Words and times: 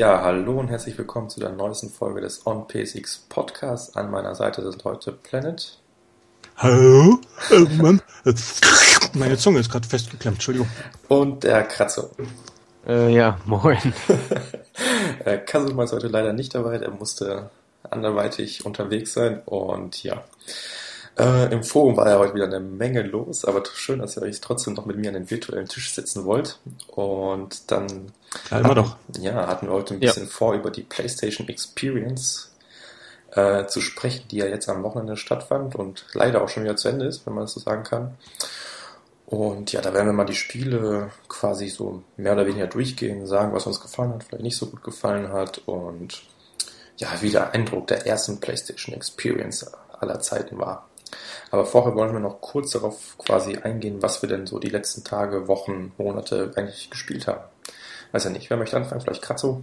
Ja, 0.00 0.22
hallo 0.22 0.58
und 0.58 0.68
herzlich 0.68 0.96
willkommen 0.96 1.28
zu 1.28 1.40
der 1.40 1.50
neuesten 1.50 1.90
Folge 1.90 2.22
des 2.22 2.46
On 2.46 2.66
PSX 2.66 3.26
Podcasts. 3.28 3.96
An 3.96 4.10
meiner 4.10 4.34
Seite 4.34 4.62
sind 4.62 4.82
heute 4.84 5.12
Planet. 5.12 5.78
Hallo? 6.56 7.20
Äh, 7.50 7.58
Mann. 7.76 8.00
Meine 9.12 9.36
Zunge 9.36 9.58
ist 9.58 9.70
gerade 9.70 9.86
festgeklemmt, 9.86 10.36
Entschuldigung. 10.36 10.70
Und 11.08 11.44
der 11.44 11.64
Kratzo. 11.64 12.08
Äh, 12.88 13.12
ja, 13.12 13.38
moin. 13.44 13.76
Äh, 15.26 15.36
Kasuma 15.36 15.84
ist 15.84 15.92
heute 15.92 16.08
leider 16.08 16.32
nicht 16.32 16.54
dabei, 16.54 16.78
der 16.78 16.92
musste 16.92 17.50
anderweitig 17.82 18.64
unterwegs 18.64 19.12
sein 19.12 19.42
und 19.44 20.02
ja. 20.02 20.24
Äh, 21.20 21.52
Im 21.52 21.62
Forum 21.64 21.98
war 21.98 22.08
ja 22.08 22.18
heute 22.18 22.34
wieder 22.34 22.46
eine 22.46 22.60
Menge 22.60 23.02
los, 23.02 23.44
aber 23.44 23.62
schön, 23.74 23.98
dass 23.98 24.16
ihr 24.16 24.22
euch 24.22 24.40
trotzdem 24.40 24.72
noch 24.72 24.86
mit 24.86 24.96
mir 24.96 25.08
an 25.08 25.14
den 25.14 25.30
virtuellen 25.30 25.68
Tisch 25.68 25.92
sitzen 25.92 26.24
wollt. 26.24 26.58
Und 26.86 27.70
dann 27.70 28.12
Ja, 28.50 28.58
immer 28.60 28.74
doch. 28.74 28.96
ja, 29.18 29.46
hatten 29.46 29.66
wir 29.66 29.74
heute 29.74 29.94
ein 29.94 30.00
Ja. 30.00 30.12
bisschen 30.12 30.28
vor, 30.28 30.54
über 30.54 30.70
die 30.70 30.82
PlayStation 30.82 31.46
Experience 31.48 32.52
äh, 33.32 33.66
zu 33.66 33.82
sprechen, 33.82 34.24
die 34.30 34.38
ja 34.38 34.46
jetzt 34.46 34.68
am 34.70 34.82
Wochenende 34.82 35.16
stattfand 35.18 35.74
und 35.76 36.06
leider 36.14 36.42
auch 36.42 36.48
schon 36.48 36.64
wieder 36.64 36.76
zu 36.76 36.88
Ende 36.88 37.04
ist, 37.06 37.26
wenn 37.26 37.34
man 37.34 37.44
das 37.44 37.52
so 37.52 37.60
sagen 37.60 37.82
kann. 37.84 38.16
Und 39.26 39.72
ja, 39.72 39.80
da 39.82 39.92
werden 39.94 40.06
wir 40.06 40.12
mal 40.12 40.24
die 40.24 40.34
Spiele 40.34 41.10
quasi 41.28 41.68
so 41.68 42.02
mehr 42.16 42.32
oder 42.32 42.46
weniger 42.46 42.66
durchgehen, 42.66 43.26
sagen, 43.26 43.52
was 43.52 43.66
uns 43.66 43.80
gefallen 43.80 44.14
hat, 44.14 44.24
vielleicht 44.24 44.42
nicht 44.42 44.56
so 44.56 44.66
gut 44.66 44.82
gefallen 44.82 45.32
hat 45.32 45.58
und 45.66 46.22
ja, 46.96 47.08
wie 47.20 47.30
der 47.30 47.52
Eindruck 47.52 47.86
der 47.88 48.06
ersten 48.06 48.40
PlayStation 48.40 48.94
Experience 48.94 49.70
aller 50.00 50.20
Zeiten 50.20 50.58
war. 50.58 50.89
Aber 51.50 51.64
vorher 51.64 51.94
wollen 51.94 52.12
wir 52.12 52.20
noch 52.20 52.40
kurz 52.40 52.70
darauf 52.70 53.16
quasi 53.18 53.56
eingehen, 53.56 54.02
was 54.02 54.22
wir 54.22 54.28
denn 54.28 54.46
so 54.46 54.58
die 54.58 54.68
letzten 54.68 55.04
Tage, 55.04 55.48
Wochen, 55.48 55.92
Monate 55.98 56.52
eigentlich 56.56 56.90
gespielt 56.90 57.26
haben. 57.26 57.40
Weiß 58.12 58.24
ja 58.24 58.30
nicht, 58.30 58.50
wer 58.50 58.56
möchte 58.56 58.76
anfangen? 58.76 59.00
Vielleicht 59.00 59.22
Kratzo? 59.22 59.62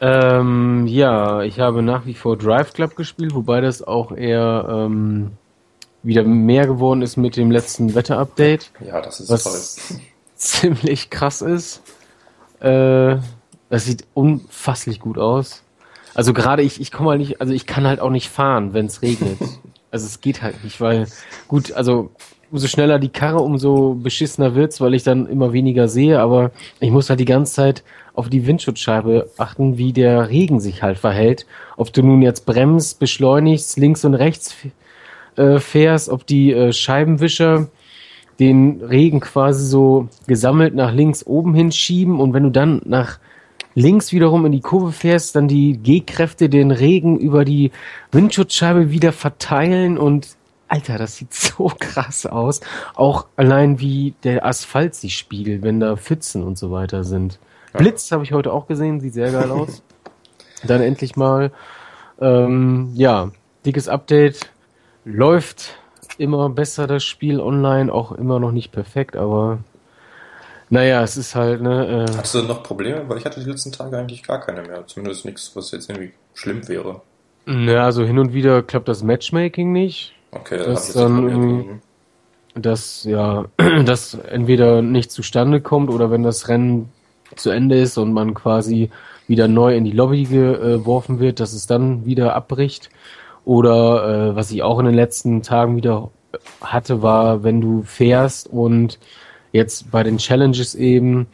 Ähm, 0.00 0.86
ja, 0.86 1.42
ich 1.42 1.58
habe 1.60 1.82
nach 1.82 2.06
wie 2.06 2.14
vor 2.14 2.36
Drive 2.36 2.72
Club 2.72 2.96
gespielt, 2.96 3.34
wobei 3.34 3.60
das 3.60 3.82
auch 3.82 4.12
eher 4.12 4.66
ähm, 4.68 5.32
wieder 6.02 6.22
mehr 6.22 6.66
geworden 6.66 7.02
ist 7.02 7.16
mit 7.16 7.36
dem 7.36 7.50
letzten 7.50 7.94
Wetter-Update, 7.94 8.70
Ja, 8.80 9.00
das 9.00 9.20
ist 9.20 9.30
Was- 9.30 9.76
toll. 9.88 10.00
ziemlich 10.36 11.10
krass 11.10 11.42
ist. 11.42 11.82
Äh, 12.60 13.16
das 13.70 13.84
sieht 13.84 14.06
unfasslich 14.14 15.00
gut 15.00 15.18
aus. 15.18 15.62
Also 16.14 16.32
gerade 16.32 16.62
ich, 16.62 16.80
ich 16.80 16.92
komme 16.92 17.10
halt 17.10 17.18
nicht, 17.20 17.40
also 17.40 17.52
ich 17.52 17.66
kann 17.66 17.86
halt 17.86 18.00
auch 18.00 18.10
nicht 18.10 18.28
fahren, 18.28 18.72
wenn 18.72 18.86
es 18.86 19.02
regnet. 19.02 19.38
Also 19.90 20.06
es 20.06 20.20
geht 20.20 20.42
halt 20.42 20.62
nicht, 20.64 20.80
weil 20.80 21.06
gut, 21.48 21.72
also 21.72 22.10
umso 22.50 22.66
schneller 22.66 22.98
die 22.98 23.08
Karre, 23.08 23.40
umso 23.40 23.94
beschissener 23.94 24.54
wird's, 24.54 24.80
weil 24.80 24.94
ich 24.94 25.02
dann 25.02 25.26
immer 25.26 25.52
weniger 25.52 25.88
sehe, 25.88 26.20
aber 26.20 26.50
ich 26.80 26.90
muss 26.90 27.10
halt 27.10 27.20
die 27.20 27.24
ganze 27.24 27.54
Zeit 27.54 27.84
auf 28.14 28.28
die 28.28 28.46
Windschutzscheibe 28.46 29.30
achten, 29.38 29.78
wie 29.78 29.92
der 29.92 30.28
Regen 30.28 30.60
sich 30.60 30.82
halt 30.82 30.98
verhält. 30.98 31.46
Ob 31.76 31.92
du 31.92 32.02
nun 32.02 32.22
jetzt 32.22 32.46
bremst, 32.46 32.98
beschleunigst, 32.98 33.78
links 33.78 34.04
und 34.04 34.14
rechts 34.14 34.56
äh, 35.36 35.58
fährst, 35.58 36.08
ob 36.08 36.26
die 36.26 36.52
äh, 36.52 36.72
Scheibenwischer 36.72 37.68
den 38.40 38.82
Regen 38.82 39.20
quasi 39.20 39.66
so 39.66 40.08
gesammelt 40.26 40.74
nach 40.74 40.92
links 40.92 41.26
oben 41.26 41.54
hinschieben 41.54 42.20
und 42.20 42.34
wenn 42.34 42.44
du 42.44 42.50
dann 42.50 42.80
nach 42.84 43.18
links 43.78 44.12
wiederum 44.12 44.44
in 44.44 44.52
die 44.52 44.60
Kurve 44.60 44.92
fährst, 44.92 45.36
dann 45.36 45.48
die 45.48 45.78
G-Kräfte 45.78 46.48
den 46.48 46.70
Regen 46.70 47.18
über 47.18 47.44
die 47.44 47.70
Windschutzscheibe 48.10 48.90
wieder 48.90 49.12
verteilen 49.12 49.98
und 49.98 50.36
Alter, 50.66 50.98
das 50.98 51.16
sieht 51.16 51.32
so 51.34 51.72
krass 51.78 52.26
aus. 52.26 52.60
Auch 52.94 53.26
allein 53.36 53.80
wie 53.80 54.14
der 54.22 54.44
Asphalt 54.44 54.94
sich 54.94 55.16
spiegelt, 55.16 55.62
wenn 55.62 55.80
da 55.80 55.96
Pfützen 55.96 56.42
und 56.42 56.58
so 56.58 56.70
weiter 56.70 57.04
sind. 57.04 57.38
Ja. 57.72 57.78
Blitz 57.78 58.10
habe 58.12 58.24
ich 58.24 58.32
heute 58.32 58.52
auch 58.52 58.66
gesehen, 58.66 59.00
sieht 59.00 59.14
sehr 59.14 59.32
geil 59.32 59.50
aus. 59.50 59.82
Dann 60.66 60.82
endlich 60.82 61.16
mal, 61.16 61.52
ähm, 62.20 62.90
ja, 62.94 63.30
dickes 63.64 63.88
Update. 63.88 64.50
Läuft 65.04 65.78
immer 66.18 66.50
besser 66.50 66.86
das 66.86 67.04
Spiel 67.04 67.40
online, 67.40 67.92
auch 67.92 68.12
immer 68.12 68.40
noch 68.40 68.52
nicht 68.52 68.72
perfekt, 68.72 69.16
aber 69.16 69.60
naja, 70.70 71.02
es 71.02 71.16
ist 71.16 71.34
halt, 71.34 71.62
ne, 71.62 72.06
äh, 72.08 72.16
Hattest 72.16 72.34
du 72.34 72.42
noch 72.42 72.62
Probleme? 72.62 73.08
Weil 73.08 73.18
ich 73.18 73.24
hatte 73.24 73.40
die 73.40 73.48
letzten 73.48 73.72
Tage 73.72 73.96
eigentlich 73.96 74.22
gar 74.22 74.40
keine 74.40 74.62
mehr. 74.62 74.86
Zumindest 74.86 75.24
nichts, 75.24 75.52
was 75.54 75.70
jetzt 75.70 75.88
irgendwie 75.88 76.12
schlimm 76.34 76.68
wäre. 76.68 77.02
na, 77.46 77.84
also 77.84 78.04
hin 78.04 78.18
und 78.18 78.32
wieder 78.32 78.62
klappt 78.62 78.88
das 78.88 79.02
Matchmaking 79.02 79.72
nicht. 79.72 80.14
Okay, 80.32 80.58
Das 80.58 80.88
nicht 80.88 80.96
dann 80.96 81.80
dass 82.54 83.04
ja, 83.04 83.46
das 83.84 84.14
entweder 84.14 84.82
nicht 84.82 85.10
zustande 85.10 85.60
kommt 85.60 85.90
oder 85.90 86.10
wenn 86.10 86.22
das 86.22 86.48
Rennen 86.48 86.90
zu 87.36 87.50
Ende 87.50 87.78
ist 87.78 87.98
und 87.98 88.12
man 88.12 88.34
quasi 88.34 88.90
wieder 89.26 89.48
neu 89.48 89.76
in 89.76 89.84
die 89.84 89.92
Lobby 89.92 90.24
geworfen 90.24 91.20
wird, 91.20 91.40
dass 91.40 91.52
es 91.52 91.66
dann 91.66 92.06
wieder 92.06 92.34
abbricht. 92.34 92.88
Oder 93.44 94.30
äh, 94.30 94.36
was 94.36 94.50
ich 94.50 94.62
auch 94.62 94.78
in 94.78 94.86
den 94.86 94.94
letzten 94.94 95.42
Tagen 95.42 95.76
wieder 95.76 96.10
hatte, 96.60 97.02
war, 97.02 97.42
wenn 97.42 97.60
du 97.60 97.82
fährst 97.82 98.48
und 98.48 98.98
jetzt 99.52 99.90
bei 99.90 100.02
den 100.02 100.18
Challenges 100.18 100.74
eben, 100.74 101.26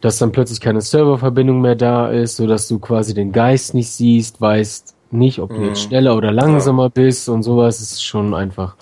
dass 0.00 0.18
dann 0.18 0.32
plötzlich 0.32 0.60
keine 0.60 0.80
Serververbindung 0.80 1.60
mehr 1.60 1.74
da 1.74 2.08
ist, 2.10 2.36
so 2.36 2.46
dass 2.46 2.68
du 2.68 2.78
quasi 2.78 3.14
den 3.14 3.32
Geist 3.32 3.74
nicht 3.74 3.90
siehst, 3.90 4.40
weißt 4.40 4.94
nicht, 5.10 5.38
ob 5.38 5.50
du 5.54 5.60
Mhm. 5.60 5.68
jetzt 5.68 5.82
schneller 5.82 6.16
oder 6.16 6.32
langsamer 6.32 6.90
bist 6.90 7.28
und 7.28 7.42
sowas, 7.42 7.80
ist 7.80 8.04
schon 8.04 8.34
einfach 8.34 8.76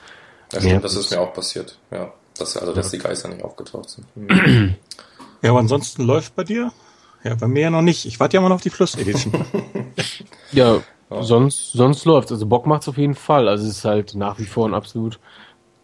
Ja, 0.53 0.61
stimmt, 0.61 0.75
Ja, 0.75 0.81
das 0.81 0.97
ist 0.97 1.11
mir 1.11 1.21
auch 1.21 1.33
passiert. 1.33 1.79
Ja, 1.91 2.13
dass, 2.39 2.57
also, 2.57 2.73
dass 2.73 2.91
die 2.91 2.99
Geister 2.99 3.29
nicht 3.29 3.43
aufgetaucht 3.43 3.91
sind. 3.91 4.07
Mhm. 4.17 4.75
Ja, 5.43 5.51
aber 5.51 5.59
ansonsten 5.59 6.05
läuft 6.05 6.35
bei 6.37 6.45
dir? 6.45 6.73
Ja, 7.23 7.35
bei 7.35 7.47
mir 7.49 7.63
ja 7.65 7.71
noch 7.71 7.83
nicht. 7.83 8.07
Ich 8.07 8.19
warte 8.19 8.35
ja 8.37 8.41
immer 8.41 8.49
noch 8.49 8.57
auf 8.57 8.63
die 8.63 8.71
Fluss-Edition. 8.71 9.33
Ja, 10.53 10.81
Ja. 11.11 11.23
sonst, 11.23 11.73
sonst 11.73 12.07
läuft's. 12.07 12.33
Also 12.33 12.47
Bock 12.47 12.67
macht's 12.67 12.89
auf 12.89 12.97
jeden 12.97 13.15
Fall. 13.15 13.47
Also 13.47 13.67
es 13.67 13.77
ist 13.79 13.85
halt 13.85 14.15
nach 14.15 14.39
wie 14.39 14.47
vor 14.47 14.67
ein 14.67 14.73
absolut 14.73 15.19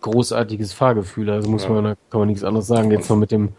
großartiges 0.00 0.72
Fahrgefühl. 0.72 1.30
Also 1.30 1.48
muss 1.48 1.64
Ja. 1.64 1.70
man, 1.70 1.84
da 1.84 1.94
kann 2.10 2.20
man 2.20 2.28
nichts 2.28 2.44
anderes 2.44 2.66
sagen. 2.66 2.90
Jetzt 2.90 3.08
noch 3.10 3.16
mit 3.16 3.30
dem, 3.30 3.50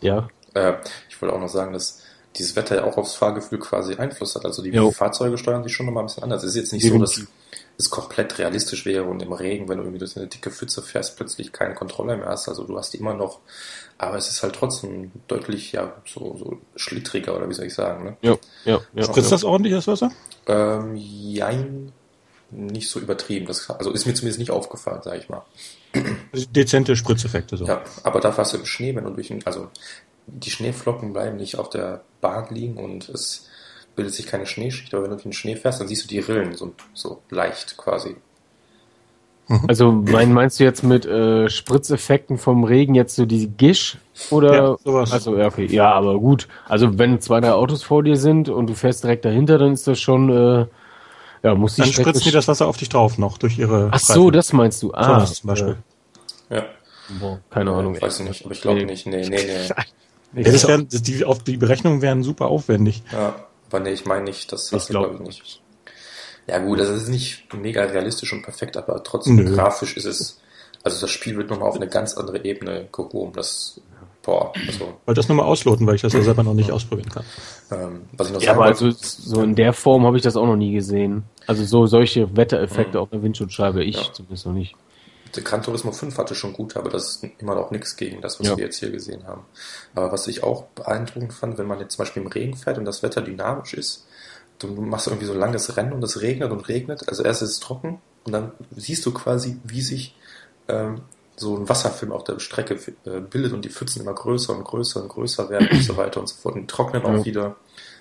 ja, 0.00 0.28
Äh, 0.54 0.74
ich 1.08 1.20
wollte 1.22 1.34
auch 1.34 1.40
noch 1.40 1.48
sagen, 1.48 1.72
dass 1.72 2.02
dieses 2.36 2.54
Wetter 2.56 2.76
ja 2.76 2.84
auch 2.84 2.96
aufs 2.96 3.14
Fahrgefühl 3.14 3.58
quasi 3.58 3.94
Einfluss 3.96 4.34
hat. 4.36 4.44
Also 4.44 4.62
die 4.62 4.70
Jo. 4.70 4.90
Fahrzeuge 4.90 5.36
steuern 5.38 5.62
sich 5.64 5.72
schon 5.72 5.86
nochmal 5.86 6.04
ein 6.04 6.06
bisschen 6.06 6.22
anders. 6.24 6.42
Es 6.42 6.50
ist 6.50 6.56
jetzt 6.56 6.72
nicht 6.72 6.82
so, 6.84 6.88
Definitiv. 6.90 7.26
dass 7.26 7.56
es 7.78 7.90
komplett 7.90 8.38
realistisch 8.38 8.84
wäre 8.86 9.04
und 9.04 9.20
im 9.22 9.32
Regen, 9.32 9.68
wenn 9.68 9.78
du 9.78 9.84
irgendwie 9.84 9.98
durch 10.00 10.16
eine 10.16 10.26
dicke 10.26 10.50
Pfütze 10.50 10.82
fährst, 10.82 11.16
plötzlich 11.16 11.52
keine 11.52 11.74
Kontrolle 11.74 12.16
mehr 12.16 12.26
hast. 12.26 12.48
Also 12.48 12.64
du 12.64 12.76
hast 12.76 12.92
die 12.92 12.98
immer 12.98 13.14
noch, 13.14 13.38
aber 13.98 14.16
es 14.16 14.28
ist 14.28 14.42
halt 14.42 14.54
trotzdem 14.54 15.10
deutlich, 15.28 15.72
ja, 15.72 15.92
so, 16.06 16.36
so 16.36 16.58
schlittriger 16.76 17.36
oder 17.36 17.48
wie 17.48 17.54
soll 17.54 17.66
ich 17.66 17.74
sagen, 17.74 18.04
ne? 18.04 18.16
ja, 18.22 18.36
ja, 18.64 18.80
ja. 18.94 19.04
Spritzt 19.04 19.32
das 19.32 19.44
ordentlich, 19.44 19.72
das 19.74 19.86
Wasser? 19.88 20.10
Ähm, 20.46 20.94
jein, 20.96 21.92
nicht 22.50 22.88
so 22.88 23.00
übertrieben. 23.00 23.46
Das, 23.46 23.70
also 23.70 23.90
ist 23.90 24.06
mir 24.06 24.14
zumindest 24.14 24.38
nicht 24.38 24.50
aufgefallen, 24.50 25.00
sag 25.02 25.18
ich 25.18 25.28
mal. 25.28 25.42
Dezente 26.50 26.96
Spritzeffekte 26.96 27.56
so. 27.56 27.64
Ja, 27.64 27.82
aber 28.02 28.20
dafür 28.20 28.42
hast 28.42 28.52
du 28.52 28.58
im 28.58 28.66
Schnee, 28.66 28.94
wenn 28.94 29.04
du 29.04 29.10
durch 29.10 29.28
den, 29.28 29.46
also 29.46 29.68
die 30.26 30.50
Schneeflocken 30.50 31.12
bleiben 31.12 31.36
nicht 31.36 31.58
auf 31.58 31.70
der 31.70 32.02
Bahn 32.20 32.46
liegen 32.54 32.76
und 32.76 33.08
es 33.08 33.48
bildet 33.96 34.14
sich 34.14 34.26
keine 34.26 34.46
Schneeschicht, 34.46 34.94
aber 34.94 35.02
wenn 35.04 35.10
du 35.10 35.16
durch 35.16 35.24
den 35.24 35.32
Schnee 35.32 35.56
fährst, 35.56 35.80
dann 35.80 35.88
siehst 35.88 36.04
du 36.04 36.08
die 36.08 36.20
Rillen 36.20 36.54
so, 36.54 36.72
so 36.94 37.20
leicht 37.30 37.76
quasi. 37.76 38.16
Also 39.66 39.90
mein, 39.90 40.32
meinst 40.32 40.60
du 40.60 40.64
jetzt 40.64 40.84
mit 40.84 41.04
äh, 41.06 41.48
Spritzeffekten 41.48 42.38
vom 42.38 42.62
Regen 42.62 42.94
jetzt 42.94 43.16
so 43.16 43.26
die 43.26 43.48
Gisch? 43.48 43.98
Oder? 44.30 44.54
Ja, 44.54 44.76
sowas. 44.84 45.10
Also, 45.12 45.36
ja, 45.36 45.48
okay. 45.48 45.66
Ja, 45.66 45.92
aber 45.92 46.20
gut. 46.20 46.46
Also 46.68 46.98
wenn 46.98 47.20
zwei, 47.20 47.40
drei 47.40 47.52
Autos 47.52 47.82
vor 47.82 48.04
dir 48.04 48.16
sind 48.16 48.48
und 48.48 48.68
du 48.68 48.74
fährst 48.74 49.02
direkt 49.02 49.24
dahinter, 49.24 49.58
dann 49.58 49.72
ist 49.72 49.88
das 49.88 50.00
schon, 50.00 50.30
äh, 50.30 50.66
ja, 51.42 51.54
muss 51.54 51.76
Dann 51.76 51.92
spritzen 51.92 52.22
die 52.24 52.30
das 52.30 52.48
Wasser 52.48 52.66
auf 52.66 52.76
dich 52.76 52.88
drauf 52.88 53.18
noch 53.18 53.38
durch 53.38 53.58
ihre 53.58 53.88
Ach 53.92 53.98
so, 53.98 54.24
Reifen. 54.24 54.32
das 54.32 54.52
meinst 54.52 54.82
du. 54.82 54.92
Ah, 54.92 55.04
Sowas 55.20 55.34
zum 55.34 55.48
Beispiel. 55.48 55.76
Ja, 56.50 56.64
boah, 57.20 57.40
keine 57.50 57.70
Ahnung. 57.72 57.94
Äh, 57.96 58.02
weiß 58.02 58.20
ich 58.20 58.28
nicht, 58.28 58.44
aber 58.44 58.52
ich 58.54 58.60
glaube 58.60 58.80
Nee. 58.80 58.84
nicht. 58.86 59.06
Nee, 59.06 59.28
nee, 59.28 59.46
nee. 59.46 59.68
Ja, 60.44 60.52
das 60.52 60.62
das, 60.88 61.02
die, 61.02 61.24
auf 61.24 61.42
die 61.42 61.56
Berechnungen 61.56 62.02
wären 62.02 62.22
super 62.22 62.46
aufwendig. 62.46 63.02
Ja, 63.10 63.34
aber 63.68 63.80
nee, 63.80 63.90
ich 63.90 64.04
meine 64.06 64.22
nicht, 64.24 64.52
das 64.52 64.70
hast 64.70 64.82
Ich 64.82 64.86
du, 64.86 64.92
glaub 64.92 65.08
glaube 65.08 65.24
ich, 65.24 65.26
nicht. 65.40 65.60
Ja 66.46 66.58
gut, 66.58 66.78
das 66.78 66.88
ist 66.88 67.08
nicht 67.08 67.52
mega 67.52 67.82
realistisch 67.82 68.32
und 68.32 68.42
perfekt, 68.42 68.76
aber 68.76 69.02
trotzdem 69.02 69.36
Nö. 69.36 69.54
grafisch 69.56 69.96
ist 69.96 70.04
es, 70.04 70.40
also 70.84 71.00
das 71.00 71.10
Spiel 71.10 71.36
wird 71.36 71.50
nochmal 71.50 71.68
auf 71.68 71.74
eine 71.74 71.88
ganz 71.88 72.14
andere 72.16 72.44
Ebene 72.44 72.88
gehoben. 72.92 73.32
Das, 73.34 73.80
boah, 74.22 74.52
also, 74.66 74.86
Wollte 75.06 75.18
das 75.20 75.28
nur 75.28 75.36
mal 75.36 75.44
ausloten, 75.44 75.86
weil 75.86 75.94
ich 75.96 76.02
das 76.02 76.12
ja 76.12 76.22
selber 76.22 76.42
noch 76.42 76.54
nicht 76.54 76.70
ausprobieren 76.70 77.08
kann. 77.10 77.24
ähm, 77.72 78.02
was 78.16 78.28
ich 78.28 78.34
noch 78.34 78.42
Ja, 78.42 78.52
aber 78.52 78.66
wollte, 78.66 78.84
also 78.86 78.96
so 79.00 79.42
in 79.42 79.54
der 79.54 79.72
Form 79.72 80.04
habe 80.04 80.16
ich 80.16 80.22
das 80.22 80.36
auch 80.36 80.46
noch 80.46 80.56
nie 80.56 80.72
gesehen. 80.72 81.24
Also 81.46 81.64
so 81.64 81.86
solche 81.86 82.36
Wettereffekte 82.36 82.98
Mhm. 82.98 83.02
auf 83.02 83.10
der 83.10 83.22
Windschutzscheibe, 83.22 83.82
ich 83.84 83.96
Ja. 83.96 84.12
zumindest 84.12 84.46
noch 84.46 84.52
nicht. 84.52 84.74
Der 85.36 85.44
Gran 85.44 85.62
Turismo 85.62 85.92
5 85.92 86.18
hatte 86.18 86.34
schon 86.34 86.52
gut, 86.52 86.76
aber 86.76 86.90
das 86.90 87.16
ist 87.22 87.26
immer 87.38 87.54
noch 87.54 87.70
nichts 87.70 87.96
gegen 87.96 88.20
das, 88.20 88.40
was 88.40 88.48
Ja. 88.48 88.56
wir 88.56 88.64
jetzt 88.64 88.78
hier 88.80 88.90
gesehen 88.90 89.26
haben. 89.28 89.42
Aber 89.94 90.10
was 90.10 90.26
ich 90.26 90.42
auch 90.42 90.64
beeindruckend 90.74 91.32
fand, 91.32 91.56
wenn 91.56 91.66
man 91.68 91.78
jetzt 91.78 91.94
zum 91.94 92.02
Beispiel 92.04 92.22
im 92.22 92.28
Regen 92.28 92.56
fährt 92.56 92.78
und 92.78 92.84
das 92.84 93.02
Wetter 93.04 93.22
dynamisch 93.22 93.74
ist, 93.74 94.06
du 94.58 94.66
machst 94.68 95.06
irgendwie 95.06 95.26
so 95.26 95.32
ein 95.32 95.38
langes 95.38 95.76
Rennen 95.76 95.92
und 95.92 96.02
es 96.02 96.20
regnet 96.20 96.50
und 96.50 96.68
regnet, 96.68 97.08
also 97.08 97.22
erst 97.22 97.42
ist 97.42 97.50
es 97.50 97.60
trocken 97.60 98.00
und 98.24 98.32
dann 98.32 98.52
siehst 98.76 99.06
du 99.06 99.12
quasi, 99.12 99.58
wie 99.64 99.82
sich 99.82 100.16
ähm, 100.68 101.02
so 101.40 101.56
ein 101.56 101.68
Wasserfilm 101.68 102.12
auf 102.12 102.24
der 102.24 102.38
Strecke 102.38 102.74
äh, 103.06 103.20
bildet 103.20 103.52
und 103.52 103.64
die 103.64 103.70
Pfützen 103.70 104.02
immer 104.02 104.12
größer 104.14 104.54
und 104.56 104.62
größer 104.64 105.02
und 105.02 105.08
größer 105.08 105.48
werden 105.50 105.68
und 105.72 105.82
so 105.82 105.96
weiter 105.96 106.20
und 106.20 106.28
so 106.28 106.36
fort 106.36 106.54
und 106.56 106.68
trocknen 106.68 107.02
auch 107.02 107.12
Ja. 107.18 107.24
wieder. 107.24 107.56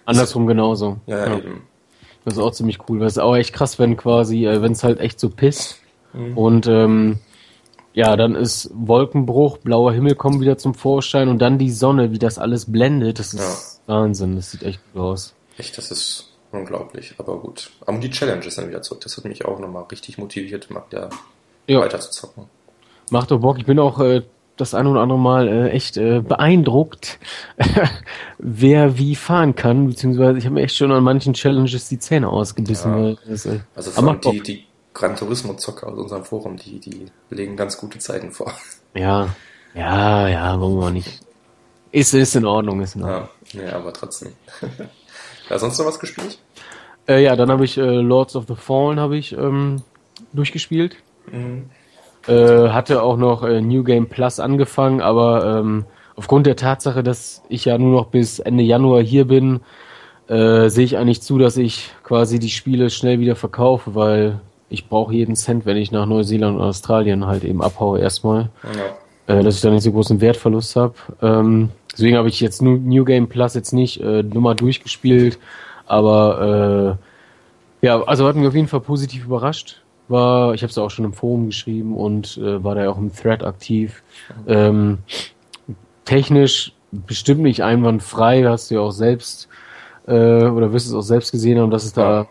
andersrum 0.06 0.46
genauso. 0.48 0.98
Ja, 1.08 1.26
ja, 1.28 1.38
eben. 1.38 1.64
Das 2.26 2.34
ist 2.34 2.40
auch 2.40 2.52
ziemlich 2.52 2.80
cool. 2.90 3.00
Das 3.00 3.14
ist 3.14 3.18
auch 3.20 3.36
echt 3.36 3.54
krass, 3.54 3.80
wenn 3.80 3.96
quasi, 3.96 4.46
äh, 4.46 4.62
wenn 4.62 4.74
es 4.74 4.84
halt 4.84 5.00
echt 5.00 5.20
so 5.20 5.30
pisst 5.30 5.78
Mhm. 6.14 6.38
und 6.38 6.68
ähm, 6.68 7.20
ja, 7.94 8.16
dann 8.16 8.36
ist 8.36 8.70
Wolkenbruch, 8.74 9.58
blauer 9.60 9.94
Himmel 9.94 10.16
kommt 10.16 10.42
wieder 10.42 10.58
zum 10.58 10.74
Vorschein 10.76 11.28
und 11.30 11.40
dann 11.40 11.58
die 11.58 11.72
Sonne, 11.72 12.12
wie 12.12 12.20
das 12.20 12.38
alles 12.38 12.72
blendet. 12.72 13.20
Das 13.20 13.34
ist 13.34 13.82
Wahnsinn. 13.88 14.36
Das 14.36 14.52
sieht 14.52 14.64
echt 14.64 14.80
gut 14.94 15.02
aus. 15.02 15.34
Echt, 15.58 15.78
das 15.78 15.92
ist 15.92 16.32
unglaublich, 16.52 17.14
aber 17.18 17.38
gut. 17.40 17.72
Aber 17.86 17.98
die 18.00 18.10
Challenge 18.10 18.44
ist 18.46 18.58
dann 18.58 18.68
wieder 18.70 18.82
zurück. 18.82 19.02
Das 19.02 19.18
hat 19.18 19.26
mich 19.26 19.46
auch 19.46 19.60
nochmal 19.60 19.84
richtig 19.92 20.18
motiviert, 20.18 20.70
mal 20.70 20.84
wieder 20.90 21.10
Ja, 21.68 21.80
weiter 21.82 22.00
zu 22.00 22.12
zocken. 22.12 22.46
Macht 23.12 23.32
doch 23.32 23.40
Bock. 23.40 23.58
Ich 23.58 23.66
bin 23.66 23.80
auch 23.80 24.00
äh, 24.00 24.24
das 24.60 24.74
ein 24.74 24.88
oder 24.88 25.02
andere 25.02 25.20
Mal 25.20 25.48
äh, 25.48 25.70
echt 25.70 25.98
äh, 25.98 26.20
beeindruckt, 26.20 27.20
wer 28.38 28.98
wie 28.98 29.16
fahren 29.16 29.56
kann, 29.56 29.88
beziehungsweise 29.88 30.38
ich 30.38 30.46
habe 30.46 30.56
mir 30.56 30.64
echt 30.64 30.76
schon 30.76 30.92
an 30.92 31.04
manchen 31.04 31.34
Challenges 31.34 31.88
die 31.88 32.00
Zähne 32.00 32.28
ausgebissen. 32.28 33.08
Ja. 33.08 33.16
Das, 33.28 33.46
äh, 33.46 33.60
Also 33.76 33.92
vor 33.92 34.08
allem 34.08 34.22
die, 34.22 34.42
die 34.42 34.66
Gran 34.94 35.16
Turismo-Zocker 35.16 35.88
aus 35.88 35.98
unserem 35.98 36.26
Forum, 36.26 36.58
die, 36.58 36.80
die 36.80 37.06
legen 37.30 37.56
ganz 37.56 37.78
gute 37.78 38.00
Zeiten 38.00 38.32
vor. 38.32 38.54
Ja, 38.94 39.30
ja, 39.74 40.28
ja, 40.28 40.60
wollen 40.60 40.80
wir 40.80 40.92
nicht. 40.92 41.20
Ist, 41.92 42.14
ist 42.14 42.36
in 42.36 42.46
Ordnung, 42.46 42.82
ist 42.82 42.96
in 42.96 43.04
Ordnung. 43.04 43.30
Ja, 43.54 43.62
nee, 43.62 43.70
aber 43.70 43.94
trotzdem. 43.94 44.34
ja, 45.50 45.58
sonst 45.58 45.78
noch 45.80 45.86
was 45.86 46.00
gespielt? 46.00 46.38
Äh, 47.08 47.24
ja, 47.24 47.36
dann 47.36 47.50
habe 47.50 47.66
ich 47.66 47.78
äh, 47.78 47.82
Lords 47.82 48.36
of 48.36 48.46
the 48.48 48.56
Fallen 48.56 49.00
habe 49.00 49.18
ich 49.18 49.32
ähm, 49.32 49.82
durchgespielt. 50.34 50.98
Mhm. 51.32 51.70
Äh, 52.30 52.70
hatte 52.70 53.02
auch 53.02 53.18
noch 53.18 53.44
äh, 53.44 53.60
New 53.62 53.84
Game 53.84 54.08
Plus 54.08 54.40
angefangen, 54.40 55.02
aber 55.02 55.60
ähm, 55.60 55.86
aufgrund 56.16 56.46
der 56.46 56.56
Tatsache, 56.56 57.02
dass 57.02 57.42
ich 57.50 57.66
ja 57.66 57.78
nur 57.78 57.92
noch 57.92 58.08
bis 58.08 58.40
Ende 58.40 58.64
Januar 58.64 59.02
hier 59.02 59.26
bin, 59.26 59.62
äh, 60.28 60.70
sehe 60.70 60.86
ich 60.86 60.98
eigentlich 60.98 61.22
zu, 61.24 61.38
dass 61.40 61.58
ich 61.58 61.90
quasi 62.04 62.38
die 62.38 62.50
Spiele 62.50 62.90
schnell 62.92 63.20
wieder 63.20 63.36
verkaufe, 63.36 63.96
weil 63.96 64.40
ich 64.70 64.88
brauche 64.88 65.14
jeden 65.14 65.36
Cent, 65.36 65.66
wenn 65.66 65.78
ich 65.78 65.92
nach 65.92 66.06
Neuseeland 66.06 66.58
und 66.58 66.64
Australien 66.64 67.26
halt 67.26 67.44
eben 67.44 67.64
abhaue 67.64 68.00
erstmal, 68.00 68.50
Ja. 69.28 69.36
äh, 69.40 69.44
dass 69.44 69.56
ich 69.56 69.62
da 69.62 69.72
nicht 69.72 69.82
so 69.84 69.92
großen 69.92 70.22
Wertverlust 70.22 70.76
habe. 70.76 70.94
Ähm, 71.24 71.70
deswegen 71.92 72.16
habe 72.18 72.30
ich 72.30 72.40
jetzt 72.42 72.62
New 72.62 73.06
Game 73.06 73.28
Plus 73.28 73.56
jetzt 73.56 73.74
nicht 73.74 74.02
äh, 74.02 74.22
nur 74.22 74.44
mal 74.44 74.54
durchgespielt, 74.54 75.40
aber 75.88 76.98
äh, 77.82 77.86
ja, 77.88 78.04
also 78.04 78.28
hat 78.28 78.36
mich 78.36 78.48
auf 78.48 78.54
jeden 78.56 78.68
Fall 78.68 78.82
positiv 78.82 79.26
überrascht. 79.26 79.82
War, 80.10 80.54
ich 80.54 80.62
habe 80.64 80.72
es 80.72 80.78
auch 80.78 80.90
schon 80.90 81.06
im 81.06 81.14
Forum 81.14 81.48
geschrieben 81.48 81.96
und 81.96 82.38
äh, 82.38 82.64
war 82.64 82.76
da 82.76 82.90
auch 82.90 82.98
im 82.98 83.14
Thread 83.16 83.44
aktiv. 83.44 84.02
Ähm, 84.48 84.98
technisch 86.06 86.74
bestimmt 86.92 87.42
nicht 87.42 87.64
einwandfrei, 87.64 88.44
hast 88.44 88.72
du 88.72 88.76
ja 88.76 88.82
auch 88.82 88.92
selbst 88.92 89.48
äh, 90.08 90.12
oder 90.46 90.74
wirst 90.74 90.88
es 90.88 90.94
auch 90.94 91.02
selbst 91.02 91.32
gesehen 91.32 91.60
haben, 91.60 91.70
dass 91.72 91.84
es 91.84 91.94
da 91.94 92.26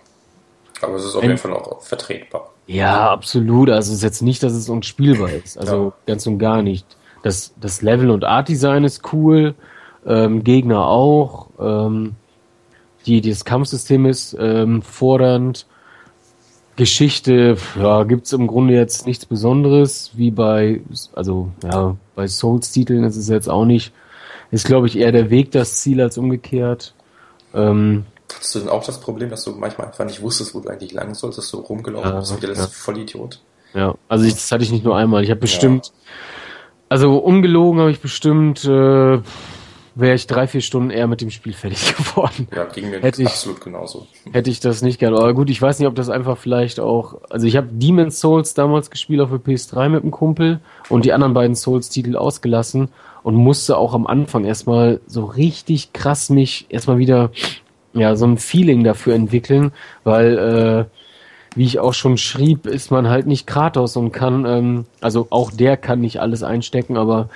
Aber 0.83 0.97
es 0.97 1.05
ist 1.05 1.15
auf 1.17 1.23
jeden 1.23 1.39
Fall 1.39 1.53
auch 1.53 1.81
vertretbar. 1.83 2.51
ja, 2.67 3.11
absolut. 3.11 3.71
Also 3.71 3.93
es 3.93 3.99
ist 3.99 4.03
jetzt 4.03 4.23
nicht, 4.23 4.43
dass 4.43 4.53
es 4.53 4.69
unspielbar 4.69 5.31
ist. 5.31 5.57
Also 5.59 5.85
Ja. 5.87 5.93
ganz 6.07 6.27
und 6.27 6.39
gar 6.39 6.63
nicht. 6.63 6.85
Das, 7.23 7.53
das 7.61 7.83
Level- 7.83 8.11
und 8.11 8.25
Art-Design 8.25 8.85
ist 8.85 9.13
cool. 9.13 9.55
Ähm, 10.07 10.43
Gegner 10.45 10.87
auch. 10.87 11.49
Ähm, 11.61 12.15
die, 13.07 13.21
das 13.21 13.45
Kampfsystem 13.45 14.07
ist 14.07 14.37
ähm, 14.39 14.83
fordernd. 14.83 15.67
Geschichte, 16.79 17.57
ja, 17.77 18.05
gibt's 18.05 18.33
im 18.33 18.47
Grunde 18.47 18.73
jetzt 18.73 19.05
nichts 19.05 19.27
Besonderes, 19.27 20.13
wie 20.15 20.31
bei, 20.31 20.81
also 21.13 21.49
ja, 21.65 21.97
bei 22.15 22.29
Souls-Titeln 22.29 23.03
ist 23.03 23.17
es 23.17 23.29
jetzt 23.29 23.51
auch 23.51 23.65
nicht. 23.65 23.93
Ist, 24.53 24.65
glaube 24.65 24.87
ich, 24.87 24.97
eher 24.97 25.11
der 25.11 25.29
Weg 25.29 25.51
das 25.51 25.81
Ziel 25.81 26.01
als 26.01 26.17
umgekehrt. 26.19 26.95
Ähm, 27.53 28.05
Hattest 28.33 28.55
du 28.55 28.59
denn 28.61 28.69
auch 28.69 28.85
das 28.85 29.01
Problem, 29.01 29.29
dass 29.29 29.43
du 29.43 29.51
manchmal 29.51 29.89
einfach 29.89 30.05
nicht 30.05 30.23
wusstest, 30.23 30.55
wo 30.55 30.61
du 30.61 30.69
eigentlich 30.69 30.93
lang 30.93 31.15
sollst, 31.15 31.39
dass 31.39 31.51
du 31.51 31.59
rumgelaufen 31.59 32.11
Ja, 32.11 32.21
bist 32.21 32.37
wie 32.37 32.47
der 32.47 32.55
ja. 32.55 32.67
Vollidiot? 32.69 33.41
Ja, 33.75 33.95
also 34.09 34.25
ich, 34.25 34.35
das 34.35 34.53
hatte 34.53 34.63
ich 34.63 34.71
nicht 34.71 34.85
nur 34.85 34.97
einmal. 34.97 35.25
Ich 35.25 35.31
habe 35.31 35.41
bestimmt, 35.41 35.93
also 36.89 37.19
ungelogen 37.19 37.81
habe 37.81 37.91
ich 37.91 38.01
bestimmt, 38.01 38.65
äh, 38.65 39.19
wäre 40.01 40.15
ich 40.15 40.27
drei, 40.27 40.47
vier 40.47 40.61
Stunden 40.61 40.91
eher 40.91 41.07
mit 41.07 41.21
dem 41.21 41.31
Spiel 41.31 41.53
fertig 41.55 41.97
geworden. 41.97 42.49
Ja, 42.55 42.65
ging 42.65 42.91
mir 42.91 43.01
Hätte 43.01 43.23
ich- 43.23 43.29
absolut 43.29 43.61
genauso. 43.61 44.07
Hätte 44.33 44.51
ich 44.51 44.61
das 44.61 44.83
nicht 44.83 44.99
gehabt. 44.99 45.17
Aber 45.19 45.35
gut, 45.35 45.51
ich 45.51 45.61
weiß 45.61 45.79
nicht, 45.79 45.89
ob 45.89 45.95
das 45.95 46.09
einfach 46.09 46.39
vielleicht 46.39 46.81
auch, 46.81 47.21
also 47.31 47.47
ich 47.47 47.57
habe 47.57 47.69
Demon's 47.71 48.21
Souls 48.21 48.55
damals 48.55 48.91
gespielt 48.91 49.21
auf 49.21 49.31
der 49.31 49.39
PS3 49.41 49.89
mit 49.89 50.03
einem 50.03 50.11
Kumpel 50.11 50.61
und 50.89 51.05
die 51.05 51.13
anderen 51.13 51.35
beiden 51.35 51.57
Souls-Titel 51.57 52.17
ausgelassen 52.17 52.89
und 53.23 53.35
musste 53.35 53.77
auch 53.77 53.95
am 53.95 54.07
Anfang 54.07 54.45
erstmal 54.45 55.01
so 55.07 55.25
richtig 55.25 55.93
krass 55.93 56.31
mich 56.31 56.67
erstmal 56.69 56.99
wieder, 56.99 57.31
ja, 57.93 58.15
so 58.17 58.27
ein 58.27 58.39
Feeling 58.39 58.85
dafür 58.85 59.15
entwickeln, 59.15 59.73
weil, 60.05 60.39
äh, 60.89 60.99
wie 61.57 61.65
ich 61.65 61.81
auch 61.81 61.95
schon 61.95 62.19
schrieb, 62.19 62.67
ist 62.67 62.91
man 62.93 63.09
halt 63.09 63.27
nicht 63.27 63.47
Kratos 63.47 63.97
und 63.97 64.13
kann, 64.13 64.45
ähm, 64.47 64.87
also 65.01 65.27
auch 65.31 65.51
der 65.51 65.77
kann 65.77 66.01
nicht 66.01 66.21
alles 66.21 66.43
einstecken, 66.45 66.97
aber 66.97 67.29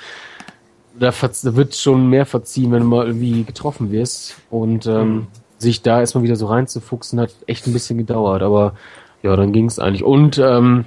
da, 0.99 1.11
da 1.11 1.57
wird 1.57 1.75
schon 1.75 2.09
mehr 2.09 2.27
verziehen, 2.27 2.73
wenn 2.73 2.83
du 2.83 2.89
mal 2.89 3.07
irgendwie 3.07 3.45
getroffen 3.45 3.91
wirst. 3.91 4.37
Und 4.51 4.87
ähm, 4.87 5.27
sich 5.59 5.83
da 5.83 6.01
erstmal 6.01 6.25
wieder 6.25 6.37
so 6.37 6.47
reinzufuchsen, 6.47 7.21
hat 7.21 7.31
echt 7.47 7.67
ein 7.67 7.73
bisschen 7.73 7.99
gedauert. 7.99 8.43
Aber 8.43 8.75
ja, 9.23 9.35
dann 9.37 9.53
ging 9.53 9.67
es 9.67 9.79
eigentlich. 9.79 10.05
Und 10.05 10.39
ähm, 10.39 10.85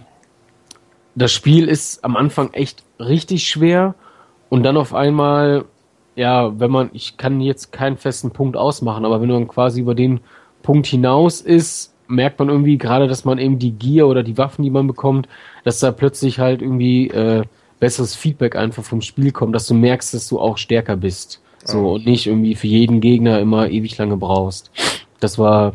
das 1.15 1.31
Spiel 1.31 1.67
ist 1.67 2.03
am 2.03 2.15
Anfang 2.15 2.53
echt 2.53 2.83
richtig 2.99 3.47
schwer. 3.47 3.95
Und 4.49 4.63
dann 4.63 4.77
auf 4.77 4.93
einmal, 4.93 5.65
ja, 6.15 6.59
wenn 6.59 6.71
man, 6.71 6.89
ich 6.93 7.17
kann 7.17 7.41
jetzt 7.41 7.71
keinen 7.71 7.97
festen 7.97 8.31
Punkt 8.31 8.57
ausmachen, 8.57 9.05
aber 9.05 9.21
wenn 9.21 9.29
man 9.29 9.47
quasi 9.47 9.81
über 9.81 9.95
den 9.95 10.19
Punkt 10.61 10.87
hinaus 10.87 11.41
ist, 11.41 11.93
merkt 12.07 12.39
man 12.39 12.49
irgendwie 12.49 12.77
gerade, 12.77 13.07
dass 13.07 13.25
man 13.25 13.37
eben 13.39 13.57
die 13.59 13.71
Gier 13.71 14.07
oder 14.07 14.23
die 14.23 14.37
Waffen, 14.37 14.63
die 14.63 14.69
man 14.69 14.87
bekommt, 14.87 15.27
dass 15.63 15.79
da 15.79 15.91
plötzlich 15.91 16.39
halt 16.39 16.61
irgendwie 16.61 17.07
äh, 17.09 17.43
besseres 17.85 18.15
Feedback 18.15 18.55
einfach 18.55 18.83
vom 18.83 19.01
Spiel 19.01 19.31
kommt, 19.31 19.53
dass 19.53 19.67
du 19.67 19.75
merkst, 19.75 20.15
dass 20.15 20.27
du 20.27 20.39
auch 20.39 20.57
stärker 20.57 20.97
bist. 20.97 21.39
So, 21.63 21.93
und 21.93 22.07
nicht 22.07 22.25
irgendwie 22.25 22.55
für 22.55 22.65
jeden 22.65 22.99
Gegner 22.99 23.39
immer 23.39 23.69
ewig 23.69 23.95
lange 23.99 24.17
brauchst. 24.17 24.71
Das 25.19 25.37
war, 25.37 25.73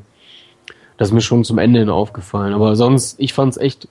das 0.97 1.09
ist 1.09 1.15
mir 1.15 1.21
schon 1.21 1.45
zum 1.45 1.59
Ende 1.59 1.79
hin 1.79 1.89
aufgefallen. 1.89 2.53
Aber 2.53 2.75
sonst, 2.75 3.21
ich 3.21 3.33
fand's 3.33 3.59
echt 3.59 3.87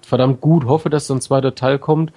verdammt 0.00 0.40
gut. 0.40 0.64
Hoffe, 0.64 0.88
dass 0.88 1.06
dann 1.06 1.18
ein 1.18 1.20
zweiter 1.20 1.54
Teil 1.54 1.78
kommt. 1.78 2.14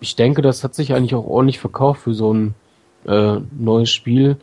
Ich 0.00 0.16
denke, 0.16 0.40
das 0.40 0.64
hat 0.64 0.74
sich 0.74 0.94
eigentlich 0.94 1.14
auch 1.14 1.26
ordentlich 1.26 1.58
verkauft 1.58 2.00
für 2.02 2.14
so 2.14 2.32
ein 2.32 2.54
äh, 3.06 3.36
neues 3.58 3.90
Spiel. 3.90 4.38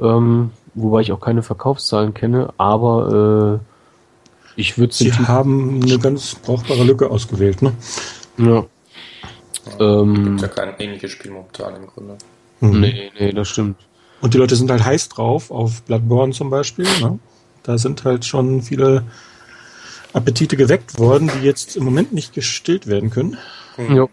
Ähm, 0.00 0.50
wobei 0.74 1.02
ich 1.02 1.12
auch 1.12 1.20
keine 1.20 1.44
Verkaufszahlen 1.44 2.14
kenne, 2.14 2.52
aber 2.58 3.60
äh, 3.60 4.60
ich 4.60 4.76
würde 4.76 4.92
Sie 4.92 5.12
haben 5.12 5.82
eine 5.82 5.98
ganz 6.00 6.34
brauchbare 6.34 6.82
Lücke 6.82 7.08
ausgewählt, 7.08 7.62
ne? 7.62 7.72
ja. 8.38 8.64
Ähm, 9.78 10.36
Ist 10.36 10.42
ja 10.42 10.48
kein 10.48 10.74
ähnliches 10.78 11.10
Spiel 11.12 11.30
momentan 11.30 11.76
im 11.76 11.86
Grunde. 11.86 12.18
Mhm. 12.60 12.80
nee, 12.80 13.12
nee, 13.18 13.32
das 13.32 13.48
stimmt. 13.48 13.76
Und 14.20 14.34
die 14.34 14.38
Leute 14.38 14.56
sind 14.56 14.70
halt 14.70 14.84
heiß 14.84 15.08
drauf, 15.08 15.50
auf 15.50 15.82
Bloodborne 15.82 16.32
zum 16.32 16.50
Beispiel. 16.50 16.86
Ne? 17.00 17.18
Da 17.64 17.78
sind 17.78 18.04
halt 18.04 18.24
schon 18.24 18.62
viele 18.62 19.04
Appetite 20.12 20.56
geweckt 20.56 20.98
worden, 20.98 21.30
die 21.36 21.44
jetzt 21.44 21.76
im 21.76 21.84
Moment 21.84 22.12
nicht 22.12 22.32
gestillt 22.32 22.86
werden 22.86 23.10
können. 23.10 23.36
Ja. 23.78 24.06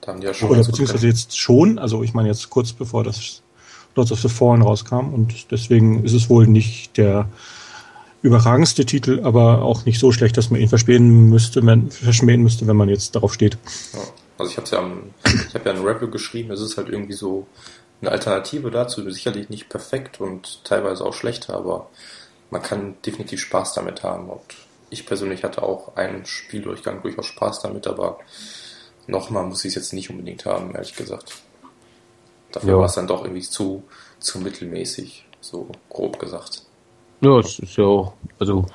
Da 0.00 0.12
haben 0.12 0.20
die 0.20 0.26
ja 0.26 0.34
schon 0.34 0.50
Oder 0.50 0.64
beziehungsweise 0.64 1.06
jetzt 1.06 1.38
schon, 1.38 1.78
also 1.78 2.02
ich 2.02 2.14
meine 2.14 2.28
jetzt 2.28 2.48
kurz 2.50 2.72
bevor 2.72 3.04
das 3.04 3.42
Lords 3.94 4.12
of 4.12 4.20
the 4.20 4.28
Fallen 4.28 4.62
rauskam 4.62 5.12
und 5.12 5.50
deswegen 5.50 6.04
ist 6.04 6.12
es 6.12 6.30
wohl 6.30 6.46
nicht 6.46 6.96
der 6.96 7.28
überragendste 8.22 8.84
Titel, 8.86 9.20
aber 9.24 9.62
auch 9.62 9.84
nicht 9.84 9.98
so 9.98 10.12
schlecht, 10.12 10.36
dass 10.36 10.50
man 10.50 10.60
ihn 10.60 10.68
verspähen 10.68 11.28
müsste, 11.28 11.64
wenn, 11.66 11.90
verschmähen 11.90 12.42
müsste, 12.42 12.66
wenn 12.66 12.76
man 12.76 12.88
jetzt 12.88 13.14
darauf 13.16 13.34
steht. 13.34 13.58
Ja. 13.92 14.00
Also 14.38 14.50
ich 14.52 14.56
habe 14.56 14.68
ja, 14.70 14.78
am- 14.78 15.10
ich 15.48 15.54
habe 15.54 15.68
ja 15.68 15.74
ein 15.76 15.82
Review 15.84 16.08
geschrieben. 16.10 16.50
Es 16.52 16.60
ist 16.60 16.76
halt 16.76 16.88
irgendwie 16.88 17.12
so 17.12 17.46
eine 18.00 18.10
Alternative 18.10 18.70
dazu. 18.70 19.08
Sicherlich 19.10 19.48
nicht 19.50 19.68
perfekt 19.68 20.20
und 20.20 20.64
teilweise 20.64 21.04
auch 21.04 21.14
schlechter, 21.14 21.54
aber 21.54 21.88
man 22.50 22.62
kann 22.62 22.94
definitiv 23.04 23.40
Spaß 23.40 23.74
damit 23.74 24.02
haben. 24.02 24.28
Und 24.30 24.40
ich 24.90 25.06
persönlich 25.06 25.42
hatte 25.44 25.62
auch 25.62 25.96
einen 25.96 26.24
Spieldurchgang 26.26 27.02
durchaus 27.02 27.26
Spaß 27.26 27.60
damit, 27.60 27.86
aber 27.86 28.18
nochmal 29.06 29.44
muss 29.44 29.64
ich 29.64 29.70
es 29.70 29.74
jetzt 29.76 29.92
nicht 29.92 30.10
unbedingt 30.10 30.44
haben, 30.44 30.74
ehrlich 30.74 30.94
gesagt. 30.94 31.34
Dafür 32.52 32.70
Ja. 32.70 32.78
war 32.78 32.86
es 32.86 32.94
dann 32.94 33.06
doch 33.06 33.22
irgendwie 33.24 33.42
zu, 33.42 33.82
zu 34.20 34.38
mittelmäßig, 34.38 35.24
so 35.40 35.68
grob 35.88 36.18
gesagt. 36.18 36.61
Ja, 37.22 37.38
es 37.38 37.58
ist 37.58 37.76
ja 37.76 37.84
auch, 37.84 38.14
also 38.38 38.66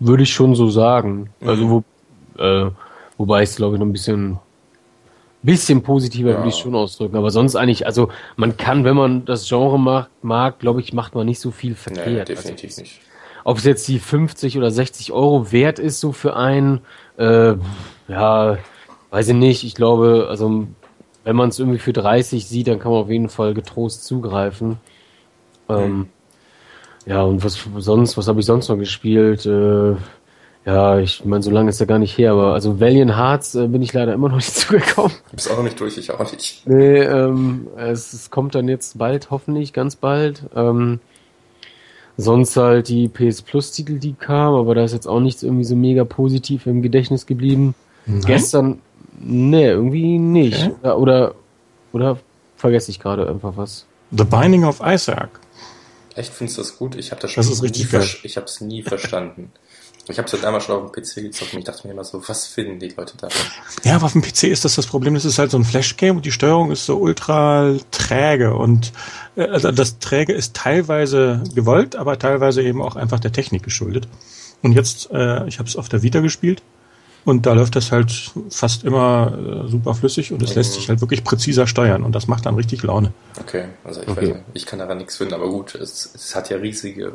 würde 0.00 0.22
ich 0.22 0.32
schon 0.32 0.54
so 0.54 0.68
sagen. 0.70 1.30
Also 1.40 1.68
wo, 1.70 1.84
äh, 2.42 2.70
wobei 3.16 3.42
ich 3.42 3.50
es 3.50 3.56
glaube 3.56 3.76
ich 3.76 3.80
noch 3.80 3.86
ein 3.86 3.92
bisschen 3.92 4.38
bisschen 5.42 5.82
positiver 5.82 6.30
Ja. 6.30 6.36
würde 6.36 6.48
ich 6.48 6.56
schon 6.56 6.74
ausdrücken. 6.74 7.16
Aber 7.16 7.30
sonst 7.30 7.56
eigentlich, 7.56 7.86
also 7.86 8.10
man 8.36 8.56
kann, 8.56 8.84
wenn 8.84 8.96
man 8.96 9.24
das 9.24 9.48
Genre 9.48 9.78
mag, 9.78 10.10
mag 10.20 10.58
glaube 10.58 10.80
ich, 10.80 10.92
macht 10.92 11.14
man 11.14 11.26
nicht 11.26 11.40
so 11.40 11.50
viel 11.50 11.70
Nee, 11.70 11.76
verkehrt. 11.76 12.28
definitiv 12.28 12.70
also, 12.70 12.80
nicht. 12.82 13.00
ob 13.44 13.58
es 13.58 13.64
jetzt 13.64 13.86
die 13.88 13.98
50 13.98 14.58
oder 14.58 14.70
60 14.70 15.12
Euro 15.12 15.52
wert 15.52 15.78
ist, 15.78 16.00
so 16.00 16.12
für 16.12 16.36
einen, 16.36 16.80
äh, 17.16 17.54
ja, 18.08 18.58
weiß 19.10 19.28
ich 19.28 19.34
nicht. 19.34 19.64
Ich 19.64 19.74
glaube, 19.74 20.26
also 20.28 20.66
wenn 21.24 21.36
man 21.36 21.50
es 21.50 21.58
irgendwie 21.58 21.78
für 21.78 21.92
30 21.92 22.46
sieht, 22.46 22.66
dann 22.68 22.78
kann 22.78 22.92
man 22.92 23.02
auf 23.02 23.10
jeden 23.10 23.28
Fall 23.28 23.54
getrost 23.54 24.04
zugreifen. 24.04 24.78
Ähm, 25.68 26.08
ja, 27.08 27.22
und 27.22 27.42
was 27.42 27.66
sonst, 27.78 28.18
was 28.18 28.28
habe 28.28 28.40
ich 28.40 28.46
sonst 28.46 28.68
noch 28.68 28.76
gespielt? 28.76 29.46
Äh, 29.46 29.94
ja, 30.66 30.98
ich 30.98 31.24
meine, 31.24 31.42
so 31.42 31.50
lange 31.50 31.70
ist 31.70 31.80
ja 31.80 31.86
gar 31.86 31.98
nicht 31.98 32.18
her, 32.18 32.32
aber 32.32 32.52
also 32.52 32.78
Valiant 32.78 33.16
Hearts 33.16 33.54
äh, 33.54 33.66
bin 33.66 33.80
ich 33.80 33.94
leider 33.94 34.12
immer 34.12 34.28
noch 34.28 34.36
nicht 34.36 34.54
zugekommen. 34.54 35.12
Du 35.30 35.36
bist 35.36 35.50
auch 35.50 35.56
noch 35.56 35.62
nicht 35.62 35.80
durch, 35.80 35.96
ich 35.96 36.10
auch 36.10 36.30
nicht. 36.30 36.66
Nee, 36.66 36.98
ähm, 36.98 37.68
es, 37.78 38.12
es 38.12 38.30
kommt 38.30 38.54
dann 38.54 38.68
jetzt 38.68 38.98
bald, 38.98 39.30
hoffentlich, 39.30 39.72
ganz 39.72 39.96
bald. 39.96 40.42
Ähm, 40.54 41.00
sonst 42.18 42.54
halt 42.58 42.88
die 42.88 43.08
PS 43.08 43.40
Plus 43.40 43.72
Titel, 43.72 43.98
die 43.98 44.12
kamen, 44.12 44.58
aber 44.58 44.74
da 44.74 44.84
ist 44.84 44.92
jetzt 44.92 45.08
auch 45.08 45.20
nichts 45.20 45.42
irgendwie 45.42 45.64
so 45.64 45.76
mega 45.76 46.04
positiv 46.04 46.66
im 46.66 46.82
Gedächtnis 46.82 47.24
geblieben. 47.24 47.74
Nein? 48.04 48.20
Gestern, 48.26 48.80
nee, 49.18 49.66
irgendwie 49.66 50.18
nicht. 50.18 50.62
Okay. 50.62 50.74
Oder, 50.82 50.98
oder, 50.98 51.34
oder 51.94 52.18
vergesse 52.56 52.90
ich 52.90 53.00
gerade 53.00 53.26
einfach 53.26 53.56
was. 53.56 53.86
The 54.10 54.24
Binding 54.24 54.64
of 54.64 54.82
Isaac. 54.84 55.30
Echt, 56.18 56.34
findest 56.34 56.58
du 56.58 56.62
das 56.62 56.76
gut? 56.76 56.96
Ich 56.96 57.12
habe 57.12 57.20
das 57.20 57.30
schon 57.30 57.42
Das 57.44 57.50
ist 57.52 57.62
richtig 57.62 57.84
nie, 57.84 57.98
geil. 57.98 58.08
ich 58.24 58.36
hab's 58.36 58.60
nie 58.60 58.82
verstanden. 58.82 59.52
Ich 60.08 60.18
habe 60.18 60.26
es 60.26 60.32
jetzt 60.32 60.44
einmal 60.44 60.60
schon 60.60 60.74
auf 60.74 60.90
dem 60.90 61.02
PC 61.02 61.16
gezockt 61.16 61.52
und 61.52 61.60
ich 61.60 61.64
dachte 61.64 61.86
mir 61.86 61.92
immer 61.92 62.02
so, 62.02 62.20
was 62.26 62.46
finden 62.46 62.80
die 62.80 62.88
Leute 62.88 63.14
da? 63.18 63.28
Ja, 63.84 63.94
aber 63.96 64.06
auf 64.06 64.12
dem 64.14 64.22
PC 64.22 64.44
ist 64.44 64.64
das 64.64 64.74
das 64.74 64.86
Problem, 64.86 65.14
das 65.14 65.24
ist 65.24 65.38
halt 65.38 65.50
so 65.50 65.58
ein 65.58 65.64
Flash-Game 65.64 66.16
und 66.16 66.24
die 66.26 66.32
Steuerung 66.32 66.72
ist 66.72 66.86
so 66.86 66.96
ultra 66.96 67.76
träge 67.90 68.54
und 68.54 68.92
äh, 69.36 69.44
also 69.44 69.70
das 69.70 69.98
Träge 70.00 70.32
ist 70.32 70.54
teilweise 70.54 71.44
gewollt, 71.54 71.94
aber 71.94 72.18
teilweise 72.18 72.62
eben 72.62 72.82
auch 72.82 72.96
einfach 72.96 73.20
der 73.20 73.32
Technik 73.32 73.62
geschuldet. 73.62 74.08
Und 74.62 74.72
jetzt, 74.72 75.10
äh, 75.12 75.46
ich 75.46 75.60
habe 75.60 75.68
es 75.68 75.76
auf 75.76 75.88
der 75.88 76.02
Vita 76.02 76.18
gespielt 76.20 76.62
und 77.28 77.44
da 77.44 77.52
läuft 77.52 77.76
das 77.76 77.92
halt 77.92 78.10
fast 78.48 78.84
immer 78.84 79.64
äh, 79.66 79.68
super 79.68 79.94
flüssig 79.94 80.32
und 80.32 80.42
es 80.42 80.54
lässt 80.54 80.72
sich 80.72 80.88
halt 80.88 81.02
wirklich 81.02 81.24
präziser 81.24 81.66
steuern 81.66 82.02
und 82.02 82.14
das 82.14 82.26
macht 82.26 82.46
dann 82.46 82.54
richtig 82.54 82.82
Laune. 82.82 83.12
Okay, 83.38 83.64
also 83.84 84.00
ich, 84.00 84.08
Okay. 84.08 84.20
Weiß 84.20 84.28
nicht, 84.28 84.44
ich 84.54 84.66
kann 84.66 84.78
daran 84.78 84.96
nichts 84.96 85.18
finden, 85.18 85.34
aber 85.34 85.48
gut, 85.48 85.74
es, 85.74 86.10
es 86.14 86.34
hat 86.34 86.48
ja 86.48 86.56
riesige 86.56 87.12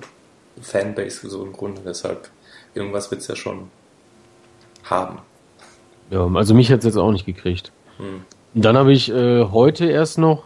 Fanbase 0.62 1.27
so 1.27 1.43
im 1.43 1.51
Grunde, 1.51 1.82
deshalb 1.84 2.29
irgendwas 2.75 3.10
wird's 3.10 3.27
ja 3.27 3.36
schon 3.36 3.70
haben. 4.84 5.17
Ja, 6.12 6.29
also 6.36 6.53
mich 6.53 6.72
hat's 6.72 6.86
jetzt 6.86 6.98
auch 6.98 7.12
nicht 7.12 7.25
gekriegt. 7.25 7.72
Hm. 7.98 8.22
Und 8.53 8.65
dann 8.65 8.77
habe 8.77 8.93
ich 8.93 9.12
äh, 9.12 9.46
heute 9.46 9.86
erst 9.86 10.20
noch 10.20 10.43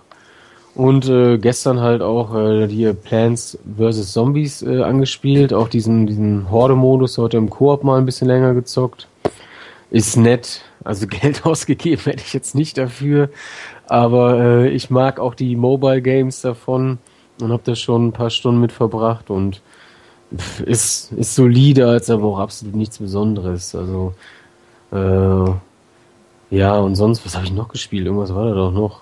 und 0.76 1.10
äh, 1.10 1.40
gestern 1.40 1.82
halt 1.82 2.02
auch 2.02 2.34
äh, 2.36 2.70
hier 2.70 2.94
Plants 2.94 3.58
vs. 3.78 4.14
Zombies 4.14 4.62
äh, 4.62 4.82
angespielt, 4.82 5.52
auch 5.52 5.68
diesen, 5.68 6.08
diesen 6.08 6.50
Horde-Modus 6.50 7.18
heute 7.18 7.36
im 7.36 7.50
Koop 7.50 7.84
mal 7.84 7.98
ein 7.98 8.06
bisschen 8.06 8.28
länger 8.28 8.54
gezockt. 8.54 9.08
Ist 9.89 10.17
nett, 10.17 10.62
also 10.84 11.08
Geld 11.10 11.46
ausgegeben 11.46 12.01
hätte 12.03 12.24
ich 12.25 12.34
jetzt 12.34 12.56
nicht 12.56 12.77
dafür, 12.77 13.29
aber 13.88 14.39
äh, 14.39 14.70
ich 14.70 14.89
mag 14.89 15.20
auch 15.20 15.36
die 15.36 15.56
Mobile 15.56 16.01
Games 16.01 16.41
davon 16.41 17.00
und 17.41 17.51
habe 17.51 17.63
da 17.65 17.75
schon 17.75 18.08
ein 18.08 18.12
paar 18.13 18.29
Stunden 18.29 18.60
mit 18.60 18.72
verbracht 18.72 19.29
und 19.29 19.62
pff, 20.36 20.62
ist, 20.62 21.12
ist 21.13 21.36
solide, 21.36 21.88
als 21.88 22.10
aber 22.10 22.25
auch 22.25 22.39
absolut 22.39 22.75
nichts 22.75 22.98
Besonderes. 22.98 23.75
Also 23.75 24.13
äh, 24.91 25.51
ja, 26.50 26.77
und 26.77 26.96
sonst, 26.96 27.25
was 27.25 27.36
habe 27.36 27.46
ich 27.46 27.51
noch 27.51 27.67
gespielt? 27.70 28.06
Irgendwas 28.06 28.34
war 28.34 28.46
da 28.46 28.53
doch 28.53 28.72
noch. 28.72 29.01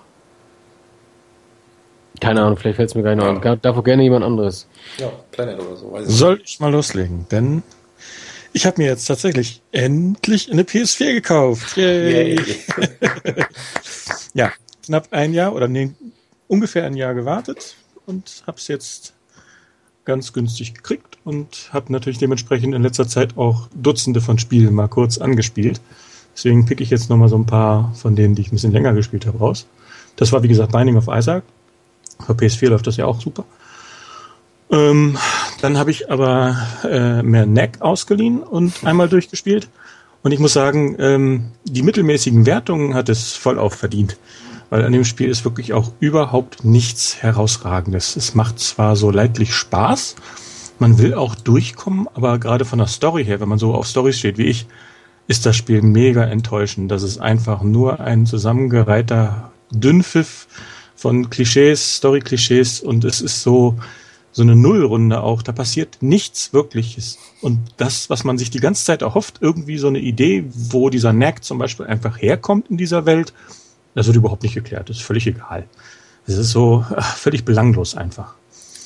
Keine 2.20 2.42
Ahnung, 2.42 2.56
vielleicht 2.56 2.76
fällt 2.76 2.88
es 2.88 2.94
mir 2.94 3.02
gar 3.02 3.14
nicht 3.14 3.44
Ja. 3.44 3.56
Darf 3.56 3.76
auch 3.76 3.84
gerne 3.84 4.02
jemand 4.02 4.24
anderes. 4.24 4.66
Ja, 4.98 5.10
Planet 5.30 5.60
oder 5.60 5.76
so, 5.76 5.92
weiß 5.92 6.08
ich. 6.08 6.14
Soll 6.14 6.40
ich 6.42 6.60
mal 6.60 6.72
loslegen? 6.72 7.26
Denn 7.30 7.62
ich 8.56 8.64
habe 8.64 8.80
mir 8.80 8.88
jetzt 8.88 9.04
tatsächlich 9.04 9.60
endlich 9.70 10.50
eine 10.50 10.62
PS4 10.62 11.12
gekauft. 11.12 11.76
Yay. 11.76 12.36
Yay. 12.36 12.40
Ja, 14.32 14.52
knapp 14.84 15.08
ein 15.12 15.32
Jahr 15.32 15.54
oder 15.54 15.66
nee, 15.66 15.92
ungefähr 16.46 16.84
ein 16.84 16.94
Jahr 16.94 17.14
gewartet 17.14 17.74
und 18.04 18.42
habe 18.46 18.58
es 18.58 18.68
jetzt 18.68 19.14
ganz 20.04 20.34
günstig 20.34 20.74
gekriegt 20.74 21.16
und 21.24 21.70
habe 21.72 21.90
natürlich 21.90 22.18
dementsprechend 22.18 22.74
in 22.74 22.82
letzter 22.82 23.08
Zeit 23.08 23.38
auch 23.38 23.68
Dutzende 23.74 24.20
von 24.20 24.38
Spielen 24.38 24.74
mal 24.74 24.88
kurz 24.88 25.16
angespielt. 25.16 25.80
Deswegen 26.34 26.66
pick 26.66 26.82
ich 26.82 26.90
jetzt 26.90 27.08
nochmal 27.08 27.30
so 27.30 27.36
ein 27.36 27.46
paar 27.46 27.94
von 27.94 28.14
denen, 28.14 28.34
die 28.34 28.42
ich 28.42 28.48
ein 28.48 28.56
bisschen 28.56 28.72
länger 28.72 28.92
gespielt 28.92 29.24
habe, 29.24 29.38
raus. 29.38 29.66
Das 30.16 30.32
war 30.32 30.42
wie 30.42 30.48
gesagt 30.48 30.72
Binding 30.72 30.96
of 30.96 31.08
Isaac. 31.08 31.44
Für 32.24 32.34
PS4 32.34 32.68
läuft 32.68 32.86
das 32.86 32.98
ja 32.98 33.06
auch 33.06 33.20
super. 33.20 33.44
Ähm, 34.70 35.16
dann 35.60 35.78
habe 35.78 35.90
ich 35.90 36.10
aber 36.10 36.56
äh, 36.84 37.22
mehr 37.22 37.46
Neck 37.46 37.80
ausgeliehen 37.80 38.42
und 38.42 38.84
einmal 38.84 39.08
durchgespielt. 39.08 39.68
Und 40.22 40.32
ich 40.32 40.38
muss 40.38 40.52
sagen, 40.52 40.96
ähm, 40.98 41.52
die 41.64 41.82
mittelmäßigen 41.82 42.46
Wertungen 42.46 42.94
hat 42.94 43.08
es 43.08 43.34
voll 43.34 43.58
auf 43.58 43.74
verdient. 43.74 44.16
Weil 44.70 44.84
an 44.84 44.92
dem 44.92 45.04
Spiel 45.04 45.28
ist 45.28 45.44
wirklich 45.44 45.72
auch 45.72 45.92
überhaupt 46.00 46.64
nichts 46.64 47.22
herausragendes. 47.22 48.16
Es 48.16 48.34
macht 48.34 48.58
zwar 48.58 48.96
so 48.96 49.10
leidlich 49.10 49.54
Spaß, 49.54 50.16
man 50.78 50.98
will 50.98 51.14
auch 51.14 51.34
durchkommen, 51.34 52.08
aber 52.14 52.38
gerade 52.38 52.64
von 52.64 52.78
der 52.78 52.88
Story 52.88 53.24
her, 53.24 53.40
wenn 53.40 53.48
man 53.48 53.58
so 53.58 53.74
auf 53.74 53.86
Storys 53.86 54.18
steht 54.18 54.36
wie 54.36 54.46
ich, 54.46 54.66
ist 55.28 55.46
das 55.46 55.56
Spiel 55.56 55.82
mega 55.82 56.24
enttäuschend. 56.24 56.90
Das 56.90 57.02
ist 57.02 57.18
einfach 57.18 57.62
nur 57.62 58.00
ein 58.00 58.26
zusammengereihter 58.26 59.52
Dünnpfiff 59.70 60.46
von 60.94 61.30
Klischees, 61.30 61.96
Story-Klischees 61.96 62.80
und 62.80 63.04
es 63.04 63.20
ist 63.20 63.42
so, 63.42 63.76
so 64.36 64.42
eine 64.42 64.54
Nullrunde 64.54 65.22
auch. 65.22 65.40
Da 65.40 65.52
passiert 65.52 65.96
nichts 66.02 66.52
Wirkliches. 66.52 67.16
Und 67.40 67.58
das, 67.78 68.10
was 68.10 68.22
man 68.22 68.36
sich 68.36 68.50
die 68.50 68.60
ganze 68.60 68.84
Zeit 68.84 69.00
erhofft, 69.00 69.38
irgendwie 69.40 69.78
so 69.78 69.88
eine 69.88 69.98
Idee, 69.98 70.44
wo 70.52 70.90
dieser 70.90 71.12
Knack 71.14 71.42
zum 71.42 71.56
Beispiel 71.56 71.86
einfach 71.86 72.20
herkommt 72.20 72.68
in 72.68 72.76
dieser 72.76 73.06
Welt, 73.06 73.32
das 73.94 74.06
wird 74.06 74.16
überhaupt 74.16 74.42
nicht 74.42 74.52
geklärt. 74.52 74.90
Das 74.90 74.98
ist 74.98 75.04
völlig 75.04 75.26
egal. 75.26 75.64
Es 76.26 76.36
ist 76.36 76.50
so 76.50 76.84
ach, 76.94 77.16
völlig 77.16 77.46
belanglos 77.46 77.94
einfach. 77.94 78.34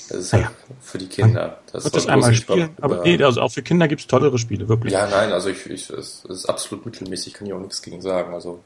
Das 0.09 0.21
ist 0.21 0.33
halt 0.33 0.45
Naja. 0.45 0.55
für 0.81 0.99
die 0.99 1.09
Kinder. 1.09 1.59
Das 1.73 1.83
Wird 1.83 1.97
das 1.97 2.07
einmal 2.07 2.33
spielen, 2.33 2.71
aber 2.81 3.03
nee, 3.03 3.21
also 3.21 3.41
auch 3.41 3.51
für 3.51 3.63
Kinder 3.63 3.89
gibt's 3.89 4.07
tollere 4.07 4.39
Spiele, 4.39 4.69
wirklich. 4.69 4.93
Ja, 4.93 5.09
nein, 5.09 5.33
also 5.33 5.49
ich, 5.49 5.67
ich 5.67 5.91
es 5.91 6.25
ist 6.29 6.47
absolut 6.47 6.87
mittelmäßig, 6.87 7.35
kann 7.35 7.49
ich 7.49 7.53
auch 7.53 7.61
nichts 7.61 7.83
gegen 7.83 8.01
sagen. 8.01 8.35
Also 8.35 8.61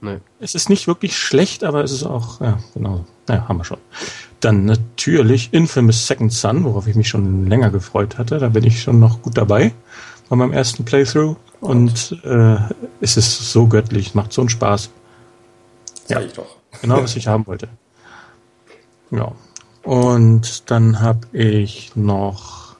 Nee. 0.00 0.18
Es 0.40 0.54
ist 0.54 0.68
nicht 0.68 0.86
wirklich 0.86 1.16
schlecht, 1.16 1.64
aber 1.64 1.82
es 1.82 1.90
ist 1.90 2.04
auch, 2.04 2.40
ja, 2.40 2.58
genau. 2.74 3.04
Naja, 3.26 3.48
haben 3.48 3.56
wir 3.56 3.64
schon. 3.64 3.78
Dann 4.40 4.64
natürlich 4.66 5.52
Infamous 5.52 6.06
Second 6.06 6.32
Son, 6.32 6.64
worauf 6.64 6.86
ich 6.86 6.94
mich 6.94 7.08
schon 7.08 7.46
länger 7.48 7.70
gefreut 7.70 8.18
hatte. 8.18 8.38
Da 8.38 8.48
bin 8.48 8.64
ich 8.64 8.82
schon 8.82 8.98
noch 9.00 9.22
gut 9.22 9.36
dabei 9.36 9.72
bei 10.28 10.36
meinem 10.36 10.52
ersten 10.52 10.84
Playthrough. 10.84 11.36
Und 11.60 12.18
äh, 12.24 12.56
es 13.00 13.16
ist 13.16 13.50
so 13.50 13.66
göttlich, 13.66 14.14
macht 14.14 14.32
so 14.32 14.42
einen 14.42 14.50
Spaß. 14.50 14.90
sag 16.06 16.20
Ja. 16.20 16.24
ich 16.26 16.32
doch. 16.34 16.56
Genau, 16.82 17.02
was 17.02 17.16
ich 17.16 17.26
haben 17.26 17.46
wollte. 17.46 17.68
Ja. 19.10 19.32
Und 19.82 20.70
dann 20.70 21.00
habe 21.00 21.20
ich 21.32 21.92
noch 21.96 22.76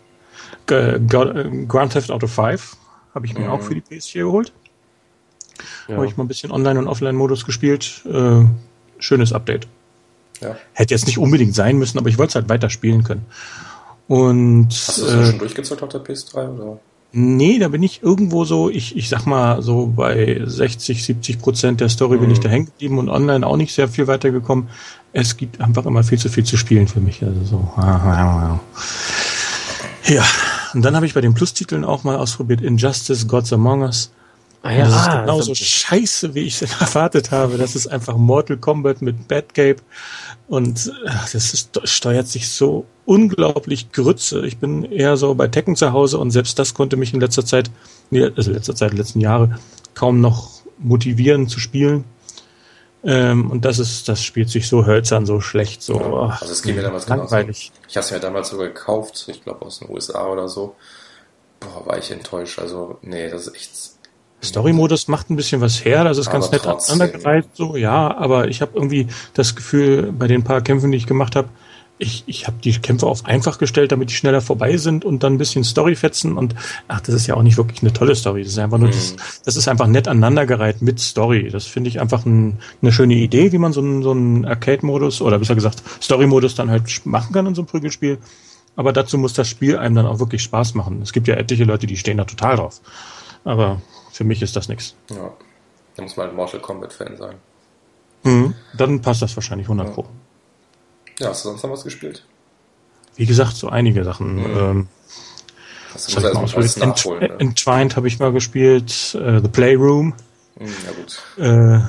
Grand 0.67 1.93
Theft 1.93 2.11
Auto 2.11 2.27
5 2.27 2.77
habe 3.15 3.25
ich 3.27 3.33
mir 3.35 3.47
Mhm. 3.47 3.51
auch 3.51 3.63
für 3.63 3.75
die 3.75 3.81
PS4 3.81 4.25
geholt. 4.25 4.53
Ja. 5.89 5.95
Habe 5.97 6.07
ich 6.07 6.17
mal 6.19 6.25
ein 6.25 6.29
bisschen 6.29 6.51
Online- 6.51 6.79
und 6.81 6.89
Offline-Modus 6.89 7.47
gespielt. 7.47 8.03
Äh, 8.05 8.45
schönes 8.99 9.33
Update. 9.33 9.67
Ja. 10.41 10.57
Hätte 10.73 10.95
jetzt 10.95 11.07
nicht 11.07 11.19
unbedingt 11.19 11.55
sein 11.55 11.77
müssen, 11.79 11.99
aber 11.99 12.09
ich 12.09 12.19
wollte 12.19 12.31
es 12.31 12.35
halt 12.37 12.49
weiter 12.49 12.71
spielen 12.71 13.05
können. 13.05 13.25
Und 14.09 14.69
Hast 14.71 14.99
du 14.99 15.03
das 15.03 15.13
äh, 15.13 15.27
schon 15.31 15.39
durchgezockt 15.41 15.83
auf 15.83 15.89
der 15.89 16.01
PS3 16.05 16.49
oder? 16.55 16.79
nee, 17.19 17.59
da 17.59 17.69
bin 17.69 17.83
ich 17.83 18.03
irgendwo 18.03 18.45
so, 18.45 18.69
ich, 18.69 18.95
ich 18.97 19.09
sag 19.09 19.25
mal 19.25 19.63
so 19.63 19.87
bei 19.87 20.43
60, 20.45 21.03
70 21.03 21.39
Prozent 21.41 21.81
der 21.81 21.89
Story 21.89 22.19
bin 22.19 22.27
Mhm. 22.27 22.33
ich 22.33 22.41
da 22.41 22.49
hängen 22.51 22.67
geblieben 22.67 22.99
und 22.99 23.09
online 23.09 23.47
auch 23.47 23.57
nicht 23.57 23.75
sehr 23.75 23.89
viel 23.89 24.07
weitergekommen. 24.07 24.69
Es 25.15 25.37
gibt 25.39 25.61
einfach 25.63 25.87
immer 25.87 26.05
viel 26.05 26.19
zu 26.19 26.29
viel 26.29 26.45
zu 26.45 26.57
spielen 26.59 26.89
für 26.89 27.01
mich. 27.01 27.23
Also 27.25 27.43
so. 27.45 27.73
Ja, 30.05 30.25
und 30.75 30.83
dann 30.83 30.95
habe 30.95 31.07
ich 31.07 31.15
bei 31.15 31.21
den 31.21 31.33
Plus-Titeln 31.35 31.85
auch 31.85 32.05
mal 32.05 32.17
ausprobiert 32.17 32.61
Injustice, 32.61 33.27
Gods 33.27 33.53
Among 33.53 33.81
Us. 33.83 34.11
Ah 34.67 34.73
ja, 34.73 34.85
das 34.85 34.95
ist 34.95 35.09
ah, 35.09 35.21
genauso 35.23 35.49
das- 35.53 35.59
scheiße, 35.59 36.35
wie 36.35 36.41
ich 36.41 36.61
es 36.63 36.73
erwartet 36.81 37.31
habe. 37.31 37.57
Das 37.59 37.77
ist 37.77 37.87
einfach 37.87 38.17
Mortal 38.17 38.57
Kombat 38.57 39.03
mit 39.03 39.29
Batcape. 39.29 39.77
Und 40.49 40.87
äh, 41.05 41.11
das 41.33 41.35
ist, 41.35 41.81
steuert 41.85 42.29
sich 42.29 42.49
so 42.49 42.87
unglaublich 43.05 43.93
Grütze. 43.93 44.47
Ich 44.47 44.59
bin 44.59 44.85
eher 44.85 45.17
so 45.17 45.35
bei 45.35 45.49
Tekken 45.49 45.77
zu 45.77 45.93
Hause 45.93 46.19
und 46.19 46.31
selbst 46.31 46.59
das 46.59 46.75
konnte 46.75 46.97
mich 46.97 47.13
in 47.15 47.21
letzter 47.21 47.45
Zeit, 47.45 47.71
nee, 48.11 48.25
also 48.37 48.51
letzter 48.53 48.75
Zeit, 48.75 48.93
letzten 48.95 49.21
Jahre, 49.21 49.59
kaum 49.95 50.21
noch 50.21 50.51
motivieren 50.79 51.49
zu 51.49 51.59
spielen. 51.61 52.05
Ähm, 53.05 53.51
und 53.51 53.65
das 53.65 53.79
ist, 53.79 54.09
das 54.09 54.23
spielt 54.23 54.51
sich 54.51 54.69
so 54.69 54.85
hölzern, 54.87 55.27
so 55.27 55.41
schlecht, 55.41 55.83
so 55.83 55.95
Ja, 56.01 56.29
ach, 56.31 56.43
also 56.43 56.53
es 56.53 56.63
geht 56.63 56.75
mir 56.75 56.83
damals 56.83 57.07
genauso. 57.07 57.23
langweilig. 57.35 57.71
Ich 57.89 57.97
habe 57.97 58.05
es 58.05 58.11
mir 58.11 58.19
damals 58.21 58.49
sogar 58.49 58.67
gekauft, 58.69 59.27
ich 59.29 59.45
glaube 59.45 59.65
aus 59.65 59.79
den 59.79 59.91
USA 59.91 60.27
oder 60.27 60.49
so. 60.49 60.75
Boah, 61.61 61.87
war 61.87 61.99
ich 61.99 62.11
enttäuscht. 62.11 62.59
Also, 62.59 62.99
nee, 63.03 63.29
das 63.31 63.47
ist 63.47 63.55
echt. 63.55 63.71
Story-Modus 64.47 65.09
macht 65.09 65.31
ein 65.31 65.37
bisschen 65.37 65.61
was 65.61 65.85
her, 65.85 66.05
das 66.05 66.19
ist 66.19 66.31
ganz 66.31 66.47
Aber 66.47 66.55
nett 66.55 66.63
trotzdem. 66.65 67.01
aneinandergereiht, 67.01 67.47
so, 67.55 67.77
ja, 67.77 68.17
aber 68.17 68.49
ich 68.49 68.63
habe 68.63 68.73
irgendwie 68.75 69.09
das 69.35 69.55
Gefühl, 69.55 70.13
bei 70.13 70.27
den 70.27 70.45
paar 70.45 70.61
Kämpfen, 70.63 70.91
die 70.91 70.99
ich 70.99 71.07
gemacht 71.07 71.37
habe, 71.37 71.49
ich, 71.99 72.25
ich 72.27 72.47
habe 72.47 72.57
die 72.63 72.73
Kämpfe 72.73 73.07
auf 73.07 73.25
einfach 73.25 73.59
gestellt, 73.59 73.93
damit 73.93 74.11
die 74.11 74.15
schneller 74.15 74.41
vorbei 74.41 74.77
sind 74.77 75.05
und 75.05 75.23
dann 75.23 75.35
ein 75.35 75.39
bisschen 75.39 75.65
Story 75.65 75.97
fetzen 75.97 76.37
und 76.37 76.55
ach, 76.89 77.01
das 77.01 77.15
ist 77.15 77.27
ja 77.27 77.35
auch 77.35 77.43
nicht 77.43 77.57
wirklich 77.57 77.81
eine 77.83 77.93
tolle 77.93 78.15
Story. 78.15 78.43
Das 78.43 78.53
ist 78.53 78.59
einfach 78.59 78.79
nur, 78.79 78.89
mhm. 78.89 78.93
das, 78.93 79.17
das 79.45 79.57
ist 79.57 79.69
einfach 79.69 79.87
nett 79.87 80.07
aneinandergereiht 80.07 80.83
mit 80.83 81.01
Story. 81.01 81.49
Das 81.51 81.65
finde 81.65 81.89
ich 81.89 82.01
einfach 82.01 82.27
ein, 82.27 82.59
eine 82.83 82.93
schöne 82.93 83.15
Idee, 83.15 83.53
wie 83.53 83.59
man 83.59 83.73
so 83.73 83.81
einen, 83.81 84.03
so 84.03 84.11
einen 84.11 84.45
Arcade-Modus 84.45 85.23
oder 85.23 85.39
besser 85.39 85.55
gesagt 85.55 85.83
Story-Modus 86.03 86.55
dann 86.55 86.71
halt 86.71 86.85
machen 87.07 87.33
kann 87.33 87.47
in 87.47 87.55
so 87.55 87.63
einem 87.63 87.69
Prügelspiel. 87.69 88.19
Aber 88.77 88.93
dazu 88.93 89.17
muss 89.17 89.33
das 89.33 89.49
Spiel 89.49 89.79
einem 89.79 89.95
dann 89.95 90.07
auch 90.07 90.19
wirklich 90.19 90.43
Spaß 90.43 90.75
machen. 90.75 91.01
Es 91.03 91.15
gibt 91.15 91.29
ja 91.29 91.37
etliche 91.37 91.65
Leute, 91.65 91.87
die 91.87 91.97
stehen 91.97 92.19
da 92.19 92.25
total 92.25 92.57
drauf. 92.57 92.83
Aber 93.45 93.81
für 94.17 94.25
mich 94.25 94.41
ist 94.41 94.57
das 94.57 94.69
nichts. 94.69 94.95
Ja, 95.11 95.31
da 95.95 96.03
muss 96.03 96.17
man 96.17 96.31
ein 96.31 96.37
Mortal 96.37 96.61
Kombat-Fan 96.61 97.19
sein. 97.19 97.35
Mhm. 98.23 98.55
Dann 98.75 99.03
passt 99.03 99.21
das 99.21 99.37
wahrscheinlich 99.37 99.67
100 99.67 99.93
Pro. 99.93 100.07
Ja, 101.19 101.29
hast 101.29 101.45
du 101.45 101.51
sonst 101.51 101.63
noch 101.63 101.71
was 101.71 101.85
gespielt? 101.85 102.25
Wie 103.17 103.27
gesagt, 103.27 103.57
so 103.57 103.69
einige 103.69 104.05
Sachen. 104.05 104.37
Mhm. 104.37 104.57
Ähm, 104.57 104.89
hast 105.93 106.17
du 106.17 106.21
erst 106.21 106.57
alles 106.57 106.77
nachholen, 106.79 107.23
Ent 107.23 107.31
ne? 107.33 107.41
Entwined 107.41 107.97
habe 107.97 108.09
ich 108.09 108.19
mal 108.19 108.33
gespielt, 108.33 109.15
äh, 109.21 109.41
The 109.43 109.49
Playroom. 109.49 110.15
Mhm, 110.59 110.75
ja 110.87 110.93
gut. 110.93 111.23
Äh, 111.37 111.81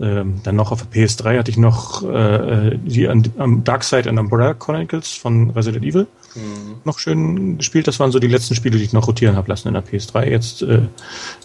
ähm, 0.00 0.40
dann 0.42 0.56
noch 0.56 0.72
auf 0.72 0.86
der 0.86 0.90
PS3 0.90 1.38
hatte 1.38 1.50
ich 1.50 1.58
noch 1.58 2.02
äh, 2.02 2.78
die 2.78 3.06
um, 3.06 3.62
Dark 3.62 3.84
Side 3.84 4.08
and 4.08 4.18
Umbrella 4.18 4.54
Chronicles 4.54 5.12
von 5.12 5.50
Resident 5.50 5.84
Evil 5.84 6.06
mhm. 6.38 6.76
noch 6.84 6.98
schön 6.98 7.58
gespielt. 7.58 7.86
Das 7.86 8.00
waren 8.00 8.12
so 8.12 8.18
die 8.18 8.28
letzten 8.28 8.54
Spiele, 8.54 8.78
die 8.78 8.84
ich 8.84 8.92
noch 8.92 9.06
rotieren 9.06 9.36
habe 9.36 9.48
lassen 9.48 9.68
in 9.68 9.74
der 9.74 9.84
PS3. 9.84 10.24
Jetzt 10.24 10.62
äh, 10.62 10.82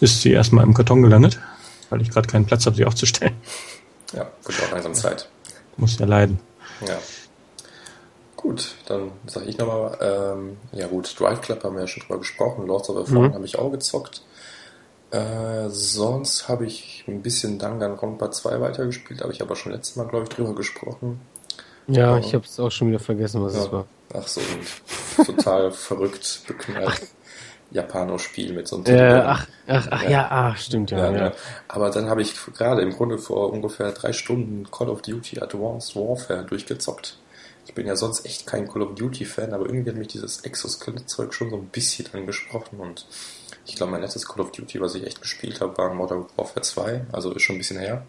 ist 0.00 0.22
sie 0.22 0.32
erstmal 0.32 0.64
im 0.64 0.74
Karton 0.74 1.02
gelandet, 1.02 1.38
weil 1.90 2.00
ich 2.02 2.10
gerade 2.10 2.28
keinen 2.28 2.46
Platz 2.46 2.66
habe, 2.66 2.76
sie 2.76 2.84
aufzustellen. 2.84 3.34
Ja, 4.12 4.30
wird 4.44 4.62
auch 4.62 4.72
langsam 4.72 4.94
Zeit. 4.94 5.28
Muss 5.76 5.98
ja 5.98 6.06
leiden. 6.06 6.38
Ja. 6.86 6.98
Gut, 8.36 8.74
dann 8.86 9.10
sage 9.26 9.46
ich 9.46 9.56
nochmal, 9.56 9.96
ähm, 10.00 10.58
ja 10.72 10.86
gut, 10.86 11.18
Drive 11.18 11.40
Club 11.40 11.64
haben 11.64 11.76
wir 11.76 11.82
ja 11.82 11.86
schon 11.86 12.02
drüber 12.02 12.18
gesprochen, 12.18 12.66
Lords 12.66 12.90
of 12.90 13.06
the 13.06 13.12
Fallen 13.12 13.30
mhm. 13.30 13.34
habe 13.34 13.46
ich 13.46 13.58
auch 13.58 13.70
gezockt. 13.70 14.22
Äh, 15.10 15.68
sonst 15.70 16.48
habe 16.48 16.66
ich 16.66 17.04
ein 17.08 17.22
bisschen 17.22 17.58
Danganronpa 17.58 18.30
2 18.30 18.60
weitergespielt, 18.60 19.22
habe 19.22 19.32
ich 19.32 19.40
aber 19.40 19.56
schon 19.56 19.72
letztes 19.72 19.96
Mal, 19.96 20.06
glaube 20.08 20.24
ich, 20.24 20.28
drüber 20.28 20.54
gesprochen. 20.54 21.20
Ja, 21.86 22.18
ich 22.18 22.34
habe 22.34 22.44
es 22.44 22.58
auch 22.58 22.70
schon 22.70 22.88
wieder 22.88 22.98
vergessen, 22.98 23.42
was 23.42 23.54
ja. 23.54 23.62
es 23.62 23.72
war. 23.72 23.86
Ach 24.12 24.26
so, 24.28 24.40
total 25.24 25.70
verrückt, 25.72 26.42
beknallt. 26.46 27.08
Japano-Spiel 27.70 28.52
mit 28.52 28.68
so 28.68 28.76
einem 28.76 28.86
äh, 28.86 29.12
ach, 29.20 29.46
ach, 29.66 29.88
ach 29.90 30.02
ja. 30.04 30.10
ja, 30.10 30.30
ah, 30.30 30.56
stimmt 30.56 30.92
ja, 30.92 30.98
ja, 30.98 31.04
ja. 31.04 31.10
Genau. 31.10 31.32
Aber 31.66 31.90
dann 31.90 32.08
habe 32.08 32.22
ich 32.22 32.34
gerade 32.56 32.82
im 32.82 32.92
Grunde 32.92 33.18
vor 33.18 33.52
ungefähr 33.52 33.90
drei 33.92 34.12
Stunden 34.12 34.70
Call 34.70 34.88
of 34.88 35.02
Duty 35.02 35.40
Advanced 35.40 35.96
Warfare 35.96 36.44
durchgezockt. 36.44 37.18
Ich 37.66 37.74
bin 37.74 37.86
ja 37.86 37.96
sonst 37.96 38.26
echt 38.26 38.46
kein 38.46 38.68
Call 38.68 38.82
of 38.82 38.94
Duty-Fan, 38.94 39.52
aber 39.52 39.66
irgendwie 39.66 39.90
hat 39.90 39.96
mich 39.96 40.08
dieses 40.08 40.42
Exoskelett-Zeug 40.42 41.32
schon 41.32 41.50
so 41.50 41.56
ein 41.56 41.66
bisschen 41.66 42.06
angesprochen 42.12 42.78
und 42.78 43.06
ich 43.66 43.76
glaube, 43.76 43.92
mein 43.92 44.02
letztes 44.02 44.26
Call 44.26 44.40
of 44.40 44.52
Duty, 44.52 44.80
was 44.80 44.94
ich 44.94 45.06
echt 45.06 45.22
gespielt 45.22 45.60
habe, 45.60 45.76
war 45.78 45.92
Modern 45.94 46.26
Warfare 46.36 46.60
2, 46.60 47.06
also 47.12 47.32
ist 47.32 47.42
schon 47.42 47.56
ein 47.56 47.58
bisschen 47.58 47.78
her. 47.78 48.04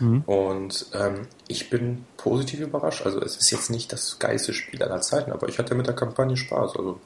Mhm. 0.00 0.22
Und 0.22 0.86
ähm, 0.92 1.26
ich 1.48 1.70
bin 1.70 2.04
positiv 2.16 2.60
überrascht. 2.60 3.04
Also 3.04 3.20
es 3.20 3.36
ist 3.36 3.50
jetzt 3.50 3.70
nicht 3.70 3.92
das 3.92 4.18
geilste 4.18 4.52
Spiel 4.52 4.82
aller 4.82 5.00
Zeiten, 5.00 5.32
aber 5.32 5.48
ich 5.48 5.58
hatte 5.58 5.74
mit 5.74 5.86
der 5.86 5.94
Kampagne 5.94 6.36
Spaß. 6.36 6.76
Also 6.76 7.00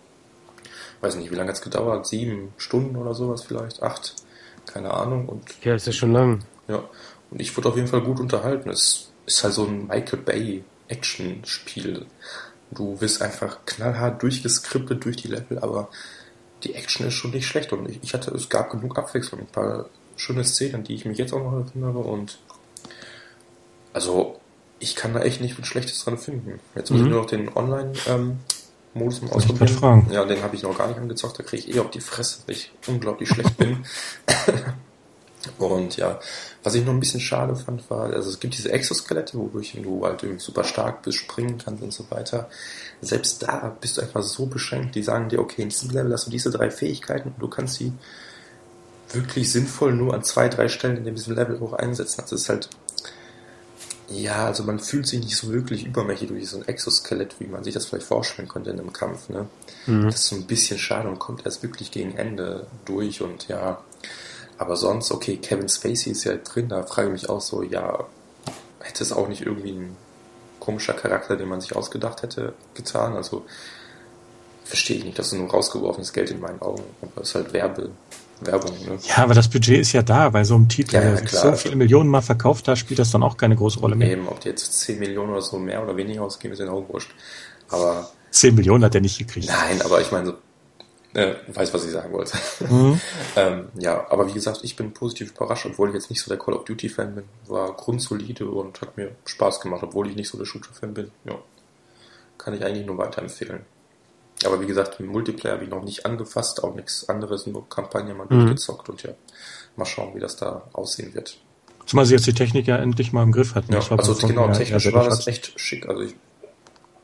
weiß 1.01 1.17
nicht, 1.17 1.31
wie 1.31 1.35
lange 1.35 1.49
hat 1.51 1.57
es 1.57 1.63
gedauert? 1.63 2.07
Sieben 2.07 2.53
Stunden 2.57 2.97
oder 2.97 3.15
sowas 3.15 3.45
vielleicht? 3.45 3.83
Acht? 3.83 4.15
Keine 4.67 4.93
Ahnung. 4.93 5.29
Und, 5.29 5.43
ja, 5.65 5.75
ist 5.75 5.87
ja 5.87 5.93
schon 5.93 6.13
lang. 6.13 6.45
Ja. 6.67 6.83
Und 7.31 7.41
ich 7.41 7.57
wurde 7.57 7.69
auf 7.69 7.77
jeden 7.77 7.89
Fall 7.89 8.03
gut 8.03 8.21
unterhalten. 8.21 8.71
Es 8.71 9.11
ist 9.27 9.45
halt 9.45 9.55
so 9.55 9.65
ein 9.65 9.87
Michael 9.87 10.21
Bay 10.21 10.65
Action-Spiel. 10.89 12.07
Du 12.71 13.01
wirst 13.01 13.23
einfach 13.23 13.59
knallhart 13.65 14.23
durchgeskriptet 14.23 15.05
durch 15.05 15.17
die 15.17 15.29
Level, 15.29 15.59
aber 15.59 15.89
die 16.65 16.75
Action 16.75 17.07
ist 17.07 17.15
schon 17.15 17.31
nicht 17.31 17.47
schlecht 17.47 17.73
und 17.73 17.89
ich, 17.89 18.15
hatte, 18.15 18.33
es 18.33 18.49
gab 18.49 18.71
genug 18.71 18.99
Abwechslung, 18.99 19.41
ein 19.43 19.47
paar 19.47 19.87
schöne 20.17 20.45
Szenen, 20.45 20.85
die 20.85 20.95
ich 20.95 21.05
mich 21.05 21.19
jetzt 21.19 21.33
auch 21.33 21.43
noch 21.43 21.65
erinnere 21.67 21.99
und 21.99 22.39
also 23.99 24.37
ich 24.79 24.95
kann 24.95 25.13
da 25.13 25.23
echt 25.23 25.41
nicht 25.41 25.57
viel 25.57 25.65
Schlechtes 25.65 26.05
dran 26.05 26.19
finden. 26.19 26.61
Jetzt 26.77 26.93
muss 26.93 27.01
mhm. 27.01 27.07
ich 27.07 27.11
nur 27.11 27.23
noch 27.23 27.29
den 27.29 27.49
Online-Modus 27.49 29.23
ähm, 29.23 29.33
ausprobieren. 29.33 30.07
Ja, 30.13 30.25
den 30.25 30.41
habe 30.41 30.55
ich 30.55 30.63
noch 30.63 30.79
gar 30.79 30.87
nicht 30.87 30.99
angezockt, 30.99 31.37
da 31.37 31.43
kriege 31.43 31.69
ich 31.69 31.75
eh 31.75 31.81
auf 31.81 31.91
die 31.91 32.01
Fresse, 32.01 32.39
weil 32.47 32.55
ich 32.55 32.71
unglaublich 32.87 33.29
schlecht 33.29 33.57
bin. 33.57 33.85
Und 35.59 35.97
ja, 35.97 36.21
was 36.63 36.77
ich 36.77 36.85
noch 36.85 36.93
ein 36.93 37.01
bisschen 37.01 37.19
schade 37.19 37.57
fand, 37.57 37.91
war, 37.91 38.13
also 38.13 38.31
es 38.31 38.39
gibt 38.39 38.57
diese 38.57 38.71
Exoskelette, 38.71 39.37
wodurch 39.37 39.77
du 39.83 40.07
halt 40.07 40.23
irgendwie 40.23 40.43
super 40.43 40.63
stark 40.63 41.03
bist, 41.03 41.19
springen 41.19 41.59
kannst 41.59 41.83
und 41.83 41.93
so 41.93 42.09
weiter. 42.11 42.49
Selbst 43.01 43.43
da 43.43 43.77
bist 43.81 43.97
du 43.97 44.03
einfach 44.03 44.23
so 44.23 44.47
beschränkt, 44.47 44.95
die 44.95 45.03
sagen 45.03 45.29
dir, 45.29 45.41
okay, 45.41 45.63
in 45.63 45.71
diesem 45.71 45.91
Level 45.91 46.13
hast 46.13 46.27
du 46.27 46.31
diese 46.31 46.51
drei 46.51 46.71
Fähigkeiten 46.71 47.31
und 47.31 47.43
du 47.43 47.49
kannst 47.49 47.77
sie 47.77 47.93
wirklich 49.13 49.51
sinnvoll 49.51 49.93
nur 49.93 50.15
an 50.15 50.23
zwei, 50.23 50.49
drei 50.49 50.69
Stellen 50.69 51.05
in 51.05 51.15
diesem 51.15 51.35
Level 51.35 51.59
hoch 51.59 51.73
einsetzen. 51.73 52.21
Also 52.21 52.37
es 52.37 52.43
ist 52.43 52.49
halt, 52.49 52.69
ja, 54.11 54.47
also 54.47 54.63
man 54.63 54.79
fühlt 54.79 55.07
sich 55.07 55.21
nicht 55.21 55.37
so 55.37 55.53
wirklich 55.53 55.85
übermächtig 55.85 56.29
durch 56.29 56.49
so 56.49 56.59
ein 56.59 56.67
Exoskelett, 56.67 57.37
wie 57.41 57.47
man 57.47 57.63
sich 57.63 57.75
das 57.75 57.87
vielleicht 57.87 58.07
vorstellen 58.07 58.49
könnte 58.49 58.71
in 58.71 58.81
einem 58.81 58.93
Kampf, 58.93 59.29
ne? 59.29 59.47
Mhm. 59.87 60.07
Das 60.07 60.17
ist 60.17 60.29
so 60.29 60.37
ein 60.37 60.47
bisschen 60.47 60.79
schade 60.79 61.09
und 61.09 61.19
kommt 61.19 61.45
erst 61.45 61.63
wirklich 61.63 61.91
gegen 61.91 62.17
Ende 62.17 62.67
durch 62.85 63.21
und 63.21 63.49
ja, 63.49 63.83
aber 64.57 64.77
sonst, 64.77 65.13
okay, 65.13 65.37
Kevin 65.37 65.69
Spacey 65.69 66.11
ist 66.13 66.25
ja 66.25 66.37
drin, 66.37 66.69
da 66.69 66.83
frage 66.85 67.09
ich 67.09 67.13
mich 67.13 67.29
auch 67.29 67.41
so, 67.41 67.63
ja, 67.63 68.07
hätte 68.81 69.05
es 69.05 69.13
auch 69.13 69.29
nicht 69.29 69.43
irgendwie 69.43 69.73
ein 69.73 69.97
komischer 70.59 70.95
Charakter, 70.95 71.37
den 71.37 71.49
man 71.49 71.61
sich 71.61 71.77
ausgedacht 71.77 72.23
hätte, 72.23 72.55
getan? 72.75 73.15
Also 73.15 73.45
verstehe 74.65 74.99
ich 74.99 75.05
nicht, 75.05 75.19
das 75.19 75.33
ist 75.33 75.39
nur 75.39 75.49
rausgeworfenes 75.49 76.13
Geld 76.13 76.31
in 76.31 76.41
meinen 76.41 76.61
Augen. 76.61 76.83
Aber 77.03 77.13
das 77.17 77.29
ist 77.29 77.35
halt 77.37 77.53
Werbe, 77.53 77.91
Werbung. 78.41 78.73
Ne? 78.85 78.99
Ja, 79.09 79.19
aber 79.25 79.35
das 79.35 79.49
Budget 79.49 79.81
ist 79.81 79.93
ja 79.93 80.03
da, 80.03 80.29
bei 80.31 80.45
so 80.45 80.55
einem 80.55 80.69
Titel, 80.69 80.95
ja, 80.95 81.01
der 81.01 81.21
klar, 81.23 81.43
so 81.43 81.53
viele 81.53 81.77
Millionen 81.77 82.09
mal 82.09 82.23
verkauft 82.23 82.69
hat, 82.69 82.79
spielt 82.79 82.99
das 82.99 83.11
dann 83.11 83.23
auch 83.23 83.37
keine 83.37 83.57
große 83.57 83.81
Rolle 83.81 83.97
mehr. 83.97 84.11
Eben, 84.11 84.29
ob 84.29 84.41
die 84.41 84.49
jetzt 84.49 84.81
10 84.81 84.99
Millionen 84.99 85.31
oder 85.31 85.43
so 85.43 85.59
mehr 85.59 85.83
oder 85.83 85.97
weniger 85.97 86.23
ausgeben, 86.23 86.53
ist 86.53 86.61
ja 86.61 86.71
auch 86.71 86.89
wurscht. 86.89 87.11
Aber 87.69 88.11
10 88.31 88.55
Millionen 88.55 88.85
hat 88.85 88.95
er 88.95 89.01
nicht 89.01 89.19
gekriegt. 89.19 89.49
Nein, 89.49 89.83
aber 89.83 90.01
ich 90.01 90.11
meine, 90.11 90.27
so 90.27 90.35
äh, 91.15 91.35
weiß, 91.49 91.73
was 91.75 91.85
ich 91.85 91.93
sagen 91.93 92.13
wollte. 92.13 92.37
Mhm. 92.69 93.01
ähm, 93.37 93.69
ja, 93.79 94.07
aber 94.11 94.29
wie 94.29 94.33
gesagt, 94.33 94.61
ich 94.63 94.77
bin 94.77 94.93
positiv 94.93 95.33
überrascht, 95.33 95.67
obwohl 95.67 95.89
ich 95.89 95.95
jetzt 95.95 96.11
nicht 96.11 96.21
so 96.21 96.29
der 96.29 96.39
Call 96.39 96.55
of 96.55 96.65
Duty-Fan 96.65 97.15
bin. 97.15 97.25
War 97.47 97.73
grundsolide 97.75 98.49
und 98.49 98.81
hat 98.81 98.97
mir 98.97 99.13
Spaß 99.25 99.61
gemacht, 99.61 99.83
obwohl 99.83 100.09
ich 100.09 100.17
nicht 100.17 100.29
so 100.29 100.39
der 100.39 100.45
Shooter-Fan 100.45 100.95
bin. 100.95 101.11
Ja. 101.25 101.37
Kann 102.37 102.55
ich 102.55 102.65
eigentlich 102.65 102.87
nur 102.87 102.99
weiterempfehlen. 102.99 103.61
Aber 104.45 104.61
wie 104.61 104.67
gesagt, 104.67 105.01
im 105.01 105.07
Multiplayer 105.07 105.55
habe 105.55 105.65
ich 105.65 105.71
noch 105.71 105.83
nicht 105.83 106.07
angefasst, 106.07 106.63
auch 106.63 106.75
nichts 106.75 107.09
anderes, 107.09 107.47
nur 107.47 107.69
Kampagne 107.69 108.15
mal 108.15 108.25
mhm. 108.25 108.41
durchgezockt 108.41 108.89
und 108.89 109.03
ja, 109.03 109.11
mal 109.77 109.85
schauen, 109.85 110.15
wie 110.15 110.21
das 110.21 110.37
da 110.37 110.69
aussehen 110.73 111.15
wird. 111.15 111.39
Zumal 111.87 112.05
sie 112.05 112.15
jetzt 112.15 112.27
die 112.27 112.35
Technik 112.35 112.67
ja 112.67 112.77
endlich 112.77 113.13
mal 113.13 113.23
im 113.23 113.33
Griff 113.33 113.55
hatten. 113.55 113.73
Ja, 113.73 113.81
also 113.91 114.15
genau, 114.27 114.53
technisch 114.53 114.93
war 114.93 115.05
das 115.05 115.27
echt 115.27 115.59
schick. 115.59 115.89
Also 115.89 116.03
ich 116.03 116.15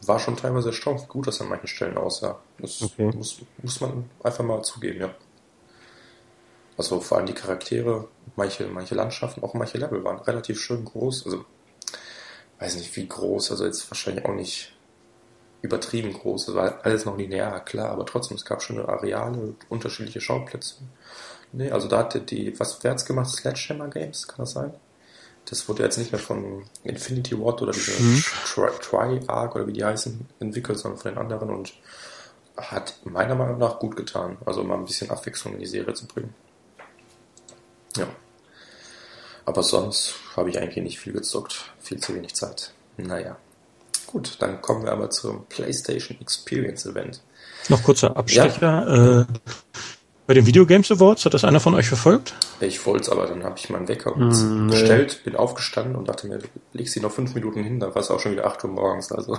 war 0.06 0.20
schon 0.20 0.36
teilweise 0.36 0.68
erstaunt, 0.68 1.02
wie 1.02 1.06
gut 1.06 1.26
das 1.26 1.40
an 1.40 1.48
manchen 1.48 1.66
Stellen 1.66 1.96
aussah. 1.96 2.38
Das 2.58 2.82
okay. 2.82 3.10
muss, 3.14 3.40
muss 3.62 3.80
man 3.80 4.04
einfach 4.22 4.44
mal 4.44 4.62
zugeben, 4.62 5.00
ja. 5.00 5.14
Also 6.76 7.00
vor 7.00 7.18
allem 7.18 7.26
die 7.26 7.34
Charaktere, 7.34 8.08
manche, 8.36 8.66
manche 8.66 8.94
Landschaften, 8.94 9.42
auch 9.42 9.54
manche 9.54 9.78
Level 9.78 10.04
waren 10.04 10.18
relativ 10.18 10.60
schön 10.60 10.84
groß. 10.84 11.24
Also, 11.26 11.44
weiß 12.58 12.76
nicht 12.76 12.94
wie 12.96 13.08
groß, 13.08 13.52
also 13.52 13.64
jetzt 13.64 13.90
wahrscheinlich 13.90 14.24
auch 14.24 14.34
nicht 14.34 14.73
übertrieben 15.64 16.12
groß. 16.12 16.48
Es 16.48 16.54
war 16.54 16.80
alles 16.84 17.04
noch 17.04 17.16
linear, 17.16 17.64
klar, 17.64 17.90
aber 17.90 18.06
trotzdem, 18.06 18.36
es 18.36 18.44
gab 18.44 18.62
schöne 18.62 18.88
Areale, 18.88 19.54
unterschiedliche 19.68 20.20
Schauplätze. 20.20 20.76
Nee, 21.52 21.70
also 21.70 21.88
da 21.88 21.98
hatte 21.98 22.20
die, 22.20 22.58
was 22.58 22.82
wer 22.82 22.92
hat's 22.92 23.04
gemacht? 23.04 23.30
Sledgehammer 23.30 23.88
Games, 23.88 24.26
kann 24.28 24.38
das 24.38 24.52
sein? 24.52 24.74
das 25.46 25.68
wurde 25.68 25.82
jetzt 25.82 25.98
nicht 25.98 26.12
mehr 26.12 26.20
von 26.20 26.64
Infinity 26.84 27.38
Ward 27.38 27.60
oder 27.62 27.72
diese 27.72 28.02
mhm. 28.02 28.22
Tri-Arc 28.80 29.54
oder 29.54 29.66
wie 29.66 29.72
die 29.72 29.84
heißen 29.84 30.26
entwickelt, 30.40 30.78
sondern 30.78 31.00
von 31.00 31.12
den 31.12 31.18
anderen 31.18 31.50
und 31.50 31.74
hat 32.56 32.98
meiner 33.04 33.34
Meinung 33.34 33.58
nach 33.58 33.78
gut 33.78 33.96
getan. 33.96 34.38
Also 34.46 34.62
mal 34.64 34.78
ein 34.78 34.84
bisschen 34.84 35.10
Abwechslung 35.10 35.54
in 35.54 35.60
die 35.60 35.66
Serie 35.66 35.94
zu 35.94 36.06
bringen. 36.06 36.34
Ja. 37.96 38.06
Aber 39.44 39.62
sonst 39.62 40.14
habe 40.36 40.48
ich 40.50 40.58
eigentlich 40.58 40.82
nicht 40.82 40.98
viel 40.98 41.12
gezockt. 41.12 41.72
Viel 41.78 42.00
zu 42.00 42.14
wenig 42.14 42.34
Zeit. 42.34 42.72
Naja. 42.96 43.36
Gut, 44.14 44.36
dann 44.38 44.62
kommen 44.62 44.84
wir 44.84 44.92
aber 44.92 45.10
zum 45.10 45.44
PlayStation 45.46 46.16
Experience 46.20 46.86
Event. 46.86 47.20
Noch 47.68 47.82
kurzer 47.82 48.16
Abstecher. 48.16 48.60
Ja. 48.62 49.22
Äh, 49.22 49.24
bei 50.28 50.34
den 50.34 50.46
Video 50.46 50.64
Games 50.66 50.92
Awards, 50.92 51.24
hat 51.24 51.34
das 51.34 51.42
einer 51.42 51.58
von 51.58 51.74
euch 51.74 51.88
verfolgt? 51.88 52.32
Ich 52.60 52.86
wollte 52.86 53.02
es, 53.02 53.08
aber 53.08 53.26
dann 53.26 53.42
habe 53.42 53.56
ich 53.58 53.68
meinen 53.70 53.88
Wecker 53.88 54.16
mm, 54.16 54.70
gestellt, 54.70 55.22
bin 55.24 55.34
aufgestanden 55.34 55.96
und 55.96 56.08
dachte 56.08 56.28
mir, 56.28 56.38
leg 56.72 56.88
sie 56.88 57.00
noch 57.00 57.10
fünf 57.10 57.34
Minuten 57.34 57.64
hin, 57.64 57.80
dann 57.80 57.92
war 57.92 58.02
es 58.02 58.10
auch 58.12 58.20
schon 58.20 58.30
wieder 58.30 58.46
acht 58.46 58.62
Uhr 58.62 58.70
morgens. 58.70 59.10
Also. 59.10 59.36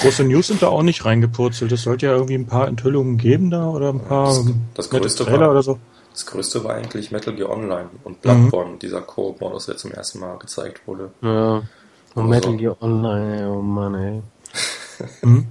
Große 0.00 0.24
News 0.24 0.46
sind 0.46 0.62
da 0.62 0.68
auch 0.68 0.82
nicht 0.82 1.04
reingepurzelt. 1.04 1.70
Es 1.70 1.82
sollte 1.82 2.06
ja 2.06 2.12
irgendwie 2.12 2.36
ein 2.36 2.46
paar 2.46 2.66
Enthüllungen 2.66 3.18
geben 3.18 3.50
da 3.50 3.68
oder 3.68 3.90
ein 3.90 4.00
paar 4.00 4.28
das, 4.28 4.46
das 4.72 4.88
größte 4.88 5.26
Trailer 5.26 5.40
war, 5.40 5.50
oder 5.50 5.62
so. 5.62 5.78
Das 6.14 6.24
größte 6.24 6.64
war 6.64 6.76
eigentlich 6.76 7.10
Metal 7.10 7.34
Gear 7.34 7.50
Online 7.50 7.90
und 8.04 8.22
Bloodborne, 8.22 8.72
mhm. 8.72 8.78
dieser 8.78 9.02
Koop-Modus, 9.02 9.66
der 9.66 9.76
zum 9.76 9.92
ersten 9.92 10.18
Mal 10.20 10.38
gezeigt 10.38 10.86
wurde. 10.86 11.10
Ja. 11.20 11.62
Oh, 12.18 12.22
Metal 12.22 12.56
Gear 12.56 12.76
Online, 12.80 13.48
oh 13.48 13.62
Mann, 13.62 13.94
ey. 13.94 14.22
hm? 15.20 15.46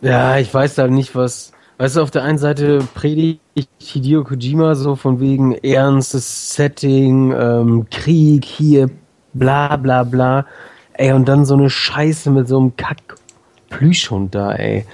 Ja, 0.00 0.36
ich 0.38 0.52
weiß 0.52 0.74
da 0.74 0.88
nicht, 0.88 1.14
was. 1.14 1.52
Weißt 1.78 1.94
du, 1.94 2.02
auf 2.02 2.10
der 2.10 2.24
einen 2.24 2.38
Seite 2.38 2.80
predigt 2.92 3.40
Hideo 3.78 4.24
Kojima 4.24 4.74
so 4.74 4.96
von 4.96 5.20
wegen 5.20 5.52
ernstes 5.52 6.54
Setting, 6.54 7.32
ähm, 7.32 7.86
Krieg 7.88 8.44
hier, 8.44 8.90
bla 9.32 9.76
bla 9.76 10.02
bla. 10.02 10.46
Ey, 10.94 11.12
und 11.12 11.28
dann 11.28 11.44
so 11.44 11.54
eine 11.54 11.70
Scheiße 11.70 12.32
mit 12.32 12.48
so 12.48 12.58
einem 12.58 12.76
Kack-Plüschhund 12.76 14.34
da, 14.34 14.52
ey. 14.54 14.84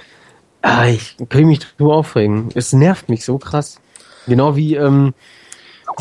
Ah, 0.61 0.85
ich 0.85 1.15
kann 1.27 1.45
mich 1.45 1.59
drüber 1.59 1.95
aufregen. 1.95 2.49
Es 2.53 2.71
nervt 2.71 3.09
mich 3.09 3.25
so 3.25 3.39
krass. 3.39 3.81
Genau 4.27 4.55
wie 4.55 4.75
ähm, 4.75 5.15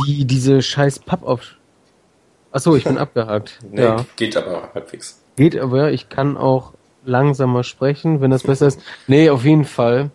die 0.06 0.26
diese 0.26 0.60
scheiß 0.60 0.98
Papp 0.98 1.22
auf. 1.22 1.57
Achso, 2.58 2.74
ich 2.74 2.82
bin 2.82 2.98
abgehakt. 3.06 3.60
Nee, 3.70 3.82
ja. 3.82 4.04
geht 4.16 4.36
aber 4.36 4.70
halbwegs. 4.74 5.22
Geht 5.36 5.56
aber, 5.56 5.92
ich 5.92 6.08
kann 6.08 6.36
auch 6.36 6.72
langsamer 7.04 7.62
sprechen, 7.62 8.20
wenn 8.20 8.32
das 8.32 8.42
besser 8.42 8.66
ist. 8.66 8.80
Nee, 9.06 9.30
auf 9.30 9.44
jeden 9.44 9.64
Fall. 9.64 10.10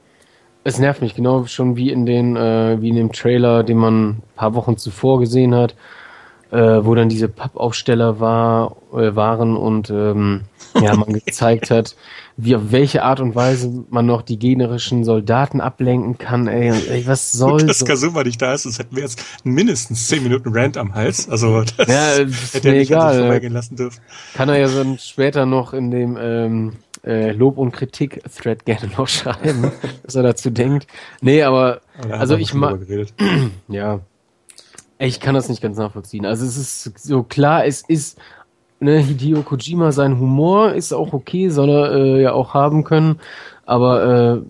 Es 0.66 0.78
nervt 0.78 1.02
mich, 1.02 1.16
genau 1.16 1.46
schon 1.46 1.78
wie 1.78 1.90
in 1.90 2.06
den, 2.06 2.36
äh, 2.36 2.82
wie 2.82 2.90
in 2.90 2.98
dem 2.98 3.14
Trailer, 3.14 3.64
den 3.64 3.78
man 3.78 4.10
ein 4.10 4.24
paar 4.36 4.56
Wochen 4.56 4.76
zuvor 4.76 5.22
gesehen 5.22 5.56
hat, 5.56 5.76
äh, 6.54 6.86
wo 6.86 6.94
dann 6.94 7.10
diese 7.10 7.30
Pappaufsteller 7.30 8.20
war, 8.20 8.76
äh, 8.94 9.16
waren 9.16 9.58
und 9.58 9.90
ähm, 9.90 10.42
ja, 10.80 10.96
man 10.96 11.14
gezeigt 11.26 11.72
hat, 11.72 11.96
wie 12.38 12.56
auf 12.56 12.62
welche 12.70 13.04
Art 13.04 13.20
und 13.20 13.34
Weise 13.34 13.86
man 13.90 14.06
noch 14.06 14.22
die 14.22 14.38
gegnerischen 14.38 15.04
Soldaten 15.04 15.62
ablenken 15.62 16.20
kann, 16.20 16.48
ey, 16.48 16.72
ey 16.90 17.08
was 17.08 17.32
soll 17.34 17.62
Gut, 17.62 17.70
dass 17.70 17.80
so? 17.80 17.86
Kasuma 17.86 18.24
nicht 18.24 18.40
da 18.40 18.54
ist, 18.54 18.64
sonst 18.64 18.78
hätten 18.78 18.96
wir 18.96 19.02
jetzt 19.02 19.24
mindestens 19.44 20.08
10 20.08 20.22
Minuten 20.22 20.50
Rant 20.54 20.78
am 20.78 20.94
Hals. 20.94 21.28
Also 21.28 21.64
das, 21.78 21.88
ja, 21.88 22.24
das 22.24 22.54
hätte 22.54 22.68
er 22.70 22.76
nicht 22.76 22.92
egal. 22.92 23.20
vorbeigehen 23.20 23.54
lassen 23.54 23.76
dürfen. 23.76 24.00
Kann 24.36 24.50
er 24.50 24.60
ja 24.60 24.68
dann 24.68 25.00
später 25.00 25.48
noch 25.48 25.74
in 25.74 25.90
dem 25.90 26.18
ähm, 26.22 26.74
äh, 27.04 27.32
Lob- 27.32 27.58
und 27.58 27.72
Kritik-Thread 27.72 28.64
gerne 28.66 28.92
noch 28.96 29.08
schreiben, 29.08 29.72
was 30.04 30.14
er 30.14 30.22
dazu 30.22 30.52
denkt. 30.52 30.86
Nee, 31.22 31.42
aber, 31.42 31.82
aber 32.00 32.20
also 32.20 32.38
ich 32.38 32.54
mag. 32.54 32.80
ja. 33.70 34.02
Ich 35.04 35.20
kann 35.20 35.36
das 35.36 35.50
nicht 35.50 35.62
ganz 35.62 35.78
nachvollziehen. 35.78 36.26
Also 36.26 36.46
es 36.46 36.58
ist 36.58 37.00
so 37.00 37.24
klar, 37.24 37.66
es 37.66 37.82
ist 37.82 38.18
ne, 38.80 39.00
Hideo 39.00 39.42
Kojima, 39.42 39.92
sein 39.92 40.18
Humor 40.18 40.74
ist 40.74 40.94
auch 40.94 41.12
okay, 41.12 41.50
soll 41.50 41.70
er 41.70 41.92
äh, 41.92 42.22
ja 42.22 42.32
auch 42.34 42.54
haben 42.54 42.84
können. 42.84 43.20
Aber 43.66 44.04
äh, 44.04 44.42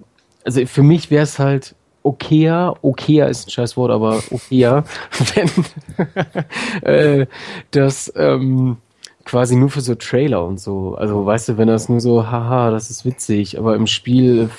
also 0.45 0.65
für 0.65 0.83
mich 0.83 1.09
wäre 1.09 1.23
es 1.23 1.39
halt 1.39 1.75
okayer, 2.03 2.75
okayer 2.81 3.29
ist 3.29 3.47
ein 3.47 3.51
scheiß 3.51 3.77
Wort, 3.77 3.91
aber 3.91 4.21
okayer, 4.29 4.83
wenn 5.33 6.83
äh, 6.83 7.27
das 7.71 8.13
ähm, 8.15 8.77
quasi 9.25 9.55
nur 9.55 9.69
für 9.69 9.81
so 9.81 9.95
Trailer 9.95 10.45
und 10.45 10.59
so. 10.59 10.95
Also 10.95 11.25
weißt 11.25 11.49
du, 11.49 11.57
wenn 11.57 11.67
das 11.67 11.89
nur 11.89 11.99
so, 11.99 12.27
haha, 12.27 12.69
das 12.69 12.91
ist 12.91 13.05
witzig, 13.05 13.57
aber 13.57 13.75
im 13.75 13.87
Spiel 13.87 14.49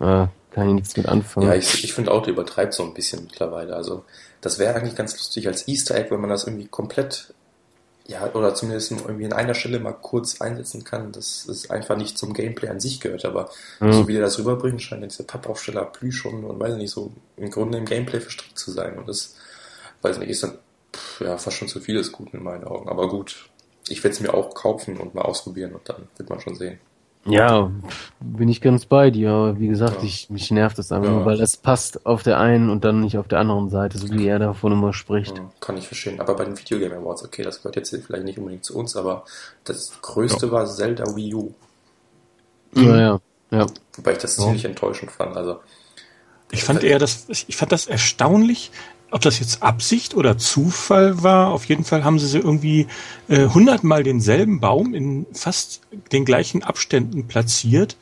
äh, 0.00 0.26
kann 0.50 0.68
ich 0.68 0.74
nichts 0.74 0.96
mit 0.96 1.06
anfangen. 1.06 1.46
Ja, 1.46 1.54
ich, 1.54 1.84
ich 1.84 1.94
finde 1.94 2.10
auch, 2.10 2.22
der 2.22 2.34
übertreibt 2.34 2.74
so 2.74 2.82
ein 2.82 2.92
bisschen 2.92 3.24
mittlerweile. 3.24 3.74
Also 3.74 4.04
das 4.42 4.58
wäre 4.58 4.74
eigentlich 4.74 4.96
ganz 4.96 5.16
lustig 5.16 5.46
als 5.46 5.66
Easter 5.66 5.94
Egg, 5.94 6.10
wenn 6.10 6.20
man 6.20 6.28
das 6.28 6.44
irgendwie 6.44 6.68
komplett 6.68 7.32
ja, 8.08 8.28
oder 8.34 8.54
zumindest 8.54 8.90
irgendwie 8.90 9.24
in 9.24 9.32
einer 9.32 9.54
Stelle 9.54 9.78
mal 9.78 9.92
kurz 9.92 10.40
einsetzen 10.40 10.82
kann, 10.82 11.12
dass 11.12 11.46
es 11.46 11.70
einfach 11.70 11.96
nicht 11.96 12.18
zum 12.18 12.34
Gameplay 12.34 12.68
an 12.68 12.80
sich 12.80 13.00
gehört, 13.00 13.24
aber 13.24 13.48
mhm. 13.78 13.92
so 13.92 14.08
wie 14.08 14.14
der 14.14 14.22
das 14.22 14.38
rüberbringt, 14.38 14.82
scheint 14.82 15.04
diese 15.04 15.22
Pappaufsteller, 15.22 15.84
Plüschhunde 15.84 16.48
und 16.48 16.58
weiß 16.58 16.74
nicht, 16.74 16.90
so 16.90 17.12
im 17.36 17.50
Grunde 17.50 17.78
im 17.78 17.84
Gameplay 17.84 18.20
verstrickt 18.20 18.58
zu 18.58 18.72
sein 18.72 18.98
und 18.98 19.08
das, 19.08 19.36
weiß 20.02 20.18
nicht, 20.18 20.30
ist 20.30 20.42
dann 20.42 20.58
pff, 20.92 21.20
ja 21.20 21.38
fast 21.38 21.56
schon 21.56 21.68
zu 21.68 21.80
vieles 21.80 22.10
Guten 22.10 22.38
in 22.38 22.42
meinen 22.42 22.64
Augen, 22.64 22.88
aber 22.88 23.08
gut, 23.08 23.48
ich 23.88 24.02
werde 24.02 24.14
es 24.14 24.20
mir 24.20 24.34
auch 24.34 24.52
kaufen 24.54 24.96
und 24.96 25.14
mal 25.14 25.22
ausprobieren 25.22 25.72
und 25.72 25.88
dann 25.88 26.08
wird 26.16 26.28
man 26.28 26.40
schon 26.40 26.56
sehen. 26.56 26.80
Ja, 27.24 27.70
bin 28.20 28.48
ich 28.48 28.60
ganz 28.60 28.84
bei 28.84 29.10
dir. 29.10 29.54
Wie 29.58 29.68
gesagt, 29.68 29.98
ja. 29.98 30.04
ich, 30.04 30.28
mich 30.28 30.50
nervt 30.50 30.78
das 30.78 30.90
einfach, 30.90 31.20
ja. 31.20 31.24
weil 31.24 31.38
das 31.38 31.56
passt 31.56 32.04
auf 32.04 32.24
der 32.24 32.40
einen 32.40 32.68
und 32.68 32.84
dann 32.84 33.00
nicht 33.00 33.16
auf 33.16 33.28
der 33.28 33.38
anderen 33.38 33.70
Seite, 33.70 33.98
so 33.98 34.10
wie 34.10 34.26
er 34.26 34.40
davon 34.40 34.72
immer 34.72 34.92
spricht. 34.92 35.38
Ja, 35.38 35.50
kann 35.60 35.76
ich 35.76 35.86
verstehen. 35.86 36.20
Aber 36.20 36.34
bei 36.34 36.44
den 36.44 36.58
Video 36.58 36.78
Game 36.80 36.92
Awards, 36.92 37.24
okay, 37.24 37.42
das 37.42 37.58
gehört 37.58 37.76
jetzt 37.76 37.90
vielleicht 37.90 38.24
nicht 38.24 38.38
unbedingt 38.38 38.64
zu 38.64 38.76
uns, 38.76 38.96
aber 38.96 39.24
das 39.64 39.92
größte 40.02 40.50
war 40.50 40.66
Zelda 40.66 41.04
Wii 41.14 41.34
U. 41.34 41.54
Ja, 42.74 43.00
ja, 43.00 43.20
ja. 43.50 43.66
Wobei 43.96 44.12
ich 44.12 44.18
das 44.18 44.36
ziemlich 44.36 44.64
enttäuschend 44.64 45.12
fand. 45.12 45.36
Also 45.36 45.60
ich 46.50 46.64
fand 46.64 46.84
eher 46.84 46.98
das, 46.98 47.26
ich 47.28 47.56
fand 47.56 47.72
das 47.72 47.86
erstaunlich, 47.86 48.72
ob 49.12 49.20
das 49.20 49.38
jetzt 49.38 49.62
Absicht 49.62 50.14
oder 50.14 50.38
Zufall 50.38 51.22
war, 51.22 51.48
auf 51.48 51.66
jeden 51.66 51.84
Fall 51.84 52.02
haben 52.02 52.18
sie 52.18 52.26
sie 52.26 52.38
irgendwie 52.38 52.86
äh, 53.28 53.46
hundertmal 53.46 54.00
äh, 54.00 54.04
denselben 54.04 54.58
Baum 54.60 54.94
in 54.94 55.26
fast 55.32 55.82
den 56.12 56.24
gleichen 56.24 56.62
Abständen 56.62 57.28
platziert 57.28 57.96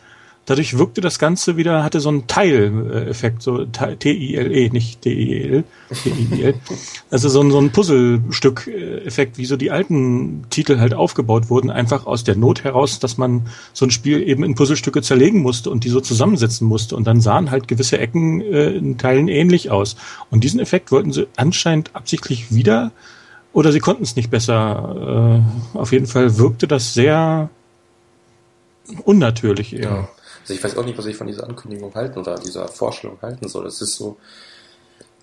Dadurch 0.51 0.77
wirkte 0.77 1.01
das 1.01 1.21
Ganze 1.21 1.57
wieder, 1.57 1.85
hatte 1.85 2.01
so 2.01 2.09
einen 2.09 2.27
Teileffekt, 2.27 3.41
so 3.41 3.67
T-I-L-E, 3.67 4.71
nicht 4.71 5.01
T-I-L, 5.01 5.63
T-I-L. 6.03 6.55
Also 7.11 7.29
so 7.29 7.41
ein, 7.41 7.53
so 7.53 7.61
ein 7.61 7.71
Puzzlestück-Effekt, 7.71 9.39
wie 9.39 9.47
so 9.47 9.57
die 9.57 9.71
alten 9.71 10.43
Titel 10.51 10.81
halt 10.81 10.93
aufgebaut 10.93 11.51
wurden, 11.51 11.71
einfach 11.71 12.05
aus 12.05 12.25
der 12.25 12.35
Not 12.35 12.65
heraus, 12.65 12.99
dass 12.99 13.17
man 13.17 13.47
so 13.73 13.87
ein 13.87 13.93
Spiel 13.93 14.29
eben 14.29 14.43
in 14.43 14.57
Puzzlestücke 14.57 15.03
zerlegen 15.03 15.41
musste 15.41 15.71
und 15.71 15.85
die 15.85 15.89
so 15.89 16.01
zusammensetzen 16.01 16.67
musste. 16.67 16.97
Und 16.97 17.07
dann 17.07 17.21
sahen 17.21 17.53
halt 17.53 17.69
gewisse 17.69 17.99
Ecken 17.99 18.41
äh, 18.41 18.71
in 18.71 18.99
Teilen 18.99 19.29
ähnlich 19.29 19.71
aus. 19.71 19.95
Und 20.31 20.43
diesen 20.43 20.59
Effekt 20.59 20.91
wollten 20.91 21.13
sie 21.13 21.29
anscheinend 21.37 21.95
absichtlich 21.95 22.53
wieder 22.53 22.91
oder 23.53 23.71
sie 23.71 23.79
konnten 23.79 24.03
es 24.03 24.17
nicht 24.17 24.33
besser. 24.33 25.45
Äh, 25.75 25.79
auf 25.79 25.93
jeden 25.93 26.09
Fall 26.09 26.39
wirkte 26.39 26.67
das 26.67 26.93
sehr 26.93 27.51
unnatürlich 29.05 29.77
eher. 29.77 29.83
Ja. 29.83 30.09
Also 30.43 30.55
ich 30.55 30.63
weiß 30.63 30.77
auch 30.77 30.85
nicht, 30.85 30.99
was 30.99 31.07
ich 31.07 31.17
von 31.17 31.27
dieser 31.27 31.45
Ankündigung 31.45 31.95
halten 31.95 32.19
oder 32.19 32.39
dieser 32.39 32.69
Vorstellung 32.69 33.19
halten 33.23 33.49
soll. 33.49 33.67
Es 33.67 33.81
ist 33.81 33.97
so, 33.97 34.19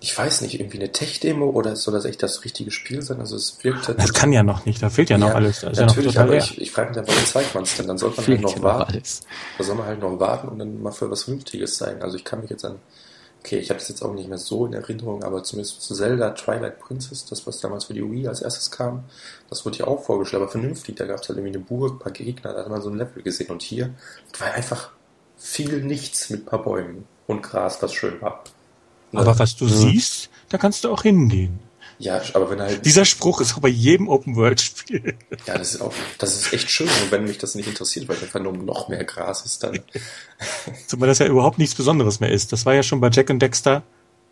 ich 0.00 0.16
weiß 0.16 0.42
nicht, 0.42 0.60
irgendwie 0.60 0.78
eine 0.78 0.92
Tech-Demo 0.92 1.50
oder 1.50 1.74
soll 1.74 1.94
das 1.94 2.04
echt 2.04 2.22
das 2.22 2.44
richtige 2.44 2.70
Spiel 2.70 3.02
sein? 3.02 3.18
Also 3.18 3.34
es 3.36 3.58
wirkt 3.62 3.88
halt 3.88 3.98
Das 3.98 4.12
kann 4.12 4.32
ja 4.32 4.42
noch 4.42 4.64
nicht, 4.64 4.80
da 4.82 4.90
fehlt 4.90 5.10
ja 5.10 5.18
noch 5.18 5.28
ja, 5.28 5.34
alles. 5.34 5.60
Da 5.60 5.70
natürlich, 5.72 6.14
ja 6.14 6.22
aber 6.22 6.36
ich, 6.36 6.60
ich 6.60 6.70
frage 6.70 6.90
mich 6.90 6.96
dann, 6.96 7.08
warum 7.08 7.24
zeigt 7.24 7.54
man 7.54 7.64
es 7.64 7.76
denn? 7.76 7.88
Dann 7.88 7.98
soll 7.98 8.12
man 8.16 8.26
halt 8.26 8.40
noch 8.40 8.62
warten. 8.62 8.92
Alles. 8.92 9.22
Da 9.58 9.64
soll 9.64 9.74
man 9.74 9.86
halt 9.86 10.00
noch 10.00 10.20
warten 10.20 10.48
und 10.48 10.58
dann 10.60 10.80
mal 10.82 10.92
für 10.92 11.10
was 11.10 11.24
Vernünftiges 11.24 11.78
zeigen. 11.78 12.02
Also 12.02 12.16
ich 12.16 12.24
kann 12.24 12.40
mich 12.40 12.50
jetzt 12.50 12.64
an, 12.64 12.76
okay, 13.40 13.58
ich 13.58 13.70
habe 13.70 13.80
das 13.80 13.88
jetzt 13.88 14.02
auch 14.02 14.14
nicht 14.14 14.28
mehr 14.28 14.38
so 14.38 14.66
in 14.66 14.72
Erinnerung, 14.72 15.24
aber 15.24 15.42
zumindest 15.42 15.82
zu 15.82 15.94
Zelda 15.94 16.30
Twilight 16.30 16.78
Princess, 16.78 17.24
das 17.24 17.44
was 17.46 17.58
damals 17.58 17.86
für 17.86 17.94
die 17.94 18.08
Wii 18.08 18.28
als 18.28 18.40
erstes 18.40 18.70
kam, 18.70 19.04
das 19.50 19.66
wurde 19.66 19.78
ja 19.78 19.86
auch 19.88 20.04
vorgestellt, 20.04 20.42
aber 20.42 20.50
vernünftig. 20.50 20.94
Da 20.94 21.06
gab 21.06 21.20
es 21.20 21.28
halt 21.28 21.38
irgendwie 21.38 21.56
eine 21.56 21.64
Burg, 21.64 21.94
ein 21.94 21.98
paar 21.98 22.12
Gegner, 22.12 22.52
da 22.52 22.60
hat 22.60 22.68
man 22.68 22.82
so 22.82 22.90
ein 22.90 22.96
Level 22.96 23.22
gesehen 23.22 23.50
und 23.50 23.62
hier 23.62 23.94
war 24.38 24.52
einfach 24.52 24.90
viel 25.38 25.82
nichts 25.82 26.30
mit 26.30 26.42
ein 26.42 26.46
paar 26.46 26.62
Bäumen 26.62 27.06
und 27.26 27.42
Gras, 27.42 27.78
was 27.80 27.94
schön 27.94 28.20
war. 28.20 28.44
Ne? 29.12 29.20
Aber 29.20 29.38
was 29.38 29.56
du 29.56 29.64
mhm. 29.64 29.70
siehst, 29.70 30.30
da 30.48 30.58
kannst 30.58 30.84
du 30.84 30.90
auch 30.90 31.02
hingehen. 31.02 31.60
Ja, 32.00 32.20
aber 32.34 32.50
wenn 32.50 32.60
halt. 32.60 32.84
Dieser 32.84 33.04
Spruch 33.04 33.40
ist 33.40 33.54
auch 33.56 33.60
bei 33.60 33.68
jedem 33.68 34.08
Open-World-Spiel. 34.08 35.16
Ja, 35.46 35.58
das 35.58 35.74
ist 35.74 35.80
auch, 35.80 35.92
das 36.18 36.36
ist 36.36 36.52
echt 36.52 36.70
schön. 36.70 36.86
Und 36.86 37.10
wenn 37.10 37.24
mich 37.24 37.38
das 37.38 37.56
nicht 37.56 37.66
interessiert, 37.66 38.08
weil 38.08 38.16
einfach 38.16 38.40
nur 38.40 38.52
noch 38.52 38.88
mehr 38.88 39.04
Gras 39.04 39.44
ist, 39.44 39.64
dann. 39.64 39.80
Zumal 40.86 41.08
das 41.08 41.18
ja 41.18 41.26
überhaupt 41.26 41.58
nichts 41.58 41.74
Besonderes 41.74 42.20
mehr 42.20 42.30
ist. 42.30 42.52
Das 42.52 42.66
war 42.66 42.74
ja 42.74 42.84
schon 42.84 43.00
bei 43.00 43.10
Jack 43.10 43.30
and 43.30 43.42
Dexter 43.42 43.82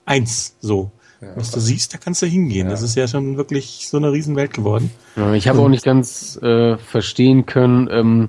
1 0.05 0.57
so. 0.61 0.93
Ja, 1.21 1.29
Was 1.35 1.51
du 1.51 1.61
siehst, 1.61 1.95
da 1.95 1.99
kannst 1.99 2.23
du 2.23 2.27
hingehen. 2.27 2.67
Ja. 2.67 2.71
Das 2.71 2.83
ist 2.83 2.95
ja 2.95 3.09
schon 3.09 3.37
wirklich 3.37 3.89
so 3.89 3.97
eine 3.97 4.13
Riesenwelt 4.13 4.53
geworden. 4.53 4.91
Ja, 5.17 5.33
ich 5.33 5.49
habe 5.49 5.61
auch 5.61 5.69
nicht 5.69 5.85
ganz 5.85 6.37
äh, 6.43 6.77
verstehen 6.77 7.47
können, 7.47 7.89
ähm, 7.91 8.29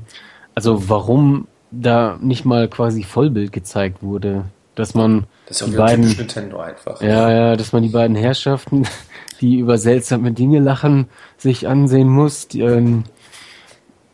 also 0.55 0.89
warum 0.89 1.47
da 1.71 2.17
nicht 2.21 2.45
mal 2.45 2.67
quasi 2.67 3.03
Vollbild 3.03 3.51
gezeigt 3.51 4.01
wurde. 4.01 4.45
Dass 4.75 4.93
man 4.93 5.25
das 5.47 5.61
ist 5.61 5.71
die 5.71 5.77
beiden, 5.77 6.05
Nintendo 6.05 6.59
einfach. 6.59 7.01
Ja, 7.01 7.31
ja, 7.31 7.55
dass 7.55 7.73
man 7.73 7.81
die 7.81 7.89
beiden 7.89 8.15
Herrschaften, 8.15 8.87
die 9.41 9.57
über 9.57 9.77
seltsame 9.77 10.31
Dinge 10.33 10.59
lachen, 10.59 11.07
sich 11.37 11.67
ansehen 11.67 12.09
muss. 12.09 12.47
Die, 12.47 12.61
ähm, 12.61 13.03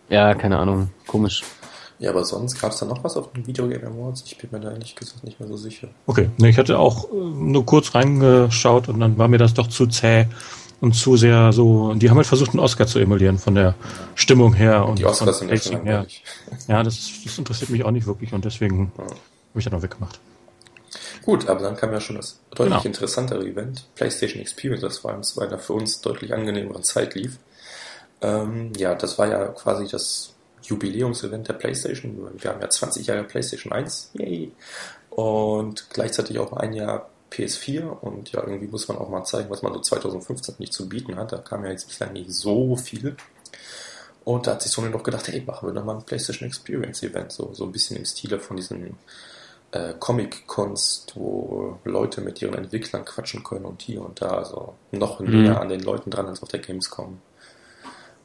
ja, 0.09 0.33
keine 0.35 0.59
Ahnung, 0.59 0.89
komisch. 1.05 1.43
Ja, 1.99 2.09
aber 2.09 2.25
sonst 2.25 2.59
gab 2.59 2.71
es 2.71 2.79
da 2.79 2.85
noch 2.85 3.03
was 3.03 3.17
auf 3.17 3.31
den 3.33 3.45
Video 3.47 3.67
Game 3.67 3.83
Awards? 3.85 4.23
Ich 4.25 4.37
bin 4.37 4.49
mir 4.51 4.59
da 4.59 4.71
ehrlich 4.71 4.95
gesagt 4.95 5.23
nicht 5.23 5.39
mehr 5.39 5.47
so 5.47 5.57
sicher. 5.57 5.87
Okay, 6.05 6.29
ne, 6.37 6.49
ich 6.49 6.57
hatte 6.57 6.79
auch 6.79 7.09
äh, 7.11 7.15
nur 7.15 7.65
kurz 7.65 7.95
reingeschaut 7.95 8.89
und 8.89 8.99
dann 8.99 9.17
war 9.17 9.27
mir 9.27 9.37
das 9.37 9.53
doch 9.53 9.67
zu 9.67 9.87
zäh 9.87 10.27
und 10.83 10.91
zu 10.91 11.15
sehr 11.15 11.53
so, 11.53 11.93
die 11.93 12.09
haben 12.09 12.17
halt 12.17 12.27
versucht, 12.27 12.49
einen 12.49 12.59
Oscar 12.59 12.85
zu 12.85 12.99
emulieren 12.99 13.37
von 13.37 13.55
der 13.55 13.73
Stimmung 14.15 14.53
her. 14.53 14.85
Und 14.85 14.99
die 14.99 15.05
Oscars 15.05 15.39
sind 15.39 15.49
ja 15.49 15.79
her. 15.79 16.05
Ja, 16.67 16.83
das, 16.83 17.09
das 17.23 17.37
interessiert 17.37 17.69
mich 17.69 17.85
auch 17.85 17.91
nicht 17.91 18.05
wirklich 18.05 18.33
und 18.33 18.43
deswegen 18.43 18.91
ja. 18.97 19.03
habe 19.05 19.15
ich 19.55 19.63
das 19.63 19.71
noch 19.71 19.81
weggemacht. 19.81 20.19
Gut, 21.23 21.47
aber 21.47 21.61
dann 21.61 21.77
kam 21.77 21.93
ja 21.93 22.01
schon 22.01 22.17
das 22.17 22.37
deutlich 22.49 22.73
genau. 22.73 22.83
interessantere 22.83 23.45
Event, 23.45 23.85
PlayStation 23.95 24.41
Experience, 24.41 24.81
das 24.81 24.97
vor 24.97 25.11
allem 25.11 25.23
zu 25.23 25.39
einer 25.39 25.57
für 25.57 25.71
uns 25.71 26.01
deutlich 26.01 26.33
angenehmeren 26.33 26.83
Zeit 26.83 27.15
lief. 27.15 27.37
Ähm, 28.21 28.73
ja, 28.75 28.93
das 28.93 29.17
war 29.17 29.29
ja 29.29 29.45
quasi 29.47 29.87
das 29.87 30.33
Jubiläumsevent 30.63 31.47
der 31.47 31.53
PlayStation. 31.53 32.27
Wir 32.37 32.49
haben 32.49 32.59
ja 32.59 32.69
20 32.69 33.07
Jahre 33.07 33.23
PlayStation 33.23 33.71
1. 33.71 34.11
Yay! 34.15 34.51
Und 35.11 35.89
gleichzeitig 35.91 36.39
auch 36.39 36.51
ein 36.51 36.73
Jahr 36.73 37.09
PS4 37.33 37.81
und 37.83 38.31
ja, 38.31 38.41
irgendwie 38.45 38.67
muss 38.67 38.87
man 38.87 38.97
auch 38.97 39.09
mal 39.09 39.23
zeigen, 39.23 39.49
was 39.49 39.61
man 39.63 39.73
so 39.73 39.79
2015 39.79 40.55
nicht 40.59 40.73
zu 40.73 40.87
bieten 40.87 41.15
hat. 41.17 41.31
Da 41.31 41.37
kam 41.37 41.63
ja 41.65 41.71
jetzt 41.71 41.87
bislang 41.87 42.13
nicht 42.13 42.31
so 42.31 42.75
viel. 42.75 43.15
Und 44.23 44.47
da 44.47 44.51
hat 44.51 44.61
sich 44.61 44.71
Sony 44.71 44.91
doch 44.91 45.03
gedacht, 45.03 45.27
hey, 45.27 45.41
machen 45.45 45.67
wir 45.67 45.73
doch 45.73 45.83
mal 45.83 45.95
ein 45.97 46.03
PlayStation 46.03 46.47
Experience 46.47 47.03
Event, 47.03 47.31
so, 47.31 47.53
so 47.53 47.65
ein 47.65 47.71
bisschen 47.73 47.97
im 47.97 48.05
Stile 48.05 48.39
von 48.39 48.55
diesen 48.55 48.95
äh, 49.71 49.93
Comic-Cons, 49.99 51.07
wo 51.15 51.79
Leute 51.83 52.21
mit 52.21 52.41
ihren 52.41 52.53
Entwicklern 52.53 53.03
quatschen 53.05 53.43
können 53.43 53.65
und 53.65 53.81
hier 53.81 54.01
und 54.01 54.21
da, 54.21 54.29
also 54.37 54.75
noch 54.91 55.19
Mhm. 55.19 55.41
näher 55.43 55.59
an 55.59 55.69
den 55.69 55.81
Leuten 55.81 56.09
dran 56.09 56.27
als 56.27 56.41
auf 56.41 56.49
der 56.49 56.61
Gamescom. 56.61 57.19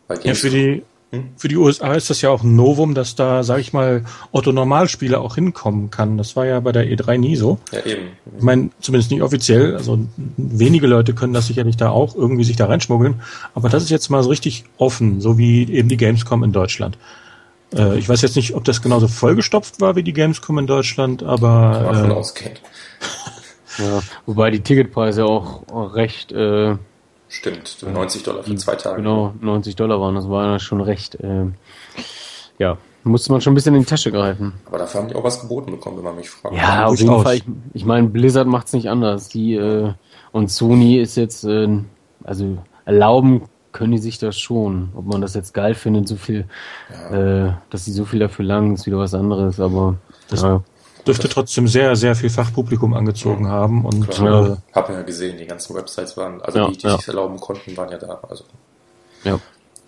Bei 0.07 0.17
Ja, 0.23 0.35
für 0.35 0.51
die? 0.51 0.85
Für 1.37 1.49
die 1.49 1.57
USA 1.57 1.95
ist 1.95 2.11
das 2.11 2.21
ja 2.21 2.29
auch 2.29 2.43
ein 2.43 2.55
Novum, 2.55 2.95
dass 2.95 3.15
da, 3.15 3.43
sag 3.43 3.61
ich 3.61 3.73
mal, 3.73 4.05
Otto-Normalspieler 4.31 5.21
auch 5.21 5.37
hinkommen 5.37 5.91
kann. 5.91 6.19
Das 6.19 6.37
war 6.37 6.45
ja 6.45 6.61
bei 6.61 6.73
der 6.73 6.87
E3 6.87 7.17
nie 7.17 7.37
so. 7.37 7.59
ja, 7.73 7.85
eben. 7.87 8.09
Ich 8.37 8.43
meine, 8.43 8.71
zumindest 8.81 9.11
nicht 9.11 9.23
offiziell. 9.23 9.75
Also 9.75 9.99
wenige 10.37 10.87
Leute 10.87 11.15
können 11.15 11.33
das 11.33 11.47
sicherlich 11.47 11.79
da 11.79 11.89
auch 11.89 12.15
irgendwie 12.15 12.45
sich 12.45 12.57
da 12.57 12.67
reinschmuggeln. 12.67 13.23
Aber 13.55 13.71
das 13.71 13.85
ist 13.85 13.91
jetzt 13.91 14.11
mal 14.11 14.23
so 14.23 14.29
richtig 14.29 14.65
offen, 14.77 15.23
so 15.23 15.39
wie 15.39 15.71
eben 15.73 15.89
die 15.89 15.97
Gamescom 15.97 16.45
in 16.45 16.53
Deutschland. 16.53 16.99
Äh, 17.75 17.99
ich 17.99 18.07
weiß 18.07 18.21
jetzt 18.21 18.37
nicht, 18.37 18.55
ob 18.55 18.65
das 18.65 18.83
genauso 18.83 19.09
vollgestopft 19.09 19.81
war 19.81 19.97
wie 19.97 20.03
die 20.03 20.13
Gamescom 20.13 20.59
in 20.59 20.67
Deutschland, 20.67 21.21
Kann 21.21 21.41
man 21.41 21.85
aber 21.85 22.09
äh, 22.09 22.13
ausgehen. 22.13 22.53
Ja, 23.79 24.01
wobei 24.27 24.51
die 24.51 24.61
Ticketpreise 24.61 25.25
auch 25.25 25.69
auch 25.69 25.95
recht, 25.95 26.33
äh, 26.33 26.77
Stimmt, 27.29 27.83
90 27.83 28.23
Dollar 28.23 28.43
für 28.43 28.55
zwei 28.57 28.75
Tage. 28.77 28.97
genau, 28.97 29.35
90 29.41 29.77
Dollar 29.77 30.01
waren. 30.01 30.15
Das 30.15 30.29
war 30.29 30.47
ja 30.53 30.59
schon 30.59 30.81
recht, 30.81 31.15
äh, 31.17 31.45
ja, 32.59 32.79
musste 33.05 33.33
man 33.33 33.41
schon 33.41 33.53
ein 33.53 33.55
bisschen 33.55 33.75
in 33.75 33.83
die 33.83 33.87
Tasche 33.87 34.11
greifen. 34.11 34.55
Aber 34.67 34.79
dafür 34.79 35.01
haben 35.03 35.09
die 35.09 35.15
auch 35.15 35.25
was 35.25 35.41
geboten 35.41 35.71
bekommen, 35.73 35.97
wenn 35.99 36.05
man 36.05 36.17
mich 36.17 36.31
fragt. 36.31 36.57
Ja, 36.57 36.87
auf 36.87 36.99
jeden. 36.99 37.23
Fall. 37.23 37.37
Ich, 37.37 37.45
ich 37.75 37.85
meine, 37.85 38.09
Blizzard 38.09 38.47
macht's 38.49 38.73
nicht 38.73 38.89
anders. 38.89 39.29
Die 39.29 39.55
äh, 39.55 39.93
und 40.33 40.51
Sony 40.51 40.99
ist 40.99 41.17
jetzt, 41.17 41.45
äh, 41.45 41.69
also 42.25 42.59
erlauben 42.85 43.43
können 43.73 43.93
die 43.93 43.99
sich 43.99 44.19
das 44.19 44.39
schon. 44.39 44.89
Ob 44.97 45.07
man 45.07 45.21
das 45.21 45.35
jetzt 45.35 45.53
geil 45.55 45.75
findet, 45.75 46.09
so 46.09 46.17
viel, 46.17 46.47
äh, 47.11 47.51
dass 47.71 47.85
sie 47.85 47.93
so 47.93 48.05
viel 48.07 48.19
dafür 48.21 48.45
langen, 48.47 48.75
ist 48.75 48.87
wieder 48.87 48.99
was 48.99 49.15
anderes. 49.15 49.61
Aber 49.61 49.97
Das- 50.31 50.43
ja, 50.43 50.63
dürfte 51.09 51.29
trotzdem 51.29 51.67
sehr, 51.67 51.97
sehr 51.97 52.15
viel 52.15 52.31
Fachpublikum 52.31 52.95
angezogen 52.95 53.49
haben. 53.49 53.85
Und 53.85 54.09
Klar. 54.11 54.51
äh, 54.51 54.57
Hab 54.75 54.89
ja 54.91 55.03
gesehen, 55.03 55.39
die 55.39 55.47
ganzen 55.47 55.75
Websites 55.75 56.17
waren, 56.17 56.41
also 56.43 56.59
Ja, 56.59 56.69
die, 56.69 56.77
die 56.77 56.87
ja. 56.87 56.97
sich 56.97 57.09
erlauben 57.09 57.41
konnten, 57.41 57.77
waren 57.77 57.91
ja 57.91 57.99
da. 57.99 58.21
Also. 58.29 58.45
ja. 59.25 59.39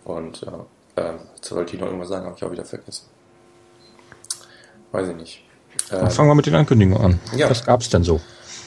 Und 0.05 0.45
ähm, 0.97 1.19
jetzt 1.37 1.53
wollte 1.53 1.75
ich 1.75 1.81
noch 1.81 1.87
irgendwas 1.87 2.09
sagen, 2.09 2.27
habe 2.27 2.35
ich 2.37 2.45
auch 2.45 2.51
wieder 2.51 2.65
vergessen. 2.65 3.07
Weiß 4.93 5.09
ich 5.09 5.17
nicht. 5.17 5.45
Ähm, 5.93 6.01
dann 6.01 6.11
fangen 6.11 6.29
wir 6.29 6.35
mit 6.35 6.47
den 6.47 6.55
Ankündigungen 6.55 7.01
an. 7.01 7.21
Ja. 7.37 7.49
Was 7.49 7.65
gab's 7.65 7.89
denn 7.91 8.03
so? 8.03 8.21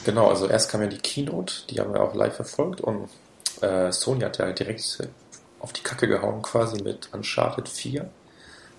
Genau, 0.04 0.28
also 0.28 0.46
erst 0.46 0.70
kam 0.70 0.80
ja 0.82 0.86
die 0.86 0.98
Keynote, 0.98 1.52
die 1.70 1.80
haben 1.80 1.92
wir 1.92 2.02
auch 2.02 2.14
live 2.14 2.36
verfolgt 2.36 2.80
und 2.80 3.08
äh, 3.60 3.90
Sony 3.92 4.20
hat 4.20 4.38
ja 4.38 4.52
direkt 4.52 4.98
auf 5.60 5.72
die 5.72 5.82
Kacke 5.82 6.08
gehauen 6.08 6.42
quasi 6.42 6.82
mit 6.82 7.08
Uncharted 7.12 7.68
4 7.68 8.08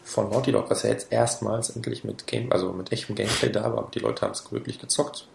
von 0.05 0.29
Naughty 0.29 0.51
Dog, 0.53 0.69
was 0.69 0.83
ja 0.83 0.91
jetzt 0.91 1.11
erstmals 1.11 1.71
endlich 1.71 2.03
mit 2.05 2.27
Game, 2.27 2.51
also 2.51 2.71
mit 2.71 2.91
echtem 2.91 3.15
Gameplay 3.15 3.49
da 3.51 3.63
war, 3.63 3.79
aber 3.79 3.91
die 3.93 3.99
Leute 3.99 4.21
haben 4.21 4.31
es 4.31 4.49
wirklich 4.51 4.79
gezockt. 4.79 5.27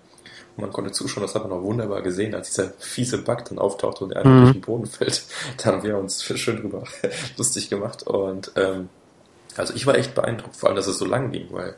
Und 0.56 0.62
man 0.62 0.72
konnte 0.72 0.92
zuschauen, 0.92 1.22
das 1.22 1.34
hat 1.34 1.42
man 1.42 1.52
auch 1.52 1.62
wunderbar 1.62 2.02
gesehen, 2.02 2.34
als 2.34 2.48
dieser 2.50 2.70
fiese 2.78 3.18
Bug 3.18 3.44
dann 3.48 3.58
auftauchte 3.58 4.04
und 4.04 4.12
er 4.12 4.18
einfach 4.20 4.30
Mhm. 4.30 4.40
durch 4.42 4.52
den 4.52 4.60
Boden 4.62 4.86
fällt. 4.86 5.22
Da 5.58 5.64
haben 5.72 5.82
wir 5.82 5.98
uns 5.98 6.22
schön 6.24 6.56
drüber 6.56 6.84
lustig 7.36 7.68
gemacht. 7.68 8.04
Und 8.04 8.52
ähm, 8.56 8.88
also 9.56 9.74
ich 9.74 9.86
war 9.86 9.96
echt 9.96 10.14
beeindruckt, 10.14 10.56
vor 10.56 10.68
allem, 10.68 10.76
dass 10.76 10.86
es 10.86 10.98
so 10.98 11.04
lang 11.04 11.30
ging, 11.32 11.48
weil 11.50 11.74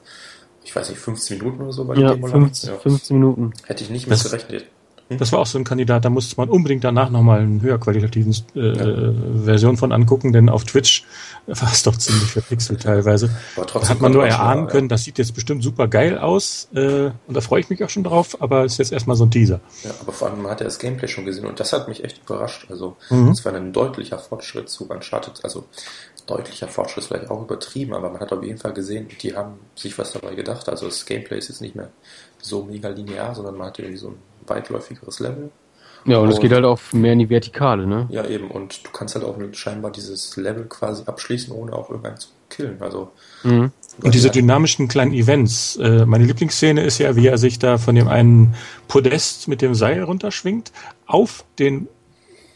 ich 0.64 0.76
weiß 0.76 0.90
nicht, 0.90 1.00
15 1.00 1.38
Minuten 1.38 1.62
oder 1.62 1.72
so 1.72 1.88
war 1.88 1.94
die 1.96 2.02
ja 2.02 2.10
Demo 2.14 2.26
lang. 2.28 2.42
15, 2.42 2.78
15 2.78 3.18
Minuten. 3.18 3.52
Hätte 3.66 3.82
ich 3.84 3.90
nicht 3.90 4.06
mit 4.06 4.22
gerechnet. 4.22 4.66
Das 5.08 5.30
war 5.32 5.40
auch 5.40 5.46
so 5.46 5.58
ein 5.58 5.64
Kandidat, 5.64 6.04
da 6.06 6.10
musste 6.10 6.36
man 6.38 6.48
unbedingt 6.48 6.84
danach 6.84 7.10
nochmal 7.10 7.40
einen 7.40 7.60
höher 7.60 7.78
qualitativen 7.78 8.32
äh, 8.54 9.44
Version 9.44 9.76
von 9.76 9.92
angucken, 9.92 10.32
denn 10.32 10.48
auf 10.48 10.64
Twitch 10.64 11.04
war 11.46 11.70
es 11.70 11.82
doch 11.82 11.96
ziemlich 11.96 12.30
verpixelt 12.30 12.82
teilweise. 12.82 13.26
Aber 13.56 13.66
Da 13.66 13.72
trotzdem 13.72 13.90
hat 13.90 14.00
man 14.00 14.12
nur 14.12 14.26
erahnen 14.26 14.68
können, 14.68 14.88
das 14.88 15.04
sieht 15.04 15.18
jetzt 15.18 15.34
bestimmt 15.34 15.62
super 15.62 15.86
geil 15.88 16.16
aus 16.18 16.68
äh, 16.74 17.10
und 17.26 17.36
da 17.36 17.40
freue 17.42 17.60
ich 17.60 17.68
mich 17.68 17.84
auch 17.84 17.90
schon 17.90 18.04
drauf, 18.04 18.40
aber 18.40 18.64
ist 18.64 18.78
jetzt 18.78 18.92
erstmal 18.92 19.16
so 19.16 19.24
ein 19.26 19.30
Teaser. 19.30 19.60
Ja, 19.82 19.90
aber 20.00 20.12
vor 20.12 20.28
allem, 20.28 20.42
man 20.42 20.50
hat 20.52 20.60
ja 20.60 20.64
das 20.64 20.78
Gameplay 20.78 21.08
schon 21.08 21.26
gesehen 21.26 21.44
und 21.46 21.60
das 21.60 21.72
hat 21.74 21.88
mich 21.88 22.02
echt 22.04 22.22
überrascht. 22.24 22.66
Also, 22.70 22.96
Mhm. 23.10 23.28
es 23.30 23.44
war 23.44 23.52
ein 23.54 23.72
deutlicher 23.72 24.18
Fortschritt 24.18 24.68
zu 24.70 24.88
Uncharted. 24.88 25.40
Also, 25.44 25.64
deutlicher 26.26 26.68
Fortschritt 26.68 26.98
ist 27.04 27.08
vielleicht 27.08 27.30
auch 27.30 27.42
übertrieben, 27.42 27.92
aber 27.92 28.08
man 28.08 28.20
hat 28.20 28.32
auf 28.32 28.42
jeden 28.42 28.58
Fall 28.58 28.72
gesehen, 28.72 29.08
die 29.20 29.34
haben 29.36 29.54
sich 29.74 29.98
was 29.98 30.12
dabei 30.12 30.34
gedacht. 30.34 30.68
Also, 30.68 30.86
das 30.86 31.04
Gameplay 31.04 31.36
ist 31.38 31.48
jetzt 31.48 31.60
nicht 31.60 31.74
mehr 31.74 31.90
so 32.40 32.64
mega 32.64 32.88
linear, 32.88 33.34
sondern 33.34 33.56
man 33.56 33.66
hat 33.68 33.78
irgendwie 33.78 33.98
so 33.98 34.08
ein 34.08 34.14
weitläufigeres 34.46 35.20
Level. 35.20 35.50
Ja, 36.04 36.18
und 36.18 36.30
es 36.30 36.40
geht 36.40 36.50
halt 36.50 36.64
auch 36.64 36.80
mehr 36.92 37.12
in 37.12 37.20
die 37.20 37.30
Vertikale, 37.30 37.86
ne? 37.86 38.08
Ja, 38.10 38.26
eben. 38.26 38.50
Und 38.50 38.84
du 38.84 38.90
kannst 38.90 39.14
halt 39.14 39.24
auch 39.24 39.36
scheinbar 39.52 39.92
dieses 39.92 40.36
Level 40.36 40.64
quasi 40.64 41.04
abschließen, 41.06 41.54
ohne 41.54 41.74
auch 41.74 41.90
irgendeinen 41.90 42.16
zu 42.16 42.28
killen. 42.48 42.76
Also, 42.80 43.12
Mhm. 43.44 43.72
Und 44.02 44.14
diese 44.14 44.28
ja, 44.28 44.32
dynamischen 44.32 44.88
kleinen 44.88 45.12
Events. 45.12 45.76
Äh, 45.76 46.06
meine 46.06 46.24
Lieblingsszene 46.24 46.82
ist 46.82 46.98
ja, 46.98 47.14
wie 47.16 47.26
er 47.26 47.38
sich 47.38 47.58
da 47.58 47.78
von 47.78 47.94
dem 47.94 48.08
einen 48.08 48.54
Podest 48.88 49.48
mit 49.48 49.60
dem 49.60 49.74
Seil 49.74 50.02
runterschwingt, 50.02 50.72
auf 51.06 51.44
den 51.58 51.88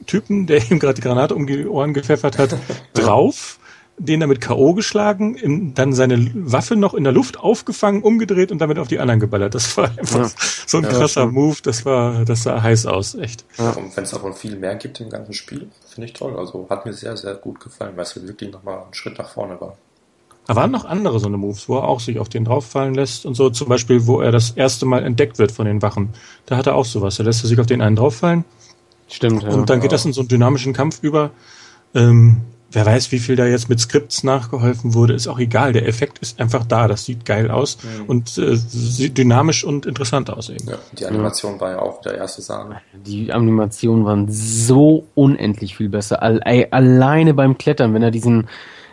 Typen, 0.06 0.46
der 0.46 0.62
ihm 0.70 0.78
gerade 0.78 0.94
die 0.94 1.02
Granate 1.02 1.34
um 1.34 1.46
die 1.46 1.66
Ohren 1.66 1.94
gepfeffert 1.94 2.38
hat, 2.38 2.56
drauf, 2.94 3.55
den 3.98 4.20
damit 4.20 4.40
K.O. 4.40 4.74
geschlagen, 4.74 5.34
in, 5.36 5.74
dann 5.74 5.92
seine 5.92 6.30
Waffe 6.34 6.76
noch 6.76 6.94
in 6.94 7.04
der 7.04 7.12
Luft 7.12 7.38
aufgefangen, 7.38 8.02
umgedreht 8.02 8.52
und 8.52 8.58
damit 8.58 8.78
auf 8.78 8.88
die 8.88 8.98
anderen 8.98 9.20
geballert. 9.20 9.54
Das 9.54 9.76
war 9.76 9.90
einfach 9.96 10.18
Ja. 10.18 10.30
so 10.66 10.78
ein 10.78 10.84
Ja, 10.84 10.90
krasser 10.90 11.22
stimmt. 11.22 11.32
Move, 11.32 11.56
das 11.62 11.84
war, 11.84 12.24
das 12.24 12.42
sah 12.42 12.62
heiß 12.62 12.86
aus, 12.86 13.14
echt. 13.14 13.44
Und 13.58 13.96
wenn 13.96 14.04
es 14.04 14.10
davon 14.10 14.34
viel 14.34 14.56
mehr 14.56 14.74
gibt 14.76 15.00
im 15.00 15.08
ganzen 15.10 15.32
Spiel, 15.32 15.68
finde 15.88 16.06
ich 16.08 16.12
toll. 16.12 16.36
Also, 16.36 16.66
hat 16.68 16.84
mir 16.84 16.92
sehr, 16.92 17.16
sehr 17.16 17.34
gut 17.34 17.60
gefallen, 17.60 17.92
weil 17.96 18.04
es 18.04 18.14
wirklich 18.26 18.52
nochmal 18.52 18.78
ein 18.86 18.92
Schritt 18.94 19.18
nach 19.18 19.28
vorne 19.30 19.60
war. 19.60 19.76
Da 20.46 20.54
waren 20.54 20.70
noch 20.70 20.84
andere 20.84 21.18
so 21.18 21.26
eine 21.26 21.38
Moves, 21.38 21.68
wo 21.68 21.76
er 21.78 21.84
auch 21.88 21.98
sich 21.98 22.20
auf 22.20 22.28
den 22.28 22.44
drauffallen 22.44 22.94
lässt 22.94 23.26
und 23.26 23.34
so. 23.34 23.50
Zum 23.50 23.68
Beispiel, 23.68 24.06
wo 24.06 24.20
er 24.20 24.30
das 24.30 24.50
erste 24.50 24.86
Mal 24.86 25.02
entdeckt 25.04 25.38
wird 25.38 25.50
von 25.50 25.66
den 25.66 25.82
Wachen. 25.82 26.10
Da 26.46 26.56
hat 26.56 26.66
er 26.68 26.76
auch 26.76 26.84
sowas. 26.84 27.16
Da 27.16 27.24
lässt 27.24 27.42
er 27.44 27.48
sich 27.48 27.58
auf 27.58 27.66
den 27.66 27.80
einen 27.82 27.96
drauffallen 27.96 28.44
Stimmt, 29.08 29.42
ja. 29.42 29.48
und 29.50 29.70
dann 29.70 29.80
geht 29.80 29.90
das 29.92 30.04
in 30.04 30.12
so 30.12 30.20
einen 30.20 30.28
dynamischen 30.28 30.72
Kampf 30.72 30.98
über. 31.02 31.30
Ähm, 31.94 32.42
wer 32.72 32.84
weiß, 32.84 33.12
wie 33.12 33.18
viel 33.18 33.36
da 33.36 33.46
jetzt 33.46 33.68
mit 33.68 33.80
Skripts 33.80 34.24
nachgeholfen 34.24 34.94
wurde, 34.94 35.14
ist 35.14 35.28
auch 35.28 35.38
egal. 35.38 35.72
Der 35.72 35.86
Effekt 35.88 36.18
ist 36.18 36.40
einfach 36.40 36.64
da. 36.66 36.88
Das 36.88 37.04
sieht 37.04 37.24
geil 37.24 37.50
aus 37.50 37.78
Mhm. 37.82 38.04
und 38.06 38.38
äh, 38.38 38.56
sieht 38.56 39.16
dynamisch 39.18 39.64
und 39.64 39.86
interessant 39.86 40.30
aus 40.30 40.48
eben. 40.50 40.68
Ja, 40.68 40.76
die 40.98 41.06
Animation 41.06 41.60
war 41.60 41.70
ja 41.70 41.78
auch 41.80 42.00
der 42.02 42.16
erste 42.16 42.42
Sahne. 42.42 42.76
Die 43.06 43.32
Animationen 43.32 44.04
waren 44.04 44.26
so 44.30 45.06
unendlich 45.14 45.76
viel 45.76 45.88
besser. 45.88 46.22
All, 46.22 46.40
ey, 46.44 46.66
alleine 46.70 47.34
beim 47.34 47.56
Klettern, 47.58 47.94
wenn 47.94 48.02
er 48.02 48.10
diesen, 48.10 48.48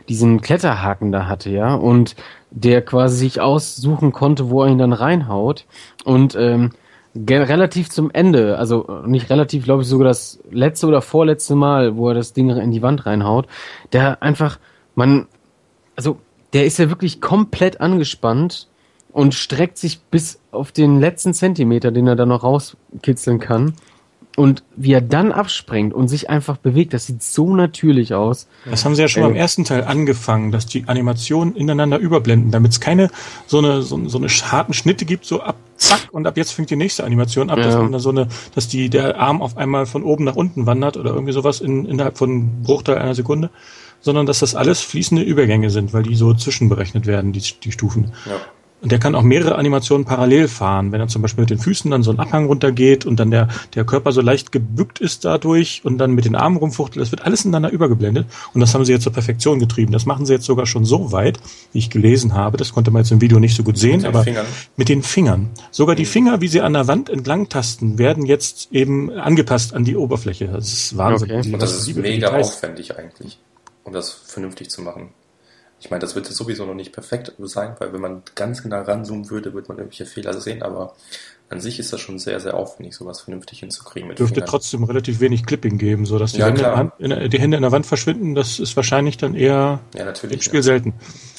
diesen 0.10 0.42
Kletterhaken 0.42 1.12
da 1.12 1.28
hatte, 1.28 1.50
ja, 1.50 1.74
und 1.76 2.16
der 2.52 2.84
quasi 2.84 3.18
sich 3.18 3.42
aussuchen 3.42 4.12
konnte, 4.12 4.50
wo 4.52 4.64
er 4.64 4.70
ihn 4.70 4.78
dann 4.78 4.94
reinhaut. 4.94 5.66
Und 6.04 6.36
ähm, 6.36 6.72
relativ 7.16 7.90
zum 7.90 8.12
Ende, 8.12 8.58
also 8.58 8.88
äh, 8.88 9.08
nicht 9.08 9.30
relativ, 9.30 9.64
glaube 9.66 9.84
ich, 9.84 9.88
sogar 9.88 10.08
das 10.08 10.40
letzte 10.52 10.88
oder 10.88 11.02
vorletzte 11.02 11.56
Mal, 11.56 11.96
wo 11.96 12.10
er 12.10 12.16
das 12.16 12.34
Ding 12.34 12.50
in 12.50 12.72
die 12.72 12.82
Wand 12.82 13.06
reinhaut, 13.06 13.48
der 13.92 14.22
einfach, 14.24 14.60
man, 14.96 15.28
also 15.96 16.18
der 16.54 16.66
ist 16.66 16.80
ja 16.80 16.90
wirklich 16.90 17.22
komplett 17.22 17.82
angespannt 17.82 18.68
und 19.12 19.36
streckt 19.36 19.78
sich 19.78 20.02
bis 20.02 20.40
auf 20.52 20.72
den 20.72 21.00
letzten 21.00 21.34
Zentimeter, 21.34 21.92
den 21.92 22.08
er 22.08 22.16
dann 22.16 22.30
noch 22.30 22.44
rauskitzeln 22.44 23.40
kann. 23.40 23.76
Und 24.36 24.64
wie 24.76 24.94
er 24.94 25.02
dann 25.02 25.32
abspringt 25.32 25.94
und 25.94 26.08
sich 26.08 26.28
einfach 26.30 26.58
bewegt, 26.58 26.94
das 26.94 27.06
sieht 27.06 27.22
so 27.22 27.56
natürlich 27.56 28.16
aus. 28.16 28.48
Das 28.66 28.84
haben 28.84 28.96
sie 28.96 29.04
ja 29.04 29.08
schon 29.08 29.22
Ey. 29.22 29.30
beim 29.30 29.38
ersten 29.38 29.64
Teil 29.64 29.84
angefangen, 29.84 30.52
dass 30.52 30.66
die 30.66 30.88
Animationen 30.88 31.56
ineinander 31.56 32.00
überblenden, 32.00 32.50
damit 32.50 32.72
es 32.72 32.80
keine 32.80 33.12
so 33.46 33.60
eine, 33.60 33.84
so, 33.84 34.10
so 34.10 34.18
eine 34.18 34.28
harten 34.28 34.74
Schnitte 34.74 35.06
gibt, 35.06 35.26
so 35.26 35.42
ab, 35.42 35.58
zack, 35.78 36.08
und 36.12 36.26
ab 36.26 36.36
jetzt 36.36 36.52
fängt 36.54 36.72
die 36.72 36.76
nächste 36.76 37.04
Animation 37.04 37.52
ab, 37.52 37.58
dass 37.58 37.76
Ja. 37.76 37.82
man 37.84 37.92
da 37.92 38.00
so 38.00 38.10
eine, 38.10 38.28
dass 38.56 38.68
die, 38.68 38.90
der 38.90 39.20
Arm 39.20 39.40
auf 39.42 39.56
einmal 39.56 39.86
von 39.86 40.02
oben 40.02 40.24
nach 40.24 40.36
unten 40.36 40.66
wandert 40.66 40.98
oder 40.98 41.12
irgendwie 41.12 41.34
sowas 41.34 41.62
in, 41.62 41.86
innerhalb 41.86 42.18
von 42.18 42.30
einem 42.32 42.64
Bruchteil 42.64 42.98
einer 42.98 43.14
Sekunde, 43.14 43.52
sondern 44.02 44.26
dass 44.26 44.40
das 44.40 44.56
alles 44.56 44.82
fließende 44.82 45.22
Übergänge 45.24 45.70
sind, 45.70 45.94
weil 45.94 46.04
die 46.04 46.16
so 46.16 46.34
zwischenberechnet 46.34 47.06
werden, 47.06 47.34
die, 47.34 47.44
die 47.64 47.72
Stufen. 47.72 48.12
Ja. 48.26 48.38
Und 48.84 48.92
der 48.92 49.00
kann 49.00 49.16
auch 49.16 49.24
mehrere 49.24 49.56
Animationen 49.56 50.04
parallel 50.04 50.50
fahren. 50.50 50.92
Wenn 50.92 51.00
er 51.00 51.08
zum 51.08 51.22
Beispiel 51.22 51.44
mit 51.44 51.50
den 51.50 51.58
Füßen 51.58 51.90
dann 51.90 52.04
so 52.04 52.12
einen 52.12 52.20
Abhang 52.20 52.48
runtergeht 52.48 53.06
und 53.06 53.18
dann 53.18 53.32
der, 53.32 53.48
der 53.76 53.86
Körper 53.86 54.12
so 54.12 54.20
leicht 54.20 54.52
gebückt 54.52 55.00
ist 55.00 55.24
dadurch 55.24 55.82
und 55.86 56.00
dann 56.00 56.12
mit 56.12 56.26
den 56.26 56.36
Armen 56.36 56.58
rumfuchtelt, 56.58 57.02
das 57.02 57.10
wird 57.10 57.26
alles 57.26 57.46
ineinander 57.46 57.72
übergeblendet. 57.72 58.28
Und 58.54 58.60
das 58.60 58.74
haben 58.74 58.84
sie 58.84 58.92
jetzt 58.92 59.04
zur 59.04 59.14
Perfektion 59.14 59.60
getrieben. 59.60 59.94
Das 59.94 60.06
machen 60.06 60.26
sie 60.26 60.34
jetzt 60.34 60.44
sogar 60.44 60.66
schon 60.66 60.84
so 60.84 61.14
weit, 61.14 61.40
wie 61.72 61.80
ich 61.80 61.90
gelesen 61.90 62.34
habe. 62.34 62.58
Das 62.58 62.74
konnte 62.74 62.92
man 62.92 63.04
jetzt 63.04 63.12
im 63.14 63.22
Video 63.22 63.40
nicht 63.40 63.56
so 63.56 63.64
gut 63.64 63.78
sehen, 63.78 64.02
den 64.02 64.08
aber 64.08 64.24
Fingern. 64.24 64.46
mit 64.76 64.90
den 64.90 65.02
Fingern. 65.02 65.52
Sogar 65.72 65.96
die 65.96 66.04
Finger, 66.06 66.42
wie 66.42 66.50
sie 66.50 66.60
an 66.60 66.74
der 66.74 66.86
Wand 66.86 67.10
entlang 67.10 67.48
tasten, 67.48 67.98
werden 67.98 68.26
jetzt 68.26 68.68
eben 68.74 69.12
angepasst 69.12 69.74
an 69.74 69.86
die 69.86 69.96
Oberfläche. 69.96 70.48
Das 70.48 70.74
ist 70.74 70.98
Wahnsinn. 70.98 71.32
Okay. 71.32 71.54
Und 71.54 71.62
das 71.62 71.88
ist 71.88 71.96
mega 71.96 72.28
Details. 72.28 72.48
aufwendig 72.50 72.98
eigentlich, 72.98 73.40
um 73.86 73.94
das 73.94 74.12
vernünftig 74.12 74.70
zu 74.70 74.82
machen. 74.82 75.12
Ich 75.84 75.92
meine, 75.92 76.00
das 76.00 76.16
wird 76.16 76.26
sowieso 76.28 76.66
noch 76.66 76.76
nicht 76.76 76.94
perfekt 76.94 77.34
sein, 77.40 77.76
weil 77.80 77.92
wenn 77.92 78.00
man 78.00 78.24
ganz 78.36 78.64
genau 78.64 78.84
ranzoomen 78.84 79.30
würde, 79.30 79.54
würde 79.54 79.68
man 79.68 79.80
irgendwelche 79.80 80.06
Fehler 80.06 80.34
sehen, 80.40 80.64
aber 80.64 80.96
an 81.50 81.60
sich 81.60 81.78
ist 81.78 81.92
das 81.92 82.00
schon 82.00 82.20
sehr, 82.20 82.40
sehr 82.40 82.54
aufwendig, 82.54 82.96
sowas 82.96 83.20
vernünftig 83.20 83.60
hinzukriegen. 83.60 84.08
Mit 84.08 84.18
Dürfte 84.18 84.36
Fingern. 84.36 84.50
trotzdem 84.50 84.86
relativ 84.86 85.20
wenig 85.20 85.46
Clipping 85.46 85.78
geben, 85.78 86.06
sodass 86.06 86.32
die, 86.32 86.40
ja, 86.40 86.48
Hände 86.48 86.74
Hand, 86.78 86.94
in, 87.00 87.30
die, 87.30 87.38
Hände 87.38 87.58
in, 87.58 87.64
der 87.64 87.74
Wand 87.74 87.86
verschwinden. 87.86 88.34
Das 88.34 88.60
ist 88.60 88.78
wahrscheinlich 88.78 89.18
dann 89.18 89.36
eher 89.36 89.82
ja, 89.94 90.06
natürlich, 90.06 90.38
im 90.38 90.42
Spiel 90.42 90.60
ja. 90.60 90.64
selten. 90.64 90.94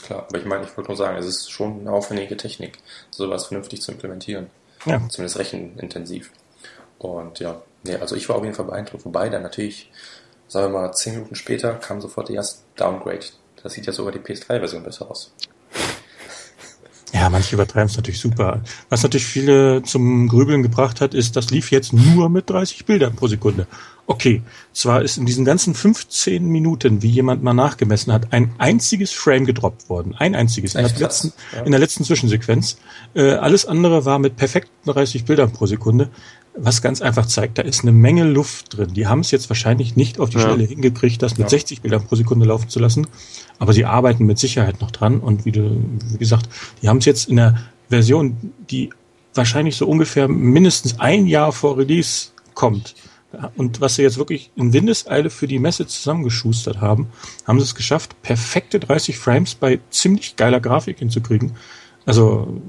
Klar, 0.04 0.26
aber 0.28 0.38
ich 0.38 0.44
meine, 0.44 0.64
ich 0.64 0.76
wollte 0.76 0.90
nur 0.90 0.98
sagen, 0.98 1.16
es 1.16 1.24
ist 1.24 1.50
schon 1.50 1.80
eine 1.80 1.92
aufwendige 1.92 2.36
Technik, 2.36 2.78
sowas 3.10 3.46
vernünftig 3.46 3.80
zu 3.80 3.92
implementieren. 3.92 4.48
Ja. 4.84 5.00
Zumindest 5.08 5.38
rechenintensiv. 5.38 6.30
Und 6.98 7.40
ja, 7.40 7.62
nee, 7.82 7.96
also 7.96 8.14
ich 8.14 8.28
war 8.28 8.36
auf 8.36 8.44
jeden 8.44 8.54
Fall 8.54 8.66
beeindruckt, 8.66 9.06
wobei 9.06 9.30
dann 9.30 9.42
natürlich, 9.42 9.90
sagen 10.48 10.70
wir 10.70 10.80
mal, 10.80 10.92
zehn 10.92 11.14
Minuten 11.14 11.34
später 11.34 11.76
kam 11.76 12.02
sofort 12.02 12.28
der 12.28 12.36
erste 12.36 12.60
Downgrade. 12.76 13.24
Das 13.64 13.72
sieht 13.72 13.86
ja 13.86 13.92
sogar 13.92 14.12
die 14.12 14.18
PS3-Version 14.18 14.84
besser 14.84 15.10
aus. 15.10 15.32
Ja, 17.14 17.30
manche 17.30 17.54
übertreiben 17.54 17.88
es 17.88 17.96
natürlich 17.96 18.20
super. 18.20 18.60
Was 18.90 19.02
natürlich 19.02 19.24
viele 19.24 19.82
zum 19.84 20.28
Grübeln 20.28 20.62
gebracht 20.62 21.00
hat, 21.00 21.14
ist, 21.14 21.36
das 21.36 21.50
lief 21.50 21.70
jetzt 21.70 21.92
nur 21.92 22.28
mit 22.28 22.50
30 22.50 22.84
Bildern 22.84 23.14
pro 23.16 23.26
Sekunde. 23.26 23.66
Okay, 24.06 24.42
zwar 24.74 25.00
ist 25.00 25.16
in 25.16 25.24
diesen 25.24 25.46
ganzen 25.46 25.74
15 25.74 26.44
Minuten, 26.44 27.00
wie 27.00 27.08
jemand 27.08 27.42
mal 27.42 27.54
nachgemessen 27.54 28.12
hat, 28.12 28.32
ein 28.34 28.52
einziges 28.58 29.12
Frame 29.12 29.46
gedroppt 29.46 29.88
worden. 29.88 30.14
Ein 30.14 30.34
einziges. 30.34 30.74
In 30.74 30.82
der, 30.86 30.98
letzten, 30.98 31.32
ja. 31.54 31.62
in 31.62 31.70
der 31.70 31.80
letzten 31.80 32.04
Zwischensequenz. 32.04 32.76
Äh, 33.14 33.32
alles 33.34 33.64
andere 33.64 34.04
war 34.04 34.18
mit 34.18 34.36
perfekten 34.36 34.90
30 34.90 35.24
Bildern 35.24 35.52
pro 35.52 35.64
Sekunde 35.64 36.10
was 36.56 36.82
ganz 36.82 37.02
einfach 37.02 37.26
zeigt, 37.26 37.58
da 37.58 37.62
ist 37.62 37.82
eine 37.82 37.92
Menge 37.92 38.24
Luft 38.24 38.76
drin. 38.76 38.94
Die 38.94 39.06
haben 39.06 39.20
es 39.20 39.30
jetzt 39.30 39.50
wahrscheinlich 39.50 39.96
nicht 39.96 40.20
auf 40.20 40.30
die 40.30 40.38
ja. 40.38 40.42
Stelle 40.42 40.64
hingekriegt, 40.64 41.20
das 41.20 41.32
mit 41.32 41.46
ja. 41.46 41.48
60 41.48 41.82
Bildern 41.82 42.04
pro 42.06 42.14
Sekunde 42.14 42.46
laufen 42.46 42.68
zu 42.68 42.78
lassen, 42.78 43.06
aber 43.58 43.72
sie 43.72 43.84
arbeiten 43.84 44.24
mit 44.24 44.38
Sicherheit 44.38 44.80
noch 44.80 44.90
dran 44.90 45.20
und 45.20 45.44
wie, 45.44 45.52
du, 45.52 45.82
wie 46.12 46.18
gesagt, 46.18 46.48
die 46.80 46.88
haben 46.88 46.98
es 46.98 47.04
jetzt 47.04 47.28
in 47.28 47.36
der 47.36 47.58
Version, 47.88 48.52
die 48.70 48.90
wahrscheinlich 49.34 49.76
so 49.76 49.86
ungefähr 49.86 50.28
mindestens 50.28 51.00
ein 51.00 51.26
Jahr 51.26 51.52
vor 51.52 51.76
Release 51.76 52.28
kommt. 52.54 52.94
Und 53.56 53.80
was 53.80 53.96
sie 53.96 54.02
jetzt 54.02 54.16
wirklich 54.16 54.52
in 54.54 54.72
Windeseile 54.72 55.28
für 55.28 55.48
die 55.48 55.58
Messe 55.58 55.88
zusammengeschustert 55.88 56.80
haben, 56.80 57.08
haben 57.44 57.58
sie 57.58 57.64
es 57.64 57.74
geschafft, 57.74 58.22
perfekte 58.22 58.78
30 58.78 59.18
Frames 59.18 59.56
bei 59.56 59.80
ziemlich 59.90 60.36
geiler 60.36 60.60
Grafik 60.60 61.00
hinzukriegen. 61.00 61.56
Also 62.06 62.62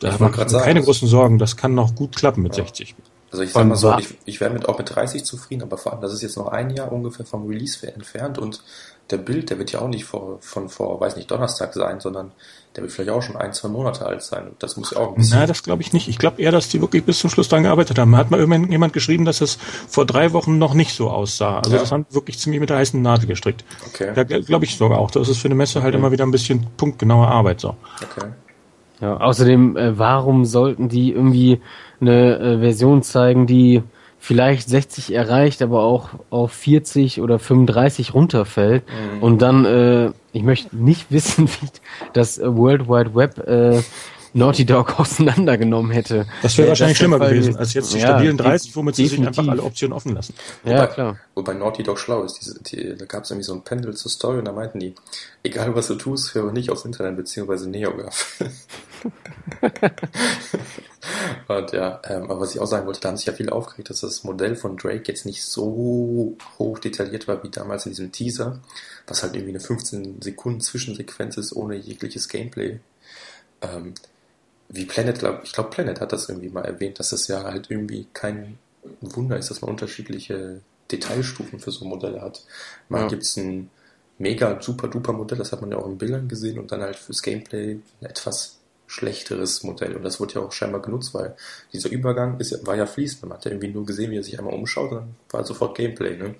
da 0.00 0.12
haben 0.12 0.36
wir 0.36 0.44
keine 0.60 0.82
großen 0.82 1.08
Sorgen, 1.08 1.38
das 1.38 1.56
kann 1.56 1.74
noch 1.74 1.94
gut 1.94 2.16
klappen 2.16 2.42
mit 2.42 2.54
ja. 2.56 2.64
60. 2.64 2.94
Also 3.34 3.42
ich 3.42 3.50
sag 3.50 3.66
mal 3.66 3.74
so, 3.74 3.98
ich, 3.98 4.16
ich 4.26 4.40
wäre 4.40 4.52
mit 4.52 4.68
auch 4.68 4.78
mit 4.78 4.94
30 4.94 5.24
zufrieden, 5.24 5.64
aber 5.64 5.76
vor 5.76 5.92
allem, 5.92 6.00
das 6.00 6.12
ist 6.12 6.22
jetzt 6.22 6.36
noch 6.36 6.46
ein 6.46 6.70
Jahr 6.70 6.92
ungefähr 6.92 7.26
vom 7.26 7.48
Release 7.48 7.84
entfernt 7.84 8.38
und 8.38 8.62
der 9.10 9.16
Bild, 9.16 9.50
der 9.50 9.58
wird 9.58 9.72
ja 9.72 9.80
auch 9.80 9.88
nicht 9.88 10.04
vor, 10.04 10.38
von 10.40 10.68
vor, 10.68 11.00
weiß 11.00 11.16
nicht, 11.16 11.32
Donnerstag 11.32 11.74
sein, 11.74 11.98
sondern 11.98 12.30
der 12.76 12.84
wird 12.84 12.92
vielleicht 12.92 13.10
auch 13.10 13.22
schon 13.22 13.34
ein, 13.34 13.52
zwei 13.52 13.66
Monate 13.66 14.06
alt 14.06 14.22
sein. 14.22 14.52
Das 14.60 14.76
muss 14.76 14.92
ja 14.92 14.98
auch 14.98 15.08
ein 15.08 15.16
bisschen. 15.16 15.36
Nein, 15.36 15.48
das 15.48 15.64
glaube 15.64 15.82
ich 15.82 15.92
nicht. 15.92 16.06
Ich 16.06 16.16
glaube 16.16 16.40
eher, 16.40 16.52
dass 16.52 16.68
die 16.68 16.80
wirklich 16.80 17.04
bis 17.04 17.18
zum 17.18 17.28
Schluss 17.28 17.48
daran 17.48 17.64
gearbeitet 17.64 17.98
haben. 17.98 18.16
Hat 18.16 18.30
mal 18.30 18.38
irgendjemand 18.38 18.92
geschrieben, 18.92 19.24
dass 19.24 19.40
es 19.40 19.58
vor 19.88 20.06
drei 20.06 20.32
Wochen 20.32 20.56
noch 20.56 20.74
nicht 20.74 20.94
so 20.94 21.10
aussah. 21.10 21.58
Also 21.58 21.72
ja. 21.72 21.78
das 21.80 21.90
haben 21.90 22.06
wirklich 22.10 22.38
ziemlich 22.38 22.60
mit 22.60 22.70
der 22.70 22.76
heißen 22.76 23.02
Nadel 23.02 23.26
gestrickt. 23.26 23.64
Okay. 23.88 24.12
Da 24.14 24.22
glaube 24.22 24.64
ich 24.64 24.76
sogar 24.76 25.00
auch. 25.00 25.10
Das 25.10 25.28
ist 25.28 25.38
für 25.38 25.48
eine 25.48 25.56
Messe 25.56 25.82
halt 25.82 25.94
okay. 25.94 25.98
immer 25.98 26.12
wieder 26.12 26.24
ein 26.24 26.30
bisschen 26.30 26.68
punktgenaue 26.76 27.26
Arbeit 27.26 27.60
so. 27.60 27.76
Okay. 28.00 28.28
Ja, 29.00 29.16
außerdem, 29.16 29.76
äh, 29.76 29.98
warum 29.98 30.44
sollten 30.44 30.88
die 30.88 31.10
irgendwie 31.10 31.60
eine 32.00 32.38
äh, 32.38 32.58
Version 32.58 33.02
zeigen, 33.02 33.46
die 33.46 33.82
vielleicht 34.18 34.70
60 34.70 35.14
erreicht, 35.14 35.60
aber 35.60 35.82
auch 35.82 36.10
auf 36.30 36.52
40 36.52 37.20
oder 37.20 37.38
35 37.38 38.14
runterfällt. 38.14 38.84
Mhm. 38.86 39.22
Und 39.22 39.42
dann, 39.42 39.64
äh, 39.66 40.12
ich 40.32 40.42
möchte 40.42 40.74
nicht 40.74 41.06
wissen, 41.10 41.48
wie 41.48 41.68
das 42.14 42.40
World 42.40 42.88
Wide 42.88 43.14
Web 43.14 43.38
äh, 43.46 43.82
Naughty 44.34 44.66
Dog 44.66 44.98
auseinandergenommen 45.00 45.92
hätte. 45.92 46.26
Das 46.42 46.58
wäre 46.58 46.68
wahrscheinlich 46.68 46.98
schlimmer 46.98 47.18
gewesen, 47.20 47.56
als 47.56 47.72
jetzt 47.72 47.94
die 47.94 47.98
ja, 47.98 48.08
stabilen 48.08 48.36
30, 48.36 48.74
womit 48.74 48.96
sie 48.96 49.06
sich 49.06 49.24
einfach 49.24 49.46
alle 49.46 49.62
Optionen 49.62 49.96
offen 49.96 50.12
lassen. 50.12 50.34
Ja, 50.64 50.72
wobei, 50.72 50.86
klar. 50.88 51.18
Wobei 51.34 51.54
Naughty 51.54 51.84
Dog 51.84 51.98
schlau 51.98 52.24
ist. 52.24 52.40
Diese, 52.40 52.62
die, 52.62 52.96
da 52.96 53.04
gab 53.04 53.22
es 53.24 53.30
irgendwie 53.30 53.44
so 53.44 53.54
ein 53.54 53.62
Pendel 53.62 53.94
zur 53.94 54.10
Story 54.10 54.38
und 54.38 54.44
da 54.44 54.52
meinten 54.52 54.80
die, 54.80 54.94
egal 55.44 55.74
was 55.74 55.86
du 55.86 55.94
tust, 55.94 56.34
höre 56.34 56.52
nicht 56.52 56.70
aufs 56.70 56.84
Internet 56.84 57.16
beziehungsweise 57.16 57.70
NeoGAF. 57.70 58.42
und 61.48 61.72
ja, 61.72 62.02
ähm, 62.08 62.24
aber 62.24 62.40
was 62.40 62.54
ich 62.54 62.60
auch 62.60 62.66
sagen 62.66 62.86
wollte, 62.86 63.00
da 63.00 63.10
haben 63.10 63.16
sich 63.16 63.26
ja 63.26 63.32
viele 63.32 63.52
aufgeregt, 63.52 63.90
dass 63.90 64.00
das 64.00 64.24
Modell 64.24 64.56
von 64.56 64.76
Drake 64.76 65.04
jetzt 65.06 65.26
nicht 65.26 65.44
so 65.44 66.36
hoch 66.58 66.78
detailliert 66.80 67.28
war 67.28 67.42
wie 67.44 67.50
damals 67.50 67.86
in 67.86 67.92
diesem 67.92 68.10
Teaser, 68.10 68.60
was 69.06 69.22
halt 69.22 69.34
irgendwie 69.34 69.52
eine 69.52 69.60
15 69.60 70.22
Sekunden 70.22 70.60
Zwischensequenz 70.60 71.36
ist 71.36 71.54
ohne 71.54 71.76
jegliches 71.76 72.28
Gameplay. 72.28 72.80
Ähm, 73.62 73.94
wie 74.68 74.86
Planet, 74.86 75.18
glaub, 75.18 75.44
ich 75.44 75.52
glaube 75.52 75.70
Planet 75.70 76.00
hat 76.00 76.12
das 76.12 76.28
irgendwie 76.28 76.48
mal 76.48 76.64
erwähnt, 76.64 76.98
dass 76.98 77.12
es 77.12 77.28
ja 77.28 77.44
halt 77.44 77.70
irgendwie 77.70 78.06
kein 78.12 78.58
Wunder 79.00 79.36
ist, 79.36 79.50
dass 79.50 79.60
man 79.60 79.70
unterschiedliche 79.70 80.60
Detailstufen 80.90 81.60
für 81.60 81.70
so 81.70 81.84
Modelle 81.84 82.20
hat. 82.20 82.44
Mal 82.88 83.02
ja. 83.02 83.08
gibt 83.08 83.22
es 83.22 83.36
ein 83.36 83.70
mega 84.18 84.60
super 84.60 84.88
duper 84.88 85.12
Modell, 85.12 85.38
das 85.38 85.52
hat 85.52 85.60
man 85.60 85.70
ja 85.70 85.78
auch 85.78 85.86
in 85.86 85.98
Bildern 85.98 86.28
gesehen 86.28 86.58
und 86.58 86.70
dann 86.72 86.82
halt 86.82 86.96
fürs 86.96 87.22
Gameplay 87.22 87.78
ein 88.00 88.06
etwas 88.06 88.58
schlechteres 88.86 89.62
Modell. 89.62 89.96
Und 89.96 90.02
das 90.02 90.20
wurde 90.20 90.34
ja 90.34 90.40
auch 90.42 90.52
scheinbar 90.52 90.82
genutzt, 90.82 91.14
weil 91.14 91.34
dieser 91.72 91.90
Übergang 91.90 92.38
ist, 92.38 92.66
war 92.66 92.76
ja 92.76 92.86
fließend. 92.86 93.22
Man 93.22 93.32
hat 93.32 93.44
ja 93.44 93.50
irgendwie 93.50 93.68
nur 93.68 93.86
gesehen, 93.86 94.10
wie 94.10 94.18
er 94.18 94.22
sich 94.22 94.38
einmal 94.38 94.54
umschaut, 94.54 94.90
und 94.90 94.98
dann 94.98 95.14
war 95.30 95.44
sofort 95.44 95.76
Gameplay, 95.76 96.16
ne? 96.16 96.34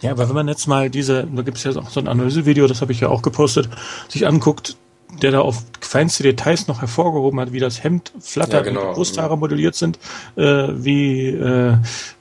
Ja, 0.00 0.10
aber 0.10 0.28
wenn 0.28 0.34
man 0.34 0.48
jetzt 0.48 0.66
mal 0.66 0.90
diese, 0.90 1.26
da 1.26 1.42
gibt 1.42 1.58
es 1.58 1.64
ja 1.64 1.70
auch 1.76 1.90
so 1.90 2.00
ein 2.00 2.08
Analysevideo, 2.08 2.66
das 2.66 2.80
habe 2.80 2.92
ich 2.92 3.00
ja 3.00 3.08
auch 3.08 3.22
gepostet, 3.22 3.68
sich 4.08 4.26
anguckt, 4.26 4.76
der 5.22 5.30
da 5.30 5.40
auf 5.40 5.64
feinste 5.80 6.22
Details 6.22 6.66
noch 6.68 6.80
hervorgehoben 6.80 7.40
hat, 7.40 7.52
wie 7.52 7.60
das 7.60 7.82
Hemd 7.82 8.12
flattert, 8.20 8.66
ja, 8.66 8.70
genau. 8.70 8.82
wie 8.82 8.86
die 8.88 8.94
Brusthaare 8.94 9.38
modelliert 9.38 9.74
sind, 9.74 9.98
äh, 10.36 10.42
wie 10.42 11.28
äh, 11.28 11.76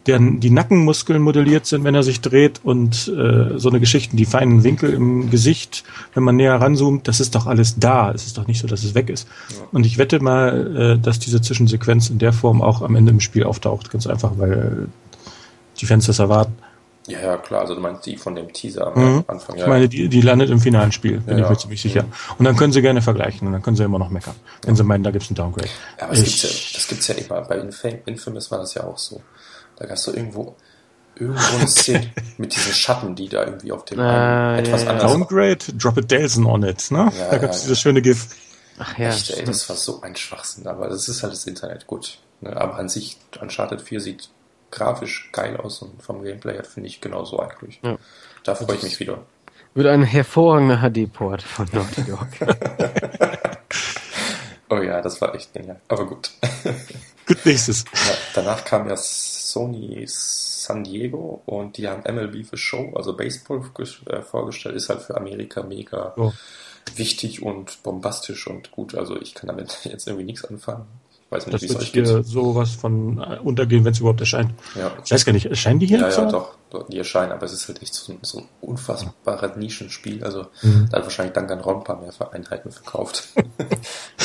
der, 0.06 0.20
die 0.20 0.50
Nackenmuskeln 0.50 1.22
modelliert 1.22 1.66
sind, 1.66 1.84
wenn 1.84 1.96
er 1.96 2.04
sich 2.04 2.22
dreht 2.22 2.62
und 2.64 3.08
äh, 3.08 3.58
so 3.58 3.70
eine 3.70 3.80
Geschichte, 3.80 4.16
die 4.16 4.26
feinen 4.26 4.64
Winkel 4.64 4.94
im 4.94 5.30
Gesicht, 5.30 5.84
wenn 6.14 6.24
man 6.24 6.36
näher 6.36 6.56
ranzoomt, 6.56 7.08
das 7.08 7.20
ist 7.20 7.36
doch 7.36 7.48
alles 7.48 7.80
da. 7.80 8.12
Es 8.12 8.26
ist 8.28 8.38
doch 8.38 8.48
nicht 8.48 8.60
so, 8.60 8.68
dass 8.68 8.84
es 8.84 8.96
weg 8.96 9.10
ist. 9.10 9.28
Ja. 9.50 9.58
Und 9.72 9.86
ich 9.86 9.98
wette 9.98 10.20
mal, 10.20 10.98
äh, 10.98 11.00
dass 11.00 11.20
diese 11.20 11.42
Zwischensequenz 11.42 12.10
in 12.10 12.20
der 12.20 12.34
Form 12.34 12.62
auch 12.62 12.82
am 12.82 12.96
Ende 12.96 13.12
im 13.12 13.20
Spiel 13.20 13.44
auftaucht, 13.44 13.90
ganz 13.90 14.08
einfach, 14.08 14.34
weil 14.38 14.88
die 15.80 15.86
Fans 15.86 16.06
das 16.06 16.20
erwarten. 16.20 16.54
Ja, 17.08 17.20
ja, 17.20 17.38
klar. 17.38 17.62
Also 17.62 17.76
du 17.76 17.82
meinst 17.82 18.06
die 18.06 18.18
von 18.18 18.36
dem 18.36 18.52
Teaser 18.52 18.88
am 18.88 19.16
mhm. 19.18 19.24
Anfang. 19.28 19.58
Ja. 19.58 19.64
Ich 19.64 19.70
meine, 19.70 19.88
die, 19.88 20.10
die 20.10 20.22
landet 20.22 20.50
im 20.50 20.60
finalen 20.60 20.92
Spiel, 20.92 21.20
bin 21.20 21.38
ja, 21.38 21.44
ich 21.44 21.50
mir 21.50 21.58
ziemlich 21.58 21.82
sicher. 21.82 22.04
Mhm. 22.04 22.14
Und 22.40 22.46
dann 22.46 22.56
können 22.58 22.74
sie 22.74 22.82
gerne 22.82 23.02
vergleichen 23.02 23.48
und 23.48 23.54
dann 23.54 23.62
können 23.62 23.76
sie 23.76 23.84
immer 23.84 24.00
noch 24.00 24.10
meckern, 24.10 24.36
wenn 24.64 24.76
sie 24.76 24.84
meinen, 24.84 25.04
da 25.04 25.12
gibt's 25.12 25.30
einen 25.30 25.36
Downgrade. 25.36 25.70
Ja, 26.00 26.06
aber 26.06 26.14
es 26.14 26.24
gibt's 26.24 26.42
ja, 26.42 26.50
das 26.74 26.88
gibt's 26.88 27.08
ja 27.08 27.16
immer. 27.16 27.42
Bei 27.42 27.58
Infamous 28.06 28.50
war 28.52 28.60
das 28.60 28.74
ja 28.74 28.84
auch 28.84 28.98
so. 28.98 29.22
Da 29.78 29.86
gab's 29.86 30.04
so 30.04 30.14
irgendwo 30.14 30.56
irgendwo 31.18 31.58
eine 31.58 31.68
Szene 31.68 32.12
mit 32.38 32.56
diesen 32.56 32.74
Schatten, 32.74 33.16
die 33.16 33.30
da 33.30 33.46
irgendwie 33.46 33.72
auf 33.72 33.86
dem 33.86 34.00
äh, 34.00 34.60
etwas 34.60 34.84
ja, 34.84 34.90
anders 34.90 35.12
Downgrade, 35.12 35.60
drop 35.76 35.98
a 35.98 36.02
Delson 36.02 36.46
on 36.46 36.64
it, 36.64 36.92
ne? 36.92 37.12
Ja, 37.18 37.30
da 37.30 37.38
gab's 37.38 37.58
ja, 37.58 37.64
dieses 37.64 37.80
schöne 37.80 38.02
GIF. 38.02 38.28
Ach 38.78 38.98
ja. 38.98 39.10
Echt, 39.10 39.30
ey, 39.32 39.46
das 39.46 39.70
war 39.70 39.76
so 39.76 40.02
ein 40.02 40.16
Schwachsinn, 40.16 40.68
aber 40.68 40.90
das 40.90 41.08
ist 41.08 41.24
halt 41.24 41.34
das 41.34 41.46
Internet, 41.46 41.88
gut. 41.88 42.20
Ne? 42.42 42.56
Aber 42.56 42.76
an 42.76 42.90
sich, 42.90 43.18
Uncharted 43.40 43.82
4 43.82 44.02
sieht 44.02 44.30
grafisch 44.72 45.30
geil 45.32 45.58
aus 45.58 45.82
und 45.82 46.02
vom 46.02 46.24
Gameplay 46.24 46.54
her 46.54 46.64
finde 46.64 46.90
ich 46.90 47.02
genauso 47.02 47.40
eigentlich. 47.40 47.80
Ja. 47.84 47.98
Da 48.44 48.56
freue 48.56 48.76
ich 48.76 48.84
mich 48.84 49.00
wieder. 49.00 49.20
Wird 49.74 49.88
ein 49.88 50.04
hervorragender 50.04 50.78
HD-Port 50.78 51.42
von 51.42 51.68
Naughty 51.74 52.04
Dog. 52.04 52.28
oh 54.70 54.78
ja, 54.78 55.02
das 55.02 55.20
war 55.22 55.36
echt 55.36 55.54
genial. 55.54 55.82
Aber 55.88 56.06
gut. 56.06 56.32
Gut, 57.28 57.46
nächstes. 57.46 57.86
Ja, 57.94 58.14
danach 58.36 58.64
kam 58.66 58.88
ja 58.88 58.96
Sony 58.96 60.04
San 60.08 60.84
Diego 60.84 61.42
und 61.46 61.78
die 61.78 61.88
haben 61.88 62.04
MLB 62.04 62.46
für 62.46 62.58
Show, 62.58 62.94
also 62.96 63.16
Baseball 63.16 63.62
äh, 64.08 64.22
vorgestellt, 64.22 64.76
ist 64.76 64.90
halt 64.90 65.02
für 65.02 65.18
Amerika 65.18 65.64
mega 65.64 66.14
oh. 66.18 66.34
wichtig 66.96 67.42
und 67.42 67.82
bombastisch 67.84 68.48
und 68.48 68.72
gut. 68.72 68.96
Also 68.96 69.20
ich 69.20 69.34
kann 69.34 69.48
damit 69.48 69.80
jetzt 69.84 70.08
irgendwie 70.08 70.26
nichts 70.26 70.46
anfangen. 70.46 70.86
Weiß 71.30 71.48
nicht, 71.48 71.64
das 71.64 71.70
wird 71.70 71.84
hier 71.84 72.24
sowas 72.24 72.72
von 72.72 73.18
äh, 73.18 73.40
untergehen, 73.40 73.84
wenn 73.84 73.94
es 73.94 74.00
überhaupt 74.00 74.20
erscheint. 74.20 74.54
Ja. 74.76 74.92
Ich 75.04 75.12
weiß 75.12 75.26
gar 75.26 75.34
nicht, 75.34 75.48
erscheinen 75.48 75.80
die 75.80 75.88
hier? 75.88 76.00
Ja, 76.00 76.10
ja, 76.10 76.26
doch, 76.30 76.56
die 76.88 77.00
erscheinen, 77.00 77.32
aber 77.32 77.46
es 77.46 77.54
ist 77.54 77.68
halt 77.68 77.82
echt 77.82 77.96
so, 77.96 78.14
so 78.22 78.40
ein 78.40 78.50
unfassbarer 78.62 79.58
Nischenspiel. 79.58 80.24
Also 80.24 80.48
mhm. 80.62 80.88
da 80.92 80.98
hat 80.98 81.04
wahrscheinlich 81.04 81.34
Danganronpa 81.34 81.96
mehr 81.96 82.12
Einheiten 82.32 82.72
verkauft. 82.72 83.30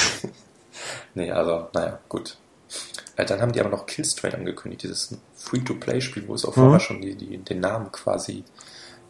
nee, 1.15 1.31
also, 1.31 1.69
naja, 1.73 1.99
gut. 2.09 2.37
Äh, 3.17 3.25
dann 3.25 3.41
haben 3.41 3.53
die 3.53 3.61
aber 3.61 3.71
noch 3.71 3.87
Killstrain 3.87 4.35
angekündigt, 4.35 4.83
dieses 4.83 5.17
Free-to-Play-Spiel, 5.37 6.29
wo 6.29 6.35
es 6.35 6.45
auch 6.45 6.55
mhm. 6.57 6.61
vorher 6.61 6.81
schon 6.81 7.01
die, 7.01 7.15
die, 7.15 7.39
den 7.39 7.61
Namen 7.61 7.91
quasi 7.93 8.45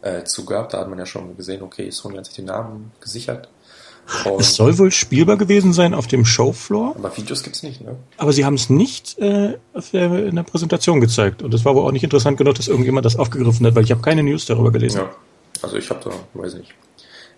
äh, 0.01 0.23
zu 0.23 0.45
gab. 0.45 0.69
Da 0.69 0.79
hat 0.79 0.89
man 0.89 0.97
ja 0.99 1.05
schon 1.05 1.35
gesehen, 1.37 1.61
okay, 1.61 1.91
Sony 1.91 2.17
hat 2.17 2.25
sich 2.25 2.35
den 2.35 2.45
Namen 2.45 2.91
gesichert. 3.01 3.49
Und 4.25 4.41
es 4.41 4.55
soll 4.55 4.77
wohl 4.77 4.91
spielbar 4.91 5.37
gewesen 5.37 5.73
sein 5.73 5.93
auf 5.93 6.07
dem 6.07 6.25
Showfloor. 6.25 6.95
Aber 6.97 7.15
Videos 7.15 7.43
gibt's 7.43 7.63
nicht, 7.63 7.81
ne? 7.81 7.95
Aber 8.17 8.33
sie 8.33 8.43
haben 8.45 8.55
es 8.55 8.69
nicht 8.69 9.17
äh, 9.19 9.57
der, 9.93 10.25
in 10.25 10.35
der 10.35 10.43
Präsentation 10.43 10.99
gezeigt. 10.99 11.41
Und 11.41 11.53
das 11.53 11.63
war 11.63 11.75
wohl 11.75 11.83
auch 11.83 11.91
nicht 11.91 12.03
interessant 12.03 12.37
genug, 12.37 12.55
dass 12.55 12.67
irgendjemand 12.67 13.05
das 13.05 13.15
aufgegriffen 13.15 13.65
hat, 13.65 13.75
weil 13.75 13.83
ich 13.83 13.91
habe 13.91 14.01
keine 14.01 14.23
News 14.23 14.45
darüber 14.45 14.71
gelesen. 14.71 14.99
Ja, 14.99 15.09
also 15.61 15.77
ich 15.77 15.89
habe 15.89 16.01
da, 16.03 16.39
weiß 16.39 16.55
nicht. 16.55 16.73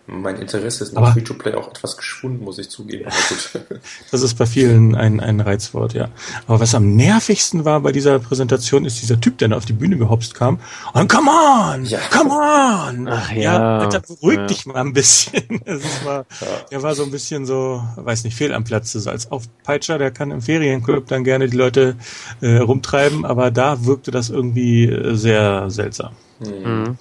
Mein 0.05 0.35
Interesse 0.35 0.83
ist 0.83 0.93
nach 0.93 1.13
Free-to-Play 1.13 1.53
auch 1.53 1.69
etwas 1.69 1.95
geschwunden, 1.95 2.43
muss 2.43 2.57
ich 2.59 2.69
zugeben. 2.69 3.05
Aber 3.05 3.15
gut. 3.29 3.79
Das 4.11 4.21
ist 4.21 4.37
bei 4.37 4.45
vielen 4.45 4.95
ein, 4.95 5.21
ein 5.21 5.39
Reizwort, 5.39 5.93
ja. 5.93 6.09
Aber 6.45 6.59
was 6.59 6.75
am 6.75 6.95
nervigsten 6.95 7.63
war 7.63 7.79
bei 7.79 7.93
dieser 7.93 8.19
Präsentation, 8.19 8.83
ist 8.85 9.01
dieser 9.01 9.19
Typ, 9.21 9.37
der 9.37 9.47
da 9.47 9.55
auf 9.55 9.65
die 9.65 9.73
Bühne 9.73 9.97
gehopst 9.97 10.35
kam. 10.35 10.59
Und 10.93 11.09
come 11.09 11.29
on! 11.31 11.85
Ja. 11.85 11.99
Come 12.11 12.31
on! 12.31 13.07
Ach 13.07 13.31
ja. 13.31 13.79
Alter, 13.79 14.01
beruhig 14.01 14.39
Ja. 14.39 14.45
dich 14.47 14.65
mal 14.65 14.75
ein 14.77 14.93
bisschen. 14.93 15.61
Das 15.65 15.77
ist 15.81 16.03
mal, 16.03 16.25
der 16.69 16.83
war 16.83 16.95
so 16.95 17.03
ein 17.03 17.11
bisschen 17.11 17.45
so, 17.45 17.81
weiß 17.95 18.25
nicht, 18.25 18.35
fehl 18.35 18.53
am 18.53 18.65
Platz. 18.65 18.91
So 18.91 19.09
als 19.09 19.31
Aufpeitscher, 19.31 19.97
der 19.97 20.11
kann 20.11 20.31
im 20.31 20.41
Ferienclub 20.41 21.07
dann 21.07 21.23
gerne 21.23 21.47
die 21.47 21.55
Leute 21.57 21.95
äh, 22.41 22.57
rumtreiben, 22.57 23.23
aber 23.25 23.51
da 23.51 23.85
wirkte 23.85 24.11
das 24.11 24.29
irgendwie 24.29 24.85
äh, 24.85 25.15
sehr 25.15 25.69
seltsam. 25.69 26.11
Mhm. 26.39 26.97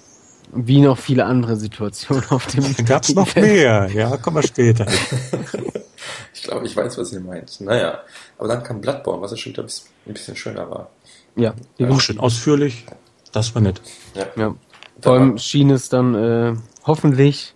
Wie 0.55 0.81
noch 0.81 0.97
viele 0.97 1.25
andere 1.25 1.55
Situationen 1.55 2.23
auf 2.29 2.45
dem 2.47 2.75
Dann 2.75 2.85
gab's 2.85 3.13
noch 3.15 3.27
Event. 3.35 3.47
mehr. 3.47 3.89
Ja, 3.93 4.17
kommen 4.17 4.37
wir 4.37 4.43
später. 4.43 4.85
Ich 6.33 6.43
glaube, 6.43 6.65
ich 6.65 6.75
weiß, 6.75 6.97
was 6.97 7.13
ihr 7.13 7.21
meint. 7.21 7.61
Naja, 7.61 7.99
aber 8.37 8.47
dann 8.49 8.63
kam 8.63 8.81
Bloodborne, 8.81 9.21
was 9.21 9.31
ja 9.31 9.37
schon 9.37 9.53
wieder 9.53 9.63
ein 9.63 10.13
bisschen- 10.13 10.35
schöner 10.35 10.69
war. 10.69 10.89
Ja, 11.35 11.53
Auch 11.89 12.01
schön 12.01 12.19
ausführlich. 12.19 12.85
Das 13.31 13.55
war 13.55 13.61
nett. 13.61 13.81
Ja. 14.13 14.25
ja. 14.35 14.55
Vor 14.99 15.13
allem 15.13 15.37
schien 15.37 15.69
es 15.69 15.87
dann 15.89 16.13
äh, 16.15 16.55
hoffentlich 16.85 17.55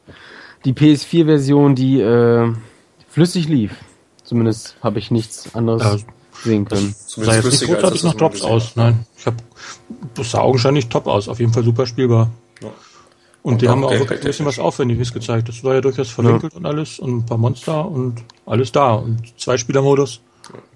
die 0.63 0.73
PS4-Version, 0.73 1.75
die 1.75 1.99
äh, 1.99 2.53
flüssig 3.09 3.49
lief. 3.49 3.71
Zumindest 4.23 4.77
habe 4.81 4.99
ich 4.99 5.11
nichts 5.11 5.53
anderes 5.53 5.83
Ja, 5.83 5.97
sehen 6.43 6.65
können. 6.65 6.95
Sah 7.07 7.33
jetzt 7.35 7.45
nicht 7.45 7.65
großartig 7.65 8.03
nach 8.03 8.13
man 8.13 8.17
Drops 8.19 8.35
gesehen 8.39 8.51
aus. 8.51 8.75
ne? 8.77 8.83
Nein, 8.83 9.05
ich 9.17 9.25
hab, 9.25 9.35
das 10.13 10.31
sah 10.31 10.39
augenscheinlich 10.39 10.87
top 10.87 11.07
aus. 11.07 11.27
Auf 11.27 11.39
jeden 11.39 11.51
Fall 11.51 11.63
super 11.63 11.85
spielbar. 11.85 12.29
Ja. 12.61 12.69
Und, 13.47 13.53
Und 13.53 13.61
die 13.61 13.69
haben 13.69 13.81
auch 13.85 13.91
wirklich 13.91 14.19
ein 14.19 14.25
bisschen 14.25 14.45
was 14.45 14.59
Aufwendiges 14.59 15.13
gezeigt. 15.13 15.47
Das 15.47 15.63
war 15.63 15.75
ja 15.75 15.79
durchaus 15.79 16.09
verwinkelt 16.09 16.53
und 16.53 16.65
alles 16.65 16.99
und 16.99 17.19
ein 17.19 17.25
paar 17.25 17.37
Monster 17.37 17.87
und 17.87 18.15
alles 18.45 18.73
da. 18.73 18.95
Und 18.95 19.21
Zwei-Spieler-Modus. 19.39 20.19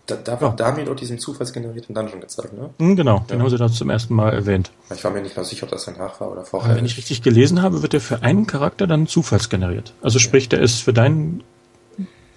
Da, 0.05 0.15
da, 0.15 0.39
war, 0.39 0.55
da 0.55 0.67
haben 0.67 0.77
die 0.79 0.85
doch 0.85 0.95
diesen 0.95 1.19
zufallsgenerierten 1.19 1.93
Dungeon 1.93 2.21
gezeigt, 2.21 2.53
ne? 2.53 2.69
Hm, 2.79 2.95
genau, 2.95 3.25
den 3.29 3.37
Ja. 3.39 3.43
haben 3.43 3.49
sie 3.49 3.57
da 3.57 3.67
zum 3.69 3.89
ersten 3.89 4.13
Mal 4.13 4.31
erwähnt. 4.31 4.71
Ich 4.95 5.03
war 5.03 5.11
mir 5.11 5.21
nicht 5.21 5.35
mehr 5.35 5.43
sicher, 5.43 5.65
ob 5.65 5.69
das 5.71 5.83
danach 5.83 6.21
war 6.21 6.29
oder 6.31 6.39
Aber 6.41 6.45
vorher. 6.49 6.75
wenn 6.77 6.85
ich 6.85 6.95
richtig 6.95 7.21
gelesen 7.21 7.61
habe, 7.61 7.81
wird 7.81 7.91
der 7.91 7.99
für 7.99 8.23
einen 8.23 8.47
Charakter 8.47 8.87
dann 8.87 9.05
zufallsgeneriert. 9.05 9.93
Also 10.01 10.19
sprich, 10.19 10.47
der 10.47 10.61
ist 10.61 10.81
für 10.81 10.93
deinen 10.93 11.43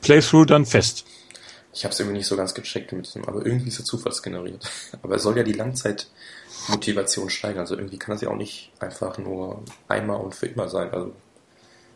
Playthrough 0.03 0.47
dann 0.47 0.66
fest. 0.66 1.05
Ich 1.72 1.85
habe 1.85 1.93
es 1.93 2.01
irgendwie 2.01 2.18
nicht 2.18 2.26
so 2.26 2.37
ganz 2.37 2.55
gecheckt 2.55 2.93
mit 2.93 3.12
dem, 3.14 3.24
aber 3.28 3.47
irgendwie 3.47 3.68
ist 3.68 3.78
er 3.78 3.85
zufallsgeneriert. 3.85 4.68
Aber 5.03 5.14
es 5.14 5.22
soll 5.22 5.37
ja 5.37 5.43
die 5.45 5.53
Langzeitmotivation 6.68 7.30
steigern. 7.30 7.60
Also 7.60 7.76
irgendwie 7.76 7.98
kann 7.98 8.14
das 8.14 8.22
ja 8.22 8.28
auch 8.30 8.36
nicht 8.36 8.70
einfach 8.80 9.18
nur 9.18 9.62
einmal 9.88 10.20
und 10.20 10.34
für 10.34 10.46
immer 10.46 10.68
sein. 10.68 10.90
Also 10.92 11.12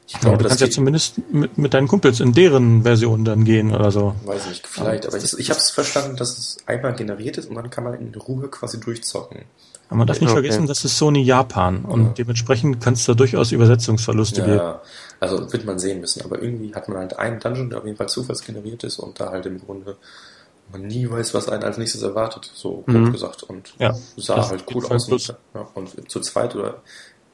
ich 0.07 0.15
Ja, 0.15 0.21
glaube, 0.21 0.39
du 0.39 0.45
das 0.45 0.53
kannst 0.53 0.63
ja 0.63 0.71
zumindest 0.71 1.19
mit, 1.33 1.59
mit 1.59 1.75
deinen 1.75 1.89
Kumpels 1.89 2.21
in 2.21 2.33
deren 2.33 2.83
Version 2.83 3.25
dann 3.25 3.45
gehen 3.45 3.75
oder 3.75 3.91
so. 3.91 4.15
weiß 4.25 4.47
nicht, 4.47 4.67
vielleicht. 4.67 5.07
Aber 5.07 5.17
ich, 5.19 5.39
ich 5.39 5.51
habe 5.51 5.61
es 5.61 5.71
verstanden, 5.71 6.17
dass 6.17 6.39
es 6.39 6.57
einmal 6.67 6.95
generiert 6.95 7.37
ist 7.39 7.47
und 7.49 7.57
dann 7.57 7.71
kann 7.71 7.85
man 7.85 7.95
in 7.95 8.15
Ruhe 8.15 8.49
quasi 8.49 8.81
durchzocken. 8.81 9.43
Aber 9.89 9.99
man 9.99 10.07
darf 10.07 10.21
nicht 10.21 10.31
Okay. 10.31 10.41
vergessen, 10.41 10.67
das 10.67 10.85
ist 10.85 10.99
Sony 10.99 11.23
Japan 11.23 11.85
und 11.85 12.05
Ja. 12.05 12.13
dementsprechend 12.19 12.83
kann 12.83 12.95
es 12.95 13.05
da 13.07 13.15
durchaus 13.15 13.53
Übersetzungsverluste 13.53 14.43
geben. 14.43 14.57
Ja, 14.57 14.83
also 15.21 15.51
wird 15.53 15.65
man 15.65 15.79
sehen 15.79 16.01
müssen. 16.01 16.23
Aber 16.25 16.41
irgendwie 16.43 16.75
hat 16.75 16.89
man 16.89 16.99
halt 16.99 17.19
einen 17.19 17.41
Dungeon, 17.41 17.71
der 17.71 17.79
auf 17.79 17.85
jeden 17.85 17.97
Fall 17.97 18.09
zufallsgeneriert 18.09 18.85
ist 18.85 18.99
und 18.99 19.19
da 19.21 19.31
halt 19.31 19.47
im 19.47 19.59
Grunde 19.59 19.97
man 20.73 20.87
nie 20.87 21.09
weiß, 21.11 21.35
was 21.35 21.49
einen 21.49 21.65
als 21.65 21.79
nächstes 21.79 22.03
erwartet, 22.03 22.51
so 22.55 22.83
Mhm. 22.87 23.05
grob 23.05 23.13
gesagt. 23.13 23.43
Und 23.45 23.75
Ja, 23.79 23.95
sah 24.17 24.49
halt 24.49 24.65
cool 24.75 24.85
aus. 24.87 25.09
Und, 25.09 25.35
ja, 25.55 25.69
und 25.75 26.11
zu 26.11 26.21
zweit 26.21 26.55
oder 26.57 26.83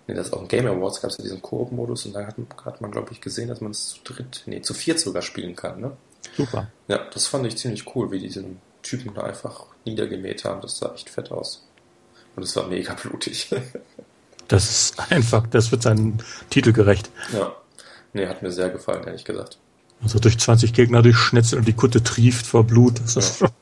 nee, 0.06 0.14
das 0.14 0.26
ist 0.28 0.32
auch 0.32 0.42
ein 0.42 0.48
Game 0.48 0.66
Awards 0.66 1.00
gab 1.00 1.10
es 1.10 1.18
ja 1.18 1.24
diesen 1.24 1.42
Koop-Modus 1.42 2.06
und 2.06 2.12
da 2.14 2.26
hat, 2.26 2.36
hat 2.64 2.80
man, 2.80 2.90
glaube 2.90 3.12
ich, 3.12 3.20
gesehen, 3.20 3.48
dass 3.48 3.60
man 3.60 3.70
es 3.72 3.88
zu 3.88 3.98
dritt, 4.12 4.42
nee, 4.46 4.60
zu 4.62 4.74
viert 4.74 5.00
sogar 5.00 5.22
spielen 5.22 5.56
kann. 5.56 5.80
Ne? 5.80 5.96
Super. 6.36 6.68
Ja, 6.88 6.98
das 7.12 7.26
fand 7.26 7.46
ich 7.46 7.56
ziemlich 7.56 7.94
cool, 7.94 8.10
wie 8.10 8.18
die 8.18 8.26
diesen 8.28 8.60
Typen 8.82 9.14
da 9.14 9.22
einfach 9.22 9.66
niedergemäht 9.84 10.44
haben. 10.44 10.60
Das 10.60 10.78
sah 10.78 10.92
echt 10.94 11.08
fett 11.10 11.30
aus. 11.32 11.64
Und 12.36 12.42
es 12.42 12.54
war 12.56 12.66
mega 12.66 12.94
blutig. 13.02 13.48
Das 14.48 14.64
ist 14.70 15.10
einfach, 15.12 15.46
das 15.46 15.70
wird 15.72 15.82
seinen 15.82 16.22
Titel 16.50 16.72
gerecht. 16.72 17.10
ja. 17.32 17.54
Nee, 18.16 18.28
hat 18.28 18.42
mir 18.42 18.52
sehr 18.52 18.70
gefallen, 18.70 19.02
ehrlich 19.04 19.24
gesagt. 19.24 19.58
Also 20.02 20.18
durch 20.18 20.38
20 20.38 20.72
Gegner 20.72 21.02
durchschnetzeln 21.02 21.60
und 21.60 21.68
die 21.68 21.72
Kutte 21.72 22.02
trieft 22.02 22.46
vor 22.46 22.64
Blut. 22.64 23.00
Das 23.00 23.16
ist 23.16 23.40
Ja. 23.40 23.48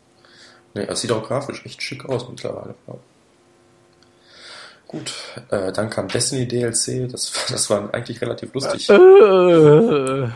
Nee, 0.75 0.87
es 0.89 1.03
sieht 1.03 1.13
auch 1.13 1.23
grafisch 1.29 1.67
echt 1.67 1.83
schick 1.83 2.07
aus 2.07 2.27
mittlerweile. 2.31 2.75
Ja. 2.87 2.95
Gut, 4.89 5.13
äh, 5.51 5.71
dann 5.71 5.91
kam 5.91 6.09
Destiny 6.09 6.49
DLC, 6.49 7.11
das, 7.11 7.31
das 7.51 7.69
war 7.69 7.93
eigentlich 7.93 8.23
relativ 8.23 8.55
lustig. 8.55 8.89
Äh, 8.89 8.95
Äh, 8.95 10.31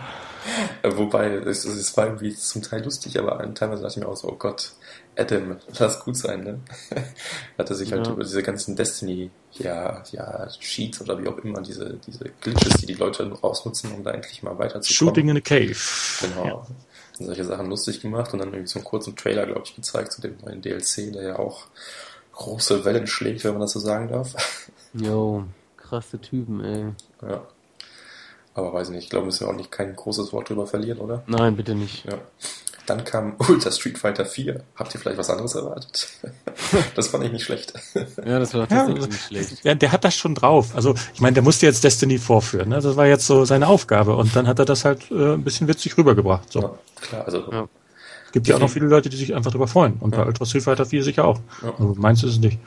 Wobei, 0.82 1.34
es, 1.34 1.64
es 1.64 1.96
war 1.96 2.06
irgendwie 2.06 2.34
zum 2.34 2.62
Teil 2.62 2.82
lustig, 2.84 3.18
aber 3.18 3.38
teilweise 3.54 3.82
dachte 3.82 3.98
ich 3.98 4.04
mir 4.04 4.10
auch 4.10 4.16
so, 4.16 4.28
oh 4.28 4.36
Gott, 4.36 4.72
Adam, 5.16 5.56
lass 5.78 6.00
gut 6.04 6.16
sein, 6.16 6.44
ne? 6.44 6.60
Hat 7.58 7.70
er 7.70 7.76
sich 7.76 7.90
halt 7.92 8.06
Ja. 8.06 8.12
über 8.12 8.22
diese 8.22 8.42
ganzen 8.42 8.76
Destiny, 8.76 9.30
ja, 9.52 10.02
ja, 10.12 10.46
Cheats 10.60 11.00
oder 11.00 11.20
wie 11.22 11.28
auch 11.28 11.38
immer, 11.38 11.60
diese, 11.62 11.94
diese 12.06 12.24
Glitches, 12.40 12.74
die 12.80 12.86
die 12.86 12.94
Leute 12.94 13.30
ausnutzen, 13.40 13.92
um 13.92 14.04
da 14.04 14.10
endlich 14.12 14.42
mal 14.42 14.58
weiterzukommen. 14.58 15.14
Shooting 15.14 15.28
in 15.30 15.36
a 15.38 15.40
Cave. 15.40 15.76
Genau. 16.20 16.66
Und 17.18 17.26
solche 17.26 17.44
Sachen 17.44 17.70
lustig 17.70 18.00
gemacht 18.02 18.32
und 18.34 18.40
dann 18.40 18.48
irgendwie 18.52 18.68
so 18.68 18.78
einen 18.78 18.84
kurzen 18.84 19.16
Trailer, 19.16 19.46
glaube 19.46 19.62
ich, 19.64 19.74
gezeigt 19.74 20.12
zu 20.12 20.20
dem 20.20 20.36
neuen 20.44 20.60
DLC, 20.60 21.12
der 21.14 21.22
ja 21.22 21.38
auch 21.38 21.64
große 22.32 22.84
Wellen 22.84 23.06
schlägt, 23.06 23.42
wenn 23.44 23.52
man 23.52 23.62
das 23.62 23.72
so 23.72 23.80
sagen 23.80 24.08
darf. 24.08 24.34
Jo, 24.92 25.44
krasse 25.78 26.20
Typen, 26.20 26.62
ey. 26.62 26.84
ja. 27.22 27.46
Aber 28.56 28.72
weiß 28.72 28.88
nicht, 28.88 29.04
ich 29.04 29.10
glaube, 29.10 29.26
müssen 29.26 29.46
wir 29.46 29.52
auch 29.52 29.56
nicht 29.56 29.70
kein 29.70 29.94
großes 29.94 30.32
Wort 30.32 30.48
drüber 30.48 30.66
verlieren, 30.66 30.98
oder? 30.98 31.22
Nein, 31.26 31.56
bitte 31.56 31.74
nicht. 31.74 32.04
Ja. 32.06 32.14
Dann 32.86 33.04
kam 33.04 33.34
Ultra 33.48 33.70
Street 33.70 33.98
Fighter 33.98 34.24
4. 34.24 34.62
Habt 34.76 34.94
ihr 34.94 35.00
vielleicht 35.00 35.18
was 35.18 35.28
anderes 35.28 35.54
erwartet? 35.54 36.08
das 36.94 37.08
fand 37.08 37.24
ich 37.24 37.32
nicht 37.32 37.44
schlecht. 37.44 37.74
Ja, 38.24 38.38
das 38.38 38.54
war 38.54 38.62
Ja, 38.62 38.66
tatsächlich 38.66 39.08
nicht 39.08 39.22
schlecht. 39.26 39.64
der, 39.64 39.74
der 39.74 39.92
hat 39.92 40.04
das 40.04 40.14
schon 40.14 40.34
drauf. 40.34 40.74
Also 40.74 40.94
ich 41.12 41.20
meine, 41.20 41.34
der 41.34 41.42
musste 41.42 41.66
jetzt 41.66 41.84
Destiny 41.84 42.18
vorführen. 42.18 42.70
Ne? 42.70 42.80
Das 42.80 42.96
war 42.96 43.06
jetzt 43.06 43.26
so 43.26 43.44
seine 43.44 43.68
Aufgabe. 43.68 44.16
Und 44.16 44.34
dann 44.34 44.46
hat 44.48 44.58
er 44.58 44.64
das 44.64 44.84
halt 44.86 45.10
äh, 45.10 45.34
ein 45.34 45.44
bisschen 45.44 45.68
witzig 45.68 45.98
rübergebracht. 45.98 46.50
So. 46.50 46.60
Ja, 46.62 46.78
klar, 47.02 47.24
also 47.26 47.52
Ja. 47.52 47.68
Es 48.26 48.32
gibt 48.32 48.48
ja 48.48 48.56
auch 48.56 48.60
noch 48.60 48.70
viele 48.70 48.86
Leute, 48.86 49.08
die 49.10 49.16
sich 49.16 49.34
einfach 49.34 49.50
drüber 49.50 49.68
freuen. 49.68 49.94
Und 50.00 50.10
bei 50.12 50.18
Ja. 50.18 50.26
Ultra 50.26 50.46
Street 50.46 50.62
Fighter 50.64 50.86
4 50.86 51.02
sicher 51.02 51.24
auch. 51.26 51.40
Ja. 51.62 51.70
Also 51.72 51.94
meins 51.98 52.22
ist 52.22 52.32
es 52.32 52.38
nicht. 52.38 52.58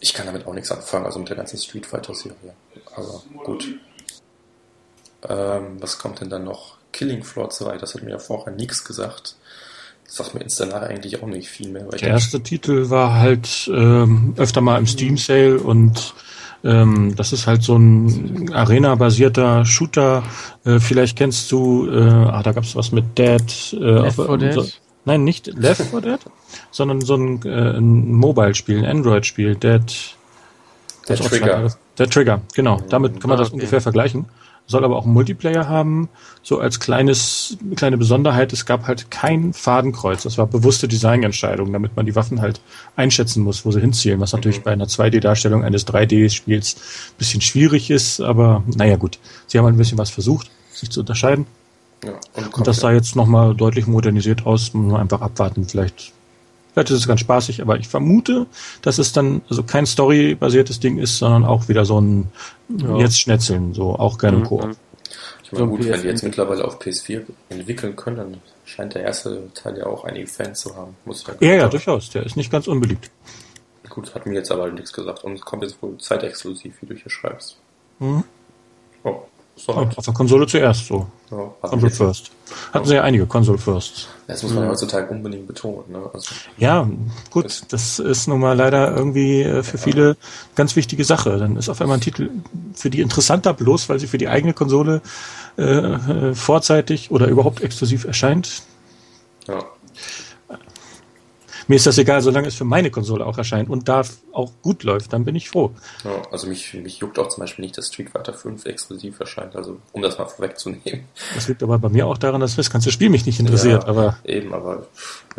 ich 0.00 0.12
kann 0.14 0.26
damit 0.26 0.46
auch 0.46 0.54
nichts 0.54 0.70
anfangen, 0.70 1.06
also 1.06 1.18
mit 1.18 1.28
der 1.28 1.36
ganzen 1.36 1.58
Street 1.58 1.86
Fighter 1.86 2.14
Serie. 2.14 2.54
Aber 2.94 3.22
gut. 3.44 3.66
Ähm, 5.28 5.76
was 5.80 5.98
kommt 5.98 6.20
denn 6.20 6.30
dann 6.30 6.44
noch? 6.44 6.74
Killing 6.92 7.24
Floor 7.24 7.50
2, 7.50 7.78
das 7.78 7.94
hat 7.94 8.02
mir 8.02 8.10
ja 8.10 8.18
vorher 8.18 8.52
nichts 8.54 8.84
gesagt. 8.84 9.36
Das 10.06 10.16
sagt 10.16 10.34
mir 10.34 10.42
Instanar 10.42 10.82
eigentlich 10.84 11.20
auch 11.22 11.26
nicht 11.26 11.48
viel 11.48 11.68
mehr. 11.70 11.84
Der 11.84 12.08
erste 12.08 12.40
Titel 12.40 12.90
war 12.90 13.14
halt 13.14 13.68
ähm, 13.72 14.34
öfter 14.36 14.60
mal 14.60 14.78
im 14.78 14.86
Steam 14.86 15.16
Sale 15.16 15.58
und 15.58 16.14
ähm, 16.62 17.14
das 17.16 17.32
ist 17.32 17.46
halt 17.46 17.62
so 17.62 17.76
ein 17.76 18.52
Arena-basierter 18.54 19.64
Shooter. 19.64 20.22
Äh, 20.64 20.78
vielleicht 20.78 21.16
kennst 21.18 21.50
du, 21.50 21.88
äh, 21.90 21.98
ah, 22.00 22.42
da 22.42 22.52
gab's 22.52 22.76
was 22.76 22.92
mit 22.92 23.18
Dead. 23.18 23.42
Äh, 23.72 23.76
Left 23.76 24.18
auf- 24.20 24.26
4 24.26 24.36
Dead? 24.38 24.52
So, 24.54 24.66
nein, 25.04 25.24
nicht 25.24 25.46
Left 25.48 25.82
4 25.82 26.00
Dead, 26.00 26.20
sondern 26.70 27.00
so 27.00 27.16
ein, 27.16 27.42
äh, 27.44 27.76
ein 27.78 28.12
Mobile-Spiel, 28.12 28.78
ein 28.78 28.84
Android-Spiel, 28.98 29.56
Dead. 29.56 29.82
Der 31.08 31.16
Trigger. 31.16 31.74
Der 31.98 32.08
Trigger, 32.08 32.40
genau. 32.54 32.80
Damit 32.88 33.20
kann 33.20 33.28
man 33.30 33.38
Ah, 33.38 33.42
das 33.42 33.48
okay. 33.48 33.56
ungefähr 33.56 33.80
vergleichen. 33.80 34.26
Soll 34.66 34.84
aber 34.84 34.96
auch 34.96 35.04
Multiplayer 35.04 35.68
haben. 35.68 36.08
So 36.42 36.58
als 36.58 36.80
kleines, 36.80 37.58
kleine 37.76 37.98
Besonderheit, 37.98 38.52
es 38.52 38.64
gab 38.64 38.86
halt 38.86 39.10
kein 39.10 39.52
Fadenkreuz. 39.52 40.22
Das 40.22 40.38
war 40.38 40.46
bewusste 40.46 40.88
Designentscheidung, 40.88 41.72
damit 41.72 41.96
man 41.96 42.06
die 42.06 42.16
Waffen 42.16 42.40
halt 42.40 42.62
einschätzen 42.96 43.42
muss, 43.42 43.66
wo 43.66 43.72
sie 43.72 43.80
hinzielen, 43.80 44.20
was 44.20 44.32
natürlich 44.32 44.62
bei 44.62 44.72
einer 44.72 44.86
2D-Darstellung 44.86 45.64
eines 45.64 45.86
3D-Spiels 45.86 46.76
ein 46.76 47.18
bisschen 47.18 47.40
schwierig 47.42 47.90
ist, 47.90 48.20
aber 48.20 48.62
naja 48.74 48.96
gut. 48.96 49.18
Sie 49.46 49.58
haben 49.58 49.66
halt 49.66 49.74
ein 49.74 49.78
bisschen 49.78 49.98
was 49.98 50.10
versucht, 50.10 50.50
sich 50.72 50.90
zu 50.90 51.00
unterscheiden. 51.00 51.46
Ja, 52.04 52.12
und, 52.34 52.54
Und 52.54 52.66
das 52.66 52.78
sah 52.78 52.92
jetzt 52.92 53.16
nochmal 53.16 53.54
deutlich 53.54 53.86
modernisiert 53.86 54.46
aus. 54.46 54.74
Muss 54.74 54.92
man 54.92 55.00
einfach 55.00 55.20
abwarten. 55.20 55.66
Vielleicht, 55.66 56.12
vielleicht 56.74 56.90
ist 56.90 56.98
es 56.98 57.06
ganz 57.08 57.20
spaßig, 57.20 57.62
aber 57.62 57.78
ich 57.78 57.88
vermute, 57.88 58.46
dass 58.82 58.98
es 58.98 59.12
dann 59.12 59.40
also 59.48 59.62
kein 59.62 59.86
storybasiertes 59.86 60.80
Ding 60.80 60.98
ist, 60.98 61.16
sondern 61.18 61.44
auch 61.46 61.68
wieder 61.68 61.84
so 61.86 61.98
ein 62.00 62.30
Ja. 62.68 62.98
jetzt 62.98 63.18
Schnetzeln, 63.18 63.72
so 63.72 63.94
auch 63.96 64.18
gerne 64.18 64.38
im 64.38 64.44
Koop. 64.44 64.66
Mhm. 64.66 64.76
Ich 65.42 65.52
meine, 65.52 65.64
So 65.64 65.70
gut, 65.70 65.84
wenn 65.88 66.02
die 66.02 66.08
jetzt 66.08 66.22
PS4 66.22 66.24
mittlerweile 66.26 66.64
auf 66.64 66.78
PS4 66.80 67.22
entwickeln 67.48 67.94
können, 67.96 68.16
dann 68.16 68.36
scheint 68.64 68.94
der 68.94 69.02
erste 69.02 69.48
Teil 69.54 69.78
ja 69.78 69.86
auch 69.86 70.04
einige 70.04 70.26
Fans 70.26 70.60
zu 70.60 70.74
haben. 70.76 70.96
Muss 71.04 71.24
Ja, 71.40 71.48
ja, 71.48 71.58
sagen. 71.60 71.70
durchaus. 71.70 72.10
Der 72.10 72.24
ist 72.26 72.36
nicht 72.36 72.50
ganz 72.50 72.66
unbeliebt. 72.66 73.10
Gut, 73.90 74.14
hat 74.14 74.26
mir 74.26 74.34
jetzt 74.34 74.50
aber 74.50 74.70
nichts 74.70 74.92
gesagt. 74.92 75.22
Und 75.22 75.34
es 75.34 75.42
kommt 75.42 75.62
jetzt 75.62 75.80
wohl 75.82 75.96
zeitexklusiv, 75.98 76.74
wie 76.80 76.86
du 76.86 76.94
hier 76.94 77.10
schreibst. 77.10 77.56
Mhm. 78.00 78.24
Oh. 79.04 79.20
So 79.56 79.74
halt. 79.76 79.96
Auf 79.96 80.04
der 80.04 80.14
Konsole 80.14 80.46
zuerst 80.46 80.86
so. 80.86 81.06
Ja, 81.30 81.52
Console 81.62 81.86
jetzt- 81.86 81.96
First. 81.98 82.30
Hatten 82.72 82.86
sie 82.86 82.94
ja 82.94 83.02
einige 83.02 83.26
Console 83.26 83.58
Firsts. 83.58 84.08
Das 84.26 84.42
muss 84.42 84.52
man 84.52 84.64
ja 84.64 84.70
heutzutage 84.70 85.08
unbedingt 85.10 85.46
betonen. 85.46 85.84
Ne? 85.90 85.98
Also, 86.12 86.34
Ja, 86.58 86.88
gut, 87.30 87.62
das 87.70 87.98
ist 87.98 88.26
nun 88.26 88.40
mal 88.40 88.56
leider 88.56 88.94
irgendwie 88.96 89.42
äh, 89.42 89.62
für 89.62 89.78
viele 89.78 90.16
ganz 90.54 90.76
wichtige 90.76 91.04
Sache. 91.04 91.38
Dann 91.38 91.56
ist 91.56 91.68
auf 91.68 91.80
einmal 91.80 91.98
ein 91.98 92.00
Titel 92.00 92.30
für 92.74 92.90
die 92.90 93.00
interessanter, 93.00 93.52
bloß 93.54 93.88
weil 93.88 93.98
sie 94.00 94.06
für 94.06 94.18
die 94.18 94.28
eigene 94.28 94.54
Konsole 94.54 95.02
äh, 95.56 95.62
äh, 95.62 96.34
vorzeitig 96.34 97.10
oder 97.10 97.26
überhaupt 97.28 97.60
exklusiv 97.62 98.04
erscheint. 98.04 98.62
ja. 99.48 99.58
Mir 101.68 101.76
ist 101.76 101.86
das 101.86 101.98
egal, 101.98 102.20
solange 102.20 102.48
es 102.48 102.54
für 102.54 102.64
meine 102.64 102.90
Konsole 102.90 103.24
auch 103.24 103.38
erscheint 103.38 103.70
und 103.70 103.88
da 103.88 104.02
auch 104.32 104.52
gut 104.62 104.82
läuft, 104.82 105.12
dann 105.12 105.24
bin 105.24 105.34
ich 105.34 105.48
froh. 105.48 105.70
Ja, 106.04 106.22
also 106.30 106.46
mich, 106.46 106.74
mich 106.74 106.98
juckt 106.98 107.18
auch 107.18 107.28
zum 107.28 107.42
Beispiel 107.42 107.64
nicht, 107.64 107.78
dass 107.78 107.88
Street 107.88 108.10
Fighter 108.10 108.34
5 108.34 108.66
exklusiv 108.66 109.20
erscheint, 109.20 109.56
also 109.56 109.78
um 109.92 110.02
das 110.02 110.18
mal 110.18 110.26
vorwegzunehmen. 110.26 111.04
Das 111.34 111.48
liegt 111.48 111.62
aber 111.62 111.78
bei 111.78 111.88
mir 111.88 112.06
auch 112.06 112.18
daran, 112.18 112.40
dass 112.40 112.56
das 112.56 112.70
ganze 112.70 112.90
Spiel 112.90 113.10
mich 113.10 113.26
nicht 113.26 113.40
interessiert. 113.40 113.84
Ja, 113.84 113.88
aber 113.88 114.16
Eben, 114.24 114.52
aber 114.54 114.86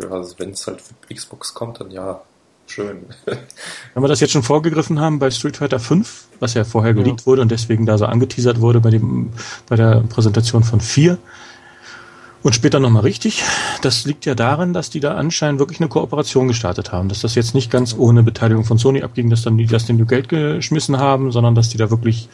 ja, 0.00 0.10
also 0.10 0.34
wenn 0.38 0.50
es 0.50 0.66
halt 0.66 0.80
für 0.80 1.14
Xbox 1.14 1.54
kommt, 1.54 1.80
dann 1.80 1.90
ja, 1.90 2.20
schön. 2.66 3.06
wenn 3.24 4.02
wir 4.02 4.08
das 4.08 4.20
jetzt 4.20 4.32
schon 4.32 4.42
vorgegriffen 4.42 5.00
haben 5.00 5.18
bei 5.18 5.30
Street 5.30 5.56
Fighter 5.56 5.78
5, 5.78 6.26
was 6.40 6.54
ja 6.54 6.64
vorher 6.64 6.94
geleakt 6.94 7.26
wurde 7.26 7.42
und 7.42 7.50
deswegen 7.50 7.86
da 7.86 7.98
so 7.98 8.06
angeteasert 8.06 8.60
wurde 8.60 8.80
bei 8.80 8.90
dem 8.90 9.32
bei 9.68 9.76
der 9.76 10.02
Präsentation 10.08 10.64
von 10.64 10.80
4 10.80 11.18
und 12.46 12.54
später 12.54 12.78
nochmal 12.78 13.02
richtig, 13.02 13.42
das 13.82 14.04
liegt 14.04 14.24
ja 14.24 14.36
daran, 14.36 14.72
dass 14.72 14.88
die 14.88 15.00
da 15.00 15.16
anscheinend 15.16 15.58
wirklich 15.58 15.80
eine 15.80 15.88
Kooperation 15.88 16.46
gestartet 16.46 16.92
haben, 16.92 17.08
dass 17.08 17.20
das 17.20 17.34
jetzt 17.34 17.54
nicht 17.54 17.72
ganz 17.72 17.94
ohne 17.98 18.22
Beteiligung 18.22 18.64
von 18.64 18.78
Sony 18.78 19.02
abging, 19.02 19.30
dass 19.30 19.42
dann 19.42 19.58
die 19.58 19.66
das 19.66 19.88
nur 19.88 20.06
Geld 20.06 20.28
geschmissen 20.28 20.98
haben, 20.98 21.32
sondern 21.32 21.56
dass 21.56 21.70
die 21.70 21.76
da 21.76 21.90
wirklich 21.90 22.28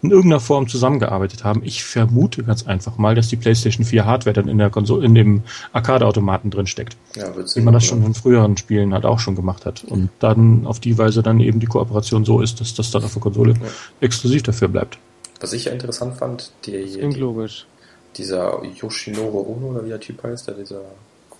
in 0.00 0.10
irgendeiner 0.10 0.40
Form 0.40 0.68
zusammengearbeitet 0.68 1.44
haben. 1.44 1.62
Ich 1.64 1.84
vermute 1.84 2.44
ganz 2.44 2.66
einfach 2.66 2.96
mal, 2.96 3.14
dass 3.14 3.28
die 3.28 3.36
PlayStation 3.36 3.84
4 3.84 4.06
Hardware 4.06 4.32
dann 4.32 4.48
in 4.48 4.56
der 4.56 4.70
Konsole, 4.70 5.04
in 5.04 5.14
dem 5.14 5.42
Arcade-Automaten 5.72 6.50
drin 6.50 6.66
steckt 6.66 6.96
ja, 7.14 7.26
wie 7.36 7.60
man 7.60 7.74
das 7.74 7.84
schon 7.84 8.02
in 8.04 8.14
früheren 8.14 8.56
Spielen 8.56 8.94
halt 8.94 9.04
auch 9.04 9.18
schon 9.18 9.34
gemacht 9.34 9.66
hat. 9.66 9.84
Und 9.84 10.08
dann 10.20 10.66
auf 10.66 10.80
die 10.80 10.96
Weise 10.96 11.22
dann 11.22 11.40
eben 11.40 11.60
die 11.60 11.66
Kooperation 11.66 12.24
so 12.24 12.40
ist, 12.40 12.60
dass 12.60 12.74
das 12.74 12.90
dann 12.90 13.04
auf 13.04 13.12
der 13.12 13.22
Konsole 13.22 13.54
exklusiv 14.00 14.44
dafür 14.44 14.68
bleibt. 14.68 14.98
Was 15.40 15.52
ich 15.52 15.66
ja 15.66 15.72
interessant 15.72 16.16
fand, 16.16 16.52
die, 16.64 16.72
Klingt 16.84 17.16
die, 17.16 17.20
logisch. 17.20 17.66
Dieser 18.16 18.62
Yoshinoro 18.64 19.40
Ono, 19.40 19.68
oder 19.68 19.84
wie 19.84 19.90
der 19.90 20.00
Typ 20.00 20.22
heißt, 20.22 20.48
der 20.48 20.54
dieser 20.54 20.82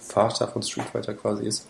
Vater 0.01 0.49
von 0.49 0.63
Street 0.63 0.87
Fighter 0.87 1.15
quasi 1.15 1.47
ist, 1.47 1.67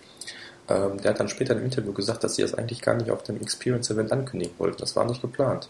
ähm, 0.69 1.01
der 1.01 1.13
hat 1.13 1.21
dann 1.21 1.29
später 1.29 1.57
im 1.57 1.65
Interview 1.65 1.93
gesagt, 1.93 2.25
dass 2.25 2.37
sie 2.37 2.43
das 2.43 2.55
eigentlich 2.55 2.83
gar 2.83 2.95
nicht 2.95 3.11
auf 3.11 3.23
dem 3.23 3.41
Experience-Event 3.41 4.13
ankündigen 4.13 4.55
wollten. 4.59 4.79
Das 4.79 4.97
war 4.97 5.05
nicht 5.07 5.23
geplant. 5.23 5.69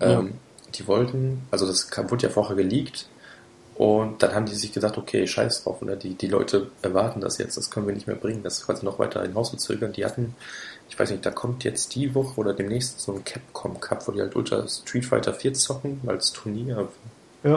Ähm, 0.00 0.34
Die 0.76 0.86
wollten, 0.86 1.42
also 1.50 1.66
das 1.66 1.90
wurde 2.08 2.28
ja 2.28 2.32
vorher 2.32 2.54
geleakt 2.54 3.08
und 3.74 4.22
dann 4.22 4.34
haben 4.34 4.46
die 4.46 4.54
sich 4.54 4.72
gesagt, 4.72 4.98
okay, 4.98 5.26
scheiß 5.26 5.64
drauf, 5.64 5.82
oder 5.82 5.96
die, 5.96 6.14
die 6.14 6.28
Leute 6.28 6.70
erwarten 6.82 7.20
das 7.20 7.38
jetzt, 7.38 7.56
das 7.56 7.70
können 7.70 7.86
wir 7.88 7.94
nicht 7.94 8.06
mehr 8.06 8.14
bringen, 8.16 8.42
das 8.44 8.64
quasi 8.64 8.84
noch 8.84 8.98
weiter 9.00 9.22
hinauszuzögern. 9.22 9.92
Die 9.92 10.04
hatten, 10.04 10.36
ich 10.88 10.98
weiß 10.98 11.10
nicht, 11.10 11.26
da 11.26 11.30
kommt 11.32 11.64
jetzt 11.64 11.94
die 11.94 12.14
Woche 12.14 12.38
oder 12.40 12.52
demnächst 12.54 13.00
so 13.00 13.12
ein 13.12 13.24
Capcom 13.24 13.80
Cup, 13.80 14.06
wo 14.06 14.12
die 14.12 14.20
halt 14.20 14.36
Ultra 14.36 14.68
Street 14.68 15.06
Fighter 15.06 15.34
4 15.34 15.54
zocken 15.54 16.00
als 16.06 16.32
Turnier. 16.32 16.88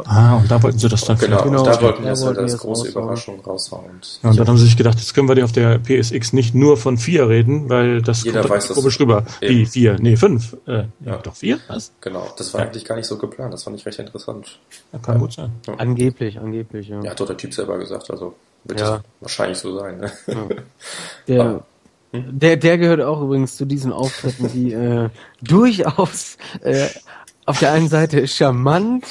Ah, 0.06 0.38
und 0.38 0.50
da 0.50 0.64
wollten 0.64 0.80
sie 0.80 0.88
das 0.88 1.02
dann 1.06 1.18
Genau, 1.18 1.44
Genau, 1.44 1.60
und 1.60 1.68
da 1.68 1.82
wollten 1.82 2.04
wir 2.04 2.10
das 2.12 2.24
halt 2.26 2.38
als 2.38 2.58
große 2.58 2.86
raushauen. 2.86 3.04
Überraschung 3.04 3.40
raushauen. 3.42 3.86
Und 3.92 4.20
Ja, 4.24 4.30
und 4.30 4.40
dann 4.40 4.48
haben 4.48 4.58
sie 4.58 4.66
sich 4.66 4.78
gedacht, 4.78 4.98
jetzt 5.00 5.14
können 5.14 5.28
wir 5.28 5.36
die 5.36 5.44
auf 5.44 5.52
der 5.52 5.78
PSX 5.80 6.32
nicht 6.34 6.56
nur 6.56 6.78
von 6.78 6.98
4 6.98 7.28
reden, 7.28 7.70
weil 7.70 8.02
das 8.02 8.24
Jeder 8.24 8.42
kommt 8.42 8.54
weiß, 8.54 8.70
komisch 8.70 9.00
rüber. 9.00 9.26
Eben. 9.42 9.56
Wie 9.60 9.66
4? 9.66 9.98
Nee, 10.00 10.16
5. 10.16 10.58
Äh, 10.68 10.72
ja. 10.72 10.86
Ja. 11.06 11.18
Doch 11.18 11.36
4? 11.36 11.60
Was? 11.68 11.92
genau, 12.02 12.28
das 12.38 12.54
war 12.54 12.62
Ja. 12.62 12.68
eigentlich 12.68 12.86
gar 12.86 12.96
nicht 12.96 13.08
so 13.08 13.18
geplant, 13.18 13.54
das 13.54 13.64
fand 13.64 13.78
ich 13.78 13.86
recht 13.86 14.00
interessant. 14.00 14.58
Ja, 14.94 15.00
kann 15.00 15.20
gut 15.20 15.34
sein. 15.34 15.52
Angeblich, 15.78 16.40
angeblich, 16.40 16.88
ja. 16.88 17.02
Ja, 17.04 17.12
hat 17.12 17.20
doch 17.20 17.28
der 17.28 17.38
Typ 17.38 17.54
selber 17.54 17.78
gesagt, 17.78 18.10
also 18.10 18.36
wird 18.64 18.80
Ja. 18.80 18.92
das 18.98 19.02
wahrscheinlich 19.20 19.58
so 19.58 19.78
sein. 19.78 19.98
Ne? 20.00 20.12
Der, 21.28 21.62
der, 22.14 22.58
der 22.58 22.78
gehört 22.78 23.02
auch 23.02 23.22
übrigens 23.24 23.58
zu 23.58 23.66
diesen 23.66 23.92
Auftritten, 23.92 24.48
die 24.54 24.72
äh, 24.72 25.10
durchaus 25.42 26.38
äh, 26.62 26.88
auf 27.46 27.60
der 27.60 27.72
einen 27.72 27.90
Seite 27.90 28.28
charmant, 28.28 29.04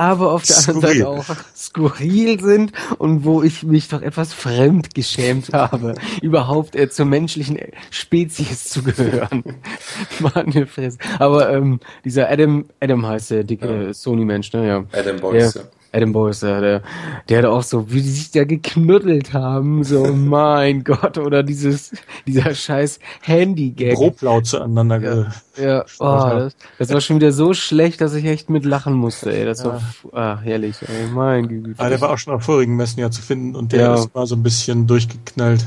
aber 0.00 0.32
auf 0.32 0.44
der 0.44 0.56
anderen 0.56 0.80
Skurril. 0.80 0.98
Seite 0.98 1.08
auch 1.08 1.36
skurril 1.54 2.40
sind 2.40 2.72
und 2.96 3.24
wo 3.24 3.42
ich 3.42 3.64
mich 3.64 3.88
doch 3.88 4.00
etwas 4.00 4.32
fremd 4.32 4.94
geschämt 4.94 5.52
habe, 5.52 5.94
überhaupt 6.22 6.74
äh, 6.74 6.88
zur 6.88 7.04
menschlichen 7.04 7.58
Spezies 7.90 8.64
zu 8.64 8.82
gehören. 8.82 9.44
Meine 10.34 10.66
Fresse. 10.66 10.96
Aber 11.18 11.52
ähm, 11.52 11.80
dieser 12.02 12.30
Adam, 12.30 12.64
Adam 12.80 13.06
heißt 13.06 13.30
der 13.30 13.44
dicke 13.44 13.92
Sony-Mensch, 13.92 14.52
ne? 14.54 14.66
Ja. 14.66 14.84
Adam 14.98 15.20
Boyce, 15.20 15.54
Ja. 15.54 15.60
ja. 15.60 15.66
Adam 15.92 16.12
Boyce, 16.12 16.42
ja, 16.42 16.60
der, 16.60 16.82
der 17.28 17.38
hat 17.38 17.44
auch 17.46 17.62
so, 17.64 17.90
wie 17.90 18.00
die 18.00 18.08
sich 18.08 18.30
da 18.30 18.44
geknuddelt 18.44 19.32
haben, 19.32 19.82
so, 19.82 20.04
mein 20.14 20.84
Gott, 20.84 21.18
oder 21.18 21.42
dieses, 21.42 21.90
dieser 22.26 22.54
scheiß 22.54 23.00
Handy-Gag. 23.22 23.96
Grob 23.96 24.22
laut 24.22 24.46
zueinander. 24.46 25.00
ge- 25.00 25.26
Ja, 25.56 25.84
oh, 25.98 26.04
das, 26.30 26.56
das 26.78 26.90
war 26.90 27.00
schon 27.00 27.16
wieder 27.16 27.32
so 27.32 27.54
schlecht, 27.54 28.00
dass 28.00 28.14
ich 28.14 28.24
echt 28.24 28.50
mit 28.50 28.64
lachen 28.64 28.94
musste, 28.94 29.32
ey. 29.32 29.44
Das 29.44 29.64
war, 29.64 29.80
ah, 30.12 30.38
herrlich, 30.40 30.76
ey, 30.82 31.08
mein 31.12 31.48
Güte. 31.48 31.74
Ah, 31.78 31.88
der 31.88 32.00
war 32.00 32.10
auch 32.10 32.18
schon 32.18 32.34
auf 32.34 32.44
vorigen 32.44 32.76
Messen 32.76 33.00
ja 33.00 33.10
zu 33.10 33.20
finden 33.22 33.56
und 33.56 33.72
der 33.72 33.80
Ja. 33.80 33.94
ist 33.94 34.14
mal 34.14 34.26
so 34.26 34.36
ein 34.36 34.42
bisschen 34.44 34.86
durchgeknallt. 34.86 35.66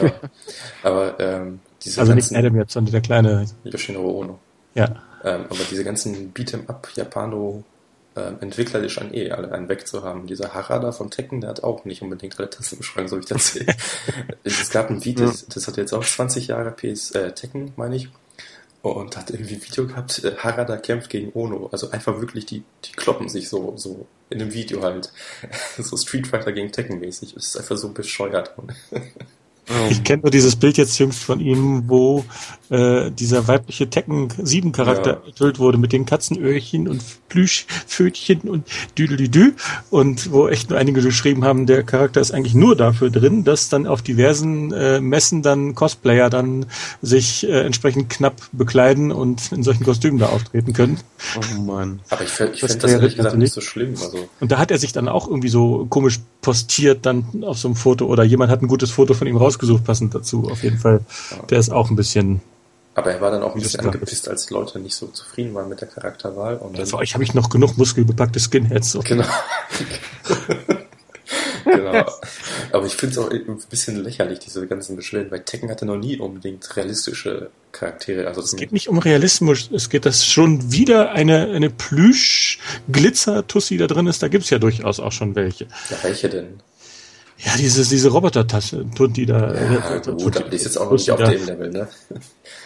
ja. 0.00 0.10
Aber 0.82 1.18
ähm, 1.20 1.60
diese 1.84 2.00
Also 2.00 2.14
nicht 2.14 2.30
ganzen 2.30 2.36
Adam 2.36 2.56
jetzt, 2.58 2.72
sondern 2.72 2.92
der 2.92 3.00
kleine. 3.00 3.44
Yoshinoro 3.64 4.20
Ono. 4.20 4.38
Ja. 4.74 4.86
Ähm, 5.24 5.42
aber 5.48 5.58
diese 5.70 5.84
ganzen 5.84 6.32
Beat'em-up 6.32 6.88
Japano 6.94 7.64
ähm, 8.18 8.36
Entwickler, 8.40 8.80
die 8.80 8.88
schon 8.88 9.14
eh 9.14 9.30
alle 9.30 9.52
einen 9.52 9.68
weg 9.68 9.86
zu 9.86 10.02
haben. 10.02 10.26
Dieser 10.26 10.54
Harada 10.54 10.92
von 10.92 11.10
Tekken, 11.10 11.40
der 11.40 11.50
hat 11.50 11.62
auch 11.62 11.84
nicht 11.84 12.02
unbedingt 12.02 12.38
alle 12.38 12.50
Tasten 12.50 12.76
im 12.76 12.82
Schrank, 12.82 13.08
so 13.08 13.16
wie 13.16 13.20
ich 13.20 13.26
das 13.26 13.52
sehe. 13.52 13.66
es 14.44 14.70
gab 14.70 14.90
ein 14.90 15.04
Video, 15.04 15.32
das 15.48 15.66
hat 15.66 15.76
jetzt 15.76 15.92
auch 15.92 16.04
20 16.04 16.48
Jahre 16.48 16.72
PS 16.72 17.12
äh, 17.12 17.32
Tekken, 17.32 17.72
meine 17.76 17.96
ich. 17.96 18.08
Und 18.82 19.16
hat 19.16 19.30
irgendwie 19.30 19.54
ein 19.54 19.62
Video 19.62 19.86
gehabt, 19.86 20.24
äh, 20.24 20.36
Harada 20.36 20.76
kämpft 20.76 21.10
gegen 21.10 21.32
Ono. 21.32 21.68
Also 21.72 21.90
einfach 21.90 22.20
wirklich, 22.20 22.46
die, 22.46 22.62
die 22.84 22.92
kloppen 22.92 23.28
sich 23.28 23.48
so, 23.48 23.74
so 23.76 24.06
in 24.30 24.38
dem 24.38 24.54
Video 24.54 24.82
halt. 24.82 25.12
so 25.78 25.96
Street 25.96 26.26
Fighter 26.26 26.52
gegen 26.52 26.72
Tekken 26.72 27.00
mäßig. 27.00 27.36
Es 27.36 27.48
ist 27.48 27.56
einfach 27.56 27.76
so 27.76 27.90
bescheuert. 27.90 28.54
Ich 29.90 30.02
kenne 30.02 30.22
nur 30.22 30.30
dieses 30.30 30.56
Bild 30.56 30.78
jetzt 30.78 30.98
jüngst 30.98 31.22
von 31.22 31.40
ihm, 31.40 31.84
wo 31.88 32.24
äh, 32.70 33.10
dieser 33.10 33.48
weibliche 33.48 33.88
Tekken 33.90 34.28
7 34.42 34.72
Charakter 34.72 35.20
Ja. 35.22 35.28
enthüllt 35.28 35.58
wurde 35.58 35.78
mit 35.78 35.92
den 35.92 36.04
Katzenöhrchen 36.06 36.88
und 36.88 37.02
Plüschpfötchen 37.28 38.40
und 38.42 38.66
Düdelidü 38.96 39.52
und 39.90 40.32
wo 40.32 40.48
echt 40.48 40.70
nur 40.70 40.78
einige 40.78 41.00
geschrieben 41.02 41.44
haben, 41.44 41.66
der 41.66 41.82
Charakter 41.82 42.20
ist 42.20 42.30
eigentlich 42.32 42.54
nur 42.54 42.76
dafür 42.76 43.10
drin, 43.10 43.44
dass 43.44 43.68
dann 43.68 43.86
auf 43.86 44.02
diversen 44.02 44.72
äh, 44.72 45.00
Messen 45.00 45.42
dann 45.42 45.74
Cosplayer 45.74 46.30
dann 46.30 46.66
sich 47.02 47.48
äh, 47.48 47.60
entsprechend 47.64 48.10
knapp 48.10 48.36
bekleiden 48.52 49.12
und 49.12 49.52
in 49.52 49.62
solchen 49.62 49.84
Kostümen 49.84 50.18
da 50.18 50.26
auftreten 50.26 50.72
können. 50.72 50.98
Oh 51.36 51.60
Mann. 51.60 52.00
Aber 52.10 52.22
ich, 52.22 52.30
ich 52.30 52.60
Das 52.60 52.72
finde 52.72 52.78
das 52.78 52.90
ehrlich 52.92 53.16
gesagt 53.16 53.24
natürlich- 53.34 53.38
nicht 53.38 53.52
so 53.54 53.60
schlimm. 53.60 53.90
Also, 53.90 54.28
Und 54.40 54.52
da 54.52 54.58
hat 54.58 54.70
er 54.70 54.78
sich 54.78 54.92
dann 54.92 55.08
auch 55.08 55.26
irgendwie 55.28 55.48
so 55.48 55.86
komisch 55.88 56.20
postiert 56.42 57.04
dann 57.06 57.44
auf 57.44 57.58
so 57.58 57.68
einem 57.68 57.74
Foto 57.76 58.06
oder 58.06 58.24
jemand 58.24 58.50
hat 58.50 58.62
ein 58.62 58.68
gutes 58.68 58.90
Foto 58.90 59.14
von 59.14 59.26
ihm 59.26 59.36
rausgesucht 59.36 59.84
passend 59.84 60.14
dazu. 60.14 60.48
Auf 60.50 60.62
jeden 60.62 60.78
Fall, 60.78 61.00
der 61.50 61.58
ist 61.58 61.70
auch 61.70 61.90
ein 61.90 61.96
bisschen 61.96 62.40
aber 62.94 63.12
er 63.12 63.20
war 63.20 63.30
dann 63.30 63.42
auch 63.42 63.54
ein 63.54 63.60
Das 63.60 63.72
bisschen 63.72 63.86
angepisst, 63.86 64.28
als 64.28 64.46
die 64.46 64.54
Leute 64.54 64.78
nicht 64.78 64.96
so 64.96 65.06
zufrieden 65.06 65.54
waren 65.54 65.68
mit 65.68 65.80
der 65.80 65.88
Charakterwahl. 65.88 66.56
Und 66.56 66.78
dann, 66.78 66.86
Für 66.86 66.96
euch 66.96 67.14
habe 67.14 67.24
ich 67.24 67.34
noch 67.34 67.48
genug 67.48 67.78
muskelbepackte 67.78 68.40
Skinheads. 68.40 68.92
So. 68.92 69.00
Genau. 69.00 69.24
genau. 71.64 72.04
Aber 72.72 72.86
ich 72.86 72.96
finde 72.96 73.12
es 73.12 73.18
auch 73.18 73.30
ein 73.30 73.58
bisschen 73.70 74.02
lächerlich, 74.02 74.40
diese 74.40 74.66
ganzen 74.66 74.96
Beschwerden, 74.96 75.30
weil 75.30 75.44
Tekken 75.44 75.70
hatte 75.70 75.86
noch 75.86 75.96
nie 75.96 76.18
unbedingt 76.18 76.76
realistische 76.76 77.50
Charaktere. 77.72 78.26
Also 78.26 78.40
Es 78.40 78.56
geht 78.56 78.72
nicht 78.72 78.88
um 78.88 78.98
Realismus, 78.98 79.70
es 79.72 79.90
geht, 79.90 80.06
dass 80.06 80.26
schon 80.26 80.72
wieder 80.72 81.12
eine, 81.12 81.50
eine 81.50 81.70
Plüsch-Glitzer-Tussi 81.70 83.76
da 83.76 83.86
drin 83.86 84.06
ist. 84.06 84.22
Da 84.22 84.28
gibt's 84.28 84.50
ja 84.50 84.58
durchaus 84.58 85.00
auch 85.00 85.12
schon 85.12 85.34
welche. 85.34 85.64
ja, 85.64 85.96
welche 86.02 86.28
denn? 86.28 86.60
Ja, 87.38 87.56
diese, 87.56 87.88
diese 87.88 88.08
Roboter-Tasse, 88.08 88.84
die 88.84 89.26
da. 89.26 89.54
Ja, 89.54 89.96
äh, 89.96 90.00
gut, 90.00 90.36
aber 90.36 90.48
die 90.48 90.56
ist 90.56 90.64
jetzt 90.64 90.76
auch 90.76 90.86
noch 90.86 90.92
nicht 90.92 91.10
auf 91.10 91.20
da. 91.20 91.30
dem 91.30 91.46
Level, 91.46 91.70
ne? 91.70 91.88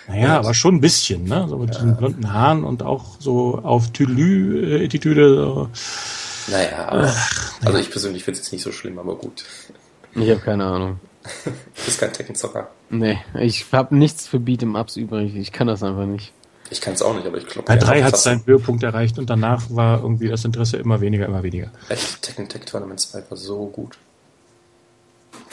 Naja, 0.08 0.38
aber 0.38 0.54
schon 0.54 0.76
ein 0.76 0.80
bisschen, 0.80 1.24
ne? 1.24 1.46
So 1.48 1.58
mit 1.58 1.74
diesen 1.74 1.96
blonden 1.96 2.32
Haaren 2.32 2.64
und 2.64 2.82
auch 2.82 3.16
so 3.20 3.58
auf 3.62 3.92
Tülü-Attitüde. 3.92 5.34
So. 5.34 5.68
Naja, 6.50 6.88
aber, 6.88 7.14
also 7.64 7.78
ich 7.78 7.90
persönlich 7.90 8.24
finde 8.24 8.40
es 8.40 8.46
jetzt 8.46 8.52
nicht 8.52 8.62
so 8.62 8.72
schlimm, 8.72 8.98
aber 8.98 9.16
gut. 9.16 9.44
Ich 10.14 10.30
habe 10.30 10.40
keine 10.40 10.64
Ahnung. 10.64 11.00
Du 11.44 11.86
bist 11.86 12.00
kein 12.00 12.12
Tekken-Zocker. 12.12 12.68
Nee, 12.90 13.18
ich 13.38 13.66
habe 13.72 13.96
nichts 13.96 14.26
für 14.26 14.38
Beat'em-Ups 14.38 14.96
übrig. 14.96 15.34
Ich 15.36 15.52
kann 15.52 15.66
das 15.66 15.82
einfach 15.82 16.06
nicht. 16.06 16.32
Ich 16.70 16.80
kann 16.80 16.94
es 16.94 17.02
auch 17.02 17.14
nicht, 17.14 17.26
aber 17.26 17.38
ich 17.38 17.46
glaube, 17.46 17.66
Bei 17.66 17.76
drei 17.76 18.02
hat 18.02 18.14
es 18.14 18.22
seinen 18.22 18.44
Höhepunkt 18.46 18.82
erreicht 18.82 19.18
und 19.18 19.28
danach 19.28 19.64
war 19.70 20.02
irgendwie 20.02 20.28
das 20.28 20.44
Interesse 20.44 20.78
immer 20.78 21.00
weniger, 21.00 21.26
immer 21.26 21.42
weniger. 21.42 21.70
Echt, 21.88 22.22
Tekken 22.22 22.48
Tech 22.48 22.62
Tournament 22.64 23.00
2 23.00 23.24
war 23.28 23.36
so 23.36 23.66
gut. 23.66 23.98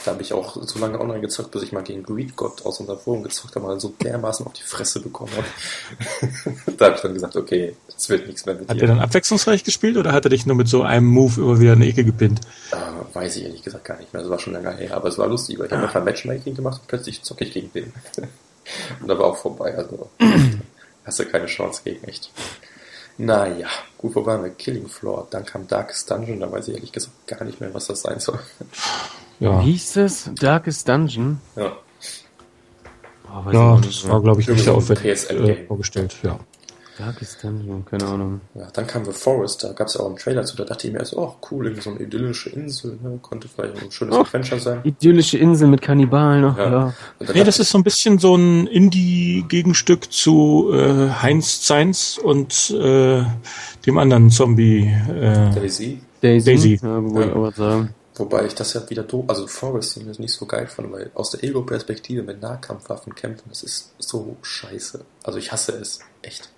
Da 0.04 0.12
habe 0.12 0.22
ich 0.22 0.32
auch 0.32 0.56
so 0.62 0.78
lange 0.78 0.98
online 0.98 1.20
gezockt, 1.20 1.50
bis 1.50 1.62
ich 1.62 1.72
mal 1.72 1.82
gegen 1.82 2.02
Greed 2.02 2.34
God 2.34 2.64
aus 2.64 2.80
unserem 2.80 2.98
Forum 2.98 3.22
gezockt 3.22 3.54
habe 3.54 3.66
und 3.66 3.72
dann 3.72 3.80
so 3.80 3.92
dermaßen 4.02 4.46
auf 4.46 4.54
die 4.54 4.62
Fresse 4.62 5.00
bekommen 5.00 5.30
habe. 5.32 5.46
da 6.78 6.86
habe 6.86 6.96
ich 6.96 7.02
dann 7.02 7.12
gesagt, 7.12 7.36
okay, 7.36 7.76
das 7.94 8.08
wird 8.08 8.26
nichts 8.26 8.46
mehr 8.46 8.54
mit 8.54 8.68
Hat 8.68 8.76
dir. 8.76 8.82
er 8.82 8.88
dann 8.88 9.00
abwechslungsreich 9.00 9.62
gespielt 9.62 9.98
oder 9.98 10.12
hat 10.12 10.24
er 10.24 10.30
dich 10.30 10.46
nur 10.46 10.56
mit 10.56 10.68
so 10.68 10.82
einem 10.82 11.06
Move 11.06 11.40
immer 11.40 11.60
wieder 11.60 11.74
in 11.74 11.80
die 11.80 11.90
Ecke 11.90 12.04
gepinnt? 12.04 12.40
Äh, 12.72 13.14
weiß 13.14 13.36
ich 13.36 13.44
ehrlich 13.44 13.62
gesagt 13.62 13.84
gar 13.84 13.98
nicht 13.98 14.12
mehr. 14.12 14.22
Das 14.22 14.30
war 14.30 14.38
schon 14.38 14.54
länger 14.54 14.72
her. 14.72 14.96
Aber 14.96 15.08
es 15.08 15.18
war 15.18 15.28
lustig, 15.28 15.58
weil 15.58 15.66
ich 15.66 15.72
habe 15.72 15.82
einfach 15.82 16.02
Matchmaking 16.02 16.54
gemacht 16.54 16.80
und 16.80 16.88
plötzlich 16.88 17.22
zocke 17.22 17.44
ich 17.44 17.52
gegen 17.52 17.70
den. 17.72 17.92
und 19.00 19.08
da 19.08 19.18
war 19.18 19.26
auch 19.26 19.36
vorbei. 19.36 19.76
Also 19.76 20.08
hast 21.04 21.18
du 21.18 21.26
keine 21.26 21.46
Chance 21.46 21.82
gegen, 21.84 22.02
echt. 22.04 22.30
Naja, 23.18 23.68
gut, 23.98 24.14
wo 24.14 24.24
waren 24.24 24.42
wir? 24.42 24.50
Killing 24.50 24.88
Floor. 24.88 25.26
Dann 25.30 25.44
kam 25.44 25.68
Darkest 25.68 26.10
Dungeon. 26.10 26.40
Da 26.40 26.50
weiß 26.50 26.68
ich 26.68 26.74
ehrlich 26.74 26.92
gesagt 26.92 27.26
gar 27.26 27.44
nicht 27.44 27.60
mehr, 27.60 27.74
was 27.74 27.86
das 27.86 28.00
sein 28.00 28.18
soll. 28.18 28.38
Ja, 29.40 29.60
Wie 29.64 29.72
hieß 29.72 29.94
das? 29.94 30.30
Darkest 30.38 30.88
Dungeon? 30.88 31.38
ja. 31.56 31.72
Oh, 33.32 33.50
ja 33.52 33.78
das 33.80 34.08
war, 34.08 34.20
glaube 34.20 34.40
ich, 34.40 34.48
nicht 34.48 34.68
ein 34.68 34.74
aufwendig 34.74 35.30
äh, 35.30 35.66
vorgestellt. 35.66 36.16
Ja. 36.22 36.38
Darkest 36.98 37.42
Dungeon, 37.42 37.84
keine 37.86 38.04
Ahnung. 38.06 38.40
Ja, 38.54 38.66
dann 38.74 38.86
kam 38.88 39.04
The 39.04 39.12
Forest, 39.12 39.62
da 39.64 39.72
gab 39.72 39.86
es 39.86 39.94
ja 39.94 40.00
auch 40.00 40.06
einen 40.08 40.16
Trailer 40.16 40.42
zu, 40.44 40.56
da 40.56 40.64
dachte 40.64 40.86
ich 40.88 40.92
mir 40.92 40.98
erst, 40.98 41.16
oh 41.16 41.36
cool, 41.50 41.66
irgendwie 41.66 41.82
so 41.82 41.90
eine 41.90 42.00
idyllische 42.00 42.50
Insel, 42.50 42.98
ne? 43.02 43.18
konnte 43.22 43.48
vielleicht 43.48 43.80
ein 43.82 43.90
schönes 43.90 44.16
Oh. 44.16 44.20
Adventure 44.22 44.60
sein. 44.60 44.80
Idyllische 44.82 45.38
Insel 45.38 45.68
mit 45.68 45.80
Kannibalen, 45.80 46.44
ach 46.44 46.58
Ja. 46.58 46.70
ja. 46.70 46.94
Nee, 47.32 47.44
das 47.44 47.58
ist 47.60 47.70
so 47.70 47.78
ein 47.78 47.84
bisschen 47.84 48.18
so 48.18 48.34
ein 48.34 48.66
Indie-Gegenstück 48.66 50.12
zu 50.12 50.70
äh, 50.74 51.08
Heinz 51.22 51.62
Zeins 51.62 52.18
und 52.18 52.70
äh, 52.72 53.22
dem 53.86 53.96
anderen 53.96 54.28
Zombie. 54.30 54.92
Äh, 55.08 55.54
Daisy, 55.54 56.00
Daisy. 56.20 56.50
Daisy. 56.50 56.80
Ja, 56.82 57.02
wollte 57.02 57.30
ich 57.30 57.34
auch 57.36 57.42
was 57.42 57.56
sagen. 57.56 57.94
Wobei 58.20 58.46
ich 58.46 58.54
das 58.54 58.74
ja 58.74 58.88
wieder 58.88 59.02
doof, 59.02 59.24
also 59.28 59.46
Forest 59.46 59.96
nicht 59.96 60.32
so 60.32 60.46
geil 60.46 60.68
fand, 60.68 60.92
weil 60.92 61.10
aus 61.14 61.30
der 61.30 61.42
Ego-Perspektive 61.42 62.22
mit 62.22 62.40
Nahkampfwaffen 62.40 63.14
kämpfen, 63.14 63.48
das 63.48 63.62
ist 63.62 63.94
so 63.98 64.36
scheiße. 64.42 65.04
Also 65.24 65.38
ich 65.38 65.50
hasse 65.50 65.72
es, 65.72 66.00
echt. 66.22 66.50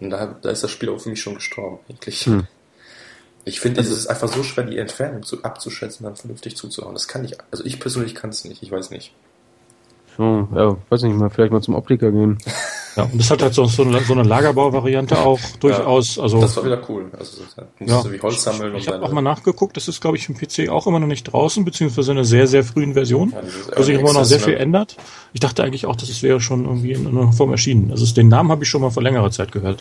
Und 0.00 0.10
da, 0.10 0.36
da 0.42 0.50
ist 0.50 0.64
das 0.64 0.70
Spiel 0.70 0.88
auch 0.88 0.98
für 0.98 1.10
mich 1.10 1.20
schon 1.20 1.36
gestorben, 1.36 1.78
eigentlich. 1.88 2.26
Hm. 2.26 2.48
Ich 3.44 3.60
finde, 3.60 3.80
es 3.80 3.90
ist 3.90 4.06
einfach 4.06 4.32
so 4.32 4.42
schwer, 4.42 4.64
die 4.64 4.78
Entfernung 4.78 5.22
zu, 5.22 5.42
abzuschätzen, 5.42 6.04
dann 6.04 6.16
vernünftig 6.16 6.56
zuzuhauen. 6.56 6.94
Das 6.94 7.08
kann 7.08 7.24
ich, 7.24 7.36
also 7.50 7.64
ich 7.64 7.80
persönlich 7.80 8.14
kann 8.14 8.30
es 8.30 8.44
nicht, 8.44 8.62
ich 8.62 8.70
weiß 8.70 8.90
nicht. 8.90 9.12
So, 10.16 10.48
ja, 10.54 10.76
weiß 10.90 11.02
nicht 11.02 11.16
mal, 11.16 11.30
vielleicht 11.30 11.52
mal 11.52 11.62
zum 11.62 11.74
Optiker 11.74 12.12
gehen. 12.12 12.36
ja, 12.96 13.04
und 13.04 13.18
das 13.18 13.30
hat 13.30 13.42
halt 13.42 13.54
so, 13.54 13.64
so 13.64 13.82
eine, 13.82 14.00
so 14.00 14.12
eine 14.12 14.24
Lagerbau-Variante 14.24 15.18
auch 15.18 15.40
durchaus. 15.60 16.18
Also 16.18 16.38
Das 16.40 16.54
war 16.56 16.66
wieder 16.66 16.80
cool. 16.88 17.06
Also, 17.18 17.42
da 17.56 17.62
musst 17.78 17.90
Ja. 17.90 18.02
du 18.02 18.12
wie 18.12 18.20
Holz 18.20 18.42
sammeln 18.42 18.74
ich 18.76 18.86
und 18.88 18.94
habe 18.94 19.06
auch 19.06 19.12
mal 19.12 19.22
nachgeguckt, 19.22 19.74
das 19.76 19.88
ist, 19.88 20.02
glaube 20.02 20.18
ich, 20.18 20.28
im 20.28 20.36
PC 20.36 20.68
auch 20.70 20.86
immer 20.86 21.00
noch 21.00 21.06
nicht 21.06 21.24
draußen, 21.24 21.64
beziehungsweise 21.64 22.12
in 22.12 22.18
einer 22.18 22.26
sehr, 22.26 22.46
sehr 22.46 22.62
frühen 22.62 22.92
Version, 22.92 23.30
Ja, 23.30 23.38
wo 23.74 23.82
sich 23.82 23.98
immer 23.98 24.12
noch 24.12 24.24
sehr 24.24 24.38
ne? 24.38 24.44
viel 24.44 24.54
ändert. 24.54 24.96
Ich 25.32 25.40
dachte 25.40 25.64
eigentlich 25.64 25.86
auch, 25.86 25.96
dass 25.96 26.10
es 26.10 26.22
wäre 26.22 26.40
schon 26.42 26.66
irgendwie 26.66 26.92
in 26.92 27.06
einer 27.06 27.32
Form 27.32 27.50
erschienen. 27.50 27.90
Also 27.90 28.04
den 28.14 28.28
Namen 28.28 28.50
habe 28.50 28.64
ich 28.64 28.68
schon 28.68 28.82
mal 28.82 28.90
vor 28.90 29.02
längerer 29.02 29.30
Zeit 29.30 29.50
gehört. 29.50 29.80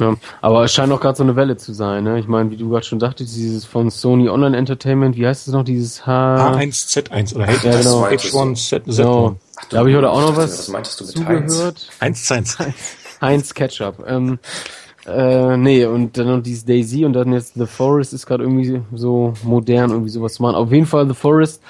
Ja, 0.00 0.16
aber 0.40 0.64
es 0.64 0.72
scheint 0.72 0.90
auch 0.90 1.00
gerade 1.02 1.18
so 1.18 1.22
eine 1.22 1.36
Welle 1.36 1.58
zu 1.58 1.74
sein, 1.74 2.04
ne? 2.04 2.18
Ich 2.18 2.26
meine, 2.26 2.50
wie 2.50 2.56
du 2.56 2.70
gerade 2.70 2.86
schon 2.86 2.98
dachtest, 2.98 3.36
dieses 3.36 3.66
von 3.66 3.90
Sony 3.90 4.30
Online 4.30 4.56
Entertainment, 4.56 5.18
wie 5.18 5.26
heißt 5.26 5.46
es 5.48 5.52
noch, 5.52 5.64
dieses 5.64 6.06
H... 6.06 6.56
H1Z1 6.56 7.34
oder 7.34 7.46
H 7.46 7.52
Ja, 7.62 7.76
genau. 7.76 8.04
H1Z1. 8.06 8.96
Genau. 8.96 9.36
Da 9.70 9.78
habe 9.78 9.90
ich 9.90 9.96
heute 9.96 10.10
auch 10.10 10.20
noch 10.20 10.36
was, 10.36 10.58
Was 10.58 10.68
meintest 10.68 11.00
du 11.00 11.06
mit 11.06 11.26
Heinz? 11.26 11.52
zugehört. 11.54 11.88
1 12.00 12.38
Heinz 13.20 13.54
Ketchup. 13.54 14.04
Ähm, 14.06 14.38
äh, 15.06 15.56
nee, 15.56 15.84
und 15.84 16.18
dann 16.18 16.26
noch 16.26 16.42
dieses 16.42 16.64
Daisy 16.64 17.04
und 17.04 17.12
dann 17.12 17.32
jetzt 17.32 17.54
The 17.54 17.66
Forest 17.66 18.12
ist 18.12 18.26
gerade 18.26 18.42
irgendwie 18.44 18.82
so 18.94 19.34
modern, 19.44 19.90
irgendwie 19.90 20.10
sowas 20.10 20.34
zu 20.34 20.42
machen. 20.42 20.56
Auf 20.56 20.72
jeden 20.72 20.86
Fall 20.86 21.06
The 21.08 21.14
Forest. 21.14 21.62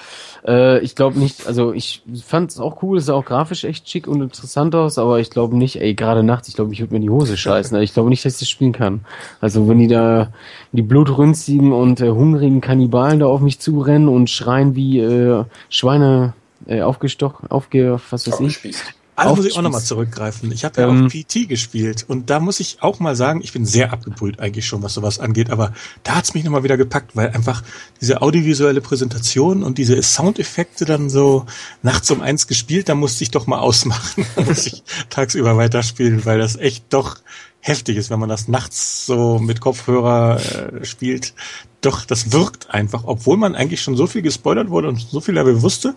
Äh, 0.47 0.81
ich 0.81 0.95
glaube 0.95 1.19
nicht, 1.19 1.47
also 1.47 1.73
ich 1.73 2.03
fand 2.25 2.51
es 2.51 2.59
auch 2.59 2.83
cool, 2.83 2.99
es 2.99 3.07
sah 3.07 3.15
auch 3.15 3.25
grafisch 3.25 3.65
echt 3.65 3.89
schick 3.89 4.07
und 4.09 4.23
interessant 4.23 4.75
aus, 4.75 4.97
aber 4.97 5.21
ich 5.21 5.29
glaube 5.31 5.57
nicht, 5.57 5.81
ey, 5.81 5.95
gerade 5.95 6.23
nachts, 6.23 6.49
ich 6.49 6.55
glaube, 6.55 6.73
ich 6.73 6.81
würde 6.81 6.95
mir 6.95 7.01
die 7.01 7.11
Hose 7.11 7.37
scheißen. 7.37 7.79
Ich 7.83 7.93
glaube 7.93 8.09
nicht, 8.09 8.25
dass 8.25 8.35
ich 8.35 8.41
das 8.41 8.49
spielen 8.49 8.73
kann. 8.73 9.05
Also 9.41 9.69
wenn 9.69 9.79
die 9.79 9.89
da 9.89 10.33
die 10.73 10.83
blutrünstigen 10.83 11.73
und 11.73 12.01
äh, 12.01 12.09
hungrigen 12.11 12.61
Kannibalen 12.61 13.21
da 13.21 13.27
auf 13.27 13.41
mich 13.41 13.59
zurennen 13.61 14.09
und 14.09 14.31
schreien 14.31 14.75
wie 14.75 14.99
äh, 15.01 15.45
Schweine 15.69 16.33
äh, 16.67 16.83
aufgestochen, 16.83 17.51
aufge, 17.51 18.01
was 18.11 18.27
weiß 18.27 18.41
ich. 18.41 18.75
Also 19.17 19.35
muss 19.37 19.47
ich 19.47 19.57
auch 19.57 19.63
nochmal 19.63 19.83
zurückgreifen. 19.83 20.53
Ich 20.53 20.65
habe 20.67 20.79
ja 20.83 20.89
Ähm. 20.89 21.07
auch 21.07 21.11
PT 21.11 21.49
gespielt 21.49 22.05
und 22.07 22.29
da 22.29 22.39
muss 22.39 22.61
ich 22.61 22.83
auch 22.83 23.01
mal 23.01 23.17
sagen, 23.17 23.41
ich 23.43 23.53
bin 23.55 23.65
sehr 23.65 23.93
abgebrüht 23.93 24.41
eigentlich 24.41 24.67
schon, 24.67 24.83
was 24.83 24.93
sowas 24.93 25.19
angeht, 25.19 25.49
aber 25.49 25.73
da 26.03 26.17
hat's 26.17 26.35
mich 26.35 26.45
nochmal 26.45 26.65
wieder 26.65 26.77
gepackt, 26.77 27.17
weil 27.17 27.31
einfach 27.31 27.63
diese 28.03 28.21
audiovisuelle 28.21 28.83
Präsentation 28.83 29.63
und 29.63 29.79
diese 29.79 30.01
Soundeffekte 30.03 30.85
dann 30.85 31.09
so 31.09 31.47
nachts 31.83 32.11
um 32.11 32.21
eins 32.21 32.47
gespielt, 32.47 32.91
da 32.91 32.95
musste 32.95 33.25
ich 33.25 33.31
doch 33.31 33.47
mal 33.47 33.59
ausmachen, 33.59 34.27
da 34.37 34.43
muss 34.43 34.67
ich 34.67 34.83
tagsüber 35.09 35.57
weiterspielen, 35.57 36.27
weil 36.27 36.39
das 36.39 36.57
echt 36.57 36.85
doch 36.91 37.17
heftig 37.61 37.97
ist, 37.97 38.11
wenn 38.11 38.21
man 38.21 38.29
das 38.29 38.49
nachts 38.49 39.07
so 39.07 39.39
mit 39.39 39.61
Kopfhörer 39.61 40.39
äh, 40.41 40.85
spielt. 40.85 41.33
Doch, 41.81 42.05
das 42.05 42.33
wirkt 42.33 42.71
einfach, 42.71 43.05
obwohl 43.05 43.39
man 43.39 43.55
eigentlich 43.55 43.81
schon 43.81 43.97
so 43.97 44.07
viel 44.07 44.23
gespoilert 44.23 44.69
wurde 44.69 44.89
und 44.89 45.01
so 45.01 45.21
viel 45.21 45.35
Level 45.35 45.63
wusste, 45.63 45.95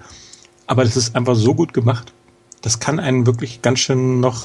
aber 0.70 0.84
das 0.86 0.96
ist 0.96 1.16
einfach 1.16 1.36
so 1.36 1.54
gut 1.54 1.74
gemacht 1.74 2.14
das 2.62 2.80
kann 2.82 3.00
einen 3.00 3.26
wirklich 3.26 3.62
ganz 3.62 3.80
schön 3.80 4.20
noch 4.20 4.44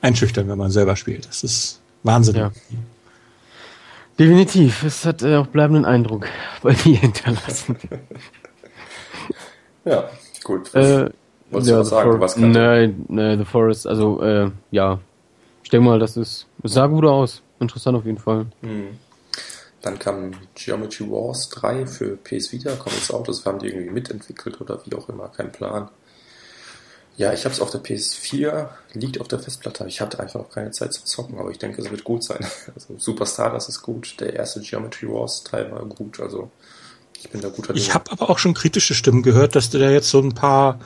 einschüchtern, 0.00 0.48
wenn 0.48 0.56
man 0.58 0.70
selber 0.70 0.94
spielt. 0.94 1.26
Das 1.28 1.42
ist 1.42 1.80
Wahnsinn. 2.04 2.36
Ja. 2.36 2.52
Definitiv, 4.16 4.84
es 4.84 5.04
hat 5.04 5.22
äh, 5.22 5.34
auch 5.36 5.48
bleibenden 5.48 5.84
Eindruck 5.84 6.26
bei 6.62 6.70
mir 6.84 6.98
hinterlassen. 6.98 7.76
Ja, 9.84 10.08
gut. 10.44 10.72
Äh, 10.74 11.10
Wolltest 11.50 11.70
du 11.72 11.78
was 11.78 11.88
The 11.88 11.90
sagen? 11.90 12.10
For- 12.12 12.20
Was 12.20 12.36
Nein, 12.36 13.04
nee, 13.08 13.36
The 13.36 13.44
Forest, 13.44 13.86
also 13.88 14.22
äh, 14.22 14.50
ja, 14.70 15.00
ich 15.64 15.70
denke 15.70 15.86
mal, 15.88 15.98
das 15.98 16.16
ist, 16.16 16.46
es 16.62 16.74
sah 16.74 16.86
gut 16.86 17.04
aus, 17.04 17.42
interessant 17.58 17.96
auf 17.96 18.04
jeden 18.06 18.18
Fall. 18.18 18.46
Hm. 18.62 18.88
Dann 19.82 19.98
kam 19.98 20.32
Geometry 20.54 21.10
Wars 21.10 21.48
3 21.50 21.86
für 21.86 22.16
PS 22.16 22.52
Vita, 22.52 22.74
kommt 22.76 22.96
jetzt 22.96 23.12
auch, 23.12 23.22
das 23.24 23.44
haben 23.46 23.58
die 23.58 23.68
irgendwie 23.68 23.90
mitentwickelt 23.90 24.60
oder 24.60 24.80
wie 24.84 24.94
auch 24.94 25.08
immer, 25.08 25.28
kein 25.28 25.50
Plan. 25.52 25.88
Ja, 27.16 27.32
ich 27.32 27.44
habe 27.44 27.54
es 27.54 27.60
auf 27.60 27.70
der 27.70 27.82
PS4, 27.82 28.68
liegt 28.94 29.20
auf 29.20 29.28
der 29.28 29.38
Festplatte, 29.40 29.84
ich 29.86 30.00
hatte 30.00 30.20
einfach 30.20 30.40
auch 30.40 30.50
keine 30.50 30.70
Zeit 30.70 30.92
zu 30.92 31.04
zocken, 31.04 31.38
aber 31.38 31.50
ich 31.50 31.58
denke, 31.58 31.82
es 31.82 31.90
wird 31.90 32.04
gut 32.04 32.24
sein. 32.24 32.46
Also 32.74 32.98
Superstar, 32.98 33.52
das 33.52 33.68
ist 33.68 33.82
gut, 33.82 34.16
der 34.20 34.34
erste 34.34 34.60
Geometry 34.60 35.08
Wars 35.08 35.44
Teil 35.44 35.70
war 35.70 35.84
gut, 35.86 36.20
also 36.20 36.50
ich 37.18 37.28
bin 37.30 37.40
da 37.40 37.48
guter 37.48 37.74
Ich 37.74 37.84
Dinge. 37.84 37.94
habe 37.94 38.12
aber 38.12 38.30
auch 38.30 38.38
schon 38.38 38.54
kritische 38.54 38.94
Stimmen 38.94 39.22
gehört, 39.22 39.54
dass 39.54 39.70
da 39.70 39.78
jetzt 39.90 40.08
so 40.10 40.20
ein 40.20 40.32
paar 40.34 40.80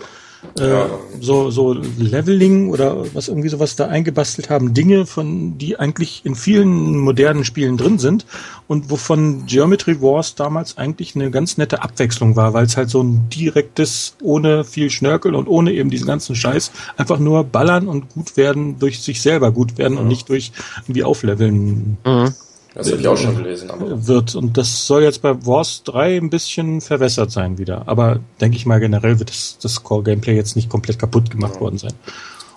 äh, 0.59 0.69
Ja. 0.69 0.87
so, 1.21 1.51
so 1.51 1.73
Leveling 1.99 2.71
oder 2.71 3.05
was 3.15 3.29
irgendwie 3.29 3.49
sowas 3.49 3.77
da 3.77 3.87
eingebastelt 3.87 4.51
haben, 4.51 4.75
Dinge, 4.75 5.07
von 5.07 5.59
die 5.59 5.79
eigentlich 5.79 6.23
in 6.25 6.35
vielen 6.35 6.99
modernen 6.99 7.45
Spielen 7.45 7.77
drin 7.77 7.99
sind 7.99 8.27
und 8.67 8.91
wovon 8.91 9.47
Geometry 9.47 10.01
Wars 10.01 10.35
damals 10.35 10.79
eigentlich 10.79 11.15
eine 11.15 11.31
ganz 11.31 11.57
nette 11.57 11.83
Abwechslung 11.83 12.37
war, 12.37 12.53
weil 12.55 12.67
es 12.67 12.77
halt 12.77 12.91
so 12.91 13.03
ein 13.03 13.29
direktes, 13.29 14.17
ohne 14.23 14.65
viel 14.65 14.91
Schnörkel 14.91 15.35
und 15.35 15.49
ohne 15.49 15.73
eben 15.73 15.91
diesen 15.91 16.07
ganzen 16.07 16.35
Scheiß, 16.35 16.73
einfach 16.97 17.19
nur 17.19 17.45
ballern 17.45 17.89
und 17.89 18.11
gut 18.11 18.37
werden 18.37 18.79
durch 18.79 19.01
sich 19.01 19.21
selber 19.23 19.51
gut 19.53 19.79
werden 19.79 19.99
und 19.99 20.09
nicht 20.09 20.29
durch 20.29 20.53
irgendwie 20.85 21.05
aufleveln 21.05 21.99
Mhm. 22.05 22.35
Das 22.75 22.91
habe 22.91 23.01
ich 23.01 23.07
auch 23.07 23.17
schon 23.17 23.37
gelesen, 23.37 23.71
aber 23.71 24.07
wird. 24.09 24.35
Und 24.35 24.57
das 24.57 24.87
soll 24.87 25.05
jetzt 25.05 25.23
bei 25.23 25.47
Wars 25.47 25.83
3 25.85 26.17
ein 26.17 26.29
bisschen 26.31 26.81
verwässert 26.81 27.31
sein 27.31 27.57
wieder. 27.57 27.87
Aber 27.87 28.19
denke 28.41 28.57
ich 28.57 28.67
mal, 28.67 28.81
generell 28.81 29.21
wird 29.21 29.31
das, 29.31 29.59
das 29.63 29.83
Core-Gameplay 29.85 30.35
jetzt 30.35 30.57
nicht 30.57 30.69
komplett 30.69 30.99
kaputt 30.99 31.31
gemacht 31.31 31.55
Ja. 31.55 31.61
worden 31.61 31.79
sein. 31.79 31.93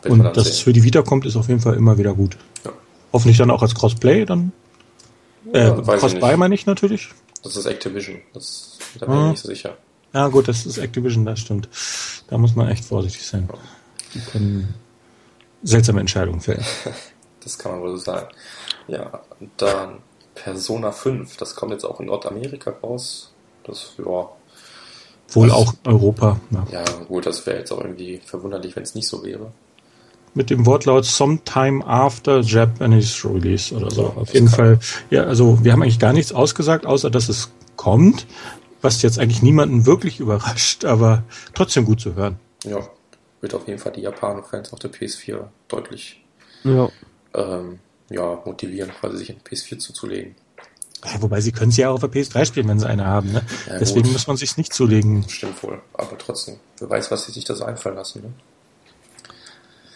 man 0.08 0.22
Und 0.26 0.36
dass 0.38 0.48
es 0.50 0.60
für 0.60 0.74
die 0.74 0.84
Vita 0.84 1.04
kommt, 1.04 1.26
ist 1.28 1.36
auf 1.36 1.48
jeden 1.50 1.60
Fall 1.60 1.76
immer 1.76 1.98
wieder 2.00 2.14
gut. 2.16 2.36
Ja. 2.66 2.72
Hoffentlich 3.14 3.38
dann 3.38 3.52
auch 3.52 3.62
als 3.62 3.76
Crossplay, 3.76 4.26
dann 4.26 4.52
äh, 5.54 5.68
Ja, 5.68 5.76
nicht. 6.32 6.38
meine 6.38 6.56
ich 6.56 6.66
natürlich. 6.66 7.10
Das 7.44 7.56
ist 7.56 7.66
Activision, 7.68 8.18
das, 8.34 8.78
da 9.00 9.06
bin 9.06 9.16
ich 9.16 9.22
Ah. 9.22 9.30
nicht 9.30 9.42
so 9.44 9.48
sicher. 9.50 9.78
Ja 10.14 10.28
gut, 10.30 10.48
das 10.48 10.66
ist 10.66 10.78
Activision, 10.80 11.26
das 11.26 11.40
stimmt. 11.40 11.70
Da 12.28 12.38
muss 12.40 12.56
man 12.56 12.70
echt 12.70 12.84
vorsichtig 12.86 13.24
sein. 13.26 13.48
Die 14.16 14.20
können 14.20 14.74
seltsame 15.64 16.00
Entscheidungen 16.00 16.42
fällen. 16.42 16.66
Das 17.44 17.58
kann 17.58 17.72
man 17.72 17.82
wohl 17.82 17.92
so 17.92 17.98
sagen. 18.04 18.28
Ja, 18.90 19.22
dann 19.56 20.00
Persona 20.44 20.92
5, 20.92 21.38
das 21.38 21.56
kommt 21.56 21.72
jetzt 21.72 21.84
auch 21.86 22.00
in 22.00 22.08
Nordamerika 22.08 22.72
raus. 22.84 23.32
Das, 23.64 23.94
ja, 23.98 24.30
Wohl 25.30 25.50
Was? 25.50 25.56
auch 25.58 25.74
Europa. 25.86 26.40
Ja. 26.52 26.66
ja 26.72 26.84
gut, 27.08 27.26
das 27.26 27.46
wäre 27.46 27.58
jetzt 27.58 27.72
auch 27.72 27.82
irgendwie 27.82 28.22
verwunderlich, 28.26 28.76
wenn 28.76 28.84
es 28.84 28.96
nicht 28.96 29.08
so 29.10 29.24
wäre. 29.26 29.52
mit 30.34 30.50
dem 30.50 30.66
Wortlaut 30.66 31.04
sometime 31.04 31.86
after 31.86 32.40
Japanese 32.42 33.28
release 33.28 33.76
oder 33.76 33.92
so. 33.92 34.04
Ja, 34.04 34.08
Auf 34.10 34.26
das 34.26 34.34
jeden 34.34 34.48
Fall, 34.48 34.80
ja, 35.10 35.24
also 35.24 35.64
wir 35.64 35.74
haben 35.74 35.82
eigentlich 35.82 36.00
gar 36.00 36.14
nichts 36.14 36.32
ausgesagt, 36.32 36.86
außer 36.86 37.10
dass 37.10 37.28
es 37.28 37.50
kommt, 37.76 38.26
was 38.82 39.02
jetzt 39.02 39.20
eigentlich 39.20 39.42
niemanden 39.42 39.86
wirklich 39.86 40.20
überrascht, 40.22 40.86
aber 40.86 41.24
trotzdem 41.54 41.84
gut 41.86 42.00
zu 42.00 42.16
hören. 42.16 42.40
Ja, 42.64 42.80
wird 43.42 43.54
auf 43.54 43.68
jeden 43.68 43.80
Fall 43.80 43.92
die 43.92 44.02
Japaner-Fans 44.02 44.72
auf 44.72 44.80
der 44.80 44.92
PS4 44.92 45.40
deutlich 45.68 46.24
Ja. 46.64 46.88
ähm, 47.36 47.80
ja, 48.10 48.40
motivieren, 48.46 48.92
quasi 49.00 49.18
sich 49.18 49.30
in 49.30 49.36
die 49.38 49.56
PS4 49.56 49.78
zuzulegen. 49.80 50.36
Ja, 51.06 51.22
wobei 51.22 51.42
sie 51.42 51.52
können 51.52 51.70
es 51.70 51.78
ja 51.78 51.90
auch 51.90 51.96
auf 51.96 52.00
der 52.00 52.10
PS3 52.12 52.46
spielen, 52.46 52.68
wenn 52.68 52.80
sie 52.80 52.88
eine 52.88 53.06
haben. 53.06 53.32
Ne? 53.32 53.44
Ja, 53.68 53.78
Deswegen 53.80 54.04
gut. 54.04 54.14
muss 54.14 54.28
man 54.28 54.36
sich's 54.38 54.58
nicht 54.58 54.74
zulegen. 54.74 55.24
Stimmt 55.30 55.62
wohl, 55.64 55.80
aber 55.94 56.18
trotzdem, 56.18 56.56
wer 56.80 56.90
weiß, 56.90 57.12
was 57.12 57.26
sie 57.26 57.32
sich 57.32 57.44
da 57.46 57.54
so 57.56 57.66
einfallen 57.66 57.96
lassen. 57.96 58.22
Ne? 58.24 58.30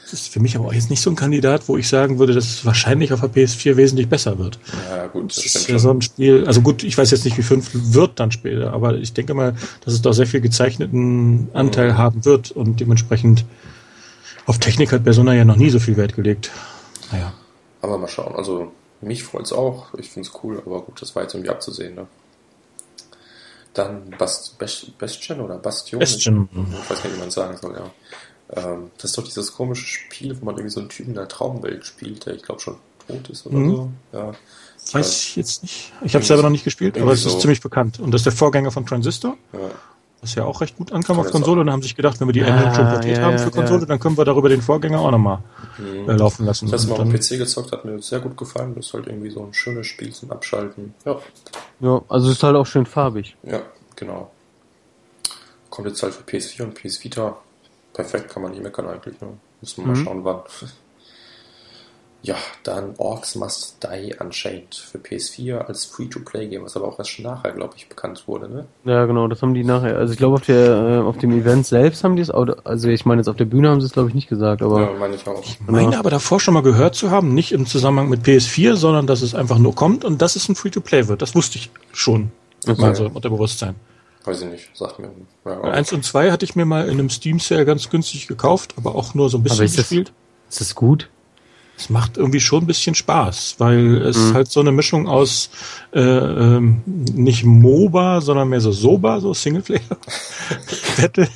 Das 0.03 0.13
ist 0.19 0.27
für 0.33 0.41
mich 0.41 0.55
aber 0.57 0.65
auch 0.67 0.73
jetzt 0.73 0.89
nicht 0.89 1.01
so 1.01 1.09
ein 1.09 1.15
Kandidat, 1.15 1.67
wo 1.69 1.77
ich 1.77 1.87
sagen 1.87 2.19
würde, 2.19 2.33
dass 2.33 2.43
es 2.45 2.65
wahrscheinlich 2.65 3.13
auf 3.13 3.21
der 3.21 3.29
PS4 3.31 3.77
wesentlich 3.77 4.09
besser 4.09 4.37
wird. 4.37 4.59
Ja, 4.89 5.07
gut, 5.07 5.29
das, 5.31 5.37
Das 5.37 5.45
stimmt 5.45 5.55
ist 5.55 5.67
ja 5.69 5.73
schon. 5.75 5.79
so 5.79 5.89
ein 5.91 6.01
Spiel, 6.01 6.45
also 6.45 6.61
gut, 6.61 6.83
ich 6.83 6.97
weiß 6.97 7.09
jetzt 7.11 7.23
nicht, 7.23 7.37
wie 7.37 7.43
5 7.43 7.69
wird 7.93 8.19
dann 8.19 8.31
später, 8.31 8.73
aber 8.73 8.95
ich 8.95 9.13
denke 9.13 9.33
mal, 9.33 9.55
dass 9.85 9.93
es 9.93 10.01
doch 10.01 10.11
sehr 10.13 10.27
viel 10.27 10.41
gezeichneten 10.41 11.47
Anteil 11.53 11.93
Mhm. 11.93 11.97
haben 11.97 12.25
wird 12.25 12.51
und 12.51 12.79
dementsprechend 12.81 13.45
auf 14.45 14.59
Technik 14.59 14.91
hat 14.91 15.03
Persona 15.05 15.33
ja 15.33 15.45
noch 15.45 15.55
nie 15.55 15.69
so 15.69 15.79
viel 15.79 15.95
Wert 15.97 16.15
gelegt. 16.15 16.51
Naja. 17.11 17.33
Aber 17.81 17.97
mal 17.97 18.07
schauen. 18.07 18.35
Also, 18.35 18.71
mich 19.01 19.23
freut's 19.23 19.51
auch. 19.53 19.93
Ich 19.95 20.09
find's 20.09 20.31
cool, 20.43 20.61
aber 20.65 20.81
gut, 20.81 21.01
das 21.01 21.15
war 21.15 21.23
jetzt 21.23 21.33
irgendwie 21.33 21.49
abzusehen, 21.49 21.95
ne? 21.95 22.07
Dann 23.73 24.09
Bast, 24.17 24.57
Best, 24.57 24.97
Bastion 24.97 25.39
oder 25.39 25.57
Bastion? 25.57 25.99
Bastion. 25.99 26.49
Ich 26.53 26.89
weiß 26.89 27.01
gar 27.01 27.05
nicht, 27.05 27.15
wie 27.15 27.19
man 27.19 27.27
es 27.29 27.33
sagen 27.35 27.57
soll, 27.57 27.73
ja. 27.75 27.91
Ähm, 28.53 28.91
das 28.97 29.05
ist 29.11 29.17
doch 29.17 29.23
dieses 29.23 29.53
komische 29.53 29.85
Spiel, 29.85 30.39
wo 30.39 30.45
man 30.45 30.55
irgendwie 30.55 30.73
so 30.73 30.81
einen 30.81 30.89
Typen 30.89 31.11
in 31.11 31.15
der 31.15 31.29
Traumwelt 31.29 31.85
spielt, 31.85 32.25
der 32.25 32.35
ich 32.35 32.43
glaube 32.43 32.59
schon 32.59 32.75
tot 33.07 33.29
ist 33.29 33.45
oder 33.47 33.55
Mhm. 33.57 33.69
so. 33.75 33.91
Ja. 34.11 34.31
Weiß 34.91 35.23
ich 35.23 35.35
jetzt 35.37 35.61
nicht. 35.63 35.93
Ich 36.03 36.13
habe 36.15 36.21
es 36.21 36.27
selber 36.27 36.43
noch 36.43 36.49
nicht 36.49 36.65
gespielt, 36.65 36.97
aber 36.99 37.13
es 37.13 37.25
ist 37.25 37.33
so. 37.33 37.39
ziemlich 37.39 37.61
bekannt. 37.61 37.99
Und 37.99 38.11
das 38.11 38.21
ist 38.21 38.25
der 38.25 38.33
Vorgänger 38.33 38.71
von 38.71 38.85
Transistor, 38.85 39.37
ja. 39.53 39.59
Was 40.21 40.35
ja 40.35 40.45
auch 40.45 40.61
recht 40.61 40.77
gut 40.77 40.91
ankam 40.91 41.19
auf 41.19 41.31
Konsole. 41.31 41.61
Und 41.61 41.67
dann 41.67 41.73
haben 41.73 41.81
sie 41.81 41.87
sich 41.87 41.95
gedacht, 41.95 42.19
wenn 42.19 42.27
wir 42.27 42.33
die 42.33 42.41
Engine 42.41 42.67
Ah, 42.67 42.75
schon 42.75 42.87
portiert 42.89 43.17
ja, 43.17 43.23
haben 43.23 43.39
für 43.39 43.51
Konsole, 43.51 43.79
ja. 43.81 43.85
dann 43.87 43.99
können 43.99 44.17
wir 44.17 44.25
darüber 44.25 44.49
den 44.49 44.61
Vorgänger 44.61 44.99
auch 44.99 45.11
nochmal 45.11 45.39
Mhm. 45.77 46.09
äh, 46.09 46.13
laufen 46.13 46.45
lassen. 46.45 46.69
Das 46.69 46.85
mal 46.87 46.99
auf 47.01 47.09
PC 47.09 47.37
gezockt, 47.37 47.71
hat 47.71 47.85
mir 47.85 47.99
sehr 48.01 48.19
gut 48.19 48.37
gefallen. 48.37 48.75
Das 48.75 48.85
ist 48.87 48.93
halt 48.93 49.07
irgendwie 49.07 49.31
so 49.31 49.43
ein 49.43 49.53
schönes 49.53 49.87
Spiel 49.87 50.13
zum 50.13 50.31
Abschalten. 50.31 50.93
Ja, 51.05 51.17
Ja, 51.79 52.01
also 52.07 52.27
es 52.29 52.37
ist 52.37 52.43
halt 52.43 52.55
auch 52.55 52.65
schön 52.67 52.85
farbig. 52.85 53.35
ja, 53.43 53.61
genau. 53.95 54.29
Kommt 55.71 55.87
jetzt 55.87 56.03
halt 56.03 56.13
für 56.13 56.23
PS4 56.23 56.63
und 56.63 56.73
PS 56.75 57.03
Vita. 57.03 57.37
Perfekt, 57.93 58.29
kann 58.29 58.43
man 58.43 58.51
nicht 58.51 58.61
meckern 58.61 58.87
eigentlich. 58.87 59.19
Ne? 59.21 59.27
Müssen 59.61 59.83
wir 59.83 59.87
mal 59.91 59.97
Mhm. 59.99 60.03
schauen, 60.03 60.23
wann. 60.25 60.39
Ja, 62.23 62.35
dann 62.63 62.93
Orcs 62.97 63.33
Must 63.35 63.77
Die 63.83 64.13
Unchained 64.19 64.75
für 64.75 64.99
PS4 64.99 65.57
als 65.57 65.85
Free-to-Play-Game, 65.85 66.63
was 66.63 66.75
aber 66.77 66.87
auch 66.87 66.99
erst 66.99 67.19
nachher, 67.19 67.51
glaube 67.51 67.73
ich, 67.77 67.89
bekannt 67.89 68.27
wurde. 68.27 68.47
Ne? 68.47 68.67
Ja, 68.85 69.05
genau, 69.05 69.27
das 69.27 69.41
haben 69.41 69.55
die 69.55 69.63
nachher. 69.63 69.97
Also 69.97 70.13
ich 70.13 70.19
glaube 70.19 70.35
auf 70.35 70.41
der 70.45 70.67
äh, 70.67 70.97
auf 70.99 71.17
dem 71.17 71.31
Event 71.31 71.65
selbst 71.65 72.03
haben 72.03 72.15
die 72.15 72.21
es, 72.21 72.29
auch- 72.29 72.45
also 72.63 72.89
ich 72.89 73.05
meine 73.05 73.21
jetzt 73.21 73.27
auf 73.27 73.37
der 73.37 73.45
Bühne 73.45 73.69
haben 73.69 73.81
sie 73.81 73.87
es 73.87 73.93
glaube 73.93 74.09
ich 74.09 74.13
nicht 74.15 74.29
gesagt, 74.29 74.61
aber 74.61 74.81
Ja, 74.81 74.91
meine 74.99 75.15
ich 75.15 75.25
auch. 75.27 75.43
meine 75.65 75.97
aber 75.97 76.11
davor 76.11 76.39
schon 76.39 76.53
mal 76.53 76.61
gehört 76.61 76.93
zu 76.93 77.09
haben, 77.09 77.33
nicht 77.33 77.53
im 77.53 77.65
Zusammenhang 77.65 78.07
mit 78.09 78.21
PS4, 78.23 78.75
sondern 78.75 79.07
dass 79.07 79.23
es 79.23 79.33
einfach 79.33 79.57
nur 79.57 79.73
kommt 79.73 80.05
und 80.05 80.21
dass 80.21 80.35
es 80.35 80.47
ein 80.47 80.53
Free-to-Play 80.55 81.07
wird. 81.07 81.23
Das 81.23 81.33
wusste 81.33 81.57
ich 81.57 81.71
schon. 81.91 82.31
Okay. 82.67 82.79
Mal 82.79 82.95
so 82.95 83.05
im 83.07 83.13
Unterbewusstern. 83.15 83.73
Weiß 84.25 84.43
ich 84.43 84.47
nicht, 84.51 84.69
sagt 84.77 84.99
mir. 84.99 85.09
Ja, 85.45 85.63
Weil 85.63 85.71
eins 85.71 85.91
und 85.91 86.05
zwei 86.05 86.31
hatte 86.31 86.45
ich 86.45 86.55
mir 86.55 86.65
mal 86.65 86.85
in 86.85 86.99
einem 86.99 87.09
Steam-Sale 87.09 87.65
ganz 87.65 87.89
günstig 87.89 88.27
gekauft, 88.27 88.75
aber 88.77 88.93
auch 88.93 89.15
nur 89.15 89.27
so 89.31 89.39
ein 89.39 89.43
bisschen 89.43 89.57
Aber 89.57 89.65
ist 89.65 89.79
das- 89.79 89.89
gespielt. 89.89 90.13
ist 90.47 90.61
das 90.61 90.75
gut? 90.75 91.09
Es 91.81 91.89
macht 91.89 92.17
irgendwie 92.17 92.39
schon 92.39 92.63
ein 92.63 92.67
bisschen 92.67 92.95
Spaß, 92.95 93.55
weil 93.57 93.97
es 93.97 94.17
Mhm. 94.17 94.33
halt 94.33 94.51
so 94.51 94.59
eine 94.59 94.71
Mischung 94.71 95.07
aus 95.07 95.49
äh, 95.93 95.99
ähm, 95.99 96.81
nicht 96.85 97.43
MOBA, 97.43 98.21
sondern 98.21 98.49
mehr 98.49 98.61
so 98.61 98.71
SOBA, 98.71 99.19
so 99.19 99.33
Singleplayer 99.33 99.79
Battle 101.01 101.27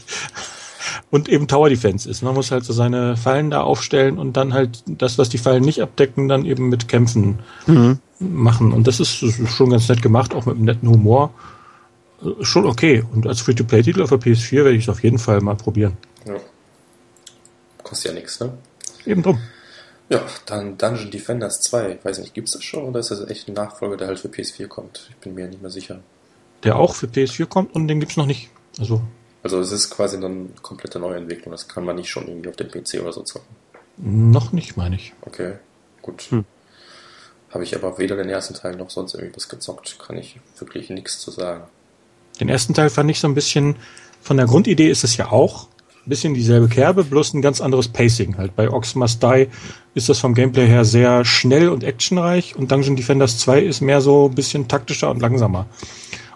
und 1.12 1.30
eben 1.30 1.48
Tower 1.48 1.70
Defense 1.70 2.10
ist. 2.10 2.22
Man 2.22 2.34
muss 2.36 2.52
halt 2.52 2.64
so 2.66 2.74
seine 2.74 3.18
Fallen 3.18 3.50
da 3.50 3.62
aufstellen 3.62 4.18
und 4.18 4.38
dann 4.38 4.54
halt 4.54 4.84
das, 4.88 5.18
was 5.18 5.30
die 5.30 5.38
Fallen 5.38 5.64
nicht 5.64 5.82
abdecken, 5.82 6.28
dann 6.28 6.46
eben 6.46 6.70
mit 6.70 6.88
Kämpfen 6.88 7.40
Mhm. 7.68 8.00
machen. 8.20 8.72
Und 8.72 8.88
das 8.88 9.00
ist, 9.00 9.24
schon 9.50 9.70
ganz 9.72 9.90
nett 9.90 10.02
gemacht, 10.02 10.34
auch 10.36 10.46
mit 10.46 10.56
einem 10.56 10.66
netten 10.66 10.90
Humor. 10.90 11.34
Äh, 12.24 12.44
Schon 12.46 12.66
okay. 12.66 13.04
Und 13.14 13.28
als 13.28 13.42
Free-to-Play-Titel 13.42 14.02
auf 14.04 14.10
der 14.10 14.20
PS4 14.20 14.58
werde 14.64 14.74
ich 14.76 14.84
es 14.84 14.90
auf 14.90 15.04
jeden 15.04 15.18
Fall 15.20 15.42
mal 15.42 15.56
probieren. 15.56 15.98
ja. 16.26 16.34
Kostet 17.84 18.14
ja 18.14 18.20
nichts, 18.20 18.40
ne? 18.40 18.52
Eben 19.06 19.22
drum. 19.22 19.38
Ja, 20.10 20.22
dann 20.46 20.78
Dungeon 20.78 21.10
Defenders 21.10 21.62
2. 21.62 22.00
Weiß 22.04 22.20
nicht, 22.20 22.34
gibt's 22.34 22.52
das 22.52 22.64
schon 22.64 22.84
oder 22.84 23.00
ist 23.00 23.12
das 23.12 23.28
echt 23.30 23.48
ein 23.48 23.54
Nachfolger, 23.54 23.98
der 23.98 24.08
halt 24.08 24.20
für 24.20 24.28
PS4 24.28 24.68
kommt? 24.68 25.08
Ich 25.10 25.16
bin 25.18 25.34
mir 25.34 25.48
nicht 25.48 25.62
mehr 25.62 25.72
sicher. 25.72 26.00
Der 26.64 26.78
auch 26.78 26.94
für 26.96 27.08
PS4 27.08 27.48
kommt 27.48 27.74
und 27.74 27.88
den 27.88 28.00
gibt's 28.00 28.18
noch 28.18 28.28
nicht. 28.28 28.50
Also 28.80 29.02
Also 29.42 29.60
es 29.60 29.72
ist 29.72 29.90
quasi 29.90 30.20
dann 30.20 30.32
eine 30.32 30.62
komplette 30.62 31.00
Neuentwicklung. 31.00 31.52
Das 31.52 31.68
kann 31.68 31.86
man 31.86 31.96
nicht 31.96 32.10
schon 32.10 32.28
irgendwie 32.28 32.50
auf 32.50 32.56
dem 32.56 32.70
PC 32.70 33.02
oder 33.02 33.14
so 33.14 33.24
zocken. 33.24 33.56
noch 33.98 34.52
nicht, 34.52 34.78
meine 34.78 34.96
ich. 34.96 35.14
Okay, 35.22 35.54
gut. 36.02 36.22
Hm. 36.30 36.46
Habe 37.50 37.64
ich 37.64 37.76
aber 37.76 37.98
weder 37.98 38.16
den 38.16 38.30
ersten 38.30 38.54
Teil 38.54 38.76
noch 38.76 38.90
sonst 38.90 39.14
irgendwie 39.16 39.36
was 39.36 39.50
gezockt. 39.50 39.98
Kann 40.06 40.18
ich 40.18 40.40
wirklich 40.60 40.90
nichts 40.90 41.20
zu 41.20 41.32
sagen. 41.32 41.64
Den 42.40 42.50
ersten 42.50 42.74
Teil 42.74 42.90
fand 42.90 43.10
ich 43.10 43.20
so 43.20 43.28
ein 43.28 43.34
bisschen, 43.34 43.78
von 44.22 44.38
der 44.38 44.46
Grundidee 44.46 44.90
ist 44.90 45.04
es 45.04 45.16
ja 45.18 45.32
auch 45.32 45.70
bisschen 46.10 46.34
dieselbe 46.34 46.68
Kerbe, 46.68 47.04
bloß 47.04 47.34
ein 47.34 47.42
ganz 47.42 47.62
anderes 47.62 47.88
Pacing. 47.88 48.38
Halt 48.38 48.56
bei 48.56 48.70
Ox 48.72 48.96
Must 48.96 49.22
Die 49.24 49.48
ist 49.94 50.10
das 50.10 50.20
vom 50.20 50.34
Gameplay 50.34 50.68
her 50.68 50.86
sehr 50.86 51.26
schnell 51.26 51.70
und 51.70 51.84
actionreich 51.84 52.56
und 52.56 52.72
Dungeon 52.72 52.96
Defenders 52.96 53.38
2 53.40 53.62
ist 53.62 53.82
mehr 53.82 54.02
so 54.02 54.30
ein 54.30 54.36
bisschen 54.36 54.68
taktischer 54.68 55.10
und 55.12 55.22
langsamer. 55.22 55.66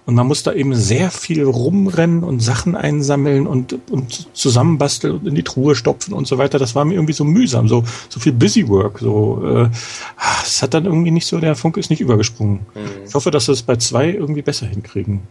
Und 0.05 0.15
man 0.15 0.26
muss 0.26 0.41
da 0.41 0.53
eben 0.53 0.74
sehr 0.74 1.11
viel 1.11 1.43
rumrennen 1.43 2.24
und 2.24 2.39
Sachen 2.39 2.76
einsammeln 2.76 3.45
und, 3.45 3.78
und 3.91 4.28
zusammenbasteln 4.36 5.20
und 5.20 5.28
in 5.28 5.36
die 5.36 5.43
Truhe 5.43 5.76
stopfen 5.76 6.15
und 6.15 6.26
so 6.28 6.39
weiter. 6.39 6.57
Das 6.57 6.74
war 6.74 6.84
mir 6.84 6.95
irgendwie 6.95 7.13
so 7.13 7.24
mühsam, 7.24 7.67
so, 7.67 7.84
so 8.09 8.20
viel 8.20 8.32
Busywork. 8.32 8.97
So, 8.97 9.39
äh, 9.45 9.70
ah, 10.17 10.41
es 10.43 10.63
hat 10.63 10.74
dann 10.74 10.86
irgendwie 10.86 11.11
nicht 11.11 11.28
so, 11.28 11.38
der 11.39 11.53
Funke 11.53 11.80
ist 11.80 11.91
nicht 11.91 12.01
übergesprungen. 12.01 12.61
Hm, 12.74 12.84
Ich 13.05 13.13
hoffe, 13.13 13.30
dass 13.30 13.47
wir 13.49 13.53
es 13.53 13.61
bei 13.61 13.76
zwei 13.76 14.09
irgendwie 14.09 14.41
besser 14.41 14.65
hinkriegen. 14.65 15.22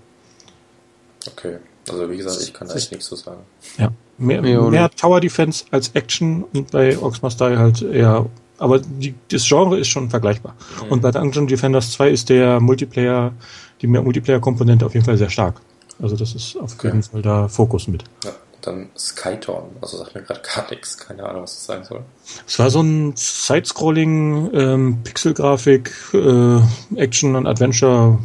okay. 1.26 1.56
Also 1.88 2.10
wie 2.10 2.16
gesagt, 2.18 2.40
ich 2.42 2.52
kann 2.52 2.68
da 2.68 2.74
echt 2.74 2.92
nichts 2.92 3.06
zu 3.06 3.16
sagen. 3.16 3.40
Ja. 3.78 3.90
Mehr, 4.18 4.44
Ja, 4.44 4.60
mehr 4.62 4.90
Tower 4.90 5.20
Defense 5.20 5.64
als 5.70 5.90
Action 5.94 6.44
und 6.52 6.72
bei 6.72 6.98
Ox 6.98 7.22
Must 7.22 7.40
Die 7.40 7.44
halt 7.56 7.82
eher. 7.82 8.26
Aber 8.58 8.80
die, 8.80 9.14
das 9.30 9.46
Genre 9.46 9.78
ist 9.78 9.86
schon 9.88 10.10
vergleichbar. 10.10 10.54
Mhm. 10.86 10.92
Und 10.92 11.02
bei 11.02 11.12
Dungeon 11.12 11.46
Defenders 11.46 11.92
2 11.92 12.10
ist 12.10 12.28
der 12.28 12.58
Multiplayer, 12.58 13.32
die 13.80 13.86
mehr 13.86 14.02
Multiplayer-Komponente 14.02 14.84
auf 14.84 14.94
jeden 14.94 15.06
Fall 15.06 15.16
sehr 15.16 15.30
stark. 15.30 15.60
Also 16.02 16.16
das 16.16 16.34
ist 16.34 16.56
auf 16.56 16.74
Okay. 16.74 16.88
jeden 16.88 17.02
Fall 17.04 17.22
da 17.22 17.46
Fokus 17.46 17.86
mit. 17.86 18.02
Ja, 18.24 18.32
dann 18.62 18.88
Skytorn. 18.98 19.66
Also 19.80 19.98
sagt 19.98 20.16
mir 20.16 20.22
gerade 20.22 20.40
gar 20.42 20.68
nichts. 20.70 20.98
Keine 20.98 21.22
Ahnung, 21.24 21.42
was 21.42 21.54
das 21.54 21.66
sein 21.66 21.84
soll. 21.84 22.00
Es 22.46 22.58
war 22.58 22.70
so 22.70 22.80
ein 22.80 23.12
Side-Scrolling, 23.16 24.50
ähm, 24.52 24.98
Pixelgrafik, 25.04 25.92
äh, 26.14 26.60
Action 26.96 27.36
und 27.36 27.46
Adventure. 27.46 28.18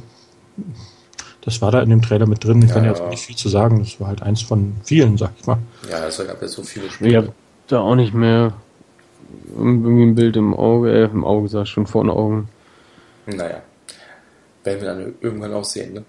Das 1.45 1.61
war 1.61 1.71
da 1.71 1.81
in 1.81 1.89
dem 1.89 2.01
Trailer 2.01 2.25
mit 2.25 2.43
drin. 2.43 2.61
Ich 2.61 2.69
Ja, 2.69 2.75
kann 2.75 2.85
ja 2.85 2.91
jetzt 2.91 3.07
nicht 3.09 3.23
viel 3.25 3.35
zu 3.35 3.49
sagen. 3.49 3.79
Das 3.79 3.99
war 3.99 4.07
halt 4.07 4.21
eins 4.21 4.41
von 4.41 4.75
vielen, 4.83 5.17
sag 5.17 5.31
ich 5.39 5.45
mal. 5.45 5.57
Ja, 5.89 6.05
es 6.07 6.17
gab 6.17 6.41
ja 6.41 6.47
so 6.47 6.63
viele 6.63 6.85
Ich 6.85 6.93
Spiele. 6.93 7.17
habe 7.17 7.33
da 7.67 7.79
auch 7.79 7.95
nicht 7.95 8.13
mehr 8.13 8.53
irgendwie 9.55 10.03
ein 10.03 10.15
Bild 10.15 10.35
im 10.37 10.53
Auge, 10.53 10.91
äh, 10.91 11.05
im 11.05 11.25
Auge 11.25 11.49
sag 11.49 11.63
ich 11.63 11.69
schon 11.69 11.85
vor 11.87 12.03
den 12.03 12.11
Augen. 12.11 12.49
Naja. 13.25 13.61
Werden 14.63 14.81
wir 14.81 14.87
dann 14.87 15.13
irgendwann 15.21 15.53
auch 15.53 15.65
sehen, 15.65 15.93
ne? 15.93 16.03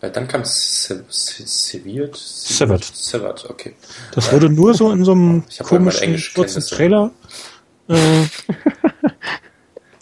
Weil 0.00 0.10
dann 0.10 0.26
kam 0.28 0.42
Se 0.44 1.04
Se 1.08 1.42
Severed? 1.46 2.14
Severed. 2.16 2.84
Severed, 2.84 3.48
okay. 3.48 3.74
Das 4.12 4.30
wurde 4.32 4.50
nur 4.50 4.74
so 4.74 4.90
in 4.90 5.04
so 5.04 5.12
einem 5.12 5.44
Ich 5.48 5.60
hab 5.60 5.68
komischen 5.68 6.20
kurzen. 6.34 6.60
Trailer. 6.62 7.10
Äh, 7.88 7.94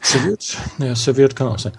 serviert? 0.03 0.57
Naja, 0.79 0.95
serviert 0.97 1.37
kann 1.37 1.49
auch 1.49 1.59
sein. 1.59 1.73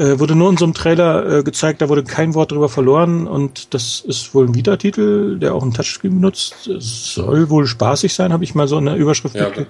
Äh, 0.00 0.18
wurde 0.18 0.34
nur 0.34 0.48
in 0.48 0.56
so 0.56 0.64
einem 0.64 0.72
Trailer 0.72 1.40
äh, 1.40 1.42
gezeigt, 1.42 1.82
da 1.82 1.90
wurde 1.90 2.02
kein 2.04 2.32
Wort 2.34 2.52
drüber 2.52 2.70
verloren 2.70 3.26
und 3.26 3.74
das 3.74 4.00
ist 4.00 4.34
wohl 4.34 4.46
ein 4.46 4.54
Vita-Titel, 4.54 5.38
der 5.38 5.54
auch 5.54 5.62
ein 5.62 5.74
Touchscreen 5.74 6.14
benutzt. 6.14 6.66
Es 6.68 7.12
soll 7.12 7.50
wohl 7.50 7.66
spaßig 7.66 8.14
sein, 8.14 8.32
habe 8.32 8.42
ich 8.42 8.54
mal 8.54 8.66
so 8.66 8.78
in 8.78 8.86
der 8.86 8.96
Überschrift 8.96 9.34
Ja, 9.34 9.50
ge- 9.50 9.66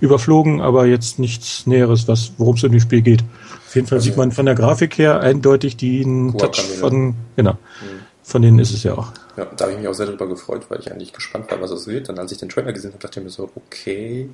überflogen, 0.00 0.62
aber 0.62 0.86
jetzt 0.86 1.18
nichts 1.18 1.66
Näheres, 1.66 2.08
was 2.08 2.32
worum 2.38 2.54
es 2.56 2.62
in 2.62 2.72
dem 2.72 2.80
Spiel 2.80 3.02
geht. 3.02 3.22
Auf 3.66 3.74
jeden 3.74 3.86
Fall 3.86 3.96
Also- 3.98 4.06
sieht 4.06 4.16
man 4.16 4.32
von 4.32 4.46
der 4.46 4.54
Grafik 4.54 4.96
her 4.96 5.20
eindeutig 5.20 5.76
den 5.76 6.32
Touch 6.38 6.62
von, 6.80 7.14
genau, 7.36 7.52
Hm. 7.52 7.58
von 8.22 8.40
denen 8.40 8.58
ist 8.60 8.72
es 8.72 8.84
ja 8.84 8.94
auch. 8.94 9.12
Ja, 9.36 9.44
da 9.54 9.64
habe 9.64 9.72
ich 9.72 9.78
mich 9.80 9.88
auch 9.88 9.92
sehr 9.94 10.06
darüber 10.06 10.28
gefreut, 10.28 10.62
weil 10.70 10.80
ich 10.80 10.90
eigentlich 10.90 11.12
gespannt 11.12 11.50
war, 11.50 11.60
was 11.60 11.70
es 11.72 11.86
wird. 11.86 12.08
Dann 12.08 12.18
als 12.18 12.32
ich 12.32 12.38
den 12.38 12.48
Trailer 12.48 12.72
gesehen 12.72 12.92
habe, 12.92 13.02
dachte 13.02 13.20
ich 13.20 13.24
mir 13.24 13.30
so, 13.30 13.50
okay, 13.54 14.30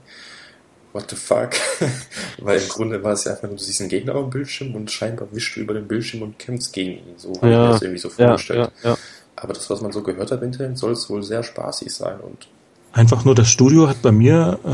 what 0.93 1.09
the 1.11 1.17
fuck? 1.17 1.51
weil 2.39 2.61
im 2.61 2.69
Grunde 2.69 3.03
war 3.05 3.13
es 3.13 3.25
ja 3.25 3.33
einfach 3.33 3.49
nur, 3.49 3.57
du 3.57 3.63
siehst 3.63 3.81
einen 3.81 3.91
Gegner 3.91 4.15
auf 4.15 4.25
dem 4.25 4.31
Bildschirm 4.31 4.75
und 4.75 4.91
scheinbar 4.91 5.29
wischst 5.33 5.57
du 5.57 5.61
über 5.61 5.75
den 5.75 5.87
Bildschirm 5.89 6.23
und 6.23 6.39
kämpfst 6.39 6.73
gegen 6.73 6.93
ihn. 6.93 7.15
So 7.17 7.41
habe 7.43 7.53
ich 7.55 7.59
mir 7.61 7.67
Ja, 7.67 7.69
das 7.69 7.83
irgendwie 7.83 8.01
so 8.01 8.09
ja, 8.09 8.15
vorgestellt. 8.27 8.73
ja, 8.83 8.91
ja. 8.91 8.99
Aber 9.37 9.53
das, 9.55 9.71
was 9.71 9.81
man 9.81 9.93
so 9.93 10.03
gehört 10.03 10.31
hat 10.31 10.41
im 10.43 10.49
Internet, 10.49 10.77
soll 10.79 10.93
es 10.93 11.09
wohl 11.09 11.23
sehr 11.23 11.43
spaßig 11.43 11.95
sein 11.95 12.21
und 12.21 12.49
Einfach 12.93 13.25
nur 13.25 13.37
das 13.37 13.49
Studio 13.49 13.89
hat 13.89 14.03
bei 14.03 14.11
mir 14.11 14.59
äh, 14.65 14.69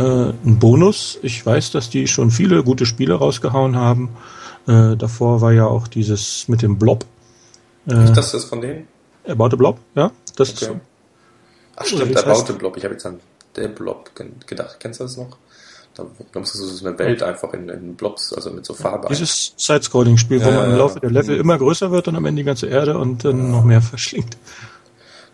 einen 0.46 0.58
Bonus. 0.58 1.18
Ich 1.20 1.44
weiß, 1.44 1.70
dass 1.72 1.90
die 1.90 2.08
schon 2.08 2.30
viele 2.30 2.64
gute 2.64 2.86
Spiele 2.86 3.12
rausgehauen 3.14 3.76
haben. 3.76 4.08
Äh, 4.66 4.96
davor 4.96 5.42
war 5.42 5.52
ja 5.52 5.66
auch 5.66 5.86
dieses 5.86 6.48
mit 6.48 6.62
dem 6.62 6.78
Blob. 6.78 7.04
Äh, 7.86 8.04
ist 8.04 8.16
das 8.16 8.32
das 8.32 8.44
von 8.46 8.62
denen? 8.62 8.88
About 9.28 9.50
the 9.50 9.56
Blob, 9.56 9.78
ja. 9.94 10.10
Das 10.34 10.48
ist 10.48 10.62
Okay. 10.62 10.72
so. 10.72 10.80
Ach 11.76 11.84
stimmt, 11.84 12.14
das 12.14 12.22
About 12.24 12.30
heißt? 12.30 12.46
the 12.46 12.52
Blob. 12.54 12.76
Ich 12.78 12.84
habe 12.84 12.94
jetzt 12.94 13.04
an 13.04 13.20
der 13.54 13.68
Blob 13.68 14.10
gedacht. 14.46 14.76
Kennst 14.80 15.00
du 15.00 15.04
das 15.04 15.18
noch? 15.18 15.36
Da, 15.96 16.06
musst 16.38 16.54
du 16.54 16.58
so 16.64 16.86
eine 16.86 16.98
Welt 16.98 17.22
einfach 17.22 17.54
in, 17.54 17.68
in 17.70 17.94
Blobs, 17.94 18.32
also 18.34 18.50
mit 18.50 18.66
so 18.66 18.74
Farbe. 18.74 19.08
Dieses 19.08 19.54
Side-Scrolling-Spiel, 19.56 20.44
wo 20.44 20.48
Ja, 20.48 20.56
man 20.56 20.70
im 20.72 20.76
Laufe 20.76 21.00
der 21.00 21.10
Level 21.10 21.38
immer 21.38 21.56
größer 21.56 21.90
wird 21.90 22.08
und 22.08 22.16
am 22.16 22.26
Ende 22.26 22.40
die 22.40 22.46
ganze 22.46 22.66
Erde 22.66 22.98
und 22.98 23.24
dann 23.24 23.50
noch 23.50 23.64
mehr 23.64 23.80
verschlingt. 23.82 24.36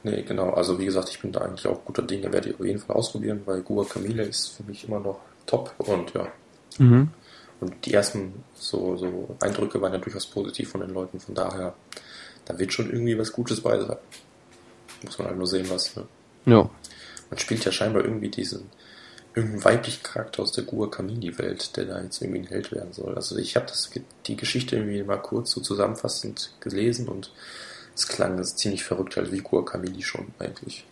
Nee, 0.05 0.23
genau. 0.23 0.51
Also 0.51 0.79
wie 0.79 0.85
gesagt, 0.85 1.09
ich 1.11 1.21
bin 1.21 1.33
da 1.33 1.41
eigentlich 1.41 1.67
auch 1.67 1.85
guter 1.85 2.03
Dinge, 2.03 2.33
werde 2.33 2.51
ich 2.51 2.55
auf 2.55 2.65
jeden 2.65 2.79
Fall 2.79 2.97
ausprobieren, 2.97 3.43
weil 3.45 3.63
Guacamole 3.63 4.23
ist 4.23 4.57
für 4.57 4.63
mich 4.65 4.87
immer 4.87 5.01
noch 5.01 5.21
top 5.47 5.75
und 5.79 6.13
ja. 6.15 6.29
Mhm. 6.79 7.09
Und 7.61 7.87
die 7.87 7.95
ersten 7.95 8.43
so, 8.55 8.97
so 8.97 9.37
Eindrücke 9.41 9.81
waren 9.81 9.93
ja 9.93 9.99
durchaus 9.99 10.27
positiv 10.27 10.71
von 10.71 10.81
den 10.81 10.91
Leuten, 10.91 11.21
von 11.21 11.35
daher, 11.35 11.75
da 12.45 12.59
wird 12.59 12.73
schon 12.73 12.91
irgendwie 12.91 13.19
was 13.19 13.33
Gutes 13.33 13.61
bei 13.61 13.79
sein. 13.79 13.97
Muss 15.05 15.19
man 15.19 15.29
halt 15.29 15.39
nur 15.39 15.47
sehen, 15.47 15.67
was. 15.71 15.95
Ne? 15.97 16.05
Ja. 16.47 16.69
Man 17.31 17.39
spielt 17.39 17.65
ja 17.65 17.73
scheinbar 17.73 18.05
irgendwie 18.05 18.29
diesen 18.29 18.69
irgendeinen 19.35 19.65
weiblichen 19.65 20.03
Charakter 20.03 20.43
aus 20.43 20.53
der 20.53 20.65
Guacamole-Welt, 20.65 21.77
der 21.77 21.87
da 21.87 22.03
jetzt 22.03 22.21
irgendwie 22.21 22.41
ein 22.41 22.47
Held 22.47 22.73
werden 22.73 22.93
soll. 22.93 23.15
Also 23.15 23.37
ich 23.37 23.57
habe 23.57 23.67
die 24.27 24.37
Geschichte 24.37 24.77
irgendwie 24.77 25.03
mal 25.03 25.17
kurz 25.17 25.53
so 25.53 25.61
zusammenfassend 25.61 26.53
gelesen 26.61 27.09
und 27.09 27.33
es 27.95 28.07
klang 28.09 28.37
das 28.37 28.57
ziemlich 28.57 28.85
verrückt, 28.85 29.17
halt 29.17 29.33
wie 29.33 29.41
Guacamole 29.41 30.03
schon 30.03 30.35
eigentlich. 30.39 30.85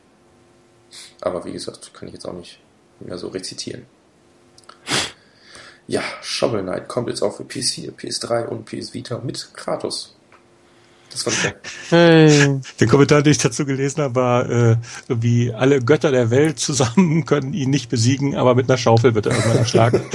Aber 1.21 1.45
wie 1.45 1.53
gesagt, 1.53 1.93
kann 1.95 2.09
ich 2.09 2.15
jetzt 2.15 2.27
auch 2.27 2.35
nicht 2.35 2.61
mehr 3.01 3.19
so 3.19 3.29
rezitieren. 3.29 3.87
Ja, 5.87 6.03
Shovel 6.23 6.63
Knight 6.63 6.89
kommt 6.89 7.09
jetzt 7.09 7.23
auch 7.23 7.37
für 7.37 7.43
PS4, 7.43 7.93
PS3 7.93 8.47
und 8.47 8.65
PS 8.65 8.95
Vita 8.95 9.19
mit 9.19 9.53
Kratos. 9.55 10.15
Das 11.11 11.23
fand 11.25 11.37
ich 11.37 11.45
ja. 11.45 11.53
Hey. 11.91 12.61
Der 12.79 12.87
Kommentar, 12.87 13.23
den 13.23 13.33
ich 13.33 13.39
dazu 13.39 13.67
gelesen 13.67 14.03
habe, 14.03 14.15
war, 14.15 14.49
äh, 14.49 14.77
wie 15.09 15.53
alle 15.53 15.81
Götter 15.81 16.11
der 16.11 16.31
Welt 16.31 16.59
zusammen 16.59 17.25
können 17.27 17.53
ihn 17.53 17.71
nicht 17.71 17.91
besiegen, 17.91 18.37
aber 18.37 18.55
mit 18.55 18.71
einer 18.71 18.79
Schaufel 18.79 19.15
wird 19.15 19.27
er 19.27 19.33
irgendwann 19.33 19.59
erschlagen. 19.59 20.03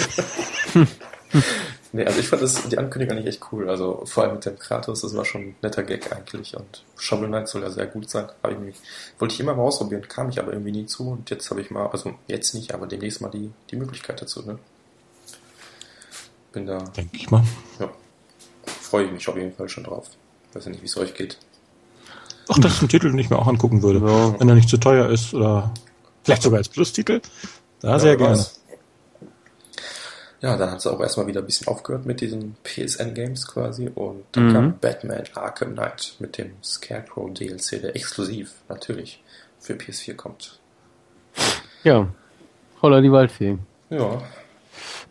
nee, 1.93 2.05
also 2.05 2.19
ich 2.19 2.27
fand 2.27 2.41
das, 2.41 2.67
die 2.67 2.77
Ankündigung 2.77 3.17
eigentlich 3.17 3.35
echt 3.35 3.51
cool. 3.51 3.69
Also 3.69 4.03
vor 4.05 4.23
allem 4.23 4.35
mit 4.35 4.45
dem 4.45 4.57
Kratos, 4.57 5.01
das 5.01 5.15
war 5.15 5.25
schon 5.25 5.41
ein 5.41 5.55
netter 5.61 5.83
Gag 5.83 6.11
eigentlich. 6.11 6.55
Und 6.55 6.83
Shovel 6.97 7.27
Knight 7.27 7.47
soll 7.47 7.61
ja 7.61 7.69
sehr 7.69 7.87
gut 7.87 8.09
sein. 8.09 8.27
Ich 8.49 8.57
mich, 8.57 8.75
wollte 9.19 9.33
ich 9.33 9.39
immer 9.39 9.55
mal 9.55 9.63
ausprobieren, 9.63 10.07
kam 10.07 10.29
ich 10.29 10.39
aber 10.39 10.53
irgendwie 10.53 10.71
nie 10.71 10.85
zu. 10.85 11.09
Und 11.09 11.29
jetzt 11.29 11.49
habe 11.49 11.61
ich 11.61 11.71
mal, 11.71 11.87
also 11.87 12.13
jetzt 12.27 12.53
nicht, 12.53 12.73
aber 12.73 12.87
demnächst 12.87 13.21
mal 13.21 13.29
die, 13.29 13.51
die 13.71 13.75
Möglichkeit 13.75 14.21
dazu. 14.21 14.41
Ne? 14.43 14.59
Bin 16.53 16.65
da. 16.65 16.79
Denke 16.79 17.17
ich 17.17 17.29
mal. 17.29 17.43
Ja. 17.79 17.89
Freue 18.65 19.05
ich 19.05 19.11
mich 19.11 19.27
auf 19.27 19.35
jeden 19.35 19.53
Fall 19.53 19.69
schon 19.69 19.83
drauf. 19.83 20.09
Weiß 20.55 20.65
ja 20.65 20.71
nicht, 20.71 20.81
wie 20.81 20.87
es 20.87 20.95
euch 20.95 21.13
geht. 21.13 21.37
Ach, 22.47 22.57
das 22.59 22.75
ist 22.75 22.81
ein 22.81 22.87
Titel, 22.87 23.09
den 23.09 23.19
ich 23.19 23.29
mir 23.29 23.37
auch 23.37 23.47
angucken 23.47 23.81
würde. 23.81 23.99
Ja. 23.99 24.39
Wenn 24.39 24.47
er 24.47 24.55
nicht 24.55 24.69
zu 24.69 24.77
teuer 24.77 25.09
ist 25.09 25.33
oder 25.33 25.73
vielleicht 26.23 26.43
sogar 26.43 26.59
als 26.59 26.69
Plus-Titel. 26.69 27.21
Da 27.81 27.89
ja, 27.89 27.99
sehr 27.99 28.15
gerne. 28.15 28.37
Was. 28.37 28.61
Ja, 30.41 30.55
dann 30.55 30.71
hat 30.71 30.77
es 30.77 30.87
auch 30.87 30.99
erstmal 31.01 31.27
wieder 31.27 31.41
ein 31.41 31.45
bisschen 31.45 31.67
aufgehört 31.67 32.05
mit 32.05 32.21
diesen 32.21 32.55
PSN-Games 32.63 33.47
quasi 33.47 33.89
und 33.93 34.23
dann 34.31 34.47
mhm. 34.47 34.53
kam 34.53 34.79
Batman 34.79 35.23
Arkham 35.33 35.73
Knight 35.73 36.15
mit 36.19 36.37
dem 36.37 36.51
Scarecrow 36.63 37.33
DLC, 37.33 37.81
der 37.81 37.95
exklusiv 37.95 38.53
natürlich 38.69 39.23
für 39.59 39.73
PS4 39.73 40.13
kommt. 40.13 40.59
Ja, 41.83 42.07
holla 42.81 43.01
die 43.01 43.11
Waldfee. 43.11 43.57
Ja, 43.89 44.21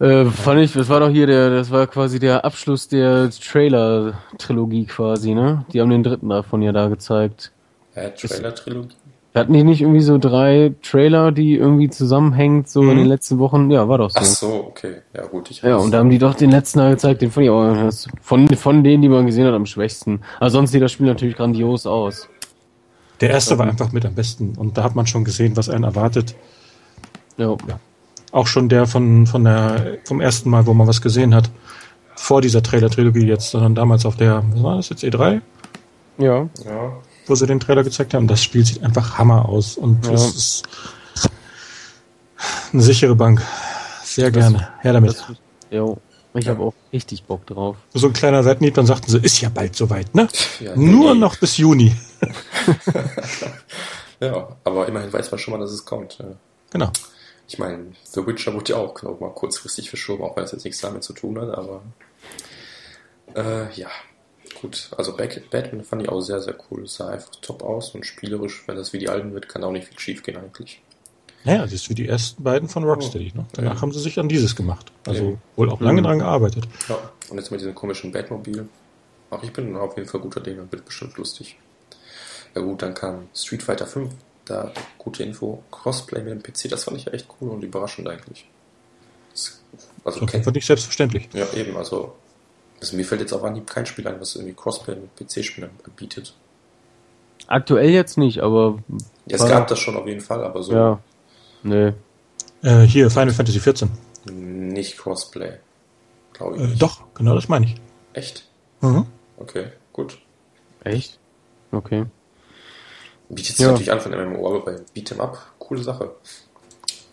äh, 0.00 0.24
fand 0.24 0.60
ich, 0.60 0.72
das 0.72 0.88
war 0.88 1.00
doch 1.00 1.10
hier 1.10 1.26
der, 1.26 1.50
das 1.50 1.70
war 1.70 1.86
quasi 1.86 2.18
der 2.18 2.44
Abschluss 2.44 2.88
der 2.88 3.30
Trailer-Trilogie 3.30 4.86
quasi, 4.86 5.34
ne? 5.34 5.64
Die 5.72 5.80
haben 5.80 5.90
den 5.90 6.02
dritten 6.02 6.28
davon 6.28 6.62
ja 6.62 6.72
da 6.72 6.88
gezeigt. 6.88 7.52
Ja, 7.94 8.08
Trailer-Trilogie? 8.10 8.94
Hatten 9.34 9.52
die 9.52 9.64
nicht 9.64 9.80
irgendwie 9.80 10.00
so 10.00 10.16
drei 10.16 10.74
Trailer, 10.80 11.32
die 11.32 11.56
irgendwie 11.56 11.90
zusammenhängt, 11.90 12.68
so 12.68 12.82
mhm. 12.82 12.90
in 12.90 12.96
den 12.98 13.06
letzten 13.06 13.38
Wochen? 13.40 13.68
Ja, 13.68 13.88
war 13.88 13.98
doch 13.98 14.10
so. 14.10 14.18
Ach 14.20 14.24
so, 14.24 14.64
okay. 14.68 14.98
Ja, 15.12 15.26
gut. 15.26 15.50
Ich 15.50 15.62
ja, 15.62 15.76
und 15.76 15.90
da 15.90 15.98
haben 15.98 16.10
die 16.10 16.18
doch 16.18 16.34
den 16.34 16.52
letzten 16.52 16.78
da 16.78 16.90
gezeigt, 16.90 17.20
den 17.20 17.32
fand 17.32 17.44
ich 17.44 17.50
auch, 17.50 17.90
von, 18.20 18.48
von 18.56 18.84
denen, 18.84 19.02
die 19.02 19.08
man 19.08 19.26
gesehen 19.26 19.46
hat, 19.46 19.54
am 19.54 19.66
schwächsten. 19.66 20.20
Aber 20.38 20.50
sonst 20.50 20.70
sieht 20.70 20.82
das 20.82 20.92
Spiel 20.92 21.06
natürlich 21.06 21.34
grandios 21.34 21.84
aus. 21.84 22.28
Der 23.20 23.30
erste 23.30 23.58
war 23.58 23.66
einfach 23.66 23.90
mit 23.90 24.04
am 24.04 24.14
besten 24.14 24.54
und 24.56 24.78
da 24.78 24.84
hat 24.84 24.94
man 24.94 25.06
schon 25.06 25.24
gesehen, 25.24 25.56
was 25.56 25.68
einen 25.68 25.84
erwartet. 25.84 26.36
Ja. 27.36 27.56
ja 27.66 27.80
auch 28.34 28.48
schon 28.48 28.68
der 28.68 28.86
von, 28.86 29.26
von 29.26 29.44
der, 29.44 29.98
vom 30.04 30.20
ersten 30.20 30.50
Mal, 30.50 30.66
wo 30.66 30.74
man 30.74 30.88
was 30.88 31.00
gesehen 31.00 31.34
hat. 31.34 31.50
Vor 32.16 32.40
dieser 32.40 32.62
Trailer-Trilogie 32.62 33.26
jetzt, 33.26 33.50
sondern 33.50 33.74
damals 33.74 34.04
auf 34.04 34.16
der, 34.16 34.44
was 34.52 34.62
war 34.62 34.76
das 34.76 34.88
jetzt, 34.88 35.04
E3? 35.04 35.40
Ja. 36.18 36.48
ja. 36.64 36.92
Wo 37.26 37.34
sie 37.34 37.46
den 37.46 37.60
Trailer 37.60 37.84
gezeigt 37.84 38.12
haben. 38.12 38.26
Das 38.26 38.42
Spiel 38.42 38.64
sieht 38.64 38.82
einfach 38.82 39.18
Hammer 39.18 39.48
aus 39.48 39.76
und 39.76 40.04
ja. 40.04 40.12
das 40.12 40.34
ist 40.34 40.62
eine 42.72 42.82
sichere 42.82 43.14
Bank. 43.14 43.40
Sehr 44.02 44.30
das, 44.30 44.42
gerne. 44.42 44.68
Her 44.80 44.92
damit. 44.92 45.10
Das, 45.10 45.24
jo. 45.70 45.98
Ich 46.36 46.48
habe 46.48 46.64
auch 46.64 46.74
richtig 46.92 47.22
Bock 47.22 47.46
drauf. 47.46 47.76
So 47.94 48.08
ein 48.08 48.12
kleiner 48.12 48.42
Seitenhieb, 48.42 48.74
dann 48.74 48.86
sagten 48.86 49.08
sie, 49.08 49.18
ist 49.18 49.40
ja 49.40 49.48
bald 49.48 49.76
soweit, 49.76 50.12
ne? 50.16 50.26
Ja, 50.58 50.74
Nur 50.74 51.14
nee. 51.14 51.20
noch 51.20 51.36
bis 51.36 51.56
Juni. 51.58 51.94
ja, 54.20 54.48
aber 54.64 54.88
immerhin 54.88 55.12
weiß 55.12 55.30
man 55.30 55.38
schon 55.38 55.52
mal, 55.54 55.60
dass 55.60 55.70
es 55.70 55.84
kommt. 55.84 56.18
Genau. 56.70 56.90
Ich 57.46 57.58
meine, 57.58 57.92
The 58.04 58.26
Witcher 58.26 58.54
wurde 58.54 58.72
ja 58.72 58.78
auch 58.78 59.00
noch 59.02 59.20
mal 59.20 59.30
kurzfristig 59.30 59.90
verschoben, 59.90 60.24
auch 60.24 60.36
wenn 60.36 60.44
es 60.44 60.52
jetzt 60.52 60.64
nichts 60.64 60.80
damit 60.80 61.04
zu 61.04 61.12
tun 61.12 61.38
hat, 61.38 61.50
aber 61.50 61.82
äh, 63.34 63.72
ja, 63.74 63.90
gut. 64.60 64.90
Also 64.96 65.16
Batman 65.16 65.84
fand 65.84 66.02
ich 66.02 66.08
auch 66.08 66.20
sehr, 66.20 66.40
sehr 66.40 66.56
cool. 66.70 66.84
Es 66.84 66.96
sah 66.96 67.08
einfach 67.08 67.30
top 67.42 67.62
aus 67.62 67.94
und 67.94 68.06
spielerisch, 68.06 68.64
wenn 68.66 68.76
das 68.76 68.92
wie 68.92 68.98
die 68.98 69.08
alten 69.08 69.34
wird, 69.34 69.48
kann 69.48 69.64
auch 69.64 69.72
nicht 69.72 69.88
viel 69.88 69.98
schief 69.98 70.22
gehen 70.22 70.36
eigentlich. 70.36 70.80
Naja, 71.44 71.62
das 71.62 71.74
ist 71.74 71.90
wie 71.90 71.94
die 71.94 72.08
ersten 72.08 72.42
beiden 72.42 72.68
von 72.68 72.84
Rocksteady. 72.84 73.32
Ne? 73.34 73.44
Danach 73.52 73.74
ja. 73.74 73.82
haben 73.82 73.92
sie 73.92 74.00
sich 74.00 74.18
an 74.18 74.28
dieses 74.28 74.56
gemacht. 74.56 74.90
Also 75.06 75.32
ja. 75.32 75.36
wohl 75.56 75.70
auch 75.70 75.80
lange 75.80 76.00
mhm. 76.00 76.06
dran 76.06 76.18
gearbeitet. 76.20 76.66
Ja, 76.88 76.98
und 77.28 77.36
jetzt 77.36 77.50
mit 77.50 77.60
diesem 77.60 77.74
komischen 77.74 78.12
Batmobil. 78.12 78.66
Ach, 79.30 79.42
ich 79.42 79.52
bin 79.52 79.76
auf 79.76 79.96
jeden 79.96 80.08
Fall 80.08 80.20
guter 80.20 80.40
Dinge, 80.40 80.66
wird 80.70 80.84
bestimmt 80.86 81.16
lustig. 81.18 81.58
Ja 82.54 82.62
gut, 82.62 82.80
dann 82.80 82.94
kam 82.94 83.28
Street 83.34 83.62
Fighter 83.62 83.86
5 83.86 84.10
da 84.44 84.72
gute 84.98 85.22
Info. 85.22 85.62
Crossplay 85.70 86.22
mit 86.22 86.32
dem 86.32 86.42
PC, 86.42 86.68
das 86.68 86.84
fand 86.84 86.96
ich 86.96 87.12
echt 87.12 87.26
cool 87.40 87.50
und 87.50 87.62
überraschend 87.62 88.08
eigentlich. 88.08 88.46
Das, 89.32 89.60
also 90.04 90.20
das 90.20 90.30
kennt, 90.30 90.54
nicht 90.54 90.66
selbstverständlich. 90.66 91.28
Ja, 91.32 91.46
eben. 91.54 91.76
Also, 91.76 92.14
also 92.80 92.96
mir 92.96 93.04
fällt 93.04 93.20
jetzt 93.20 93.32
auf 93.32 93.44
Anhieb 93.44 93.66
kein 93.66 93.86
Spiel 93.86 94.06
ein, 94.06 94.20
was 94.20 94.36
irgendwie 94.36 94.54
Crossplay 94.54 94.96
mit 94.96 95.16
PC-Spielern 95.16 95.70
bietet. 95.96 96.34
Aktuell 97.46 97.90
jetzt 97.90 98.16
nicht, 98.16 98.40
aber. 98.40 98.78
Ja, 99.26 99.36
es 99.36 99.46
gab 99.46 99.68
das 99.68 99.78
schon 99.78 99.96
auf 99.96 100.06
jeden 100.06 100.20
Fall, 100.20 100.42
aber 100.44 100.62
so. 100.62 100.72
Ja. 100.72 101.00
Nee. 101.62 101.92
Äh, 102.62 102.82
hier, 102.82 103.10
Final 103.10 103.32
Fantasy 103.32 103.58
XIV. 103.58 103.88
Nicht 104.30 104.96
Crossplay. 104.96 105.58
Glaube 106.32 106.56
ich. 106.56 106.62
Äh, 106.62 106.76
doch, 106.76 107.02
genau 107.14 107.34
das 107.34 107.48
meine 107.48 107.66
ich. 107.66 107.74
Echt? 108.12 108.48
Mhm. 108.80 109.06
Okay, 109.36 109.68
gut. 109.92 110.18
Echt? 110.82 111.18
Okay. 111.72 112.06
Bietet 113.28 113.56
sich 113.56 113.64
ja. 113.64 113.72
natürlich 113.72 113.92
an 113.92 114.00
von 114.00 114.12
MMO, 114.12 114.46
aber 114.48 114.60
bei 114.60 114.76
Beat'em 114.94 115.20
Up, 115.20 115.38
coole 115.58 115.82
Sache. 115.82 116.12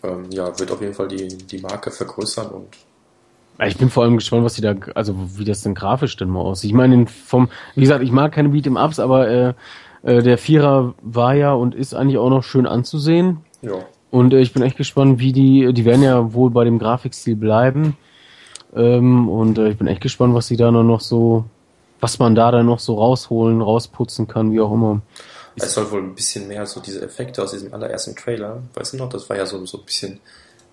Ähm, 0.02 0.26
ja, 0.30 0.58
wird 0.58 0.70
auf 0.70 0.80
jeden 0.80 0.94
Fall 0.94 1.08
die, 1.08 1.28
die 1.28 1.58
Marke 1.58 1.90
vergrößern 1.90 2.48
und. 2.48 2.68
Ich 3.64 3.76
bin 3.76 3.90
vor 3.90 4.02
allem 4.02 4.16
gespannt, 4.16 4.44
was 4.44 4.54
die 4.54 4.62
da, 4.62 4.74
also 4.94 5.14
wie 5.38 5.44
das 5.44 5.62
denn 5.62 5.74
grafisch 5.74 6.16
denn 6.16 6.28
mal 6.28 6.40
aussieht. 6.40 6.70
Ich 6.70 6.74
meine, 6.74 7.06
vom, 7.06 7.48
wie 7.74 7.82
gesagt, 7.82 8.02
ich 8.02 8.10
mag 8.10 8.32
keine 8.32 8.48
Beat'em 8.48 8.82
Ups, 8.82 8.98
aber 8.98 9.28
äh, 9.28 9.54
äh, 10.02 10.22
der 10.22 10.38
Vierer 10.38 10.94
war 11.02 11.34
ja 11.34 11.52
und 11.52 11.74
ist 11.74 11.94
eigentlich 11.94 12.18
auch 12.18 12.30
noch 12.30 12.42
schön 12.42 12.66
anzusehen. 12.66 13.38
Ja. 13.60 13.74
Und 14.10 14.34
äh, 14.34 14.40
ich 14.40 14.52
bin 14.52 14.62
echt 14.62 14.76
gespannt, 14.76 15.20
wie 15.20 15.32
die, 15.32 15.72
die 15.72 15.84
werden 15.84 16.02
ja 16.02 16.32
wohl 16.34 16.50
bei 16.50 16.64
dem 16.64 16.78
Grafikstil 16.78 17.36
bleiben. 17.36 17.96
Ähm, 18.74 19.28
und 19.28 19.58
äh, 19.58 19.68
ich 19.68 19.78
bin 19.78 19.86
echt 19.86 20.00
gespannt, 20.00 20.34
was 20.34 20.46
sie 20.46 20.56
da 20.56 20.70
noch 20.70 21.00
so, 21.00 21.44
was 22.00 22.18
man 22.18 22.34
da 22.34 22.50
dann 22.50 22.66
noch 22.66 22.78
so 22.78 22.94
rausholen, 22.94 23.60
rausputzen 23.60 24.26
kann, 24.26 24.52
wie 24.52 24.60
auch 24.60 24.72
immer. 24.72 25.02
Es 25.56 25.74
soll 25.74 25.90
wohl 25.90 26.02
ein 26.02 26.14
bisschen 26.14 26.48
mehr 26.48 26.66
so 26.66 26.80
diese 26.80 27.02
Effekte 27.02 27.42
aus 27.42 27.52
diesem 27.52 27.72
allerersten 27.74 28.16
Trailer, 28.16 28.62
weißt 28.74 28.94
du 28.94 28.96
noch, 28.96 29.08
das 29.08 29.28
war 29.28 29.36
ja 29.36 29.46
so, 29.46 29.64
so 29.66 29.78
ein 29.78 29.84
bisschen 29.84 30.20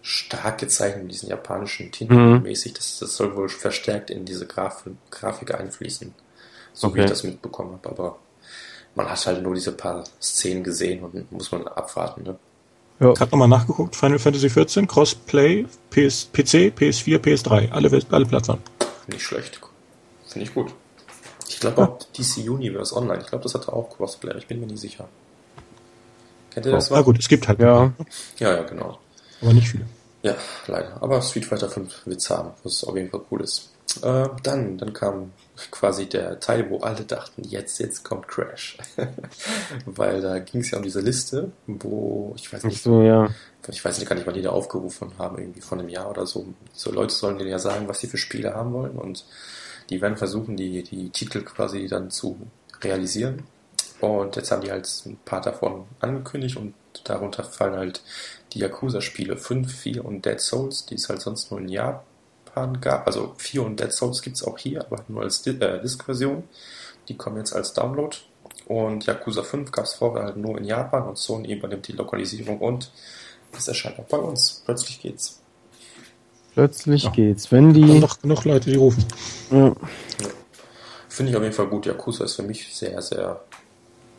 stark 0.02 0.60
gezeichnet 0.60 1.04
mit 1.04 1.12
diesen 1.14 1.30
japanischen 1.30 1.92
Tinten 1.92 2.36
mhm. 2.36 2.42
mäßig. 2.44 2.74
Das, 2.74 3.00
das 3.00 3.16
soll 3.16 3.36
wohl 3.36 3.50
verstärkt 3.50 4.10
in 4.10 4.26
diese 4.26 4.46
Graf 4.46 4.84
Grafik 5.12 5.54
einfließen, 5.54 6.14
so 6.74 6.88
okay. 6.88 6.98
wie 6.98 7.04
ich 7.04 7.10
das 7.10 7.24
mitbekommen 7.24 7.74
habe. 7.74 7.90
Aber 7.90 8.20
man 8.96 9.10
hat 9.10 9.26
halt 9.26 9.44
nur 9.44 9.56
diese 9.56 9.74
paar 9.74 10.04
Szenen 10.22 10.64
gesehen 10.64 11.04
und 11.04 11.32
muss 11.32 11.52
man 11.52 11.68
abwarten. 11.68 12.24
Ne? 12.24 12.40
Ja. 13.00 13.12
Ich 13.14 13.20
habe 13.20 13.32
nochmal 13.32 13.48
nachgeguckt, 13.48 13.96
Final 13.96 14.20
Fantasy 14.20 14.48
XIV, 14.48 14.88
Crossplay, 14.88 15.66
PS, 15.90 16.30
PC, 16.32 16.74
PS4, 16.78 17.18
PS3, 17.20 17.72
alle, 17.72 18.02
alle 18.12 18.26
Plattformen. 18.26 18.62
Nicht 19.08 19.24
schlecht. 19.24 19.60
Finde 20.28 20.48
ich 20.48 20.54
gut. 20.54 20.74
Ich 21.50 21.60
glaube 21.60 21.82
auch 21.82 21.98
DC 22.16 22.48
Universe 22.48 22.96
Online. 22.96 23.22
Ich 23.22 23.28
glaube, 23.28 23.44
das 23.44 23.56
hatte 23.56 23.74
auch 23.74 23.90
Crossplay. 23.90 24.38
Ich 24.38 24.48
bin 24.48 24.60
mir 24.60 24.68
nicht 24.68 24.80
sicher. 24.80 25.10
Kennt 26.52 26.68
ihr 26.68 26.72
das? 26.74 26.92
Oh, 26.92 26.96
na 26.96 27.02
gut, 27.02 27.18
es 27.20 27.28
gibt 27.28 27.48
halt. 27.48 27.60
Ja. 27.60 27.92
Ja, 28.38 28.56
ja, 28.56 28.62
genau. 28.64 29.00
Aber 29.42 29.54
nicht 29.54 29.68
viele. 29.68 29.86
Ja, 30.22 30.36
leider. 30.68 31.02
Aber 31.02 31.22
Street 31.22 31.46
Fighter 31.46 31.70
5 31.70 32.06
wird's 32.06 32.30
haben, 32.30 32.52
was 32.64 32.84
auf 32.84 32.96
jeden 32.96 33.10
Fall 33.10 33.22
cool 33.32 33.42
ist. 33.42 33.70
Äh, 34.04 34.28
dann, 34.44 34.78
dann 34.78 34.94
kam 34.94 35.32
quasi 35.72 36.08
der 36.08 36.40
Teil, 36.40 36.70
wo 36.70 36.80
alle 36.80 37.04
dachten, 37.04 37.44
jetzt, 37.44 37.80
jetzt 37.80 38.04
kommt 38.04 38.28
Crash. 38.28 38.78
Weil 39.86 40.22
da 40.22 40.38
ging 40.40 40.62
es 40.62 40.70
ja 40.70 40.78
um 40.78 40.84
diese 40.84 41.02
Liste, 41.02 41.52
wo, 41.66 42.34
ich 42.36 42.52
weiß 42.54 42.66
nicht, 42.66 42.84
so, 42.84 43.02
ja. 43.02 43.30
ich 43.68 43.84
weiß 43.84 43.98
nicht 43.98 44.08
gar 44.08 44.16
nicht, 44.16 44.28
wann 44.28 44.36
die 44.36 44.44
da 44.44 44.52
aufgerufen 44.52 45.14
haben, 45.18 45.40
irgendwie 45.40 45.62
vor 45.62 45.80
einem 45.80 45.90
Jahr 45.90 46.10
oder 46.10 46.28
so. 46.28 46.46
So 46.74 46.92
Leute 46.92 47.16
sollen 47.16 47.40
dir 47.40 47.48
ja 47.48 47.58
sagen, 47.58 47.88
was 47.88 48.00
sie 48.00 48.08
für 48.08 48.18
Spiele 48.18 48.54
haben 48.54 48.74
wollen 48.74 48.98
und 48.98 49.26
die 49.90 50.02
werden 50.02 50.18
versuchen, 50.18 50.56
die, 50.56 50.84
die 50.84 51.10
Titel 51.10 51.42
quasi 51.42 51.88
dann 51.88 52.12
zu 52.12 52.38
realisieren. 52.82 53.44
Und 54.00 54.36
jetzt 54.36 54.52
haben 54.52 54.62
die 54.62 54.72
halt 54.72 54.88
ein 55.06 55.18
paar 55.26 55.42
davon 55.42 55.86
angekündigt 56.00 56.56
und 56.56 56.74
darunter 57.04 57.44
fallen 57.44 57.76
halt 57.76 58.02
die 58.54 58.60
Yakuza-Spiele 58.60 59.36
5, 59.36 59.74
4 59.74 60.06
und 60.06 60.26
Dead 60.26 60.40
Souls, 60.40 60.86
die 60.86 60.96
es 60.96 61.10
halt 61.10 61.22
sonst 61.22 61.52
nur 61.52 61.60
in 61.60 61.68
Japan 61.68 62.80
gab. 62.80 63.08
Also 63.08 63.34
4 63.38 63.64
und 63.64 63.80
Dead 63.80 63.92
Souls 63.92 64.22
gibt 64.22 64.38
es 64.38 64.44
auch 64.44 64.58
hier, 64.58 64.82
aber 64.86 65.04
nur 65.10 65.24
als 65.24 65.46
äh, 65.46 65.82
Disk-Version. 65.82 66.44
Die 67.10 67.18
kommen 67.18 67.38
jetzt 67.38 67.54
als 67.54 67.74
Download. 67.74 68.16
Und 68.68 69.06
Yakuza 69.06 69.44
5 69.44 69.72
gab 69.72 69.86
es 69.86 69.96
vorher 69.96 70.26
halt 70.26 70.38
nur 70.38 70.58
in 70.58 70.64
Japan 70.64 71.08
und 71.08 71.18
Sony 71.18 71.54
übernimmt 71.54 71.88
die 71.88 71.94
Lokalisierung 71.94 72.60
und 72.60 72.92
es 73.52 73.68
erscheint 73.68 74.00
auch 74.00 74.06
bei 74.06 74.18
uns. 74.18 74.62
Plötzlich 74.64 75.02
geht's. 75.02 75.39
Plötzlich 76.54 77.04
Ja. 77.04 77.10
geht's. 77.12 77.52
Wenn 77.52 77.74
Dann 77.74 77.82
die. 77.84 78.00
noch 78.00 78.20
genug 78.22 78.44
Leute, 78.46 78.70
die 78.72 78.78
rufen. 78.78 79.06
Ja. 79.52 79.74
Finde 81.08 81.32
ich 81.32 81.38
auf 81.38 81.44
jeden 81.44 81.56
Fall 81.56 81.68
gut. 81.68 81.86
Yakuza 81.86 82.24
ist 82.26 82.36
für 82.36 82.44
mich 82.44 82.76
sehr, 82.76 83.02
sehr 83.02 83.42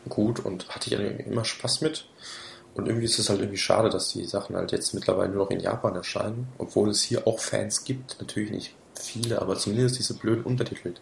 gut 0.09 0.39
und 0.45 0.67
hatte 0.69 0.93
ich 0.93 1.25
immer 1.27 1.45
Spaß 1.45 1.81
mit. 1.81 2.05
Und 2.73 2.87
irgendwie 2.87 3.05
ist 3.05 3.19
es 3.19 3.29
halt 3.29 3.39
irgendwie 3.39 3.57
schade, 3.57 3.89
dass 3.89 4.09
die 4.13 4.25
Sachen 4.25 4.55
halt 4.55 4.71
jetzt 4.71 4.93
mittlerweile 4.93 5.29
nur 5.31 5.43
noch 5.45 5.51
in 5.51 5.59
Japan 5.59 5.95
erscheinen, 5.95 6.47
obwohl 6.57 6.89
es 6.89 7.01
hier 7.01 7.27
auch 7.27 7.39
Fans 7.39 7.83
gibt. 7.83 8.17
Natürlich 8.21 8.51
nicht 8.51 8.75
viele, 8.95 9.41
aber 9.41 9.57
zumindest 9.57 9.99
diese 9.99 10.13
blöden 10.13 10.43
Untertitel 10.43 10.93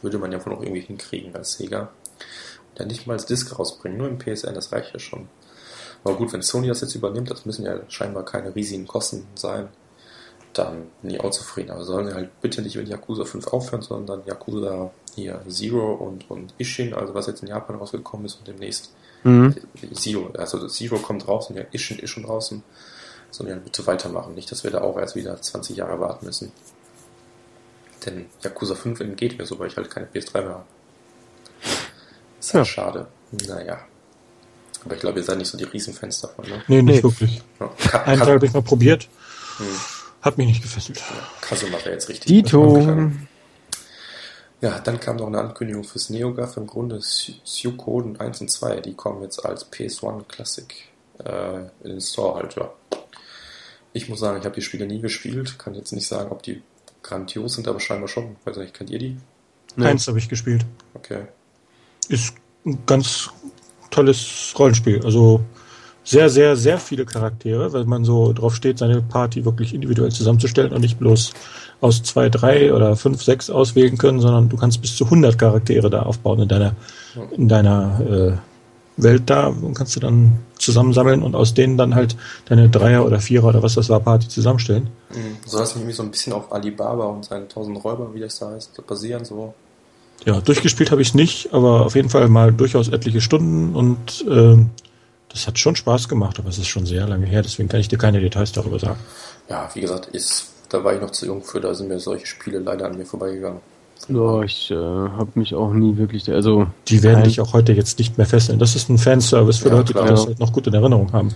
würde 0.00 0.18
man 0.18 0.32
ja 0.32 0.44
wohl 0.44 0.52
noch 0.52 0.62
irgendwie 0.62 0.80
hinkriegen 0.80 1.34
als 1.36 1.52
Sega. 1.54 1.82
Und 1.82 2.80
dann 2.80 2.88
nicht 2.88 3.06
mal 3.06 3.14
als 3.14 3.26
Disc 3.26 3.56
rausbringen, 3.56 3.98
nur 3.98 4.08
im 4.08 4.18
PSN, 4.18 4.54
das 4.54 4.72
reicht 4.72 4.92
ja 4.92 4.98
schon. 4.98 5.28
Aber 6.02 6.16
gut, 6.16 6.32
wenn 6.32 6.42
Sony 6.42 6.66
das 6.66 6.80
jetzt 6.80 6.94
übernimmt, 6.96 7.30
das 7.30 7.46
müssen 7.46 7.64
ja 7.64 7.78
scheinbar 7.88 8.24
keine 8.24 8.52
riesigen 8.54 8.88
Kosten 8.88 9.26
sein, 9.36 9.68
dann 10.54 10.86
bin 11.00 11.10
ich 11.12 11.20
auch 11.20 11.30
zufrieden. 11.30 11.70
Aber 11.70 11.84
sollen 11.84 12.06
sie 12.08 12.14
halt 12.14 12.40
bitte 12.40 12.62
nicht 12.62 12.76
mit 12.76 12.88
Yakuza 12.88 13.24
5 13.24 13.46
aufhören, 13.48 13.82
sondern 13.82 14.22
Yakuza 14.26 14.90
hier 15.14 15.40
Zero 15.48 15.92
und, 15.94 16.30
und 16.30 16.54
Ishin, 16.58 16.94
also 16.94 17.14
was 17.14 17.26
jetzt 17.26 17.42
in 17.42 17.48
Japan 17.48 17.76
rausgekommen 17.76 18.26
ist 18.26 18.34
und 18.36 18.48
demnächst 18.48 18.92
Mhm. 19.24 19.54
Zero, 19.94 20.30
also 20.36 20.66
Zero 20.66 20.96
kommt 20.98 21.28
raus 21.28 21.48
und 21.48 21.54
ja, 21.56 21.62
Ishin 21.70 22.00
ist 22.00 22.10
schon 22.10 22.24
draußen. 22.24 22.60
Sondern 23.30 23.58
ja, 23.58 23.62
bitte 23.62 23.86
weitermachen. 23.86 24.34
Nicht, 24.34 24.50
dass 24.50 24.64
wir 24.64 24.72
da 24.72 24.80
auch 24.80 24.98
erst 24.98 25.14
wieder 25.14 25.40
20 25.40 25.76
Jahre 25.76 26.00
warten 26.00 26.26
müssen. 26.26 26.50
Denn 28.04 28.26
Yakuza 28.42 28.74
5 28.74 28.98
entgeht 29.00 29.38
mir 29.38 29.46
so, 29.46 29.58
weil 29.60 29.68
ich 29.68 29.76
halt 29.76 29.88
keine 29.90 30.06
PS3 30.06 30.40
mehr 30.42 30.50
habe. 30.50 30.64
Ist 32.40 32.52
halt 32.52 32.66
Ja. 32.66 32.72
schade. 32.72 33.06
Naja. 33.46 33.78
Aber 34.84 34.94
ich 34.96 35.00
glaube, 35.00 35.20
ihr 35.20 35.24
seid 35.24 35.38
nicht 35.38 35.48
so 35.48 35.56
die 35.56 35.64
Riesenfans 35.64 36.20
davon, 36.20 36.48
ne? 36.48 36.62
Nee, 36.66 36.82
nicht 36.82 36.96
Nee. 36.96 37.02
wirklich. 37.04 37.40
Ja. 37.60 38.02
Einen 38.02 38.20
Teil 38.20 38.34
habe 38.34 38.46
ich 38.46 38.52
mal 38.52 38.62
probiert. 38.62 39.08
Hm. 39.58 39.66
Hat 40.22 40.38
mich 40.38 40.46
nicht 40.46 40.62
gefesselt. 40.62 41.02
Kasuma 41.40 41.78
wäre 41.78 41.92
jetzt 41.92 42.08
richtig. 42.08 42.26
Dito. 42.26 43.10
Ja, 44.60 44.78
dann 44.78 45.00
kam 45.00 45.16
noch 45.16 45.26
eine 45.26 45.40
Ankündigung 45.40 45.82
fürs 45.82 46.08
NeoGAF 46.10 46.56
im 46.56 46.68
Grunde 46.68 47.00
Suikoden 47.00 48.20
1 48.20 48.42
und 48.42 48.48
2. 48.48 48.80
Die 48.80 48.94
kommen 48.94 49.20
jetzt 49.22 49.44
als 49.44 49.70
PS1 49.72 50.22
Classic 50.28 50.72
äh, 51.18 51.62
in 51.82 51.90
den 51.90 52.00
Store 52.00 52.36
halt, 52.36 52.54
ja. 52.54 52.72
Ich 53.92 54.08
muss 54.08 54.20
sagen, 54.20 54.38
ich 54.38 54.44
habe 54.44 54.54
die 54.54 54.62
Spiele 54.62 54.86
nie 54.86 55.00
gespielt. 55.00 55.58
Kann 55.58 55.74
jetzt 55.74 55.92
nicht 55.92 56.06
sagen, 56.06 56.30
ob 56.30 56.44
die 56.44 56.62
grandios 57.02 57.54
sind, 57.54 57.66
aber 57.66 57.80
scheinbar 57.80 58.08
schon. 58.08 58.36
Weiß 58.44 58.56
nicht, 58.56 58.72
kennt 58.72 58.90
ihr 58.90 59.00
die? 59.00 59.16
Nee. 59.74 59.86
Eins 59.86 60.06
habe 60.06 60.18
ich 60.18 60.28
gespielt. 60.28 60.64
Okay. 60.94 61.26
Ist 62.08 62.34
ein 62.64 62.78
ganz 62.86 63.30
tolles 63.90 64.54
Rollenspiel. 64.56 65.04
Also 65.04 65.44
sehr, 66.04 66.28
sehr, 66.28 66.56
sehr 66.56 66.78
viele 66.78 67.04
Charaktere, 67.04 67.72
weil 67.72 67.84
man 67.84 68.04
so 68.04 68.32
drauf 68.32 68.54
steht, 68.54 68.78
seine 68.78 69.02
Party 69.02 69.44
wirklich 69.44 69.74
individuell 69.74 70.10
zusammenzustellen 70.10 70.72
und 70.72 70.80
nicht 70.80 70.98
bloß 70.98 71.32
aus 71.80 72.02
zwei, 72.02 72.28
drei 72.28 72.72
oder 72.72 72.96
fünf, 72.96 73.22
sechs 73.22 73.50
auswählen 73.50 73.98
können, 73.98 74.20
sondern 74.20 74.48
du 74.48 74.56
kannst 74.56 74.80
bis 74.80 74.96
zu 74.96 75.04
100 75.04 75.38
Charaktere 75.38 75.90
da 75.90 76.02
aufbauen 76.02 76.40
in 76.40 76.48
deiner, 76.48 76.74
in 77.36 77.48
deiner 77.48 78.00
äh, 78.00 79.02
Welt 79.02 79.22
da 79.26 79.48
und 79.48 79.74
kannst 79.74 79.96
du 79.96 80.00
dann 80.00 80.38
zusammensammeln 80.58 81.22
und 81.22 81.34
aus 81.34 81.54
denen 81.54 81.76
dann 81.76 81.94
halt 81.94 82.16
deine 82.46 82.68
Dreier 82.68 83.04
oder 83.04 83.20
Vierer 83.20 83.48
oder 83.48 83.62
was 83.62 83.74
das 83.74 83.88
war 83.88 84.00
Party 84.00 84.28
zusammenstellen. 84.28 84.88
Mhm. 85.10 85.36
Soll 85.46 85.60
das 85.60 85.70
nicht 85.70 85.82
irgendwie 85.82 85.94
so 85.94 86.02
ein 86.02 86.10
bisschen 86.10 86.32
auf 86.32 86.52
Alibaba 86.52 87.06
und 87.06 87.24
seinen 87.24 87.48
tausend 87.48 87.82
Räuber, 87.82 88.14
wie 88.14 88.20
das 88.20 88.38
da 88.38 88.50
heißt, 88.50 88.74
so 88.74 88.82
basieren? 88.82 89.24
So? 89.24 89.54
Ja, 90.24 90.40
durchgespielt 90.40 90.90
habe 90.90 91.02
ich 91.02 91.08
es 91.08 91.14
nicht, 91.14 91.52
aber 91.52 91.86
auf 91.86 91.96
jeden 91.96 92.10
Fall 92.10 92.28
mal 92.28 92.52
durchaus 92.52 92.88
etliche 92.88 93.20
Stunden 93.20 93.74
und 93.74 94.24
ähm, 94.28 94.70
das 95.32 95.46
hat 95.46 95.58
schon 95.58 95.76
Spaß 95.76 96.08
gemacht, 96.08 96.38
aber 96.38 96.48
es 96.48 96.58
ist 96.58 96.68
schon 96.68 96.86
sehr 96.86 97.06
lange 97.08 97.26
her, 97.26 97.42
deswegen 97.42 97.68
kann 97.68 97.80
ich 97.80 97.88
dir 97.88 97.98
keine 97.98 98.20
Details 98.20 98.52
darüber 98.52 98.78
sagen. 98.78 99.00
Ja, 99.48 99.68
wie 99.74 99.80
gesagt, 99.80 100.06
ist, 100.08 100.46
da 100.68 100.82
war 100.84 100.94
ich 100.94 101.00
noch 101.00 101.10
zu 101.10 101.26
jung 101.26 101.42
für, 101.42 101.60
da 101.60 101.74
sind 101.74 101.88
mir 101.88 101.98
solche 102.00 102.26
Spiele 102.26 102.58
leider 102.58 102.86
an 102.86 102.96
mir 102.96 103.06
vorbeigegangen. 103.06 103.60
Ja, 104.08 104.42
ich 104.42 104.68
äh, 104.70 104.74
habe 104.74 105.30
mich 105.34 105.54
auch 105.54 105.72
nie 105.72 105.96
wirklich. 105.96 106.28
Also, 106.28 106.66
Die 106.88 107.02
werden 107.04 107.20
Nein. 107.20 107.28
dich 107.28 107.40
auch 107.40 107.52
heute 107.52 107.72
jetzt 107.72 108.00
nicht 108.00 108.18
mehr 108.18 108.26
fesseln. 108.26 108.58
Das 108.58 108.74
ist 108.74 108.88
ein 108.88 108.98
Fanservice 108.98 109.58
für 109.60 109.68
Ja, 109.68 109.76
Leute, 109.76 109.92
klar. 109.92 110.06
die 110.06 110.10
das 110.10 110.26
halt 110.26 110.40
noch 110.40 110.52
gut 110.52 110.66
in 110.66 110.74
Erinnerung 110.74 111.12
haben. 111.12 111.32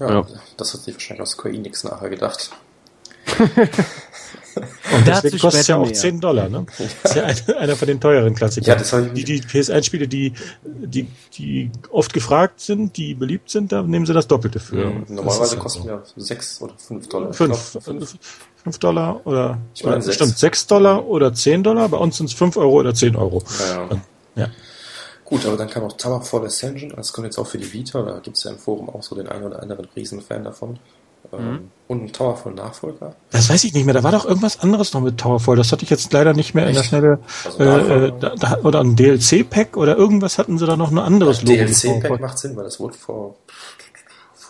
Ja, 0.00 0.10
Ja. 0.10 0.26
das 0.56 0.74
hat 0.74 0.80
sich 0.80 0.94
wahrscheinlich 0.94 1.22
aus 1.22 1.30
Square 1.30 1.54
Enix 1.54 1.84
nachher 1.84 2.10
gedacht. 2.10 2.50
Und 4.94 5.06
Dazu 5.08 5.22
deswegen 5.22 5.38
kostet 5.40 5.60
es 5.62 5.66
ja 5.68 5.76
auch 5.76 5.84
mehr. 5.84 5.94
10 5.94 6.20
Dollar, 6.20 6.48
ne? 6.48 6.66
Das 7.02 7.12
ist 7.12 7.14
ja 7.16 7.24
ein, 7.24 7.36
einer 7.58 7.76
von 7.76 7.88
den 7.88 8.00
teuren 8.00 8.34
Klassikern. 8.34 8.68
Ja, 8.72 8.74
das 8.78 8.92
hab 8.92 9.06
ich- 9.06 9.24
die, 9.24 9.40
die 9.40 9.42
PS1-Spiele, 9.42 10.08
die, 10.08 10.32
die, 10.64 11.08
die 11.36 11.70
oft 11.90 12.12
gefragt 12.12 12.60
sind, 12.60 12.96
die 12.96 13.14
beliebt 13.14 13.50
sind, 13.50 13.72
da 13.72 13.82
nehmen 13.82 14.06
sie 14.06 14.12
das 14.12 14.26
Doppelte 14.26 14.60
für. 14.60 14.76
Mhm. 14.86 15.04
Normalerweise 15.08 15.50
halt 15.52 15.60
kosten 15.60 15.82
so. 15.82 15.88
ja 15.88 16.02
6 16.16 16.60
oder 16.62 16.74
5 16.76 17.08
Dollar. 17.08 17.30
Ich 17.30 17.36
Fünf, 17.36 17.70
glaub, 17.72 17.84
fünf. 17.84 18.14
fünf 18.62 18.78
Dollar 18.78 19.20
oder, 19.26 19.58
Ich 19.74 19.82
meine 19.84 19.96
oder 19.96 20.02
sechs. 20.02 20.14
stimmt, 20.16 20.38
sechs 20.38 20.66
Dollar 20.66 21.06
oder 21.06 21.32
zehn 21.34 21.62
Dollar. 21.62 21.88
Bei 21.88 21.96
uns 21.98 22.16
sind 22.16 22.26
es 22.26 22.32
fünf 22.32 22.56
Euro 22.56 22.72
oder 22.80 22.94
zehn 22.94 23.16
Euro. 23.16 23.42
Ja, 23.60 23.88
ja. 23.90 24.00
Ja. 24.36 24.48
Gut, 25.24 25.44
aber 25.44 25.58
dann 25.58 25.68
kam 25.68 25.82
auch 25.84 25.92
Towerfall 25.92 26.46
Ascension, 26.46 26.90
das 26.96 27.12
kommt 27.12 27.26
jetzt 27.26 27.36
auch 27.38 27.46
für 27.46 27.58
die 27.58 27.70
Vita, 27.70 28.00
da 28.00 28.18
gibt 28.20 28.38
es 28.38 28.44
ja 28.44 28.50
im 28.50 28.56
Forum 28.58 28.88
auch 28.88 29.02
so 29.02 29.14
den 29.14 29.28
einen 29.28 29.44
oder 29.44 29.60
anderen 29.62 29.86
Riesenfan 29.94 30.42
davon. 30.44 30.78
Ähm, 31.32 31.70
Und 31.88 32.04
ein 32.04 32.12
Towerfall 32.12 32.54
Nachfolger. 32.54 33.14
Das 33.30 33.50
weiß 33.50 33.64
ich 33.64 33.74
nicht 33.74 33.84
mehr. 33.84 33.94
Da 33.94 34.02
war 34.02 34.12
doch 34.12 34.24
irgendwas 34.24 34.60
anderes 34.60 34.92
noch 34.94 35.00
mit 35.00 35.18
Towerfall. 35.18 35.56
Das 35.56 35.72
hatte 35.72 35.82
ich 35.84 35.90
jetzt 35.90 36.12
leider 36.12 36.32
nicht 36.32 36.54
mehr 36.54 36.66
in 36.66 36.72
der 36.72 36.80
Echt? 36.80 36.88
Schnelle. 36.90 37.18
Also 37.44 37.58
Äh, 37.62 38.06
äh, 38.06 38.12
da, 38.18 38.34
da, 38.36 38.58
oder 38.62 38.80
ein 38.80 38.96
DLC-Pack 38.96 39.76
oder 39.76 39.96
irgendwas 39.96 40.38
hatten 40.38 40.58
sie 40.58 40.66
da 40.66 40.76
noch 40.76 40.90
ein 40.90 40.98
anderes 40.98 41.42
Logo. 41.42 41.54
DLC-Pack 41.54 42.20
macht 42.20 42.38
Sinn, 42.38 42.56
weil 42.56 42.64
das 42.64 42.80
wurde 42.80 42.94
vor, 42.96 43.36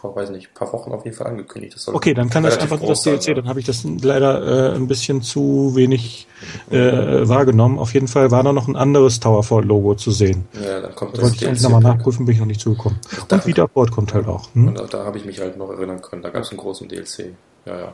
vor, 0.01 0.15
weiß 0.17 0.31
nicht, 0.31 0.49
ein 0.49 0.55
paar 0.55 0.73
Wochen 0.73 0.93
auf 0.93 1.05
jeden 1.05 1.17
Fall 1.17 1.27
angekündigt. 1.27 1.77
Okay, 1.89 2.15
dann 2.15 2.31
kann 2.31 2.43
das 2.45 2.59
einfach 2.59 2.79
nur 2.81 2.91
das 2.91 3.03
sein, 3.03 3.19
DLC. 3.19 3.35
Dann 3.37 3.49
habe 3.49 3.61
ich 3.61 3.67
das 3.67 3.85
leider 3.85 4.73
äh, 4.73 4.77
ein 4.77 4.87
bisschen 4.87 5.23
zu 5.23 5.73
wenig 5.75 6.27
äh, 6.71 7.29
wahrgenommen. 7.29 7.79
Auf 7.79 7.95
jeden 7.95 8.09
Fall 8.09 8.31
war 8.31 8.43
da 8.43 8.53
noch 8.53 8.69
ein 8.69 8.77
anderes 8.77 9.21
Towerfall-Logo 9.21 9.95
zu 9.97 10.11
sehen. 10.11 10.47
Ja, 10.65 10.81
dann 10.81 10.95
kommt 10.95 11.13
Da 11.17 11.23
das 11.23 11.31
wollte 11.31 11.37
ich 11.43 11.47
eigentlich 11.49 11.63
nochmal 11.63 11.83
nachprüfen, 11.83 12.27
bin 12.27 12.35
ich 12.35 12.39
noch 12.41 12.47
nicht 12.47 12.61
zugekommen. 12.61 12.99
Da- 13.29 13.37
Und 13.37 13.47
Wiederport 13.47 13.91
kommt 13.91 14.15
halt 14.15 14.27
auch. 14.27 14.55
Hm? 14.55 14.69
Und 14.69 14.79
da, 14.79 14.85
da 14.85 15.05
habe 15.05 15.19
ich 15.19 15.25
mich 15.25 15.41
halt 15.41 15.57
noch 15.57 15.71
erinnern 15.71 16.01
können. 16.03 16.23
Da 16.23 16.31
gab 16.31 16.43
es 16.43 16.51
einen 16.51 16.59
großen 16.59 16.89
DLC. 16.89 17.35
Ja, 17.67 17.79
ja. 17.79 17.93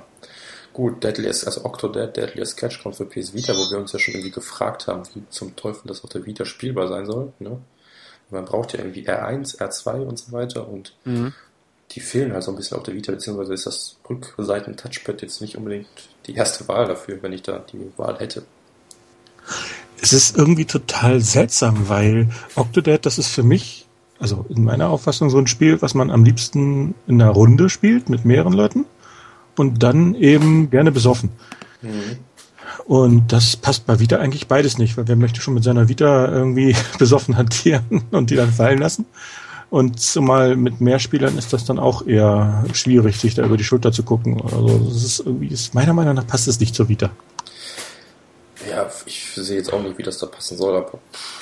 Gut, 0.72 1.04
Deadliest, 1.04 1.46
also 1.46 1.64
Octodad, 1.64 2.16
Deadliest 2.16 2.56
Catch 2.56 2.82
kommt 2.82 2.96
für 2.96 3.04
PS 3.04 3.32
Vita, 3.32 3.52
wo 3.54 3.70
wir 3.70 3.78
uns 3.78 3.92
ja 3.92 3.98
schon 4.00 4.14
irgendwie 4.14 4.32
gefragt 4.32 4.88
haben, 4.88 5.02
wie 5.14 5.22
zum 5.30 5.54
Teufel 5.54 5.82
das 5.86 6.02
auf 6.02 6.10
der 6.10 6.26
Vita 6.26 6.44
spielbar 6.44 6.88
sein 6.88 7.06
soll. 7.06 7.32
Ne? 7.38 7.58
Man 8.30 8.44
braucht 8.44 8.72
ja 8.72 8.80
irgendwie 8.80 9.06
R1, 9.08 9.58
R2 9.60 10.00
und 10.04 10.18
so 10.18 10.32
weiter 10.32 10.68
und 10.68 10.96
Mhm. 11.04 11.32
Die 11.92 12.00
fehlen 12.00 12.32
halt 12.32 12.42
so 12.42 12.50
ein 12.50 12.56
bisschen 12.56 12.76
auf 12.76 12.82
der 12.82 12.94
Vita, 12.94 13.12
beziehungsweise 13.12 13.54
ist 13.54 13.66
das 13.66 13.96
Rückseiten-Touchpad 14.08 15.22
jetzt 15.22 15.40
nicht 15.40 15.56
unbedingt 15.56 15.86
die 16.26 16.34
erste 16.34 16.66
Wahl 16.68 16.86
dafür, 16.86 17.22
wenn 17.22 17.32
ich 17.32 17.42
da 17.42 17.58
die 17.72 17.92
Wahl 17.96 18.18
hätte. 18.18 18.44
Es 20.00 20.12
ist 20.12 20.36
irgendwie 20.36 20.64
total 20.64 21.20
seltsam, 21.20 21.88
weil 21.88 22.28
Octodad, 22.56 23.06
das 23.06 23.18
ist 23.18 23.28
für 23.28 23.42
mich, 23.42 23.86
also 24.18 24.44
in 24.48 24.64
meiner 24.64 24.88
Auffassung, 24.88 25.30
so 25.30 25.38
ein 25.38 25.46
Spiel, 25.46 25.80
was 25.82 25.94
man 25.94 26.10
am 26.10 26.24
liebsten 26.24 26.94
in 27.06 27.20
einer 27.20 27.30
Runde 27.30 27.70
spielt 27.70 28.08
mit 28.08 28.24
mehreren 28.24 28.52
Leuten 28.52 28.86
und 29.56 29.82
dann 29.82 30.14
eben 30.14 30.70
gerne 30.70 30.90
besoffen. 30.90 31.30
Mhm. 31.82 32.18
Und 32.86 33.32
das 33.32 33.56
passt 33.56 33.86
bei 33.86 33.98
Vita 33.98 34.16
eigentlich 34.16 34.46
beides 34.48 34.78
nicht, 34.78 34.96
weil 34.96 35.08
wer 35.08 35.16
möchte 35.16 35.40
schon 35.40 35.54
mit 35.54 35.64
seiner 35.64 35.88
Vita 35.88 36.28
irgendwie 36.28 36.76
besoffen 36.98 37.36
hantieren 37.36 38.02
und 38.10 38.30
die 38.30 38.36
dann 38.36 38.52
fallen 38.52 38.78
lassen? 38.78 39.06
Und 39.74 39.98
zumal 39.98 40.54
mit 40.54 40.80
mehr 40.80 41.00
Spielern 41.00 41.36
ist 41.36 41.52
das 41.52 41.64
dann 41.64 41.80
auch 41.80 42.06
eher 42.06 42.64
schwierig, 42.72 43.16
sich 43.16 43.34
da 43.34 43.44
über 43.44 43.56
die 43.56 43.64
Schulter 43.64 43.90
zu 43.90 44.04
gucken. 44.04 44.40
Also 44.40 44.78
das 44.78 45.02
ist 45.02 45.18
irgendwie, 45.26 45.48
ist, 45.48 45.74
meiner 45.74 45.92
Meinung 45.92 46.14
nach 46.14 46.28
passt 46.28 46.46
es 46.46 46.60
nicht 46.60 46.76
zur 46.76 46.88
Vita. 46.88 47.10
Ja, 48.70 48.88
ich 49.04 49.32
sehe 49.34 49.56
jetzt 49.56 49.72
auch 49.72 49.82
nicht, 49.82 49.98
wie 49.98 50.04
das 50.04 50.18
da 50.18 50.26
passen 50.26 50.56
soll, 50.56 50.76
aber 50.76 51.00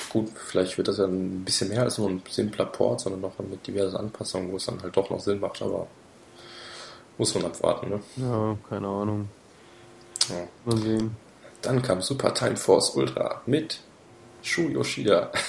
gut, 0.09 0.31
vielleicht 0.47 0.79
wird 0.79 0.87
das 0.87 0.97
ja 0.97 1.05
ein 1.05 1.43
bisschen 1.45 1.69
mehr 1.69 1.83
als 1.83 1.99
nur 1.99 2.09
ein 2.09 2.23
simpler 2.27 2.65
Port, 2.65 3.01
sondern 3.01 3.21
noch 3.21 3.37
mit 3.37 3.67
diversen 3.67 3.97
Anpassungen, 3.97 4.51
wo 4.51 4.57
es 4.57 4.65
dann 4.65 4.81
halt 4.81 4.97
doch 4.97 5.11
noch 5.11 5.19
Sinn 5.19 5.39
macht, 5.39 5.61
aber 5.61 5.85
muss 7.19 7.35
man 7.35 7.45
abwarten, 7.45 7.89
ne? 7.91 7.99
Ja, 8.17 8.57
keine 8.67 8.87
Ahnung. 8.87 9.29
Ja. 10.29 10.47
Mal 10.65 10.81
sehen. 10.81 11.15
Dann 11.61 11.83
kam 11.83 12.01
Super 12.01 12.33
Time 12.33 12.57
Force 12.57 12.95
Ultra 12.95 13.43
mit 13.45 13.79
Shu 14.43 14.69
Yoshida. 14.69 15.31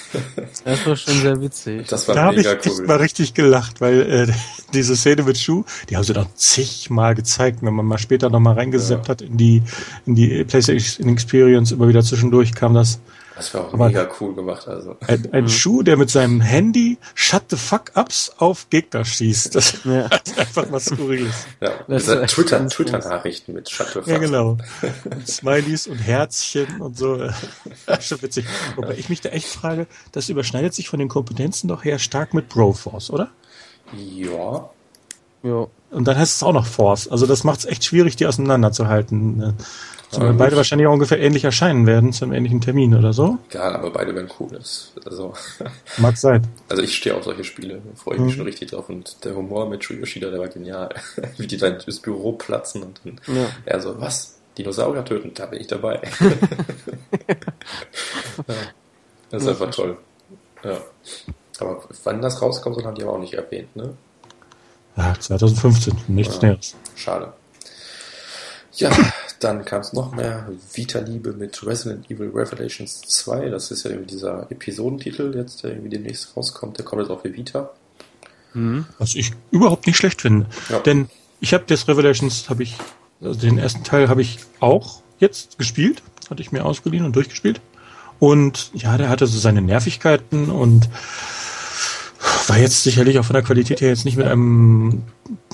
Das 0.64 0.86
war 0.86 0.96
schon 0.96 1.14
sehr 1.20 1.40
witzig. 1.40 1.86
Das 1.88 2.08
war 2.08 2.14
Da 2.14 2.22
habe 2.24 2.36
ich 2.40 2.46
mega 2.46 2.52
echt 2.58 2.66
cool. 2.68 2.86
mal 2.86 2.96
richtig 2.96 3.34
gelacht, 3.34 3.80
weil 3.80 4.00
äh, 4.28 4.32
diese 4.72 4.96
Szene 4.96 5.24
mit 5.24 5.36
Schuh, 5.36 5.64
die 5.90 5.96
haben 5.96 6.04
sie 6.04 6.12
doch 6.14 6.26
zigmal 6.36 7.14
gezeigt, 7.14 7.58
wenn 7.62 7.74
man 7.74 7.84
mal 7.84 7.98
später 7.98 8.30
noch 8.30 8.40
mal 8.40 8.54
reingeseppt 8.54 9.06
Ja. 9.06 9.10
hat 9.10 9.22
in 9.22 9.36
die 9.36 9.62
in 10.06 10.14
die 10.14 10.44
PlayStation 10.44 11.08
Experience, 11.08 11.72
immer 11.72 11.88
wieder 11.88 12.02
zwischendurch 12.02 12.54
kam 12.54 12.74
das. 12.74 13.00
Das 13.36 13.52
wäre 13.52 13.64
auch 13.64 13.74
Aber- 13.74 13.86
mega 13.88 14.08
cool 14.20 14.34
gemacht. 14.34 14.68
Also. 14.68 14.96
Ein, 15.06 15.28
ein 15.32 15.48
Schuh, 15.48 15.82
der 15.82 15.96
mit 15.96 16.08
seinem 16.08 16.40
Handy 16.40 16.98
Shut 17.14 17.42
the 17.50 17.56
fuck 17.56 17.90
ups 17.96 18.30
auf 18.38 18.70
Gegner 18.70 19.04
schießt. 19.04 19.54
Das 19.54 19.78
Ja. 19.84 20.06
ist 20.06 20.38
einfach 20.38 20.66
was 20.70 20.84
Skurriles. 20.84 21.34
Ja, 21.60 21.70
Das 21.88 22.04
das 22.06 22.16
ist 22.16 22.22
echt 22.22 22.34
Twitter, 22.34 22.58
ganz 22.60 22.74
Twitter-Nachrichten 22.74 23.52
mit 23.54 23.68
Shuttle 23.70 24.02
Ja, 24.06 24.18
genau. 24.18 24.58
Und 25.10 25.26
Smileys 25.28 25.86
und 25.88 25.98
Herzchen 25.98 26.80
und 26.80 26.96
so. 26.96 27.16
Das 27.16 27.34
ist 27.98 28.06
Schon 28.06 28.22
witzig. 28.22 28.46
Wobei 28.76 28.94
ich 28.94 29.08
mich 29.08 29.20
da 29.20 29.30
echt 29.30 29.48
frage, 29.48 29.86
das 30.12 30.28
überschneidet 30.28 30.72
sich 30.74 30.88
von 30.88 31.00
den 31.00 31.08
Kompetenzen 31.08 31.66
doch 31.68 31.84
her 31.84 31.98
stark 31.98 32.34
mit 32.34 32.48
Broforce, 32.48 33.10
oder? 33.10 33.30
Ja, 33.96 34.70
Ja. 35.42 35.66
Und 35.90 36.08
dann 36.08 36.16
heißt 36.16 36.36
es 36.36 36.42
auch 36.42 36.52
noch 36.52 36.66
Force. 36.66 37.06
Also 37.08 37.26
das 37.26 37.44
macht 37.44 37.60
es 37.60 37.64
echt 37.66 37.84
schwierig, 37.84 38.16
die 38.16 38.26
auseinanderzuhalten. 38.26 39.54
Äh, 40.14 40.18
Zumal 40.18 40.30
gut. 40.30 40.38
beide 40.38 40.56
wahrscheinlich 40.56 40.86
auch 40.86 40.92
ungefähr 40.92 41.18
ähnlich 41.20 41.44
erscheinen 41.44 41.86
werden, 41.86 42.12
zum 42.12 42.32
ähnlichen 42.32 42.60
Termin 42.60 42.94
oder 42.94 43.12
so. 43.12 43.38
egal, 43.50 43.74
aber 43.74 43.90
beide 43.90 44.14
werden 44.14 44.30
cool. 44.40 44.48
Das, 44.52 44.92
also, 45.04 45.34
Mag 45.98 46.16
sein. 46.16 46.46
also 46.68 46.82
ich 46.82 46.94
stehe 46.96 47.14
auf 47.16 47.24
solche 47.24 47.44
Spiele, 47.44 47.74
da 47.84 47.96
freue 47.96 48.16
ich 48.16 48.20
mich 48.22 48.34
schon 48.34 48.44
richtig 48.44 48.70
drauf. 48.70 48.88
Und 48.88 49.24
der 49.24 49.34
Humor 49.34 49.68
mit 49.68 49.82
Shu 49.84 49.94
Yoshida, 49.94 50.30
der 50.30 50.40
war 50.40 50.48
genial. 50.48 50.88
Wie 51.38 51.46
die 51.46 51.56
dann 51.56 51.78
ins 51.80 52.00
Büro 52.00 52.32
platzen 52.32 52.82
und 52.82 53.00
dann 53.04 53.20
Ja. 53.36 53.46
er 53.64 53.80
so, 53.80 54.00
was? 54.00 54.38
Dinosaurier 54.56 55.04
töten? 55.04 55.32
Da 55.34 55.46
bin 55.46 55.60
ich 55.60 55.66
dabei. 55.66 56.00
ja, 58.48 58.54
das 59.30 59.42
ist 59.42 59.48
einfach 59.48 59.70
toll. 59.70 59.96
Ja. 60.62 60.78
Aber 61.60 61.82
wann 62.04 62.22
das 62.22 62.40
rauskommt, 62.40 62.76
soll 62.76 62.84
haben 62.84 62.94
die 62.94 63.02
aber 63.02 63.14
auch 63.14 63.18
nicht 63.18 63.34
erwähnt, 63.34 63.74
ne? 63.76 63.94
Ja, 64.96 65.14
2015, 65.18 65.94
nichts 66.08 66.36
Ja. 66.36 66.42
Näheres. 66.48 66.74
Schade. 66.94 67.32
Ja, 68.76 68.90
dann 69.40 69.64
kam 69.64 69.80
es 69.80 69.92
noch 69.92 70.14
mehr 70.14 70.48
Vita-Liebe 70.72 71.32
mit 71.32 71.64
Resident 71.66 72.10
Evil 72.10 72.30
Revelations 72.34 73.02
2. 73.02 73.48
Das 73.50 73.70
ist 73.70 73.84
ja 73.84 73.90
irgendwie 73.90 74.12
dieser 74.12 74.50
Episodentitel 74.50 75.34
jetzt, 75.36 75.62
der 75.62 75.70
irgendwie 75.72 75.90
demnächst 75.90 76.36
rauskommt. 76.36 76.78
Der 76.78 76.84
kommt 76.84 77.02
jetzt 77.02 77.10
auch 77.10 77.22
für 77.22 77.32
Vita. 77.32 77.70
Mhm. 78.54 78.86
Was 78.98 79.14
ich 79.14 79.32
überhaupt 79.50 79.86
nicht 79.86 79.96
schlecht 79.96 80.22
finde. 80.22 80.46
Ja. 80.68 80.78
Denn 80.80 81.08
ich 81.40 81.54
habe 81.54 81.64
das 81.66 81.86
Revelations, 81.88 82.48
habe 82.48 82.62
ich, 82.62 82.76
also 83.20 83.38
den 83.38 83.58
ersten 83.58 83.84
Teil 83.84 84.08
habe 84.08 84.22
ich 84.22 84.38
auch 84.60 85.02
jetzt 85.18 85.58
gespielt. 85.58 86.02
Hatte 86.30 86.42
ich 86.42 86.52
mir 86.52 86.64
ausgeliehen 86.64 87.04
und 87.04 87.14
durchgespielt. 87.14 87.60
Und 88.18 88.70
ja, 88.74 88.96
der 88.96 89.08
hatte 89.08 89.26
so 89.26 89.38
seine 89.38 89.60
Nervigkeiten 89.60 90.50
und 90.50 90.88
war 92.48 92.58
jetzt 92.58 92.82
sicherlich 92.82 93.18
auch 93.18 93.24
von 93.24 93.34
der 93.34 93.42
Qualität 93.42 93.80
her 93.80 93.88
jetzt 93.88 94.04
nicht 94.04 94.16
mit 94.16 94.26
einem 94.26 95.02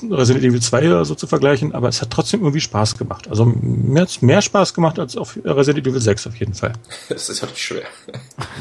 Resident 0.09 0.45
Evil 0.45 0.61
2 0.61 0.87
oder 0.87 1.05
so 1.05 1.15
zu 1.15 1.27
vergleichen, 1.27 1.73
aber 1.73 1.89
es 1.89 2.01
hat 2.01 2.11
trotzdem 2.11 2.41
irgendwie 2.41 2.61
Spaß 2.61 2.97
gemacht. 2.97 3.29
Also 3.29 3.45
mir 3.45 4.01
hat's 4.01 4.21
mehr 4.21 4.41
Spaß 4.41 4.73
gemacht 4.73 4.99
als 4.99 5.17
auf 5.17 5.37
Resident 5.43 5.87
Evil 5.87 6.01
6 6.01 6.27
auf 6.27 6.35
jeden 6.35 6.53
Fall. 6.53 6.73
Das 7.09 7.29
ist 7.29 7.41
ja 7.41 7.47
nicht 7.47 7.61
schwer. 7.61 7.83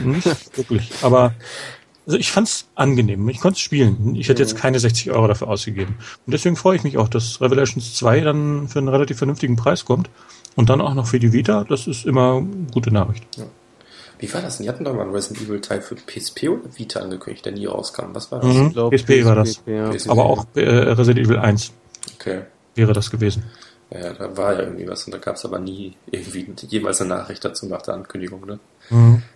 Nicht 0.05 0.57
wirklich. 0.57 0.91
Aber 1.03 1.35
also 2.07 2.19
ich 2.19 2.33
fand's 2.33 2.69
angenehm. 2.75 3.29
Ich 3.29 3.41
konnte 3.41 3.57
es 3.57 3.61
spielen. 3.61 4.17
Ich 4.17 4.29
hätte 4.29 4.43
jetzt 4.43 4.57
keine 4.57 4.81
60 4.81 5.13
Euro 5.13 5.29
dafür 5.29 5.49
ausgegeben. 5.49 5.97
Und 6.27 6.33
deswegen 6.33 6.57
freue 6.57 6.77
ich 6.77 6.83
mich 6.83 6.99
auch, 6.99 7.09
dass 7.09 7.41
Revelations 7.41 7.95
2 7.95 8.23
dann 8.23 8.69
für 8.69 8.81
einen 8.81 8.89
relativ 8.89 9.19
vernünftigen 9.19 9.57
Preis 9.57 9.85
kommt. 9.85 10.11
Und 10.57 10.69
dann 10.69 10.81
auch 10.81 10.95
noch 10.95 11.07
für 11.07 11.21
die 11.21 11.33
Vita. 11.33 11.65
Das 11.65 11.87
ist 11.87 12.07
immer 12.07 12.43
gute 12.73 12.93
Nachricht. 12.93 13.25
Wie 14.21 14.33
war 14.33 14.43
das 14.43 14.59
denn? 14.59 14.65
Die 14.65 14.69
hatten 14.71 14.85
doch 14.85 14.95
mal 14.95 15.03
einen 15.03 15.13
Resident 15.13 15.47
Evil 15.49 15.61
Teil 15.61 15.81
für 15.83 15.97
PSP 15.97 16.49
oder 16.49 16.63
Vita 16.77 17.01
angekündigt, 17.01 17.45
der 17.47 17.53
nie 17.53 17.67
rauskam. 17.67 18.07
Was 18.13 18.31
war 18.31 18.41
das? 18.41 18.55
Mhm. 18.55 18.67
Ich 18.69 18.73
glaub, 18.75 18.95
PSP 18.95 19.25
war 19.25 19.35
das. 19.35 19.63
Ja. 19.67 19.91
PSP. 19.91 20.11
Aber 20.11 20.25
auch 20.27 20.47
äh, 20.55 20.61
Resident 20.69 21.27
Evil 21.27 21.39
1 21.39 21.73
Okay. 22.19 22.43
wäre 22.75 22.93
das 22.93 23.11
gewesen. 23.11 23.45
Ja, 23.91 24.13
da 24.13 24.37
war 24.37 24.53
ja 24.53 24.61
irgendwie 24.61 24.87
was 24.87 25.05
und 25.05 25.13
da 25.13 25.19
gab 25.19 25.35
es 25.37 25.45
aber 25.45 25.59
nie 25.59 25.95
irgendwie 26.11 26.47
jeweils 26.69 27.01
eine 27.01 27.11
Nachricht 27.11 27.45
dazu 27.45 27.67
nach 27.67 27.83
der 27.83 27.95
Ankündigung, 27.95 28.47
ne? 28.47 28.61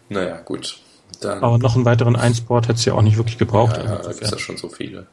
Naja, 0.09 0.41
gut. 0.45 0.79
Dann, 1.21 1.43
Aber 1.43 1.59
noch 1.59 1.75
einen 1.77 1.85
weiteren 1.85 2.17
1-Port 2.17 2.69
hätte 2.69 2.79
es 2.79 2.85
ja 2.85 2.95
auch 2.95 3.03
nicht 3.03 3.17
wirklich 3.17 3.39
gebraucht. 3.39 3.77
ja, 3.77 3.97
da 3.97 4.09
gibt 4.11 4.23
es 4.23 4.31
ja 4.31 4.39
schon 4.39 4.57
so 4.57 4.69
viele. 4.69 5.07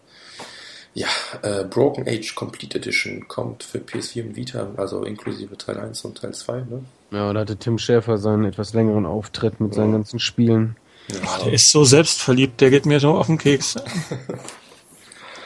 Ja, 0.93 1.07
äh, 1.41 1.63
Broken 1.63 2.07
Age 2.07 2.35
Complete 2.35 2.77
Edition 2.77 3.27
kommt 3.27 3.63
für 3.63 3.77
PS4 3.79 4.23
und 4.27 4.35
Vita, 4.35 4.67
also 4.77 5.03
inklusive 5.03 5.57
Teil 5.57 5.79
1 5.79 6.03
und 6.05 6.19
Teil 6.19 6.33
2, 6.33 6.57
ne? 6.61 6.83
Ja, 7.11 7.33
da 7.33 7.39
hatte 7.41 7.57
Tim 7.57 7.77
Schäfer 7.77 8.17
seinen 8.17 8.45
etwas 8.45 8.73
längeren 8.73 9.05
Auftritt 9.05 9.59
mit 9.59 9.73
seinen 9.73 9.91
ganzen 9.93 10.19
Spielen. 10.19 10.75
Ja, 11.07 11.43
Der 11.45 11.53
ist 11.53 11.69
so 11.71 11.83
selbstverliebt, 11.83 12.61
der 12.61 12.69
geht 12.69 12.85
mir 12.85 12.99
so 12.99 13.15
auf 13.17 13.27
den 13.27 13.37
Keks. 13.37 13.75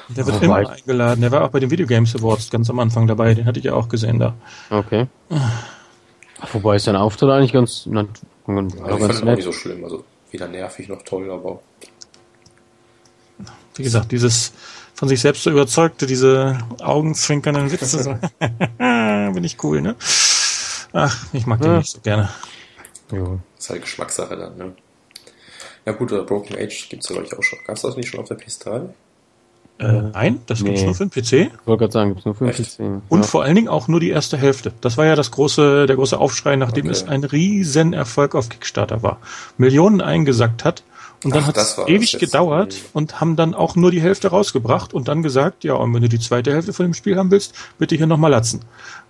Der 0.10 0.26
wird 0.28 0.36
Wobei- 0.36 0.46
immer 0.46 0.70
eingeladen. 0.70 1.22
Der 1.22 1.32
war 1.32 1.44
auch 1.44 1.50
bei 1.50 1.60
den 1.60 1.72
Video 1.72 1.88
Games 1.88 2.16
Awards 2.16 2.52
ganz 2.52 2.70
am 2.70 2.78
Anfang 2.80 3.08
dabei. 3.08 3.34
Den 3.34 3.46
hatte 3.46 3.58
ich 3.60 3.66
ja 3.66 3.74
auch 3.74 3.90
gesehen 3.90 4.20
da. 4.20 4.36
Okay. 4.70 5.08
Ach, 6.42 6.54
wobei 6.54 6.76
ist 6.76 6.84
sein 6.84 6.96
Auftritt 6.96 7.30
eigentlich 7.32 7.54
ganz, 7.54 7.86
na, 7.88 8.06
ganz, 8.46 8.74
also 8.76 8.84
war 8.84 8.92
ich 8.92 9.00
fand 9.00 9.00
ganz 9.00 9.14
es 9.16 9.22
auch 9.22 9.26
nett. 9.26 9.36
nicht 9.38 9.46
so 9.46 9.52
schlimm, 9.52 9.84
also 9.84 10.04
weder 10.32 10.48
nervig 10.48 10.88
noch 10.90 11.02
toll, 11.02 11.32
aber 11.32 11.60
Wie 13.76 13.84
gesagt, 13.84 14.12
dieses 14.12 14.54
von 14.94 15.08
sich 15.10 15.20
selbst 15.22 15.44
so 15.44 15.50
überzeugte, 15.50 16.06
diese 16.06 16.60
augenzwinkernden 16.82 17.72
Witze. 17.72 18.04
So. 18.04 18.12
Bin 18.78 19.44
ich 19.44 19.62
cool, 19.64 19.82
ne? 19.82 19.96
Ach, 20.98 21.26
ich 21.34 21.46
mag 21.46 21.60
den 21.62 21.72
Ja. 21.72 21.78
nicht 21.80 21.92
so 21.92 22.00
gerne. 22.00 22.30
Ja. 23.12 23.38
ist 23.58 23.70
halt 23.70 23.82
Geschmackssache 23.82 24.36
dann, 24.38 24.58
ne? 24.58 24.72
Ja 25.86 25.92
gut, 25.92 26.12
äh, 26.12 26.22
Broken 26.24 26.56
Age 26.58 26.88
gibt's 26.90 27.10
ja 27.10 27.14
glaube 27.14 27.28
ich 27.28 27.38
auch 27.38 27.44
schon. 27.44 27.60
Gab's 27.68 27.82
das 27.82 27.96
nicht 27.98 28.08
schon 28.10 28.20
auf 28.22 28.28
der 28.30 28.38
PS3? 28.40 28.90
Äh, 29.78 29.92
nein, 30.14 30.42
das 30.48 30.64
gibt's 30.64 30.80
Nee. 30.82 30.86
nur 30.86 30.96
für 30.96 31.06
den 31.06 31.12
PC. 31.12 31.52
Ich 31.54 31.68
wollte 31.68 31.80
gerade 31.82 31.92
sagen, 31.92 32.10
gibt's 32.12 32.26
nur 32.26 32.34
für 32.34 32.46
den 32.46 32.52
Echt? 32.60 32.78
PC. 32.78 33.02
Und 33.10 33.20
ja. 33.22 33.28
vor 33.28 33.44
allen 33.44 33.56
Dingen 33.56 33.68
auch 33.68 33.90
nur 33.90 34.00
die 34.00 34.10
erste 34.10 34.38
Hälfte. 34.38 34.74
Das 34.80 34.96
war 34.98 35.06
ja 35.06 35.16
das 35.16 35.32
große, 35.32 35.86
der 35.86 35.96
große 35.98 36.18
Aufschrei, 36.18 36.56
nachdem 36.56 36.86
Okay. 36.86 36.92
es 36.94 37.04
ein 37.08 37.24
riesen 37.26 37.92
Erfolg 37.94 38.34
auf 38.36 38.48
Kickstarter 38.50 39.04
war. 39.04 39.20
Millionen 39.58 40.00
eingesackt 40.02 40.64
hat. 40.64 40.84
Und 41.26 41.34
dann 41.34 41.48
hat 41.48 41.58
das 41.58 41.78
es 41.78 41.88
ewig 41.88 42.20
gedauert 42.20 42.78
und 42.94 43.20
haben 43.20 43.36
dann 43.36 43.56
auch 43.56 43.76
nur 43.76 43.90
die 43.90 44.00
Hälfte 44.00 44.28
rausgebracht 44.28 44.94
und 44.94 45.08
dann 45.08 45.24
gesagt, 45.24 45.64
ja, 45.64 45.74
und 45.74 45.92
wenn 45.94 46.04
du 46.04 46.08
die 46.08 46.20
zweite 46.20 46.54
Hälfte 46.54 46.72
von 46.72 46.86
dem 46.86 46.94
Spiel 46.94 47.18
haben 47.18 47.32
willst, 47.32 47.56
bitte 47.80 47.96
hier 47.96 48.06
nochmal 48.06 48.30
latzen. 48.30 48.62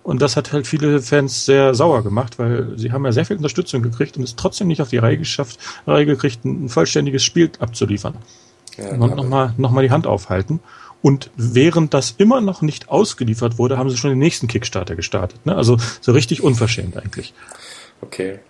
Und 0.02 0.22
das 0.22 0.34
hat 0.34 0.52
halt 0.52 0.66
viele 0.66 1.02
Fans 1.02 1.44
sehr 1.44 1.74
sauer 1.74 2.02
gemacht, 2.02 2.38
weil 2.38 2.72
sie 2.78 2.90
haben 2.90 3.04
ja 3.04 3.12
sehr 3.12 3.26
viel 3.26 3.36
Unterstützung 3.36 3.82
gekriegt 3.82 4.16
und 4.16 4.22
es 4.22 4.34
trotzdem 4.34 4.66
nicht 4.66 4.80
auf 4.80 4.88
die 4.88 4.96
Reihe 4.96 5.18
geschafft, 5.18 5.58
Reihe 5.86 6.06
gekriegt, 6.06 6.42
ein 6.46 6.70
vollständiges 6.70 7.22
Spiel 7.22 7.50
abzuliefern. 7.58 8.14
Ja, 8.78 8.92
Und 8.92 9.14
nochmal 9.14 9.52
noch 9.58 9.70
mal 9.70 9.82
die 9.82 9.90
Hand 9.90 10.06
aufhalten. 10.06 10.60
Und 11.02 11.30
während 11.36 11.92
das 11.92 12.14
immer 12.16 12.40
noch 12.40 12.62
nicht 12.62 12.88
ausgeliefert 12.88 13.58
wurde, 13.58 13.76
haben 13.76 13.90
sie 13.90 13.98
schon 13.98 14.10
den 14.10 14.18
nächsten 14.18 14.48
Kickstarter 14.48 14.96
gestartet. 14.96 15.44
Ne? 15.44 15.54
Also 15.54 15.76
so 16.00 16.12
richtig 16.12 16.42
unverschämt 16.42 16.96
eigentlich. 16.96 17.34
Okay. 18.00 18.40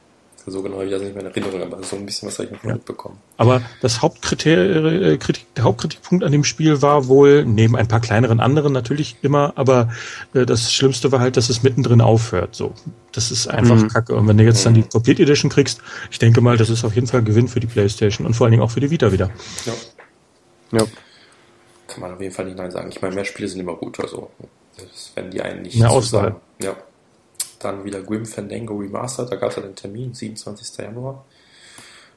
So 0.48 0.62
genau 0.62 0.76
habe 0.76 0.84
ich 0.84 0.92
das 0.92 1.02
nicht 1.02 1.14
mehr 1.14 1.24
in 1.24 1.30
Erinnerung, 1.30 1.60
aber 1.62 1.82
so 1.82 1.96
ein 1.96 2.06
bisschen 2.06 2.28
was 2.28 2.38
habe 2.38 2.46
ich 2.46 2.52
noch 2.54 2.62
Ja. 2.62 2.74
mitbekommen. 2.74 3.18
Aber 3.36 3.62
das 3.82 4.00
Hauptkriterium, 4.00 4.86
äh, 5.02 5.18
der 5.56 5.64
Hauptkritikpunkt 5.64 6.22
an 6.24 6.30
dem 6.30 6.44
Spiel 6.44 6.82
war 6.82 7.08
wohl, 7.08 7.44
neben 7.44 7.74
ein 7.74 7.88
paar 7.88 8.00
kleineren 8.00 8.38
anderen 8.38 8.72
natürlich 8.72 9.16
immer, 9.22 9.52
aber 9.56 9.90
äh, 10.34 10.46
das 10.46 10.72
Schlimmste 10.72 11.10
war 11.10 11.18
halt, 11.18 11.36
dass 11.36 11.48
es 11.50 11.64
mittendrin 11.64 12.00
aufhört. 12.00 12.54
So, 12.54 12.72
das 13.10 13.32
ist 13.32 13.48
einfach 13.48 13.74
Mhm. 13.74 13.88
Kacke. 13.88 14.14
Und 14.14 14.28
wenn 14.28 14.38
du 14.38 14.44
jetzt 14.44 14.64
dann 14.64 14.74
die 14.74 14.82
Complete 14.84 15.22
Edition 15.24 15.50
kriegst, 15.50 15.80
ich 16.12 16.20
denke 16.20 16.40
mal, 16.40 16.56
das 16.56 16.70
ist 16.70 16.84
auf 16.84 16.94
jeden 16.94 17.08
Fall 17.08 17.22
Gewinn 17.24 17.48
für 17.48 17.58
die 17.58 17.66
PlayStation 17.66 18.24
und 18.24 18.34
vor 18.34 18.44
allen 18.44 18.52
Dingen 18.52 18.62
auch 18.62 18.70
für 18.70 18.80
die 18.80 18.90
Vita 18.90 19.10
wieder. 19.10 19.30
Ja. 19.64 19.72
Ja. 20.78 20.86
Kann 21.88 22.00
man 22.00 22.14
auf 22.14 22.20
jeden 22.20 22.34
Fall 22.34 22.44
nicht 22.44 22.56
nein 22.56 22.70
sagen. 22.70 22.88
Ich 22.90 23.02
meine, 23.02 23.14
mehr 23.16 23.24
Spiele 23.24 23.48
sind 23.48 23.60
immer 23.60 23.74
gut, 23.74 23.98
also 24.00 24.30
das 24.76 25.10
werden 25.16 25.30
die 25.30 25.40
einen 25.42 25.62
nicht 25.62 25.76
Mehr 25.78 25.88
zusagen. 25.90 26.34
Auswahl. 26.34 26.40
Ja. 26.62 26.76
Dann 27.58 27.84
wieder 27.84 28.02
Grim 28.02 28.26
Fandango 28.26 28.74
Remastered, 28.76 29.30
da 29.32 29.36
gab 29.36 29.50
es 29.50 29.56
ja 29.56 29.62
den 29.62 29.74
Termin, 29.76 30.12
27. 30.14 30.76
Januar. 30.78 31.24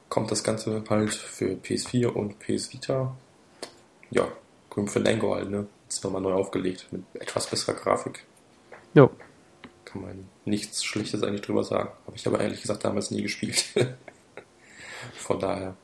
Kommt 0.08 0.30
das 0.30 0.42
Ganze 0.44 0.82
halt 0.88 1.14
für 1.14 1.54
PS4 1.54 2.06
und 2.08 2.38
PS 2.40 2.72
Vita. 2.72 3.14
Ja, 4.10 4.28
Grim 4.70 4.88
Fandango 4.88 5.34
halt, 5.34 5.50
ne? 5.50 5.66
Ist 5.88 6.04
nochmal 6.04 6.20
neu 6.20 6.32
aufgelegt 6.32 6.86
mit 6.90 7.02
etwas 7.14 7.46
besserer 7.46 7.74
Grafik. 7.74 8.24
Ja. 8.94 9.08
Kann 9.84 10.02
man 10.02 10.28
nichts 10.44 10.84
Schlechtes 10.84 11.22
eigentlich 11.22 11.42
drüber 11.42 11.64
sagen. 11.64 11.90
Habe 12.06 12.16
ich 12.16 12.26
aber 12.26 12.40
ehrlich 12.40 12.60
gesagt 12.62 12.84
damals 12.84 13.10
nie 13.10 13.22
gespielt. 13.22 13.64
Von 15.14 15.38
daher. 15.40 15.74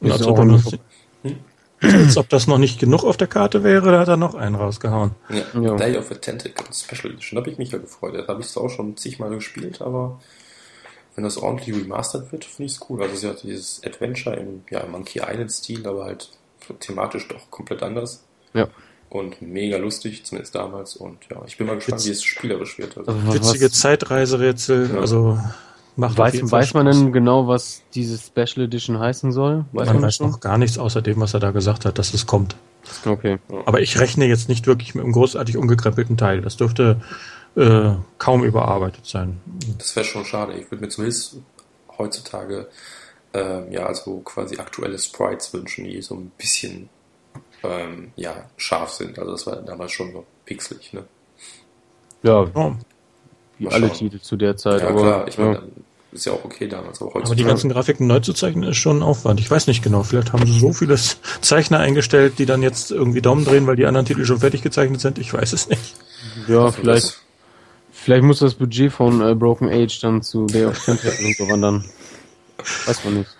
Ist 0.00 0.22
auch 0.24 0.36
er 0.36 0.42
eine- 0.42 0.52
noch, 0.52 0.72
als 1.82 2.16
ob 2.16 2.28
das 2.28 2.46
noch 2.46 2.58
nicht 2.58 2.78
genug 2.80 3.04
auf 3.04 3.16
der 3.16 3.26
Karte 3.28 3.62
wäre, 3.64 3.92
da 3.92 4.00
hat 4.00 4.08
er 4.08 4.16
noch 4.16 4.34
einen 4.34 4.54
rausgehauen. 4.54 5.12
Ja, 5.28 5.60
Ja. 5.60 5.76
Day 5.76 5.96
of 5.96 6.08
the 6.08 6.14
Tentacle 6.14 6.64
Special 6.72 7.12
Edition, 7.12 7.36
da 7.36 7.40
habe 7.42 7.50
ich 7.50 7.58
mich 7.58 7.70
ja 7.72 7.78
gefreut. 7.78 8.14
Das 8.14 8.28
habe 8.28 8.40
ich 8.40 8.56
auch 8.56 8.68
schon 8.70 8.96
zigmal 8.96 9.30
gespielt, 9.30 9.80
aber 9.82 10.20
wenn 11.14 11.24
das 11.24 11.36
ordentlich 11.36 11.76
remastered 11.76 12.32
wird, 12.32 12.44
finde 12.44 12.64
ich 12.66 12.72
es 12.72 12.80
cool. 12.88 13.02
Also 13.02 13.16
sie 13.16 13.28
hat 13.28 13.42
dieses 13.42 13.82
Adventure 13.84 14.36
im 14.36 14.62
ja, 14.70 14.86
Monkey 14.86 15.20
Island-Stil, 15.20 15.86
aber 15.86 16.04
halt 16.04 16.30
thematisch 16.80 17.28
doch 17.28 17.50
komplett 17.50 17.82
anders. 17.82 18.24
Ja. 18.54 18.68
Und 19.10 19.42
mega 19.42 19.76
lustig, 19.76 20.24
zumindest 20.24 20.54
damals. 20.54 20.96
Und 20.96 21.18
ja, 21.30 21.42
ich 21.46 21.58
bin 21.58 21.66
mal 21.66 21.74
gespannt, 21.76 22.00
Witz- 22.00 22.06
wie 22.06 22.10
es 22.12 22.22
spielerisch 22.22 22.78
wird. 22.78 22.96
Also, 22.96 23.12
Witzige 23.34 23.70
Zeitreiserätsel, 23.70 24.90
Ja. 24.94 25.00
also 25.00 25.38
macht 25.96 26.18
weiß, 26.18 26.50
weiß 26.50 26.74
man 26.74 26.86
denn 26.86 27.12
genau, 27.12 27.46
was 27.48 27.82
diese 27.94 28.18
Special 28.18 28.66
Edition 28.66 28.98
heißen 28.98 29.32
soll? 29.32 29.64
Weiß 29.72 29.86
Man 29.86 29.96
man 29.96 30.04
weiß 30.04 30.16
schon? 30.16 30.30
noch 30.30 30.40
gar 30.40 30.58
nichts 30.58 30.78
außer 30.78 31.02
dem, 31.02 31.20
was 31.20 31.34
er 31.34 31.40
da 31.40 31.50
gesagt 31.50 31.84
hat, 31.84 31.98
dass 31.98 32.14
es 32.14 32.26
kommt. 32.26 32.56
Okay. 33.04 33.38
Aber 33.66 33.80
ich 33.80 33.98
rechne 34.00 34.26
jetzt 34.26 34.48
nicht 34.48 34.66
wirklich 34.66 34.94
mit 34.94 35.04
einem 35.04 35.12
großartig 35.12 35.56
umgekrempelten 35.56 36.16
Teil. 36.16 36.40
Das 36.40 36.56
dürfte 36.56 37.00
äh, 37.56 37.92
kaum 38.18 38.44
überarbeitet 38.44 39.06
sein. 39.06 39.40
das 39.78 39.94
wäre 39.94 40.04
schon 40.04 40.24
schade. 40.24 40.54
Ich 40.54 40.70
würde 40.70 40.84
mir 40.84 40.88
zumindest 40.88 41.36
heutzutage 41.98 42.68
ähm, 43.34 43.72
ja, 43.72 43.86
also 43.86 44.18
quasi 44.20 44.58
aktuelle 44.58 44.98
Sprites 44.98 45.52
wünschen, 45.54 45.84
die 45.84 46.02
so 46.02 46.14
ein 46.16 46.30
bisschen 46.36 46.88
ähm, 47.62 48.12
ja, 48.16 48.48
scharf 48.56 48.90
sind. 48.90 49.18
Also 49.18 49.32
das 49.32 49.46
war 49.46 49.56
damals 49.56 49.92
schon 49.92 50.12
so 50.12 50.24
pixelig, 50.44 50.92
ne? 50.92 51.04
Ja, 52.22 52.46
Oh. 52.54 52.74
Wie 53.62 53.66
Mal 53.66 53.74
alle 53.74 53.88
schauen. 53.88 53.96
Titel 53.98 54.20
zu 54.20 54.36
der 54.36 54.56
Zeit. 54.56 54.82
Ja, 54.82 54.88
aber, 54.88 55.00
klar, 55.00 55.28
ich 55.28 55.38
meine, 55.38 55.54
ja. 55.54 55.62
ist 56.12 56.26
ja 56.26 56.32
auch 56.32 56.44
okay 56.44 56.68
damals, 56.68 57.00
aber 57.00 57.16
Aber 57.16 57.34
die 57.34 57.44
ganzen 57.44 57.70
Grafiken 57.70 58.06
neu 58.06 58.20
zu 58.20 58.32
zeichnen 58.32 58.68
ist 58.70 58.76
schon 58.76 58.98
ein 58.98 59.02
Aufwand. 59.02 59.40
Ich 59.40 59.50
weiß 59.50 59.66
nicht 59.66 59.82
genau. 59.82 60.02
Vielleicht 60.02 60.32
haben 60.32 60.46
sie 60.46 60.58
so 60.60 60.72
viele 60.72 60.96
Zeichner 61.40 61.78
eingestellt, 61.78 62.34
die 62.38 62.46
dann 62.46 62.62
jetzt 62.62 62.90
irgendwie 62.90 63.22
Daumen 63.22 63.44
drehen, 63.44 63.66
weil 63.66 63.76
die 63.76 63.86
anderen 63.86 64.06
Titel 64.06 64.24
schon 64.24 64.38
fertig 64.40 64.62
gezeichnet 64.62 65.00
sind. 65.00 65.18
Ich 65.18 65.32
weiß 65.32 65.52
es 65.52 65.68
nicht. 65.68 65.94
ja, 66.48 66.64
Also 66.66 66.72
vielleicht, 66.80 67.04
das- 67.06 67.18
vielleicht 67.92 68.24
muss 68.24 68.40
das 68.40 68.54
Budget 68.54 68.92
von 68.92 69.20
äh, 69.20 69.34
Broken 69.34 69.68
Age 69.68 70.00
dann 70.00 70.22
zu 70.22 70.46
Day 70.46 70.66
of 70.66 70.78
Tentacle 70.84 71.34
so 71.38 71.48
wandern. 71.48 71.84
Weiß 72.86 73.04
man 73.04 73.14
nicht. 73.20 73.30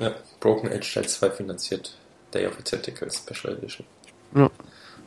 Ja, 0.00 0.12
Broken 0.40 0.70
Age 0.72 0.94
Teil 0.94 1.06
2 1.08 1.30
finanziert 1.30 1.96
Day 2.32 2.46
of 2.46 2.54
the 2.56 2.62
Tentacle 2.62 3.08
Special 3.10 3.54
Edition. 3.56 3.86
Ja. 4.34 4.50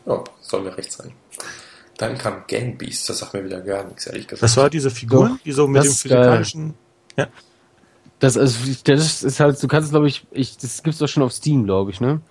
Ja, 0.05 0.23
soll 0.41 0.61
mir 0.61 0.77
recht 0.77 0.91
sein. 0.91 1.11
Dann 1.97 2.17
kam 2.17 2.43
Gang 2.47 2.77
Beast, 2.77 3.09
das 3.09 3.19
sagt 3.19 3.33
mir 3.33 3.45
wieder 3.45 3.61
gar 3.61 3.85
nichts, 3.85 4.07
ehrlich 4.07 4.27
gesagt. 4.27 4.43
Das 4.43 4.57
war 4.57 4.69
diese 4.69 4.89
Figuren, 4.89 5.33
Doch, 5.37 5.43
die 5.43 5.51
so 5.51 5.67
mit 5.67 5.79
das 5.79 5.87
dem 5.87 5.93
physikalischen. 5.93 6.73
Ja. 7.17 7.27
Das, 8.19 8.37
also, 8.37 8.57
das 8.83 9.23
ist 9.23 9.39
halt, 9.39 9.61
du 9.61 9.67
kannst, 9.67 9.91
glaube 9.91 10.07
ich, 10.07 10.25
ich, 10.31 10.57
das 10.57 10.83
gibt's 10.83 10.99
doch 10.99 11.07
schon 11.07 11.23
auf 11.23 11.31
Steam, 11.31 11.65
glaube 11.65 11.91
ich, 11.91 12.01
ne? 12.01 12.21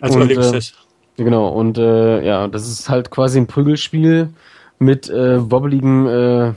Also 0.00 0.20
Und, 0.20 0.30
äh, 0.30 0.60
Genau, 1.16 1.48
und 1.48 1.78
äh, 1.78 2.24
ja, 2.24 2.46
das 2.46 2.68
ist 2.68 2.88
halt 2.88 3.10
quasi 3.10 3.38
ein 3.40 3.48
Prügelspiel 3.48 4.28
mit 4.78 5.10
äh, 5.10 5.50
wobbeligen 5.50 6.06
äh, 6.06 6.52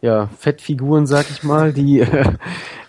ja, 0.00 0.30
Fettfiguren, 0.38 1.06
sag 1.06 1.30
ich 1.30 1.42
mal, 1.42 1.74
die 1.74 2.00
äh, 2.00 2.32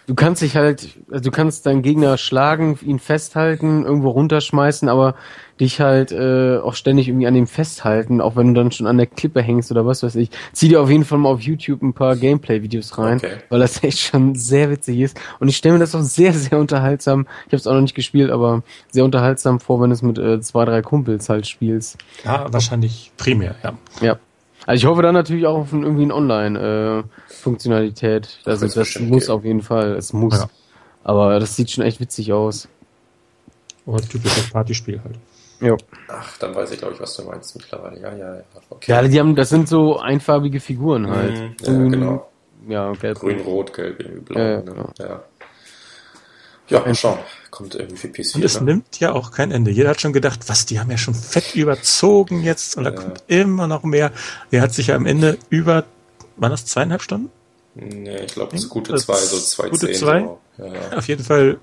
du 0.07 0.15
kannst 0.15 0.41
dich 0.41 0.55
halt, 0.55 0.97
also 1.11 1.23
du 1.23 1.31
kannst 1.31 1.65
deinen 1.65 1.81
Gegner 1.81 2.17
schlagen, 2.17 2.80
ihn 2.81 2.99
festhalten, 2.99 3.84
irgendwo 3.84 4.11
runterschmeißen, 4.11 4.88
aber 4.88 5.15
dich 5.59 5.80
halt 5.80 6.11
äh, 6.11 6.57
auch 6.57 6.73
ständig 6.73 7.07
irgendwie 7.07 7.27
an 7.27 7.35
dem 7.35 7.45
festhalten, 7.47 8.21
auch 8.21 8.35
wenn 8.35 8.47
du 8.47 8.53
dann 8.59 8.71
schon 8.71 8.88
an 8.88 8.97
der 8.97 9.05
Klippe 9.05 9.39
hängst 9.41 9.69
oder 9.71 9.85
was 9.85 10.01
weiß 10.01 10.15
ich. 10.15 10.30
Zieh 10.51 10.67
dir 10.67 10.81
auf 10.81 10.89
jeden 10.89 11.05
Fall 11.05 11.19
mal 11.19 11.30
auf 11.30 11.41
YouTube 11.41 11.81
ein 11.84 11.93
paar 11.93 12.15
Gameplay-Videos 12.15 12.97
rein, 12.97 13.17
Okay. 13.17 13.34
weil 13.49 13.59
das 13.59 13.84
echt 13.84 13.99
schon 13.99 14.34
sehr 14.35 14.71
witzig 14.71 14.99
ist. 14.99 15.19
Und 15.39 15.49
ich 15.49 15.57
stelle 15.57 15.73
mir 15.73 15.80
das 15.80 15.93
auch 15.93 16.01
sehr, 16.01 16.34
sehr 16.34 16.57
unterhaltsam, 16.59 17.27
ich 17.45 17.53
habe 17.53 17.57
es 17.57 17.67
auch 17.67 17.73
noch 17.73 17.81
nicht 17.81 17.93
gespielt, 17.95 18.31
aber 18.31 18.63
sehr 18.91 19.05
unterhaltsam 19.05 19.59
vor, 19.59 19.80
wenn 19.81 19.91
du 19.91 19.93
es 19.93 20.01
mit 20.01 20.17
äh, 20.17 20.41
zwei, 20.41 20.65
drei 20.65 20.81
Kumpels 20.81 21.30
halt 21.30 21.45
spielst. 21.47 21.97
Ja, 22.25 22.51
wahrscheinlich 22.51 23.11
primär, 23.17 23.53
ja. 23.63 23.73
Ja. 24.01 24.17
Also 24.65 24.81
ich 24.81 24.85
hoffe 24.89 25.01
dann 25.01 25.13
natürlich 25.13 25.45
auch 25.45 25.57
auf 25.57 25.73
ein, 25.73 25.84
irgendwie 25.84 26.03
eine 26.03 26.15
Online-Funktionalität. 26.15 28.39
also 28.45 28.61
wird's 28.61 28.75
das 28.75 28.85
bestimmt 28.85 29.09
muss 29.11 29.23
geben. 29.25 29.34
auf 29.34 29.43
jeden 29.45 29.61
Fall. 29.61 29.93
Es 29.95 30.13
muss. 30.13 30.38
Ja. 30.39 30.49
Aber 31.03 31.39
das 31.39 31.55
sieht 31.55 31.71
schon 31.71 31.84
echt 31.84 31.99
witzig 31.99 32.31
aus. 32.34 32.67
Oder 33.85 34.01
typisches 34.07 34.49
Partyspiel 34.49 35.01
halt. 35.03 35.15
Ja. 35.64 35.77
Ach, 36.10 36.38
dann 36.40 36.53
weiß 36.53 36.72
ich, 36.72 36.80
glaube 36.80 36.94
ich, 36.95 36.99
was 36.99 37.15
du 37.15 37.23
meinst 37.23 37.56
mittlerweile. 37.56 37.99
Ja, 37.99 38.14
ja, 38.15 38.35
ja. 38.35 38.41
Okay. 38.69 38.91
Ja, 38.91 39.02
die 39.02 39.19
haben, 39.19 39.35
das 39.35 39.49
sind 39.49 39.68
so 39.69 39.98
einfarbige 39.99 40.60
Figuren 40.60 41.10
halt. 41.10 41.34
Mhm, 41.34 41.56
ja, 41.61 41.65
Grün, 41.65 41.91
genau. 41.91 42.30
Ja, 42.68 42.91
gelb. 42.94 43.19
Grün, 43.19 43.40
Rot, 43.41 43.73
Gelb, 43.73 43.99
irgendwie 43.99 44.19
Blau. 44.22 44.40
Ja, 44.40 44.49
ja, 44.49 44.57
ne? 44.57 44.64
genau. 44.64 44.90
ja. 44.99 45.23
ja, 46.69 46.80
mal 46.80 46.95
schauen. 46.95 47.19
Kommt 47.49 47.76
irgendwie 47.76 47.98
für 47.98 48.07
PS4. 48.07 48.35
Und 48.35 48.44
es 48.45 48.60
ne? 48.60 48.65
nimmt 48.65 48.99
ja 48.99 49.14
auch 49.14 49.31
kein 49.31 49.52
Ende. 49.52 49.72
Jeder 49.72 49.90
hat 49.90 50.02
schon 50.02 50.14
gedacht, 50.14 50.40
was, 50.48 50.65
die 50.65 50.80
haben 50.80 50.90
ja 50.91 50.98
schon 50.98 51.14
fett 51.14 51.56
überzogen 51.56 52.44
jetzt 52.44 52.77
und 52.77 52.84
da 52.85 52.90
Ja. 52.91 52.95
kommt 52.95 53.23
immer 53.27 53.68
noch 53.68 53.84
mehr. 53.84 54.11
Der 54.52 54.61
hat 54.61 54.73
sich 54.73 54.88
ja 54.88 54.95
am 54.95 55.06
Ende 55.06 55.38
über, 55.49 55.85
waren 56.38 56.52
das 56.52 56.65
zweieinhalb 56.65 57.02
Stunden? 57.02 57.30
Nee, 57.76 58.18
ich 58.26 58.34
glaube, 58.34 58.52
das 58.52 58.64
ist 58.64 58.69
gute 58.69 58.95
zwei, 58.95 59.15
so 59.15 59.38
zwei 59.38 59.69
gute 59.69 59.88
zehn. 59.88 59.95
zwei? 59.95 60.19
So. 60.22 60.40
Ja, 60.60 60.65
ja. 60.68 60.98
Auf 60.98 61.07
jeden 61.07 61.23
Fall 61.23 61.57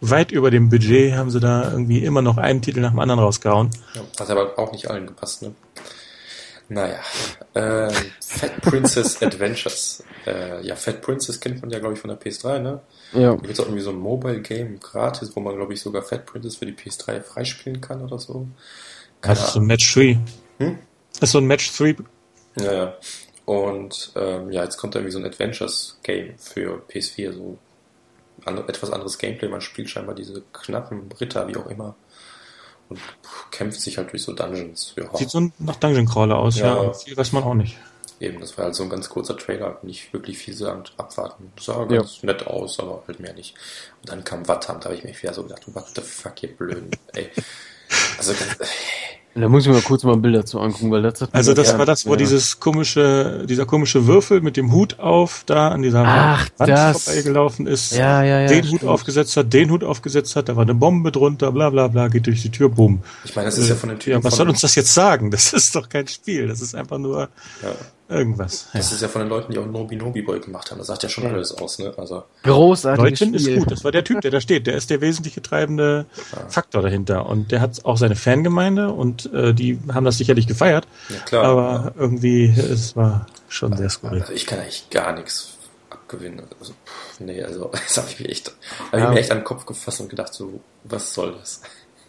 weit 0.00 0.32
über 0.32 0.50
dem 0.50 0.68
Budget 0.68 1.14
haben 1.14 1.30
sie 1.30 1.40
da 1.40 1.70
irgendwie 1.70 2.04
immer 2.04 2.22
noch 2.22 2.36
einen 2.36 2.62
Titel 2.62 2.80
nach 2.80 2.90
dem 2.90 3.00
anderen 3.00 3.20
rausgehauen. 3.20 3.70
Ja, 3.94 4.02
Hat 4.20 4.30
aber 4.30 4.58
auch 4.58 4.72
nicht 4.72 4.88
allen 4.90 5.06
gepasst, 5.06 5.42
ne? 5.42 5.54
Naja. 6.68 6.98
Ähm, 7.54 7.90
Fat 8.20 8.60
Princess 8.60 9.22
Adventures. 9.22 10.04
Äh, 10.26 10.64
ja, 10.66 10.76
Fat 10.76 11.00
Princess 11.00 11.40
kennt 11.40 11.62
man 11.62 11.70
ja, 11.70 11.78
glaube 11.78 11.94
ich, 11.94 12.00
von 12.00 12.08
der 12.08 12.20
PS3, 12.20 12.58
ne? 12.58 12.80
Ja. 13.12 13.30
Da 13.30 13.36
gibt 13.36 13.54
es 13.54 13.60
auch 13.60 13.64
irgendwie 13.64 13.82
so 13.82 13.90
ein 13.90 13.98
Mobile-Game 13.98 14.78
gratis, 14.80 15.34
wo 15.34 15.40
man, 15.40 15.56
glaube 15.56 15.72
ich, 15.72 15.80
sogar 15.80 16.02
Fat 16.02 16.26
Princess 16.26 16.56
für 16.56 16.66
die 16.66 16.74
PS3 16.74 17.22
freispielen 17.22 17.80
kann 17.80 18.02
oder 18.02 18.18
so. 18.18 18.46
Das 19.22 19.42
ist 19.42 19.52
so 19.54 19.60
ein 19.60 19.66
Match 19.66 19.94
3. 19.94 20.18
Hm? 20.58 20.78
Das 21.14 21.22
ist 21.22 21.32
so 21.32 21.38
ein 21.38 21.46
Match 21.46 21.76
3. 21.76 21.96
Ja, 22.56 22.72
ja. 22.72 22.94
Und 23.46 24.12
ähm, 24.14 24.52
ja, 24.52 24.62
jetzt 24.62 24.76
kommt 24.76 24.94
da 24.94 24.98
irgendwie 24.98 25.12
so 25.12 25.18
ein 25.18 25.24
Adventures-Game 25.24 26.34
für 26.36 26.82
PS4, 26.90 27.32
so 27.32 27.58
an, 28.48 28.58
etwas 28.68 28.90
anderes 28.90 29.18
Gameplay. 29.18 29.48
Man 29.48 29.60
spielt 29.60 29.88
scheinbar 29.90 30.14
diese 30.14 30.42
knappen 30.52 31.08
Ritter, 31.20 31.46
wie 31.48 31.56
auch 31.56 31.66
immer. 31.66 31.94
Und 32.88 32.98
kämpft 33.50 33.80
sich 33.80 33.98
halt 33.98 34.10
durch 34.12 34.22
so 34.22 34.32
Dungeons. 34.32 34.94
Ja, 34.96 35.14
Sieht 35.16 35.30
so 35.30 35.50
nach 35.58 35.76
Dungeon 35.76 36.06
Crawler 36.06 36.38
aus, 36.38 36.58
ja. 36.58 36.82
Ja. 36.84 36.92
Viel 36.94 37.16
weiß 37.16 37.32
man 37.32 37.44
auch 37.44 37.54
nicht. 37.54 37.76
eben, 38.20 38.40
das 38.40 38.56
war 38.58 38.64
halt 38.64 38.74
so 38.74 38.82
ein 38.82 38.88
ganz 38.90 39.08
kurzer 39.10 39.36
Trailer, 39.36 39.78
nicht 39.82 40.12
wirklich 40.12 40.38
viel 40.38 40.54
sagen, 40.54 40.82
abwarten. 40.96 41.52
Das 41.54 41.66
sah 41.66 41.80
Ja. 41.82 41.84
ganz 41.98 42.22
nett 42.22 42.46
aus, 42.46 42.80
aber 42.80 43.04
halt 43.06 43.20
mehr 43.20 43.34
nicht. 43.34 43.54
Und 44.00 44.08
dann 44.10 44.24
kam 44.24 44.48
Wattam, 44.48 44.80
da 44.80 44.86
habe 44.86 44.96
ich 44.96 45.04
mich 45.04 45.22
wieder 45.22 45.34
so 45.34 45.42
gedacht, 45.44 45.62
what 45.74 45.86
the 45.94 46.00
fuck, 46.00 46.42
ihr 46.42 46.56
Blöden, 46.56 46.90
ey. 47.14 47.30
Also, 48.16 48.32
ganz, 48.32 48.56
Da 49.40 49.48
muss 49.48 49.66
ich 49.66 49.72
mir 49.72 49.80
kurz 49.80 50.04
mal 50.04 50.16
Bilder 50.16 50.44
zu 50.44 50.60
angucken, 50.60 50.90
weil 50.90 51.02
das 51.02 51.20
hat 51.20 51.30
Also 51.32 51.54
das 51.54 51.78
war 51.78 51.86
das, 51.86 52.06
wo 52.06 52.10
ja. 52.10 52.16
dieses 52.16 52.60
komische, 52.60 53.44
dieser 53.48 53.66
komische 53.66 54.06
Würfel 54.06 54.40
mit 54.40 54.56
dem 54.56 54.72
Hut 54.72 54.98
auf 54.98 55.42
da 55.46 55.68
an 55.68 55.82
dieser 55.82 56.04
Ach, 56.06 56.48
Wand 56.58 56.70
das. 56.70 57.04
vorbeigelaufen 57.04 57.66
ist. 57.66 57.92
Ja, 57.92 58.22
ja, 58.22 58.40
ja. 58.40 58.48
den 58.48 58.70
Hut 58.70 58.84
aufgesetzt 58.84 59.36
hat, 59.36 59.52
den 59.52 59.70
Hut 59.70 59.84
aufgesetzt 59.84 60.36
hat, 60.36 60.48
da 60.48 60.56
war 60.56 60.62
eine 60.62 60.74
Bombe 60.74 61.12
drunter, 61.12 61.52
bla 61.52 61.70
bla 61.70 61.88
bla, 61.88 62.08
geht 62.08 62.26
durch 62.26 62.42
die 62.42 62.50
Tür, 62.50 62.68
boom. 62.68 63.02
ich 63.24 63.34
meine, 63.36 63.46
das 63.46 63.58
ist 63.58 63.68
ja 63.68 63.74
von 63.74 63.90
den 63.90 63.98
Typen 63.98 64.18
Ja, 64.18 64.24
was 64.24 64.36
soll 64.36 64.48
uns 64.48 64.60
das 64.60 64.74
jetzt 64.74 64.92
sagen? 64.92 65.30
Das 65.30 65.52
ist 65.52 65.74
doch 65.74 65.88
kein 65.88 66.08
Spiel, 66.08 66.48
das 66.48 66.60
ist 66.60 66.74
einfach 66.74 66.98
nur 66.98 67.28
ja, 68.08 68.16
irgendwas. 68.16 68.66
Ja. 68.72 68.78
das 68.80 68.92
ist 68.92 69.02
ja 69.02 69.08
von 69.08 69.20
den 69.22 69.28
Leuten, 69.28 69.52
die 69.52 69.58
auch 69.58 69.66
Nobi 69.66 69.96
Nobi 69.96 70.22
Boy 70.22 70.40
gemacht 70.40 70.70
haben. 70.70 70.78
Das 70.78 70.86
sagt 70.88 71.02
ja 71.02 71.08
schon 71.08 71.24
Ja. 71.24 71.30
alles 71.30 71.52
aus, 71.52 71.78
ne? 71.78 71.92
Also, 71.96 72.24
Großartiges 72.42 73.20
Leutchen 73.20 73.34
ist 73.34 73.46
gut, 73.54 73.70
das 73.70 73.84
war 73.84 73.92
der 73.92 74.04
Typ, 74.04 74.20
der 74.20 74.30
da 74.30 74.40
steht, 74.40 74.66
der 74.66 74.76
ist 74.76 74.90
der 74.90 75.00
wesentliche 75.00 75.42
treibende 75.42 76.06
Faktor 76.48 76.82
dahinter 76.82 77.26
und 77.26 77.52
der 77.52 77.60
hat 77.60 77.84
auch 77.84 77.96
seine 77.96 78.16
Fangemeinde 78.16 78.90
und 78.92 79.32
äh, 79.32 79.52
die 79.54 79.78
haben 79.92 80.04
das 80.04 80.18
sicherlich 80.18 80.46
gefeiert, 80.46 80.86
ja 81.08 81.16
klar. 81.20 81.44
aber 81.44 81.92
irgendwie, 81.98 82.46
es 82.46 82.96
war 82.96 83.26
schon 83.48 83.76
sehr 83.76 83.90
skurril. 83.90 84.20
Also 84.22 84.32
ich 84.32 84.46
kann 84.46 84.58
eigentlich 84.60 84.88
gar 84.90 85.12
nichts 85.12 85.54
abgewinnen. 85.90 86.42
Also, 86.60 86.72
pff, 86.72 87.20
nee, 87.20 87.42
also 87.42 87.70
das 87.72 87.96
habe 87.98 88.08
ich 88.10 88.20
mir 88.20 88.28
echt, 88.28 88.52
hab 88.92 88.98
Ja. 88.98 89.04
ich 89.08 89.14
mir 89.14 89.20
echt 89.20 89.30
an 89.30 89.38
den 89.38 89.44
Kopf 89.44 89.66
gefasst 89.66 90.00
und 90.00 90.08
gedacht, 90.08 90.32
so, 90.34 90.60
was 90.84 91.14
soll 91.14 91.34
das? 91.38 91.60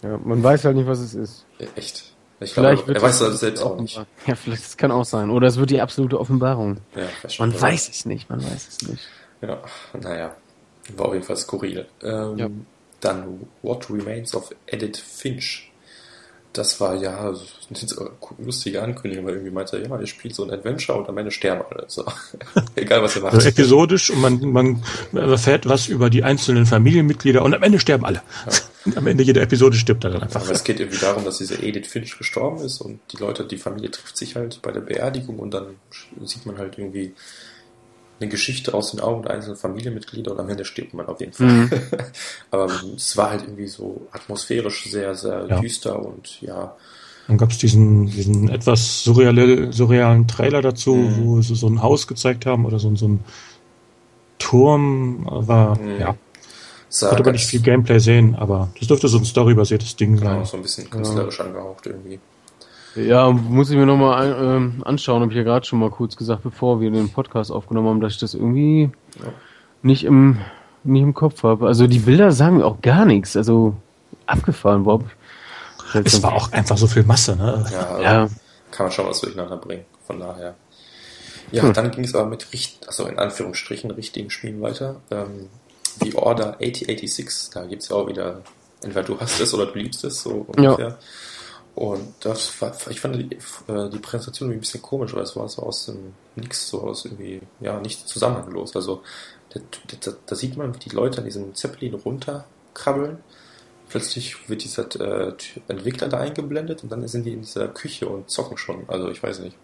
Ja, 0.01 0.17
man 0.23 0.41
weiß 0.41 0.63
halt 0.65 0.77
nicht, 0.77 0.87
was 0.87 0.99
es 0.99 1.13
ist. 1.13 1.45
Ja, 1.59 1.67
Echt. 1.75 2.08
Ich 2.41 2.53
Vielleicht 2.53 2.85
glaube, 2.85 2.99
er 2.99 3.01
weiß 3.01 3.19
es 3.21 3.27
das 3.31 3.39
selbst 3.41 3.61
auch 3.63 3.79
nicht. 3.79 4.01
Ja, 4.25 4.35
vielleicht, 4.35 4.63
das 4.63 4.77
kann 4.77 4.91
auch 4.91 5.03
sein. 5.03 5.29
Oder 5.29 5.47
es 5.47 5.57
wird 5.57 5.71
die 5.71 5.81
absolute 5.81 6.19
Offenbarung. 6.19 6.77
Ja. 6.95 7.07
Man 7.39 7.59
weiß 7.59 7.89
es 7.89 8.05
nicht, 8.05 8.29
man 8.29 8.41
weiß 8.43 8.67
es 8.69 8.87
nicht. 8.87 9.03
Ja, 9.41 9.61
naja. 9.99 10.35
War 10.95 11.07
auf 11.07 11.13
jeden 11.13 11.25
Fall 11.25 11.35
skurril. 11.37 11.85
Ähm, 12.01 12.37
Ja. 12.37 12.47
Dann 13.01 13.47
What 13.61 13.89
Remains 13.89 14.35
of 14.35 14.49
Edith 14.67 14.97
Finch. 14.99 15.68
Das 16.53 16.81
war 16.81 16.95
ja 16.95 17.33
lustige 18.39 18.81
Ankündigung, 18.81 19.25
weil 19.25 19.33
irgendwie 19.35 19.51
meinte 19.51 19.77
er, 19.77 19.87
ja, 19.87 19.99
ihr 19.99 20.07
spielt 20.07 20.33
so 20.33 20.43
ein 20.43 20.51
Adventure 20.51 20.97
und 20.97 21.07
am 21.07 21.17
Ende 21.17 21.31
sterben 21.31 21.63
alle. 21.69 21.85
So. 21.87 22.03
Egal, 22.75 23.03
was 23.03 23.15
ihr 23.15 23.21
macht. 23.21 23.33
Also 23.33 23.47
episodisch 23.47 24.09
und 24.09 24.21
man, 24.21 24.39
man 24.51 24.83
erfährt 25.13 25.67
was 25.67 25.87
über 25.87 26.09
die 26.09 26.23
einzelnen 26.23 26.65
Familienmitglieder 26.65 27.43
und 27.43 27.53
am 27.53 27.61
Ende 27.61 27.79
sterben 27.79 28.05
alle. 28.05 28.21
Und 28.85 28.97
am 28.97 29.05
Ende 29.07 29.23
jeder 29.23 29.41
Episode 29.41 29.77
stirbt 29.77 30.03
er 30.03 30.11
dann 30.11 30.23
einfach. 30.23 30.41
Aber 30.41 30.51
es 30.51 30.63
geht 30.63 30.79
irgendwie 30.79 30.99
darum, 30.99 31.23
dass 31.23 31.37
diese 31.37 31.61
Edith 31.61 31.87
Finch 31.87 32.17
gestorben 32.17 32.63
ist 32.63 32.81
und 32.81 32.99
die 33.11 33.17
Leute, 33.17 33.45
die 33.45 33.57
Familie 33.57 33.91
trifft 33.91 34.17
sich 34.17 34.35
halt 34.35 34.61
bei 34.61 34.71
der 34.71 34.81
Beerdigung 34.81 35.37
und 35.39 35.53
dann 35.53 35.75
sieht 36.23 36.45
man 36.45 36.57
halt 36.57 36.77
irgendwie 36.77 37.13
eine 38.19 38.29
Geschichte 38.29 38.73
aus 38.73 38.91
den 38.91 38.99
Augen 38.99 39.23
der 39.23 39.31
einzelnen 39.31 39.55
Familienmitglieder 39.57 40.31
und 40.31 40.39
am 40.39 40.49
Ende 40.49 40.65
stirbt 40.65 40.93
man 40.93 41.05
auf 41.07 41.19
jeden 41.19 41.33
Fall. 41.33 41.47
Mhm. 41.47 41.69
Aber 42.51 42.69
es 42.95 43.15
war 43.17 43.29
halt 43.31 43.43
irgendwie 43.43 43.67
so 43.67 44.07
atmosphärisch 44.11 44.89
sehr, 44.89 45.15
sehr 45.15 45.45
Ja. 45.49 45.59
düster 45.59 46.03
und 46.05 46.41
ja, 46.41 46.75
Dann 47.27 47.37
gab 47.37 47.51
es 47.51 47.59
diesen, 47.59 48.07
diesen 48.07 48.49
etwas 48.49 49.03
surreale, 49.03 49.71
surrealen 49.71 50.27
Trailer 50.27 50.61
dazu, 50.63 50.95
Mhm. 50.95 51.23
wo 51.25 51.41
sie 51.41 51.55
so 51.55 51.67
ein 51.67 51.81
Haus 51.83 52.07
gezeigt 52.07 52.45
haben 52.47 52.65
oder 52.65 52.79
so, 52.79 52.95
so 52.95 53.07
ein 53.07 53.19
Turm 54.39 55.25
war, 55.29 55.77
Mhm. 55.79 55.99
ja, 55.99 56.15
sah 56.89 57.09
konnte 57.09 57.23
man 57.23 57.33
ganz- 57.33 57.41
nicht 57.43 57.49
viel 57.49 57.61
Gameplay 57.61 57.99
sehen, 57.99 58.35
aber 58.35 58.69
das 58.79 58.87
dürfte 58.87 59.07
so 59.07 59.17
ein 59.17 59.25
storybasiertes 59.25 59.95
Ding 59.95 60.15
genau, 60.17 60.37
sein. 60.37 60.45
so 60.45 60.57
ein 60.57 60.63
bisschen 60.63 60.89
künstlerisch 60.89 61.39
angehaucht 61.39 61.85
irgendwie. 61.85 62.19
Ja, 63.05 63.29
muss 63.31 63.69
ich 63.69 63.77
mir 63.77 63.85
nochmal 63.85 64.35
ähm, 64.41 64.81
anschauen, 64.85 65.21
habe 65.21 65.31
ich 65.31 65.37
ja 65.37 65.43
gerade 65.43 65.65
schon 65.65 65.79
mal 65.79 65.89
kurz 65.89 66.15
gesagt, 66.15 66.43
bevor 66.43 66.81
wir 66.81 66.89
den 66.91 67.09
Podcast 67.09 67.51
aufgenommen 67.51 67.87
haben, 67.87 68.01
dass 68.01 68.13
ich 68.13 68.19
das 68.19 68.33
irgendwie 68.33 68.89
Ja. 69.19 69.31
nicht 69.81 70.03
im 70.05 70.37
nicht 70.83 71.01
im 71.01 71.13
Kopf 71.13 71.43
habe. 71.43 71.67
Also 71.67 71.87
die 71.87 71.99
Bilder 71.99 72.31
sagen 72.31 72.57
mir 72.57 72.65
auch 72.65 72.81
gar 72.81 73.05
nichts. 73.05 73.35
Also 73.35 73.75
abgefahren, 74.25 74.83
Bob. 74.85 75.03
Es 76.03 76.23
war 76.23 76.33
auch 76.33 76.51
einfach 76.53 76.77
so 76.77 76.87
viel 76.87 77.03
Masse, 77.03 77.35
ne? 77.35 77.65
Ja, 77.71 77.79
also 77.87 78.03
Ja, 78.03 78.29
kann 78.71 78.85
man 78.85 78.91
schon 78.91 79.05
was 79.07 79.19
durcheinander 79.21 79.57
bringen. 79.57 79.83
Von 80.07 80.19
daher. 80.19 80.55
Ja, 81.51 81.63
Hm. 81.63 81.73
dann 81.73 81.91
ging 81.91 82.03
es 82.05 82.15
aber 82.15 82.29
mit 82.29 82.51
richt 82.53 82.87
also 82.87 83.05
in 83.07 83.19
Anführungsstrichen 83.19 83.91
richtigen 83.91 84.29
Spielen 84.29 84.61
weiter. 84.61 84.97
Ähm, 85.11 85.47
The 86.01 86.15
Order 86.15 86.57
8086. 86.61 87.49
Da 87.53 87.65
gibt 87.65 87.81
es 87.83 87.89
ja 87.89 87.95
auch 87.97 88.07
wieder, 88.07 88.41
entweder 88.81 89.03
du 89.03 89.19
hast 89.19 89.39
es 89.41 89.53
oder 89.53 89.65
du 89.65 89.77
liebst 89.79 90.03
es, 90.05 90.21
so 90.21 90.45
ungefähr. 90.47 90.89
Ja. 90.89 90.97
Und 91.79 92.13
das 92.19 92.61
war, 92.61 92.73
ich 92.89 92.99
fand 92.99 93.15
die, 93.15 93.37
äh, 93.71 93.89
die 93.89 93.99
Präsentation 93.99 94.51
ein 94.51 94.59
bisschen 94.59 94.81
komisch, 94.81 95.13
weil 95.13 95.23
es 95.23 95.37
war 95.37 95.47
so 95.47 95.61
aus 95.61 95.85
dem 95.85 96.11
Nix, 96.35 96.67
so 96.67 96.81
aus 96.81 97.05
irgendwie, 97.05 97.39
ja, 97.61 97.79
nicht 97.79 98.05
zusammenhanglos. 98.05 98.75
Also, 98.75 99.01
da 100.25 100.35
sieht 100.35 100.57
man, 100.57 100.75
wie 100.75 100.79
die 100.79 100.89
Leute 100.89 101.19
an 101.19 101.23
diesem 101.23 101.55
Zeppelin 101.55 101.93
runterkrabbeln. 101.93 103.19
Plötzlich 103.87 104.49
wird 104.49 104.65
dieser 104.65 104.93
äh, 104.99 105.33
Entwickler 105.69 106.09
da 106.09 106.19
eingeblendet 106.19 106.83
und 106.83 106.91
dann 106.91 107.07
sind 107.07 107.25
die 107.25 107.31
in 107.31 107.43
dieser 107.43 107.69
Küche 107.69 108.09
und 108.09 108.29
zocken 108.29 108.57
schon. 108.57 108.83
Also, 108.89 109.07
ich 109.09 109.23
weiß 109.23 109.39
nicht. 109.39 109.55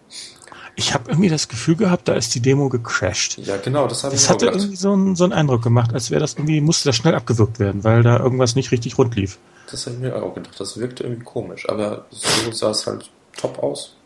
Ich 0.74 0.94
habe 0.94 1.10
irgendwie 1.10 1.28
das 1.28 1.48
Gefühl 1.48 1.76
gehabt, 1.76 2.08
da 2.08 2.14
ist 2.14 2.34
die 2.34 2.40
Demo 2.40 2.70
gecrashed. 2.70 3.36
Ja, 3.44 3.58
genau, 3.58 3.88
das 3.88 4.04
habe 4.04 4.14
ich 4.14 4.22
Das 4.22 4.30
hatte 4.30 4.46
gedacht. 4.46 4.62
irgendwie 4.62 4.76
so 4.76 4.92
einen, 4.94 5.16
so 5.16 5.24
einen 5.24 5.34
Eindruck 5.34 5.60
gemacht, 5.60 5.92
als 5.92 6.10
wäre 6.10 6.22
das 6.22 6.32
irgendwie, 6.32 6.62
musste 6.62 6.88
das 6.88 6.96
schnell 6.96 7.14
abgewürgt 7.14 7.58
werden, 7.58 7.84
weil 7.84 8.02
da 8.02 8.18
irgendwas 8.18 8.56
nicht 8.56 8.72
richtig 8.72 8.96
rund 8.96 9.14
lief. 9.16 9.38
Das 9.70 9.86
habe 9.86 9.96
ich 9.96 10.02
mir 10.02 10.22
auch 10.22 10.34
gedacht. 10.34 10.58
Das 10.58 10.78
wirkte 10.78 11.04
irgendwie 11.04 11.24
komisch. 11.24 11.68
Aber 11.68 12.06
so 12.10 12.52
sah 12.52 12.70
es 12.70 12.86
halt 12.86 13.10
top 13.36 13.58
aus. 13.62 13.96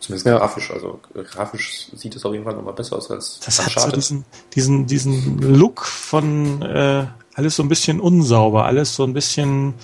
Zumindest 0.00 0.26
ja. 0.26 0.38
grafisch. 0.38 0.70
Also 0.70 1.00
grafisch 1.14 1.88
sieht 1.94 2.14
es 2.16 2.24
auf 2.24 2.32
jeden 2.32 2.44
Fall 2.44 2.54
nochmal 2.54 2.74
besser 2.74 2.96
aus 2.96 3.10
als 3.10 3.40
Das 3.44 3.64
hat 3.64 3.72
so 3.72 3.90
diesen, 3.90 4.24
diesen, 4.54 4.86
diesen 4.86 5.38
Look 5.38 5.84
von 5.86 6.62
äh, 6.62 7.06
alles 7.34 7.56
so 7.56 7.62
ein 7.62 7.68
bisschen 7.68 8.00
unsauber, 8.00 8.66
alles 8.66 8.94
so 8.94 9.04
ein 9.04 9.12
bisschen 9.12 9.74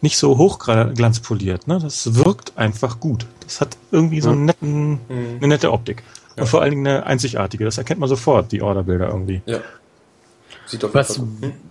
nicht 0.00 0.18
so 0.18 0.38
hochglanzpoliert. 0.38 1.66
Ne? 1.66 1.78
Das 1.80 2.14
wirkt 2.14 2.56
einfach 2.56 3.00
gut. 3.00 3.26
Das 3.40 3.60
hat 3.60 3.76
irgendwie 3.90 4.20
so 4.20 4.30
einen 4.30 4.44
netten, 4.44 4.90
mhm. 5.08 5.38
eine 5.38 5.48
nette 5.48 5.72
Optik. 5.72 6.02
Ja. 6.36 6.42
Und 6.42 6.48
vor 6.48 6.60
allen 6.62 6.70
Dingen 6.70 6.86
eine 6.86 7.06
einzigartige. 7.06 7.64
Das 7.64 7.78
erkennt 7.78 8.00
man 8.00 8.08
sofort, 8.08 8.52
die 8.52 8.62
Orderbilder 8.62 9.08
irgendwie. 9.08 9.42
Ja. 9.46 9.60
Was, 10.92 11.20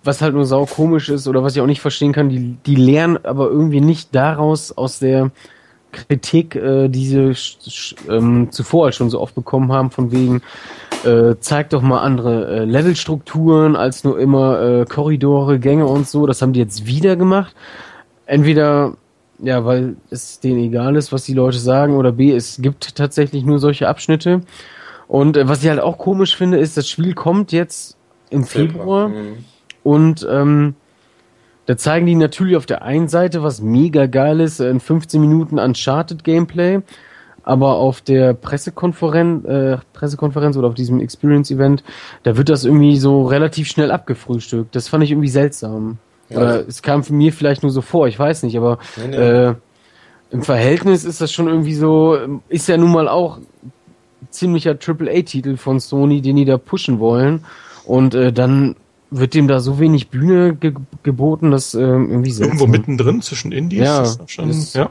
was 0.04 0.22
halt 0.22 0.36
nur 0.36 0.46
sau 0.46 0.66
komisch 0.66 1.10
ist 1.10 1.28
oder 1.28 1.44
was 1.44 1.56
ich 1.56 1.62
auch 1.62 1.68
nicht 1.68 1.82
verstehen 1.82 2.14
kann, 2.14 2.30
die, 2.30 2.58
die 2.66 2.76
lernen 2.76 3.18
aber 3.24 3.50
irgendwie 3.50 3.82
nicht 3.82 4.14
daraus 4.14 4.72
aus 4.72 5.00
der 5.00 5.32
Kritik, 5.94 6.56
äh, 6.56 6.90
die 6.90 7.06
sie 7.06 7.34
ähm, 8.10 8.52
zuvor 8.52 8.86
halt 8.86 8.96
schon 8.96 9.10
so 9.10 9.22
oft 9.22 9.36
bekommen 9.36 9.72
haben, 9.72 9.92
von 9.92 10.12
wegen, 10.12 10.42
äh, 11.06 11.36
zeigt 11.40 11.74
doch 11.74 11.82
mal 11.82 12.02
andere 12.02 12.48
äh, 12.48 12.66
Levelstrukturen 12.66 13.76
als 13.76 14.04
nur 14.04 14.20
immer 14.20 14.62
äh, 14.62 14.86
Korridore, 14.86 15.60
Gänge 15.60 15.86
und 15.86 16.08
so. 16.08 16.26
Das 16.26 16.42
haben 16.42 16.54
die 16.54 16.60
jetzt 16.60 16.86
wieder 16.86 17.16
gemacht. 17.16 17.56
Entweder, 18.26 18.96
ja, 19.40 19.66
weil 19.66 19.96
es 20.10 20.40
denen 20.40 20.60
egal 20.60 20.96
ist, 20.96 21.12
was 21.12 21.24
die 21.24 21.34
Leute 21.34 21.60
sagen, 21.60 21.96
oder 21.96 22.12
B, 22.12 22.32
es 22.32 22.62
gibt 22.62 22.96
tatsächlich 22.96 23.46
nur 23.46 23.60
solche 23.60 23.88
Abschnitte. 23.88 24.42
Und 25.08 25.38
äh, 25.38 25.48
was 25.48 25.64
ich 25.64 25.70
halt 25.70 25.80
auch 25.80 25.98
komisch 25.98 26.36
finde, 26.36 26.58
ist, 26.58 26.76
das 26.78 26.90
Spiel 26.90 27.14
kommt 27.14 27.52
jetzt 27.52 27.98
im 28.34 28.44
Februar. 28.44 29.10
Mhm. 29.10 29.46
Und 29.84 30.28
ähm, 30.30 30.76
da 31.66 31.78
zeigen 31.78 32.06
die 32.06 32.16
natürlich 32.16 32.58
auf 32.58 32.66
der 32.66 32.82
einen 32.82 33.08
Seite, 33.08 33.44
was 33.44 33.62
mega 33.62 34.06
geil 34.08 34.40
ist, 34.42 34.60
in 34.60 34.80
15 34.80 35.22
Minuten 35.22 35.60
Uncharted 35.60 36.24
Gameplay, 36.24 36.82
aber 37.44 37.76
auf 37.76 38.02
der 38.02 38.34
Pressekonferenz, 38.34 39.46
äh, 39.46 39.78
Pressekonferenz 39.94 40.58
oder 40.58 40.68
auf 40.68 40.74
diesem 40.74 41.00
Experience 41.00 41.52
Event, 41.52 41.84
da 42.24 42.38
wird 42.38 42.50
das 42.50 42.66
irgendwie 42.66 42.98
so 42.98 43.26
relativ 43.26 43.68
schnell 43.68 43.92
abgefrühstückt. 43.92 44.76
Das 44.76 44.90
fand 44.90 45.04
ich 45.04 45.12
irgendwie 45.12 45.30
seltsam. 45.30 45.98
Ja. 46.30 46.38
Oder 46.38 46.68
es 46.68 46.82
kam 46.82 47.04
für 47.04 47.14
mir 47.14 47.32
vielleicht 47.32 47.64
nur 47.64 47.72
so 47.72 47.82
vor, 47.82 48.08
ich 48.08 48.18
weiß 48.18 48.44
nicht, 48.44 48.58
aber 48.58 48.80
nee, 48.98 49.08
nee. 49.08 49.16
Äh, 49.16 49.56
im 50.32 50.42
Verhältnis 50.42 51.06
ist 51.06 51.22
das 51.22 51.32
schon 51.32 51.48
irgendwie 51.48 51.76
so, 51.76 52.18
ist 52.50 52.68
ja 52.68 52.76
nun 52.76 52.92
mal 52.92 53.08
auch 53.08 53.38
ziemlicher 54.32 54.72
AAA-Titel 54.72 55.58
von 55.58 55.80
Sony, 55.80 56.22
den 56.22 56.38
die 56.38 56.46
da 56.46 56.58
pushen 56.58 57.00
wollen. 57.00 57.46
Und 57.86 58.16
äh, 58.16 58.32
dann 58.32 58.76
wird 59.12 59.34
dem 59.34 59.48
da 59.48 59.60
so 59.60 59.80
wenig 59.80 60.10
Bühne 60.10 60.56
ge 60.56 60.74
geboten, 61.04 61.52
dass 61.52 61.74
äh, 61.74 61.80
irgendwie 61.80 62.32
so. 62.32 62.44
Irgendwo 62.44 62.68
mittendrin 62.68 63.22
zwischen 63.22 63.52
Indies. 63.52 63.80
Ja, 63.80 64.02
ist 64.04 64.32
schon, 64.32 64.50
ist, 64.50 64.76
ja. 64.76 64.90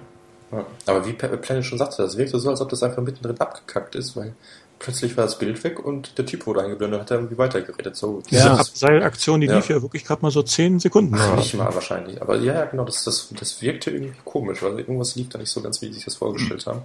Aber 0.86 1.06
wie 1.06 1.14
Planet 1.14 1.64
schon 1.64 1.78
sagte, 1.78 2.02
das 2.02 2.18
wirkte 2.18 2.38
so, 2.38 2.50
als 2.50 2.60
ob 2.60 2.68
das 2.68 2.82
einfach 2.82 3.02
mittendrin 3.02 3.40
abgekackt 3.40 3.94
ist, 3.94 4.16
weil 4.16 4.34
plötzlich 4.82 5.16
war 5.16 5.24
das 5.24 5.38
Bild 5.38 5.62
weg 5.64 5.84
und 5.84 6.18
der 6.18 6.26
Typ 6.26 6.46
wurde 6.46 6.62
eingeblendet 6.62 7.00
und 7.00 7.04
hat 7.04 7.10
irgendwie 7.10 7.38
weitergeredet. 7.38 7.96
So, 7.96 8.20
Diese 8.28 8.46
ja. 8.46 8.56
Abseilaktion, 8.56 9.40
die 9.40 9.46
ja. 9.46 9.56
lief 9.56 9.68
ja 9.68 9.80
wirklich 9.80 10.04
gerade 10.04 10.22
mal 10.22 10.30
so 10.30 10.42
zehn 10.42 10.78
Sekunden. 10.80 11.14
Ach, 11.16 11.36
nicht 11.36 11.54
mal 11.54 11.72
wahrscheinlich. 11.72 12.20
Aber 12.20 12.36
ja, 12.36 12.54
ja, 12.54 12.64
genau, 12.66 12.84
das, 12.84 13.04
das, 13.04 13.32
das 13.38 13.62
wirkte 13.62 13.90
irgendwie 13.90 14.14
komisch, 14.24 14.62
weil 14.62 14.78
irgendwas 14.80 15.14
lief 15.14 15.28
da 15.28 15.38
nicht 15.38 15.50
so 15.50 15.62
ganz, 15.62 15.80
wie 15.80 15.86
sie 15.86 15.94
sich 15.94 16.04
das 16.04 16.16
vorgestellt 16.16 16.66
haben. 16.66 16.82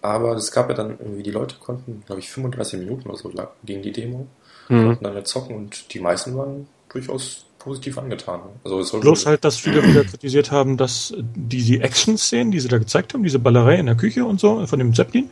Aber 0.00 0.34
es 0.34 0.52
gab 0.52 0.68
ja 0.68 0.74
dann 0.74 0.98
irgendwie, 0.98 1.22
die 1.22 1.30
Leute 1.30 1.56
konnten, 1.58 2.02
glaube 2.06 2.20
ich, 2.20 2.30
35 2.30 2.78
Minuten 2.78 3.08
oder 3.08 3.18
so 3.18 3.28
lang 3.30 3.48
gegen 3.64 3.82
die 3.82 3.92
Demo, 3.92 4.28
mhm. 4.68 4.98
ja 5.02 5.24
zocken 5.24 5.56
und 5.56 5.92
die 5.94 6.00
meisten 6.00 6.36
waren 6.36 6.66
durchaus 6.88 7.46
positiv 7.58 7.98
angetan. 7.98 8.40
Also 8.64 8.98
Bloß 8.98 9.26
halt, 9.26 9.44
dass 9.44 9.56
viele 9.56 9.82
wieder 9.84 10.04
kritisiert 10.04 10.50
haben, 10.50 10.76
dass 10.76 11.14
die, 11.16 11.62
die 11.62 11.80
Action-Szenen, 11.80 12.50
die 12.50 12.60
sie 12.60 12.68
da 12.68 12.78
gezeigt 12.78 13.14
haben, 13.14 13.22
diese 13.22 13.38
Ballerei 13.38 13.76
in 13.76 13.86
der 13.86 13.94
Küche 13.94 14.24
und 14.24 14.40
so 14.40 14.66
von 14.66 14.78
dem 14.78 14.94
Zeppelin, 14.94 15.30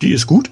die 0.00 0.12
ist 0.12 0.26
gut 0.26 0.50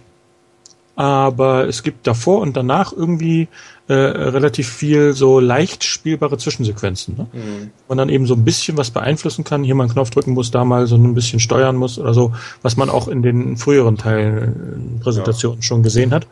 aber 1.00 1.66
es 1.66 1.82
gibt 1.82 2.06
davor 2.06 2.40
und 2.40 2.58
danach 2.58 2.92
irgendwie 2.92 3.48
äh, 3.88 3.94
relativ 3.94 4.68
viel 4.68 5.14
so 5.14 5.40
leicht 5.40 5.82
spielbare 5.82 6.36
Zwischensequenzen. 6.36 7.16
Ne? 7.16 7.26
Mhm. 7.32 7.70
Man 7.88 7.96
dann 7.96 8.10
eben 8.10 8.26
so 8.26 8.34
ein 8.34 8.44
bisschen 8.44 8.76
was 8.76 8.90
beeinflussen 8.90 9.42
kann, 9.42 9.64
hier 9.64 9.74
mal 9.74 9.84
einen 9.84 9.92
Knopf 9.94 10.10
drücken 10.10 10.32
muss, 10.32 10.50
da 10.50 10.62
mal 10.62 10.86
so 10.86 10.96
ein 10.96 11.14
bisschen 11.14 11.40
steuern 11.40 11.76
muss 11.76 11.98
oder 11.98 12.12
so, 12.12 12.34
was 12.60 12.76
man 12.76 12.90
auch 12.90 13.08
in 13.08 13.22
den 13.22 13.56
früheren 13.56 13.96
Teilen 13.96 14.98
äh, 14.98 15.02
Präsentationen 15.02 15.60
ja. 15.60 15.62
schon 15.62 15.82
gesehen 15.82 16.12
hat. 16.12 16.26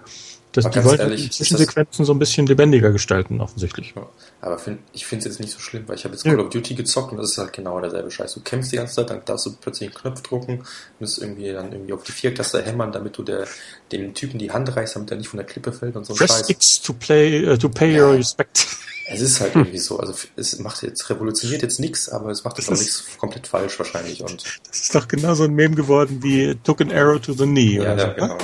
Das, 0.53 0.71
die 0.71 0.83
wollten 0.83 1.03
ehrlich, 1.03 1.25
die 1.25 1.31
Zwischensequenzen 1.31 2.05
so 2.05 2.13
ein 2.13 2.19
bisschen 2.19 2.47
lebendiger 2.47 2.91
gestalten, 2.91 3.41
offensichtlich. 3.41 3.93
Ja, 3.95 4.09
aber 4.41 4.59
find, 4.59 4.79
ich 4.93 5.07
finde 5.07 5.21
es 5.21 5.33
jetzt 5.33 5.41
nicht 5.41 5.53
so 5.53 5.59
schlimm, 5.59 5.85
weil 5.87 5.97
ich 5.97 6.05
habe 6.05 6.15
jetzt 6.15 6.25
Call 6.25 6.41
of 6.41 6.49
Duty 6.49 6.75
gezockt 6.75 7.13
und 7.13 7.19
das 7.19 7.33
ist 7.33 7.39
halt 7.39 7.53
genau 7.53 7.79
derselbe 7.81 8.11
Scheiß. 8.11 8.33
Du 8.35 8.41
kämpfst 8.41 8.73
die 8.73 8.77
ganze 8.77 8.95
Zeit, 8.95 9.11
dann 9.11 9.21
darfst 9.25 9.47
du 9.47 9.53
plötzlich 9.61 9.91
einen 9.91 9.99
Knopf 9.99 10.23
drucken, 10.23 10.65
musst 11.01 11.19
irgendwie 11.19 11.53
dann 11.53 11.71
irgendwie 11.73 11.93
auf 11.93 12.03
die 12.03 12.13
Viertaste 12.13 12.63
hämmern, 12.63 12.93
damit 12.93 13.19
du 13.19 13.23
der, 13.23 13.47
dem 13.93 14.15
Typen 14.15 14.39
die 14.39 14.51
Hand 14.51 14.75
reichst, 14.75 14.97
damit 14.97 15.11
er 15.11 15.19
nicht 15.19 15.29
von 15.29 15.37
der 15.37 15.47
Klippe 15.47 15.73
fällt 15.73 15.97
und 15.97 16.07
so 16.07 16.15
ein 16.15 16.17
Press 16.17 16.39
Scheiß. 16.39 16.51
X 16.51 16.81
to 16.81 16.95
play, 16.95 17.47
uh, 17.47 17.57
to 17.57 17.69
pay 17.69 17.97
ja. 17.97 18.07
your 18.07 18.15
respect. 18.15 18.67
Es 19.11 19.21
ist 19.21 19.41
halt 19.41 19.55
irgendwie 19.55 19.79
so, 19.79 19.99
also 19.99 20.15
es 20.37 20.59
macht 20.59 20.83
jetzt, 20.83 21.09
revolutioniert 21.09 21.63
jetzt 21.63 21.81
nichts, 21.81 22.09
aber 22.11 22.31
es 22.31 22.45
macht 22.45 22.59
jetzt 22.59 22.71
auch 22.71 22.77
nichts 22.77 23.05
komplett 23.19 23.47
falsch 23.47 23.79
wahrscheinlich. 23.79 24.23
Und 24.23 24.45
das 24.69 24.81
ist 24.81 24.95
doch 24.95 25.09
genau 25.09 25.35
so 25.35 25.45
ein 25.45 25.55
Meme 25.55 25.77
geworden 25.77 26.23
wie 26.23 26.55
Took 26.63 26.83
an 26.83 26.93
Arrow 26.93 27.19
to 27.19 27.33
the 27.33 27.45
Knee. 27.45 27.77
Ja, 27.77 27.95
oder 27.95 27.97
ja 27.97 28.09
so. 28.09 28.15
genau. 28.15 28.39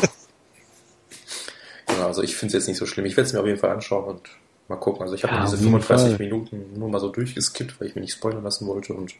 Genau, 1.94 2.06
also 2.06 2.22
ich 2.22 2.36
finde 2.36 2.48
es 2.48 2.62
jetzt 2.62 2.68
nicht 2.68 2.78
so 2.78 2.86
schlimm. 2.86 3.06
Ich 3.06 3.16
werde 3.16 3.26
es 3.26 3.32
mir 3.32 3.40
auf 3.40 3.46
jeden 3.46 3.58
Fall 3.58 3.70
anschauen 3.70 4.04
und 4.04 4.20
mal 4.68 4.76
gucken. 4.76 5.02
Also 5.02 5.14
ich 5.14 5.24
habe 5.24 5.34
ja, 5.34 5.44
diese 5.44 5.58
35 5.58 6.16
Fall. 6.16 6.18
Minuten 6.18 6.64
nur 6.76 6.88
mal 6.88 7.00
so 7.00 7.08
durchgeskippt, 7.08 7.80
weil 7.80 7.88
ich 7.88 7.94
mir 7.94 8.00
nicht 8.00 8.14
spoilern 8.14 8.42
lassen 8.42 8.66
wollte 8.66 8.94
und 8.94 9.14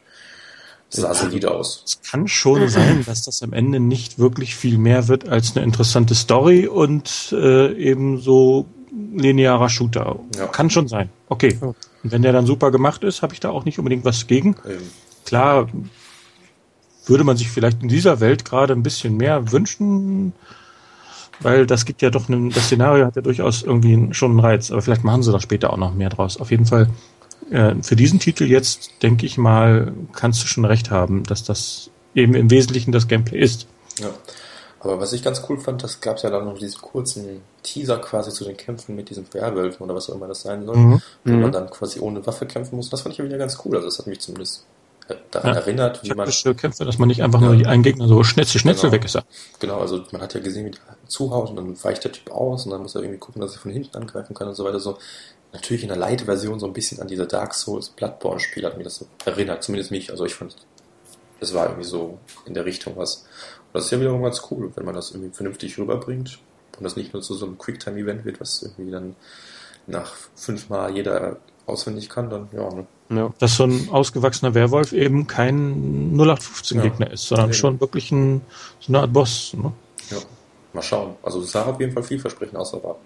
es 0.91 0.97
sah 0.97 1.13
solide 1.13 1.51
aus. 1.51 1.83
Es 1.85 2.01
kann 2.09 2.27
schon 2.27 2.67
sein, 2.69 3.03
dass 3.05 3.23
das 3.23 3.41
am 3.43 3.53
Ende 3.53 3.79
nicht 3.79 4.19
wirklich 4.19 4.55
viel 4.55 4.77
mehr 4.77 5.07
wird 5.07 5.27
als 5.27 5.55
eine 5.55 5.63
interessante 5.63 6.15
Story 6.15 6.67
und 6.67 7.31
äh, 7.31 7.73
eben 7.73 8.19
so 8.19 8.65
linearer 9.13 9.69
Shooter. 9.69 10.19
Ja. 10.37 10.47
Kann 10.47 10.69
schon 10.69 10.87
sein. 10.87 11.09
Okay. 11.27 11.57
Und 11.61 11.75
wenn 12.03 12.21
der 12.21 12.33
dann 12.33 12.45
super 12.45 12.71
gemacht 12.71 13.03
ist, 13.03 13.21
habe 13.21 13.33
ich 13.33 13.39
da 13.39 13.49
auch 13.49 13.65
nicht 13.65 13.79
unbedingt 13.79 14.05
was 14.05 14.27
gegen. 14.27 14.55
Eben. 14.65 14.89
Klar, 15.25 15.67
würde 17.05 17.23
man 17.23 17.37
sich 17.37 17.49
vielleicht 17.49 17.81
in 17.81 17.89
dieser 17.89 18.19
Welt 18.19 18.45
gerade 18.45 18.73
ein 18.73 18.83
bisschen 18.83 19.17
mehr 19.17 19.51
wünschen, 19.51 20.33
weil 21.39 21.65
das 21.65 21.85
gibt 21.85 22.01
ja 22.01 22.09
doch, 22.09 22.29
einen, 22.29 22.49
das 22.49 22.65
Szenario 22.65 23.05
hat 23.05 23.15
ja 23.15 23.21
durchaus 23.21 23.63
irgendwie 23.63 24.13
schon 24.13 24.31
einen 24.31 24.39
Reiz, 24.39 24.71
aber 24.71 24.81
vielleicht 24.81 25.03
machen 25.03 25.23
sie 25.23 25.31
da 25.31 25.39
später 25.39 25.71
auch 25.71 25.77
noch 25.77 25.93
mehr 25.93 26.09
draus. 26.09 26.39
Auf 26.39 26.51
jeden 26.51 26.65
Fall, 26.65 26.89
äh, 27.51 27.75
für 27.81 27.95
diesen 27.95 28.19
Titel 28.19 28.45
jetzt, 28.45 28.91
denke 29.03 29.25
ich 29.25 29.37
mal, 29.37 29.93
kannst 30.13 30.43
du 30.43 30.47
schon 30.47 30.65
recht 30.65 30.91
haben, 30.91 31.23
dass 31.23 31.43
das 31.43 31.89
eben 32.13 32.33
im 32.33 32.49
Wesentlichen 32.49 32.91
das 32.91 33.07
Gameplay 33.07 33.39
ist. 33.39 33.67
Ja. 33.99 34.09
Aber 34.79 34.99
was 34.99 35.13
ich 35.13 35.23
ganz 35.23 35.41
cool 35.49 35.59
fand, 35.59 35.83
das 35.83 35.99
gab 35.99 36.17
es 36.17 36.23
ja 36.23 36.29
dann 36.29 36.45
noch 36.45 36.59
diesen 36.59 36.79
kurzen 36.79 37.41
Teaser 37.63 37.97
quasi 37.97 38.29
zu 38.29 38.43
den 38.43 38.55
Kämpfen 38.55 38.95
mit 38.95 39.09
diesen 39.09 39.25
Werwölfen 39.33 39.83
oder 39.83 39.95
was 39.95 40.09
auch 40.11 40.15
immer 40.15 40.27
das 40.27 40.41
sein 40.41 40.63
soll, 40.63 40.77
mhm. 40.77 41.01
wo 41.23 41.31
man 41.31 41.47
mhm. 41.47 41.51
dann 41.51 41.69
quasi 41.71 41.99
ohne 41.99 42.25
Waffe 42.27 42.45
kämpfen 42.45 42.75
muss. 42.75 42.91
Das 42.91 43.01
fand 43.01 43.13
ich 43.13 43.17
ja 43.17 43.25
wieder 43.25 43.39
ganz 43.39 43.57
cool. 43.65 43.75
Also 43.75 43.87
das 43.87 43.97
hat 43.97 44.05
mich 44.05 44.19
zumindest 44.19 44.63
daran 45.31 45.53
ja, 45.53 45.59
erinnert, 45.59 46.03
wie 46.03 46.13
man. 46.13 46.29
Kämpfe, 46.57 46.85
dass 46.85 46.97
man 46.97 47.07
nicht 47.07 47.23
einfach 47.23 47.41
ja, 47.41 47.51
nur 47.51 47.67
einen 47.67 47.83
Gegner 47.83 48.07
so 48.07 48.23
schnetzel, 48.23 48.59
schnetzel 48.59 48.89
genau, 48.89 48.93
weg 48.93 49.05
ist. 49.05 49.19
Genau, 49.59 49.79
also 49.79 50.03
man 50.11 50.21
hat 50.21 50.33
ja 50.33 50.39
gesehen, 50.39 50.65
wie 50.65 50.71
der 50.71 50.79
zuhaut 51.07 51.49
und 51.49 51.55
dann 51.57 51.83
weicht 51.83 52.03
der 52.03 52.11
Typ 52.11 52.31
aus 52.31 52.65
und 52.65 52.71
dann 52.71 52.81
muss 52.81 52.95
er 52.95 53.01
irgendwie 53.01 53.19
gucken, 53.19 53.41
dass 53.41 53.53
er 53.53 53.59
von 53.59 53.71
hinten 53.71 53.95
angreifen 53.95 54.33
kann 54.33 54.47
und 54.47 54.55
so 54.55 54.63
weiter. 54.63 54.79
So 54.79 54.97
natürlich 55.53 55.83
in 55.83 55.89
der 55.89 55.97
Light-Version 55.97 56.59
so 56.59 56.65
ein 56.65 56.73
bisschen 56.73 56.99
an 57.01 57.07
diese 57.07 57.27
Dark 57.27 57.53
Souls 57.53 57.89
Bloodborne-Spiel 57.89 58.65
hat 58.65 58.77
mir 58.77 58.83
das 58.83 58.95
so 58.95 59.07
erinnert, 59.25 59.63
zumindest 59.63 59.91
mich. 59.91 60.09
Also 60.09 60.25
ich 60.25 60.35
fand, 60.35 60.55
es 61.39 61.53
war 61.53 61.67
irgendwie 61.67 61.87
so 61.87 62.19
in 62.45 62.53
der 62.53 62.65
Richtung 62.65 62.97
was. 62.97 63.17
Und 63.17 63.73
das 63.73 63.85
ist 63.85 63.91
ja 63.91 63.99
wiederum 63.99 64.23
ganz 64.23 64.41
cool, 64.49 64.71
wenn 64.75 64.85
man 64.85 64.95
das 64.95 65.11
irgendwie 65.11 65.33
vernünftig 65.33 65.77
rüberbringt 65.77 66.39
und 66.77 66.83
das 66.83 66.95
nicht 66.95 67.13
nur 67.13 67.21
zu 67.21 67.35
so 67.35 67.45
einem 67.45 67.57
Quicktime-Event 67.57 68.25
wird, 68.25 68.41
was 68.41 68.61
irgendwie 68.61 68.91
dann 68.91 69.15
nach 69.87 70.15
fünfmal 70.35 70.95
jeder 70.95 71.37
auswendig 71.65 72.09
kann, 72.09 72.29
dann 72.29 72.47
ja, 72.51 72.69
ne? 72.69 72.85
Ja. 73.09 73.33
Dass 73.39 73.55
so 73.55 73.63
ein 73.65 73.89
ausgewachsener 73.91 74.53
Werwolf 74.53 74.93
eben 74.93 75.27
kein 75.27 76.15
0815-Gegner 76.15 77.07
ja. 77.07 77.13
ist, 77.13 77.27
sondern 77.27 77.47
ja. 77.47 77.53
schon 77.53 77.79
wirklich 77.79 78.11
ein, 78.11 78.41
so 78.79 78.91
eine 78.91 79.01
Art 79.01 79.13
Boss. 79.13 79.53
Ne? 79.53 79.71
Ja, 80.09 80.17
mal 80.73 80.81
schauen. 80.81 81.15
Also 81.21 81.41
es 81.41 81.51
sah 81.51 81.65
auf 81.65 81.79
jeden 81.79 81.93
Fall 81.93 82.03
vielversprechend 82.03 82.57
aus, 82.57 82.73
aber 82.73 82.97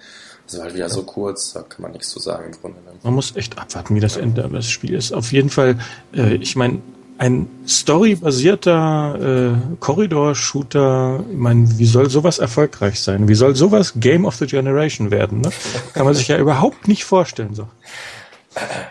Das 0.45 0.57
war 0.57 0.65
halt 0.65 0.75
wieder 0.75 0.89
so 0.89 1.03
kurz, 1.03 1.53
da 1.53 1.61
kann 1.63 1.81
man 1.81 1.91
nichts 1.91 2.09
zu 2.09 2.19
sagen 2.19 2.45
im 2.45 2.59
Grunde. 2.59 2.79
Ne? 2.81 2.91
Man 3.03 3.13
muss 3.13 3.35
echt 3.35 3.57
abwarten, 3.57 3.95
wie 3.95 3.99
das 3.99 4.17
Ende 4.17 4.47
des 4.47 4.69
Spiels 4.69 5.05
ist. 5.05 5.13
Auf 5.13 5.31
jeden 5.31 5.49
Fall, 5.49 5.79
äh, 6.13 6.35
ich 6.35 6.55
meine, 6.55 6.81
ein 7.19 7.49
storybasierter 7.67 9.51
äh, 9.51 9.75
Korridor-Shooter, 9.81 11.25
ich 11.29 11.37
meine, 11.37 11.77
wie 11.77 11.85
soll 11.85 12.09
sowas 12.09 12.39
erfolgreich 12.39 13.01
sein? 13.01 13.27
Wie 13.27 13.35
soll 13.35 13.57
sowas 13.57 13.93
Game 13.97 14.23
of 14.23 14.35
the 14.35 14.47
Generation 14.47 15.11
werden? 15.11 15.41
Ne? 15.41 15.51
Kann 15.93 16.05
man 16.05 16.15
sich 16.15 16.29
ja 16.29 16.37
überhaupt 16.39 16.87
nicht 16.87 17.03
vorstellen. 17.03 17.53
So. 17.55 17.67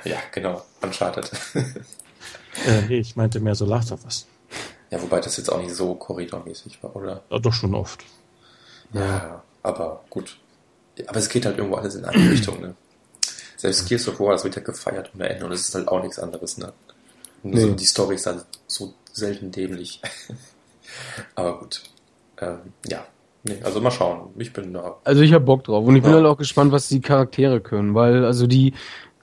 Ja, 0.05 0.17
genau, 0.33 0.63
Uncharted. 0.83 1.31
Äh, 2.67 2.83
nee, 2.89 2.99
ich 2.99 3.17
meinte 3.17 3.41
mehr 3.41 3.55
so 3.55 3.65
Last 3.65 3.93
of 3.93 4.05
Us. 4.05 4.27
ja, 4.91 5.01
wobei 5.01 5.21
das 5.21 5.37
jetzt 5.37 5.51
auch 5.51 5.61
nicht 5.61 5.75
so 5.75 5.95
korridormäßig 5.95 6.83
war, 6.83 6.95
oder? 6.97 7.23
Ja, 7.31 7.39
doch 7.39 7.53
schon 7.53 7.75
oft. 7.75 8.05
Ja, 8.93 9.43
aber 9.63 10.05
gut. 10.11 10.39
Aber 11.07 11.19
es 11.19 11.29
geht 11.29 11.47
halt 11.47 11.59
irgendwo 11.59 11.77
alles 11.77 11.95
in 11.95 12.05
eine 12.05 12.31
Richtung, 12.31 12.61
ne? 12.61 12.75
Selbst 13.57 13.89
Gears 13.89 14.09
of 14.09 14.19
War, 14.21 14.33
das 14.33 14.45
wird 14.45 14.57
ja 14.57 14.63
gefeiert 14.63 15.11
ohne 15.15 15.29
Ende 15.29 15.45
und 15.47 15.53
es 15.53 15.69
ist 15.69 15.75
halt 15.75 15.89
auch 15.89 16.03
nichts 16.03 16.19
anderes, 16.19 16.59
ne? 16.59 16.73
Nee. 17.43 17.61
so, 17.61 17.73
die 17.75 17.85
Story 17.87 18.15
ist 18.17 18.27
halt 18.27 18.45
so 18.67 18.95
selten 19.13 19.51
dämlich. 19.53 20.01
aber 21.35 21.59
gut. 21.61 21.83
Ähm, 22.41 22.73
ja. 22.87 23.05
Nee, 23.45 23.59
also 23.63 23.81
mal 23.81 23.91
schauen. 23.93 24.31
Ich 24.39 24.53
bin 24.53 24.73
da. 24.75 24.97
Also 25.05 25.23
ich 25.23 25.33
hab 25.33 25.45
Bock 25.45 25.63
drauf 25.65 25.87
und 25.87 25.95
ich 25.97 26.03
bin 26.03 26.11
Ja. 26.11 26.17
halt 26.19 26.27
auch 26.27 26.37
gespannt, 26.37 26.73
was 26.73 26.89
die 26.89 27.01
Charaktere 27.01 27.61
können, 27.61 27.95
weil 27.95 28.25
also 28.25 28.47
die 28.49 28.75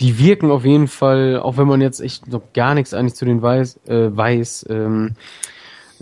die 0.02 0.20
wirken 0.20 0.52
auf 0.52 0.66
jeden 0.66 0.88
Fall, 0.88 1.40
auch 1.40 1.58
wenn 1.58 1.68
man 1.68 1.82
jetzt 1.82 2.02
echt 2.02 2.28
noch 2.28 2.42
gar 2.54 2.74
nichts 2.76 2.94
eigentlich 2.94 3.16
zu 3.16 3.26
den 3.26 3.42
weiß, 3.42 3.80
äh, 3.88 4.16
weiß, 4.16 4.66
ähm, 4.70 5.14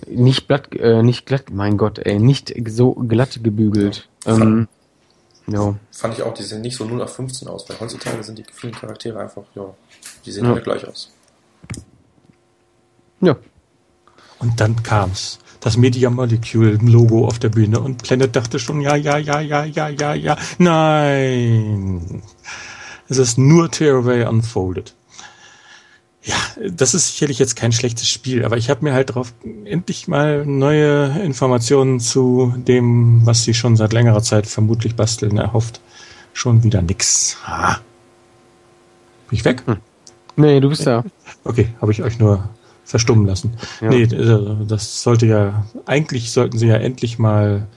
nicht 0.07 0.48
glatt, 0.48 0.74
äh, 0.76 1.03
nicht 1.03 1.26
glatt, 1.26 1.52
mein 1.52 1.78
Gott, 1.78 1.99
ey, 1.99 2.20
nicht 2.20 2.53
so 2.68 2.94
glatt 2.94 3.40
gebügelt. 3.44 4.10
Ja. 4.26 4.38
Ähm, 4.38 4.68
ja. 5.48 5.76
Fand 5.91 6.15
ich 6.15 6.24
auch, 6.24 6.34
die 6.34 6.44
sehen 6.44 6.61
nicht 6.61 6.78
so 6.78 6.86
0 6.86 7.02
auf 7.02 7.14
15 7.15 7.48
aus, 7.48 7.68
weil 7.70 7.80
heutzutage 7.80 8.24
sind 8.24 8.40
die 8.40 8.45
vielen 8.52 8.74
Charaktere 8.74 9.20
einfach, 9.20 9.44
ja, 9.56 9.65
die 10.26 10.32
sehen 10.32 10.45
Ja. 10.45 10.53
alle 10.53 10.61
gleich 10.61 10.88
aus. 10.88 11.11
Ja. 13.22 13.36
Und 14.40 14.60
dann 14.60 14.82
kam's. 14.84 15.40
Das 15.60 15.78
Media 15.78 16.10
Molecule 16.10 16.78
Logo 16.82 17.26
auf 17.26 17.40
der 17.40 17.48
Bühne 17.49 17.80
und 17.80 18.03
Planet 18.03 18.36
dachte 18.36 18.60
schon, 18.60 18.82
ja, 18.82 18.95
ja, 18.98 19.18
ja, 19.18 19.40
ja, 19.40 19.64
ja, 19.64 19.88
ja, 19.88 20.14
ja. 20.14 20.38
Nein. 20.57 22.22
Es 23.10 23.18
ist 23.18 23.38
nur 23.38 23.70
Tearaway 23.70 24.26
Unfolded. 24.26 24.94
Ja, 26.24 26.36
das 26.70 26.94
ist 26.94 27.08
sicherlich 27.08 27.38
jetzt 27.38 27.58
kein 27.58 27.74
schlechtes 27.74 28.10
Spiel, 28.10 28.46
aber 28.46 28.56
ich 28.56 28.70
habe 28.70 28.86
mir 28.86 28.94
halt 28.94 29.10
darauf 29.10 29.34
endlich 29.66 30.08
mal 30.08 30.46
neue 30.46 31.20
Informationen 31.22 32.00
zu 32.00 32.54
dem, 32.56 33.26
was 33.26 33.44
sie 33.44 33.54
schon 33.54 33.76
seit 33.76 33.92
längerer 33.92 34.24
Zeit 34.24 34.48
vermutlich 34.48 34.96
basteln, 34.96 35.38
erhofft. 35.38 35.82
Schon 36.32 36.64
wieder 36.64 36.82
nix. 36.82 37.38
Ah. 37.46 37.76
Bin 39.30 39.38
ich 39.38 39.46
weg? 39.46 39.64
Nee, 40.38 40.60
du 40.60 40.70
bist 40.70 40.88
da. 40.88 41.04
Okay, 41.46 41.68
habe 41.82 41.92
ich 41.92 42.02
euch 42.02 42.20
nur 42.20 42.50
verstummen 42.86 43.26
lassen. 43.26 43.58
Ja. 43.82 43.90
Nee, 43.90 44.04
äh, 44.04 44.66
das 44.66 45.04
sollte 45.04 45.26
ja, 45.26 45.66
eigentlich 45.86 46.32
sollten 46.32 46.58
sie 46.58 46.68
ja 46.68 46.78
endlich 46.78 47.20
mal 47.20 47.68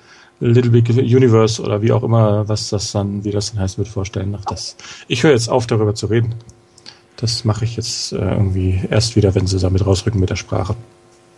Little 0.40 0.70
Big 0.70 0.88
Universe 0.90 1.62
oder 1.62 1.80
wie 1.82 1.92
auch 1.92 2.02
immer, 2.02 2.48
was 2.48 2.68
das 2.68 2.92
dann, 2.92 3.24
wie 3.24 3.30
das 3.30 3.52
dann 3.52 3.60
heißen 3.62 3.78
wird, 3.78 3.88
vorstellen. 3.88 4.30
Nach 4.30 4.44
das. 4.44 4.76
Ich 5.08 5.22
höre 5.22 5.30
jetzt 5.32 5.48
auf, 5.48 5.66
darüber 5.66 5.94
zu 5.94 6.06
reden. 6.06 6.34
Das 7.16 7.44
mache 7.46 7.64
ich 7.64 7.76
jetzt 7.76 8.12
äh, 8.12 8.16
irgendwie 8.18 8.80
erst 8.90 9.16
wieder, 9.16 9.34
wenn 9.34 9.46
sie 9.46 9.58
damit 9.58 9.86
rausrücken 9.86 10.20
mit 10.20 10.28
der 10.28 10.36
Sprache. 10.36 10.76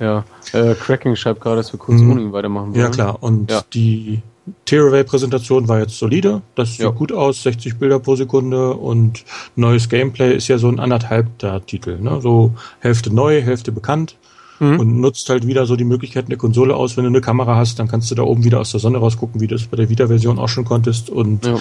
Ja. 0.00 0.24
Äh, 0.52 0.74
Cracking 0.74 1.14
schreibt 1.16 1.40
gerade, 1.40 1.56
dass 1.56 1.72
wir 1.72 1.78
kurz 1.78 2.00
Mhm. 2.00 2.10
ohne 2.10 2.20
ihn 2.22 2.32
weitermachen 2.32 2.72
wollen. 2.72 2.80
Ja, 2.80 2.88
klar. 2.88 3.22
Und 3.22 3.50
Ja. 3.50 3.62
die 3.72 4.20
Tearaway-Präsentation 4.64 5.68
war 5.68 5.80
jetzt 5.80 5.98
solide. 5.98 6.42
Das 6.54 6.70
sieht 6.72 6.80
Ja. 6.80 6.90
gut 6.90 7.12
aus, 7.12 7.42
60 7.42 7.78
Bilder 7.78 7.98
pro 7.98 8.16
Sekunde 8.16 8.72
und 8.74 9.24
neues 9.56 9.88
Gameplay 9.88 10.34
ist 10.34 10.48
ja 10.48 10.58
so 10.58 10.68
ein 10.68 10.80
anderthalbter 10.80 11.64
Titel. 11.64 11.98
Ne? 12.00 12.20
So 12.20 12.52
Hälfte 12.80 13.12
neu, 13.14 13.40
Hälfte 13.42 13.72
bekannt. 13.72 14.16
Mhm. 14.60 14.80
Und 14.80 15.00
nutzt 15.00 15.28
halt 15.30 15.46
wieder 15.46 15.66
so 15.66 15.76
die 15.76 15.84
Möglichkeiten 15.84 16.28
der 16.30 16.38
Konsole 16.38 16.74
aus. 16.74 16.96
Wenn 16.96 17.04
du 17.04 17.10
eine 17.10 17.20
Kamera 17.20 17.54
hast, 17.56 17.78
dann 17.78 17.86
kannst 17.86 18.10
du 18.10 18.14
da 18.16 18.22
oben 18.22 18.42
wieder 18.44 18.58
aus 18.60 18.72
der 18.72 18.80
Sonne 18.80 18.98
rausgucken, 18.98 19.40
wie 19.40 19.46
du 19.46 19.54
es 19.54 19.66
bei 19.66 19.76
der 19.76 19.88
Vita-Version 19.88 20.38
auch 20.38 20.48
schon 20.48 20.64
konntest. 20.64 21.10
Und 21.10 21.46
Ja. 21.46 21.58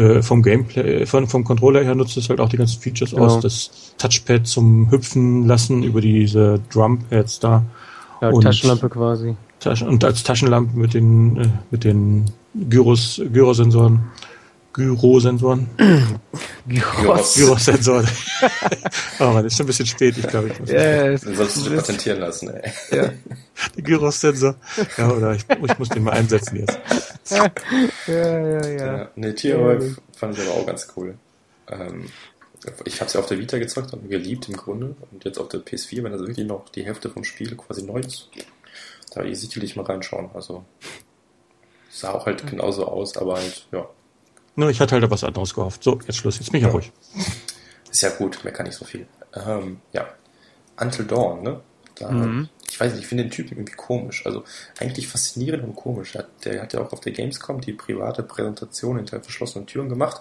äh, 0.00 0.22
vom 0.22 0.42
Gameplay, 0.42 1.06
von, 1.06 1.26
vom 1.26 1.42
Controller 1.44 1.82
her 1.82 1.94
nutzt 1.94 2.16
es 2.16 2.28
halt 2.28 2.38
auch 2.40 2.48
die 2.48 2.56
ganzen 2.56 2.80
Features 2.80 3.10
Genau. 3.10 3.24
aus. 3.24 3.40
Das 3.40 3.70
Touchpad 3.98 4.46
zum 4.46 4.90
Hüpfen 4.90 5.46
lassen 5.46 5.82
über 5.82 6.00
diese 6.00 6.60
Drumpads 6.72 7.40
da. 7.40 7.64
ja, 8.22 8.28
und- 8.30 8.42
Taschenlampe 8.42 8.88
quasi. 8.88 9.34
Taschen, 9.60 9.88
und 9.88 10.04
als 10.04 10.22
Taschenlampe 10.22 10.78
mit 10.78 10.94
den, 10.94 11.36
äh, 11.38 11.48
mit 11.70 11.82
den 11.84 12.26
Gyros, 12.54 13.20
Gyrosensoren. 13.32 14.00
Gyrosensoren. 14.76 15.66
Gyros. 16.68 17.34
Gyrosensoren. 17.34 18.06
oh 19.20 19.24
man, 19.24 19.46
ist 19.46 19.56
schon 19.56 19.64
ein 19.64 19.68
bisschen 19.68 19.86
spät, 19.86 20.18
ich 20.18 20.26
glaube, 20.26 20.48
ich 20.48 20.60
muss 20.60 20.70
Ja, 20.70 21.08
Den 21.08 21.34
sollst 21.34 21.56
du 21.56 21.70
dir 21.70 21.76
patentieren 21.76 22.20
lassen, 22.20 22.50
ey. 22.50 22.72
ja. 22.90 23.10
den 23.76 23.84
Gyrosensor. 23.84 24.54
Ja, 24.98 25.10
oder 25.10 25.32
ich, 25.34 25.46
ich 25.48 25.78
muss 25.78 25.88
den 25.88 26.02
mal 26.02 26.12
einsetzen 26.12 26.56
jetzt. 26.56 26.78
ja, 28.06 28.38
ja, 28.38 28.66
ja. 28.66 28.86
Ja, 28.98 29.10
nee, 29.16 29.32
Tierwolf 29.32 29.98
fand 30.14 30.38
ich 30.38 30.46
aber 30.46 30.60
auch 30.60 30.66
ganz 30.66 30.88
cool. 30.94 31.16
Ähm, 31.68 32.10
ich 32.84 32.96
habe 32.96 33.06
es 33.06 33.14
ja 33.14 33.20
auf 33.20 33.26
der 33.26 33.38
Vita 33.38 33.56
gezockt 33.56 33.94
und 33.94 34.10
geliebt 34.10 34.46
im 34.50 34.58
Grunde. 34.58 34.94
Und 35.10 35.24
jetzt 35.24 35.38
auf 35.38 35.48
der 35.48 35.60
PS4, 35.60 36.02
wenn 36.02 36.12
das 36.12 36.20
wirklich 36.20 36.46
noch 36.46 36.68
die 36.68 36.84
Hälfte 36.84 37.08
vom 37.08 37.24
Spiel 37.24 37.56
quasi 37.56 37.82
neu 37.82 38.00
ist, 38.00 38.28
da 39.10 39.16
werde 39.16 39.30
ich 39.30 39.40
sicherlich 39.40 39.74
mal 39.74 39.86
reinschauen. 39.86 40.28
Also 40.34 40.66
sah 41.88 42.12
auch 42.12 42.26
halt 42.26 42.46
genauso 42.46 42.86
aus, 42.86 43.16
aber 43.16 43.36
halt, 43.36 43.68
ja. 43.72 43.88
Nur 44.56 44.70
ich 44.70 44.80
hatte 44.80 44.94
halt 44.98 45.10
was 45.10 45.22
anderes 45.24 45.54
gehofft. 45.54 45.82
So, 45.84 46.00
jetzt 46.06 46.16
Schluss, 46.16 46.38
jetzt 46.38 46.50
bin 46.50 46.58
ich 46.58 46.62
ja 46.62 46.68
Ja. 46.68 46.74
ruhig. 46.74 46.92
Ist 47.90 48.02
ja 48.02 48.10
gut, 48.10 48.42
mehr 48.42 48.52
kann 48.52 48.66
nicht 48.66 48.76
so 48.76 48.84
viel. 48.84 49.06
Ähm, 49.34 49.80
ja. 49.92 50.06
Until 50.80 51.04
Dawn, 51.06 51.42
ne? 51.42 51.60
Da, 51.98 52.10
Mhm. 52.10 52.48
Ich 52.68 52.80
weiß 52.80 52.92
nicht, 52.92 53.02
ich 53.02 53.06
finde 53.06 53.24
den 53.24 53.30
Typen 53.30 53.52
irgendwie 53.56 53.72
komisch. 53.74 54.26
Also 54.26 54.44
eigentlich 54.80 55.08
faszinierend 55.08 55.62
und 55.64 55.76
komisch. 55.76 56.12
Der, 56.12 56.22
hat- 56.22 56.44
der 56.44 56.60
hat 56.62 56.72
ja 56.74 56.80
auch 56.80 56.92
auf 56.92 57.00
der 57.00 57.12
Gamescom 57.12 57.60
die 57.60 57.72
private 57.72 58.22
Präsentation 58.22 58.96
hinter 58.96 59.20
verschlossenen 59.22 59.66
Türen 59.66 59.88
gemacht. 59.88 60.20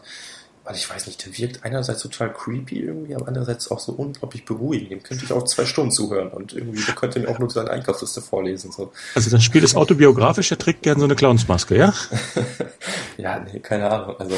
Weil 0.66 0.76
ich 0.76 0.90
weiß 0.90 1.06
nicht, 1.06 1.24
der 1.24 1.38
wirkt 1.38 1.64
einerseits 1.64 2.02
total 2.02 2.34
creepy 2.34 2.80
irgendwie, 2.80 3.14
aber 3.16 3.28
andererseits 3.28 3.70
auch 3.70 3.80
so 3.80 3.92
unglaublich 3.92 4.46
beruhigend. 4.46 4.92
Dem 4.92 5.04
könnte 5.04 5.24
ich 5.24 5.32
auch 5.32 5.44
zwei 5.44 5.64
Stunden 5.66 5.92
zuhören 5.92 6.30
und 6.30 6.54
irgendwie, 6.54 6.82
könnte 6.94 7.20
mir 7.20 7.30
auch 7.30 7.38
nur 7.38 7.52
seine 7.52 7.70
Einkaufsliste 7.70 8.22
vorlesen. 8.22 8.72
So. 8.72 8.92
Also 9.14 9.30
das 9.30 9.44
Spiel 9.44 9.64
ist 9.64 9.76
autobiografisch, 9.76 10.50
er 10.50 10.58
trägt 10.58 10.82
gern 10.82 10.98
so 10.98 11.06
eine 11.06 11.16
Clownsmaske, 11.16 11.78
ja? 11.78 11.94
Ja, 13.18 13.40
nee, 13.40 13.60
keine 13.60 13.90
Ahnung. 13.90 14.16
Also, 14.20 14.36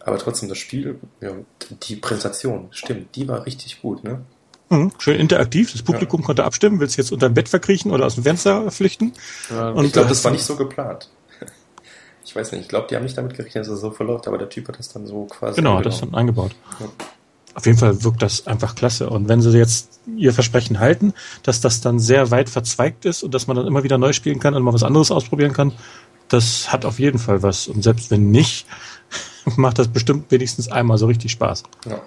aber 0.00 0.18
trotzdem 0.18 0.48
das 0.48 0.58
Spiel, 0.58 0.98
ja, 1.20 1.30
die 1.82 1.96
Präsentation, 1.96 2.68
stimmt, 2.72 3.14
die 3.14 3.28
war 3.28 3.46
richtig 3.46 3.80
gut, 3.80 4.02
ne? 4.02 4.22
Mhm, 4.70 4.92
schön 4.98 5.18
interaktiv. 5.18 5.72
Das 5.72 5.82
Publikum 5.82 6.22
konnte 6.22 6.44
abstimmen. 6.44 6.78
Willst 6.78 6.96
du 6.96 7.02
jetzt 7.02 7.12
unter 7.12 7.28
dem 7.28 7.34
Bett 7.34 7.48
verkriechen 7.48 7.90
oder 7.90 8.06
aus 8.06 8.14
dem 8.14 8.24
Fenster 8.24 8.70
flüchten? 8.70 9.12
Ja, 9.50 9.70
Und 9.70 9.84
Ich 9.84 9.92
glaube, 9.92 10.06
da 10.06 10.10
das 10.14 10.24
war 10.24 10.30
nicht 10.30 10.44
so 10.44 10.56
geplant. 10.56 11.10
Ich 12.30 12.36
weiß 12.36 12.52
nicht, 12.52 12.60
ich 12.60 12.68
glaube, 12.68 12.86
die 12.88 12.94
haben 12.94 13.02
nicht 13.02 13.18
damit 13.18 13.34
gerechnet, 13.34 13.64
dass 13.64 13.72
es 13.72 13.80
so 13.80 13.90
verläuft, 13.90 14.28
aber 14.28 14.38
der 14.38 14.48
Typ 14.48 14.68
hat 14.68 14.78
das 14.78 14.88
dann 14.88 15.04
so 15.04 15.24
quasi. 15.24 15.56
Genau, 15.56 15.76
hat 15.76 15.86
das 15.86 15.98
dann 15.98 16.14
eingebaut. 16.14 16.52
Ja. 16.78 16.86
Auf 17.56 17.66
jeden 17.66 17.76
Fall 17.76 18.04
wirkt 18.04 18.22
das 18.22 18.46
einfach 18.46 18.76
klasse. 18.76 19.10
Und 19.10 19.28
wenn 19.28 19.40
sie 19.40 19.50
jetzt 19.58 19.98
ihr 20.16 20.32
Versprechen 20.32 20.78
halten, 20.78 21.12
dass 21.42 21.60
das 21.60 21.80
dann 21.80 21.98
sehr 21.98 22.30
weit 22.30 22.48
verzweigt 22.48 23.04
ist 23.04 23.24
und 23.24 23.34
dass 23.34 23.48
man 23.48 23.56
dann 23.56 23.66
immer 23.66 23.82
wieder 23.82 23.98
neu 23.98 24.12
spielen 24.12 24.38
kann 24.38 24.54
und 24.54 24.62
mal 24.62 24.72
was 24.72 24.84
anderes 24.84 25.10
ausprobieren 25.10 25.52
kann, 25.52 25.72
das 26.28 26.72
hat 26.72 26.84
auf 26.84 27.00
jeden 27.00 27.18
Fall 27.18 27.42
was. 27.42 27.66
Und 27.66 27.82
selbst 27.82 28.12
wenn 28.12 28.30
nicht, 28.30 28.64
macht 29.56 29.80
das 29.80 29.88
bestimmt 29.88 30.30
wenigstens 30.30 30.70
einmal 30.70 30.98
so 30.98 31.06
richtig 31.06 31.32
Spaß. 31.32 31.64
Ja. 31.88 32.00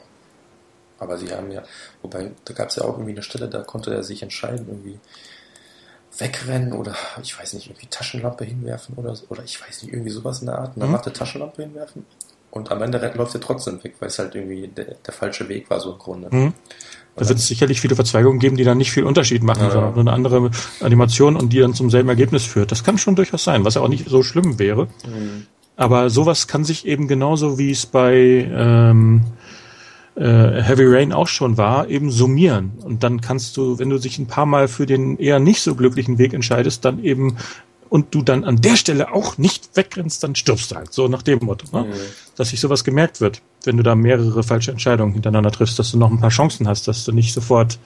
Aber 1.00 1.18
sie 1.18 1.34
haben 1.34 1.52
ja, 1.52 1.64
wobei, 2.02 2.32
da 2.46 2.54
gab 2.54 2.70
es 2.70 2.78
ja 2.78 2.84
auch 2.84 2.94
irgendwie 2.94 3.12
eine 3.12 3.24
Stelle, 3.24 3.50
da 3.50 3.62
konnte 3.62 3.94
er 3.94 4.04
sich 4.04 4.24
entscheiden, 4.24 4.68
irgendwie 4.70 5.00
wegrennen 6.18 6.74
oder 6.74 6.96
ich 7.22 7.38
weiß 7.40 7.54
nicht, 7.54 7.68
irgendwie 7.68 7.88
Taschenlampe 7.88 8.46
hinwerfen 8.46 8.96
oder 8.96 9.16
so, 9.16 9.26
oder 9.30 9.44
ich 9.44 9.60
weiß 9.62 9.84
nicht, 9.84 9.94
irgendwie 9.94 10.12
sowas 10.12 10.40
in 10.42 10.48
der 10.48 10.60
Art. 10.60 10.76
Und 10.76 10.82
dann 10.82 10.90
Mhm. 10.90 10.94
macht 10.96 11.06
er 11.08 11.14
Taschenlampe 11.14 11.64
hinwerfen 11.64 12.06
und 12.52 12.72
am 12.72 12.82
Ende 12.82 13.00
läuft 13.16 13.34
er 13.36 13.42
trotzdem 13.42 13.84
weg, 13.84 13.96
weil 14.00 14.10
es 14.10 14.20
halt 14.20 14.36
irgendwie 14.36 14.68
der, 14.68 14.96
der 15.06 15.14
falsche 15.14 15.48
Weg 15.50 15.70
war, 15.70 15.80
so 15.80 15.94
im 15.94 15.98
Grunde. 15.98 16.28
Mhm. 16.32 16.54
Da 17.16 17.28
wird 17.30 17.38
es 17.38 17.48
sicherlich 17.48 17.80
viele 17.80 17.96
Verzweigungen 17.96 18.40
geben, 18.40 18.58
die 18.58 18.64
dann 18.64 18.78
nicht 18.80 18.92
viel 18.92 19.04
Unterschied 19.04 19.44
machen, 19.44 19.66
Ja. 19.66 19.70
sondern 19.72 19.92
nur 19.94 20.02
eine 20.02 20.14
andere 20.14 20.50
Animation 20.82 21.36
und 21.36 21.54
die 21.54 21.60
dann 21.60 21.76
zum 21.76 21.92
selben 21.92 22.10
Ergebnis 22.10 22.44
führt. 22.44 22.72
Das 22.72 22.84
kann 22.84 22.98
schon 22.98 23.16
durchaus 23.16 23.44
sein, 23.44 23.64
was 23.66 23.76
ja 23.76 23.82
auch 23.82 23.88
nicht 23.88 24.08
so 24.10 24.24
schlimm 24.24 24.58
wäre. 24.58 24.88
Mhm. 25.06 25.46
Aber 25.76 26.10
sowas 26.12 26.48
kann 26.48 26.64
sich 26.64 26.86
eben 26.88 27.08
genauso 27.08 27.58
wie 27.58 27.72
es 27.72 27.86
bei 27.88 28.16
ähm, 28.52 29.22
äh, 30.16 30.62
Heavy 30.62 30.86
Rain 30.86 31.14
auch 31.14 31.28
schon 31.28 31.58
war, 31.58 31.88
eben 31.88 32.12
summieren. 32.12 32.74
Und 32.84 33.04
dann 33.04 33.22
kannst 33.22 33.58
du, 33.58 33.80
wenn 33.80 33.90
du 33.90 33.98
dich 33.98 34.20
ein 34.20 34.28
paar 34.28 34.46
Mal 34.46 34.68
für 34.68 34.86
den 34.86 35.18
eher 35.18 35.40
nicht 35.40 35.62
so 35.62 35.76
glücklichen 35.76 36.18
Weg 36.18 36.34
entscheidest, 36.34 36.86
dann 36.86 37.04
eben 37.04 37.38
und 37.90 38.16
du 38.16 38.24
dann 38.24 38.44
an 38.44 38.60
der 38.60 38.76
Stelle 38.76 39.14
auch 39.14 39.38
nicht 39.38 39.70
wegrennst, 39.76 40.24
dann 40.24 40.34
stirbst 40.34 40.72
du 40.72 40.76
halt. 40.76 40.92
So 40.92 41.08
nach 41.08 41.22
dem 41.22 41.38
Motto. 41.44 41.68
Ne? 41.78 41.86
Mhm. 41.86 41.94
Dass 42.36 42.50
sich 42.50 42.60
sowas 42.60 42.84
gemerkt 42.84 43.22
wird, 43.22 43.44
wenn 43.66 43.78
du 43.78 43.84
da 43.84 43.94
mehrere 43.94 44.42
falsche 44.42 44.72
Entscheidungen 44.72 45.14
hintereinander 45.14 45.52
triffst, 45.52 45.78
dass 45.78 45.92
du 45.92 46.00
noch 46.00 46.10
ein 46.10 46.20
paar 46.20 46.32
Chancen 46.32 46.68
hast, 46.68 46.88
dass 46.88 47.06
du 47.06 47.12
nicht 47.12 47.36
sofort 47.36 47.78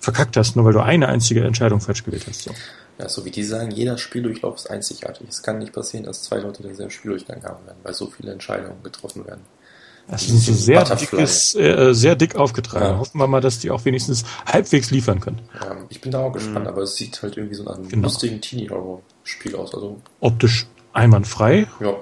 verkackt 0.00 0.36
hast, 0.36 0.54
nur 0.54 0.66
weil 0.66 0.74
du 0.74 0.82
eine 0.82 1.08
einzige 1.08 1.42
Entscheidung 1.44 1.80
falsch 1.80 2.04
gewählt 2.04 2.26
hast. 2.28 2.42
So. 2.42 2.50
Ja, 2.98 3.08
so 3.08 3.24
wie 3.24 3.30
die 3.30 3.42
sagen, 3.42 3.70
jeder 3.70 3.96
Spieldurchlauf 3.96 4.56
ist 4.56 4.70
einzigartig. 4.70 5.26
Es 5.30 5.42
kann 5.42 5.58
nicht 5.58 5.72
passieren, 5.72 6.04
dass 6.04 6.22
zwei 6.22 6.40
Leute 6.40 6.62
denselben 6.62 6.90
Spieldurchgang 6.90 7.42
haben 7.42 7.64
werden, 7.66 7.78
weil 7.82 7.94
so 7.94 8.06
viele 8.06 8.32
Entscheidungen 8.32 8.82
getroffen 8.82 9.26
werden. 9.26 9.40
Das 10.06 10.22
ist 10.28 10.48
ein 10.48 10.54
sehr, 10.54 10.84
dickes, 10.84 11.54
äh, 11.54 11.94
sehr 11.94 12.14
dick 12.14 12.36
aufgetragen. 12.36 12.84
Ja. 12.84 12.98
Hoffen 12.98 13.18
wir 13.18 13.26
mal, 13.26 13.40
dass 13.40 13.58
die 13.58 13.70
auch 13.70 13.84
wenigstens 13.86 14.24
halbwegs 14.44 14.90
liefern 14.90 15.18
können. 15.20 15.40
Ja, 15.60 15.76
ich 15.88 16.00
bin 16.00 16.12
da 16.12 16.20
auch 16.20 16.32
gespannt, 16.32 16.66
aber 16.68 16.82
es 16.82 16.96
sieht 16.96 17.22
halt 17.22 17.36
irgendwie 17.38 17.54
so 17.54 17.62
nach 17.64 17.76
einem 17.76 17.88
Genau. 17.88 18.02
lustigen 18.08 18.40
Teenie-Horror-Spiel 18.40 19.56
aus. 19.56 19.74
Also, 19.74 20.00
Optisch 20.20 20.66
einwandfrei. 20.92 21.66
ja. 21.80 21.94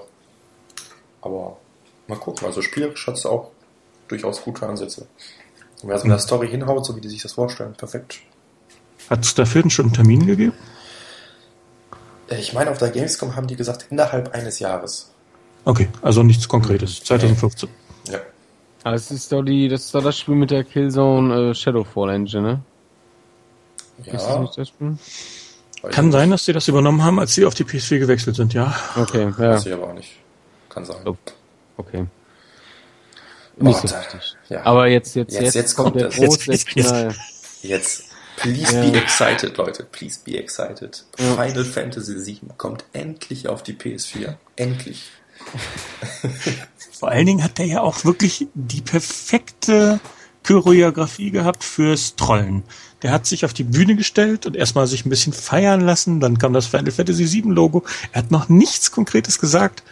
Aber 1.20 1.56
mal 2.08 2.18
gucken. 2.18 2.46
Also 2.46 2.60
spielerisch 2.62 3.06
hat 3.06 3.14
es 3.16 3.24
auch 3.26 3.52
durchaus 4.08 4.42
gute 4.42 4.66
Ansätze. 4.66 5.06
Und 5.82 5.88
wer 5.88 5.96
so 5.98 6.04
in 6.04 6.10
der 6.10 6.18
Story 6.18 6.48
hinhaut, 6.48 6.84
so 6.84 6.96
wie 6.96 7.00
die 7.00 7.08
sich 7.08 7.22
das 7.22 7.32
vorstellen, 7.34 7.74
perfekt. 7.74 8.18
Hat 9.08 9.24
es 9.24 9.34
dafür 9.34 9.68
schon 9.70 9.86
einen 9.86 9.94
Termin 9.94 10.26
gegeben? 10.26 10.52
Äh, 12.28 12.38
Ich 12.40 12.52
meine, 12.52 12.70
auf 12.72 12.78
der 12.78 12.90
Gamescom 12.90 13.36
haben 13.36 13.46
die 13.46 13.54
gesagt, 13.56 13.86
innerhalb 13.90 14.34
eines 14.34 14.58
Jahres. 14.58 15.10
Okay, 15.64 15.88
also 16.02 16.24
nichts 16.24 16.48
Konkretes. 16.48 17.04
2015. 17.04 17.68
Ja. 18.08 18.18
Aber 18.84 18.96
es 18.96 19.10
ist 19.10 19.30
doch 19.30 19.42
die, 19.42 19.68
das 19.68 19.84
ist 19.86 19.94
doch 19.94 20.02
das 20.02 20.18
Spiel 20.18 20.34
mit 20.34 20.50
der 20.50 20.64
Killzone 20.64 21.50
äh, 21.50 21.54
Shadowfall 21.54 22.10
Engine, 22.10 22.42
ne? 22.42 22.60
Ist 24.04 24.12
das 24.14 24.22
Ja. 24.28 24.38
nicht 24.40 24.58
das 24.58 24.68
Spiel? 24.68 24.96
Kann 25.90 26.12
sein, 26.12 26.30
dass 26.30 26.44
sie 26.44 26.52
das 26.52 26.68
übernommen 26.68 27.02
haben, 27.02 27.18
als 27.18 27.34
sie 27.34 27.44
auf 27.44 27.54
die 27.54 27.64
PS4 27.64 27.98
gewechselt 27.98 28.36
sind, 28.36 28.54
ja. 28.54 28.74
Okay, 28.96 29.24
ja, 29.24 29.38
Weiß 29.38 29.66
ich 29.66 29.72
aber 29.72 29.88
auch 29.88 29.94
nicht. 29.94 30.12
Kann 30.68 30.84
sein. 30.84 30.96
Oh. 31.04 31.16
okay. 31.76 32.06
Nicht 33.56 33.76
so 33.78 33.90
Warte. 33.90 34.14
wichtig. 34.16 34.34
Ja. 34.48 34.64
Aber 34.64 34.86
jetzt, 34.88 35.14
jetzt, 35.14 35.32
Jetzt- 35.34 35.42
jetzt, 35.42 35.54
jetzt 35.54 35.74
kommt 35.76 35.96
der 35.96 36.06
das. 36.08 36.16
große 36.16 36.56
Knall. 36.66 37.14
Jetzt, 37.62 38.04
please 38.36 38.74
Ja. 38.74 38.90
be 38.90 38.96
excited, 38.98 39.56
Leute. 39.56 39.84
Please 39.92 40.20
be 40.24 40.38
excited. 40.38 41.04
Ja. 41.18 41.34
Final 41.36 41.64
Fantasy 41.64 42.14
VII 42.26 42.40
kommt 42.56 42.84
endlich 42.92 43.48
auf 43.48 43.62
die 43.62 43.74
PS4. 43.74 44.34
Endlich. 44.56 45.10
Vor 46.92 47.08
allen 47.08 47.26
Dingen 47.26 47.42
hat 47.42 47.58
der 47.58 47.66
ja 47.66 47.80
auch 47.80 48.04
wirklich 48.04 48.46
die 48.54 48.80
perfekte 48.80 50.00
Choreografie 50.44 51.30
gehabt 51.30 51.64
fürs 51.64 52.16
Trollen. 52.16 52.64
Der 53.02 53.10
hat 53.10 53.26
sich 53.26 53.44
auf 53.44 53.52
die 53.52 53.64
Bühne 53.64 53.96
gestellt 53.96 54.46
und 54.46 54.56
erstmal 54.56 54.86
sich 54.86 55.04
ein 55.04 55.10
bisschen 55.10 55.32
feiern 55.32 55.80
lassen. 55.80 56.20
Dann 56.20 56.38
kam 56.38 56.52
das 56.52 56.66
Final 56.66 56.92
Fantasy 56.92 57.32
VII 57.32 57.52
Logo. 57.52 57.84
Er 58.12 58.22
hat 58.22 58.30
noch 58.30 58.48
nichts 58.48 58.92
Konkretes 58.92 59.38
gesagt. 59.38 59.82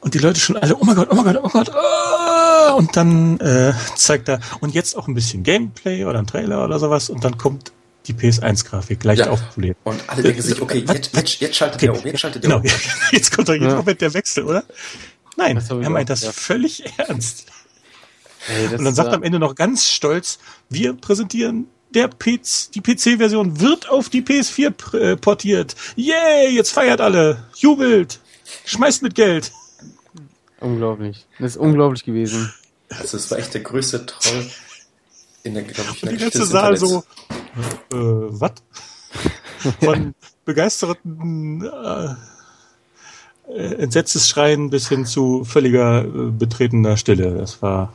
Und 0.00 0.14
die 0.14 0.18
Leute 0.18 0.40
schon 0.40 0.56
alle, 0.56 0.76
oh 0.76 0.84
mein 0.84 0.96
Gott, 0.96 1.08
oh 1.10 1.14
mein 1.14 1.24
Gott, 1.24 1.38
oh 1.38 1.50
mein 1.54 1.64
Gott. 1.64 1.74
ah! 1.74 2.72
Und 2.72 2.96
dann 2.96 3.38
äh, 3.38 3.72
zeigt 3.94 4.28
er, 4.28 4.40
und 4.60 4.74
jetzt 4.74 4.96
auch 4.96 5.06
ein 5.06 5.14
bisschen 5.14 5.44
Gameplay 5.44 6.04
oder 6.04 6.18
ein 6.18 6.26
Trailer 6.26 6.64
oder 6.64 6.80
sowas. 6.80 7.08
Und 7.08 7.22
dann 7.22 7.38
kommt 7.38 7.72
die 8.06 8.14
PS1-Grafik 8.14 9.04
leicht 9.04 9.20
Ja. 9.26 9.30
aufpoliert. 9.30 9.76
Und 9.84 10.02
alle 10.08 10.22
denken 10.22 10.42
sich, 10.42 10.60
okay, 10.60 10.84
jetzt, 10.86 11.14
jetzt, 11.16 11.40
jetzt 11.40 11.56
schaltet 11.56 11.82
der 11.82 11.94
um, 11.96 12.04
jetzt 12.04 12.20
schaltet 12.20 12.42
der 12.44 12.50
Genau, 12.50 12.62
um. 12.62 12.70
jetzt 13.12 13.34
kommt 13.34 13.48
doch 13.48 13.52
jeden 13.54 13.68
Ja. 13.68 13.76
Moment 13.76 14.00
der 14.00 14.12
Wechsel, 14.14 14.44
oder? 14.44 14.64
Nein, 15.36 15.56
er 15.56 15.90
meint 15.90 16.10
das 16.10 16.22
ja. 16.22 16.32
völlig 16.32 16.84
ernst. 16.98 17.46
Ey, 18.48 18.64
das 18.68 18.78
Und 18.80 18.84
dann 18.86 18.94
sagt 18.94 19.08
er 19.10 19.14
am 19.14 19.22
Ende 19.22 19.38
noch 19.38 19.54
ganz 19.54 19.88
stolz, 19.88 20.38
wir 20.68 20.94
präsentieren 20.94 21.68
der 21.94 22.08
PC, 22.08 22.72
die 22.74 22.80
PC-Version 22.80 23.60
wird 23.60 23.88
auf 23.88 24.08
die 24.08 24.22
PS4 24.22 24.70
pr- 24.74 24.98
äh, 25.12 25.16
portiert. 25.16 25.76
Yay, 25.94 26.48
jetzt 26.50 26.70
feiert 26.72 27.00
alle, 27.00 27.44
jubelt, 27.56 28.18
schmeißt 28.64 29.02
mit 29.02 29.14
Geld. 29.14 29.52
unglaublich. 30.60 31.26
Das 31.38 31.52
ist 31.52 31.56
unglaublich 31.58 32.04
gewesen. 32.04 32.52
Also, 32.88 33.16
es 33.16 33.30
war 33.30 33.38
echt 33.38 33.54
der 33.54 33.60
größte 33.62 34.06
Troll 34.06 34.46
in 35.44 35.54
der, 35.54 35.62
glaube 35.64 35.90
ich, 35.94 36.02
in 36.02 36.08
Und 36.10 36.18
der 36.20 36.28
die 36.30 36.32
Geschichte 36.32 36.38
ganze 36.38 36.52
Saal 36.52 36.76
so, 36.76 37.04
äh, 37.92 37.96
was? 37.96 38.52
Von 39.80 40.14
begeisterten 40.44 41.64
äh, 41.64 42.14
äh, 43.48 43.74
entsetztes 43.74 44.28
Schreien 44.28 44.70
bis 44.70 44.88
hin 44.88 45.04
zu 45.04 45.44
völliger 45.44 46.04
äh, 46.04 46.30
betretener 46.30 46.96
Stille. 46.96 47.34
Das 47.34 47.62
war 47.62 47.92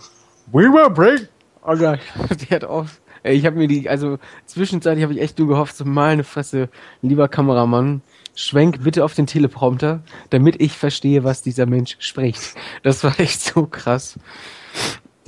We 0.51 0.63
will 0.63 0.89
break. 0.89 1.29
Oh 1.63 1.75
Gott, 1.75 1.99
der 2.49 2.55
hat 2.55 2.63
auch. 2.65 2.85
Ey, 3.23 3.35
ich 3.35 3.45
habe 3.45 3.57
mir 3.57 3.67
die, 3.67 3.89
also 3.89 4.19
zwischenzeitlich 4.45 5.03
habe 5.03 5.13
ich 5.13 5.19
echt 5.19 5.38
nur 5.39 5.49
gehofft, 5.49 5.75
so 5.75 5.84
meine 5.84 6.23
Fresse, 6.23 6.69
lieber 7.01 7.27
Kameramann, 7.27 8.01
schwenk 8.35 8.84
bitte 8.84 9.03
auf 9.03 9.15
den 9.15 9.27
Teleprompter, 9.27 10.01
damit 10.29 10.61
ich 10.61 10.77
verstehe, 10.77 11.23
was 11.23 11.41
dieser 11.41 11.65
Mensch 11.65 11.97
spricht. 11.99 12.55
Das 12.84 13.03
war 13.03 13.19
echt 13.19 13.41
so 13.41 13.65
krass. 13.65 14.17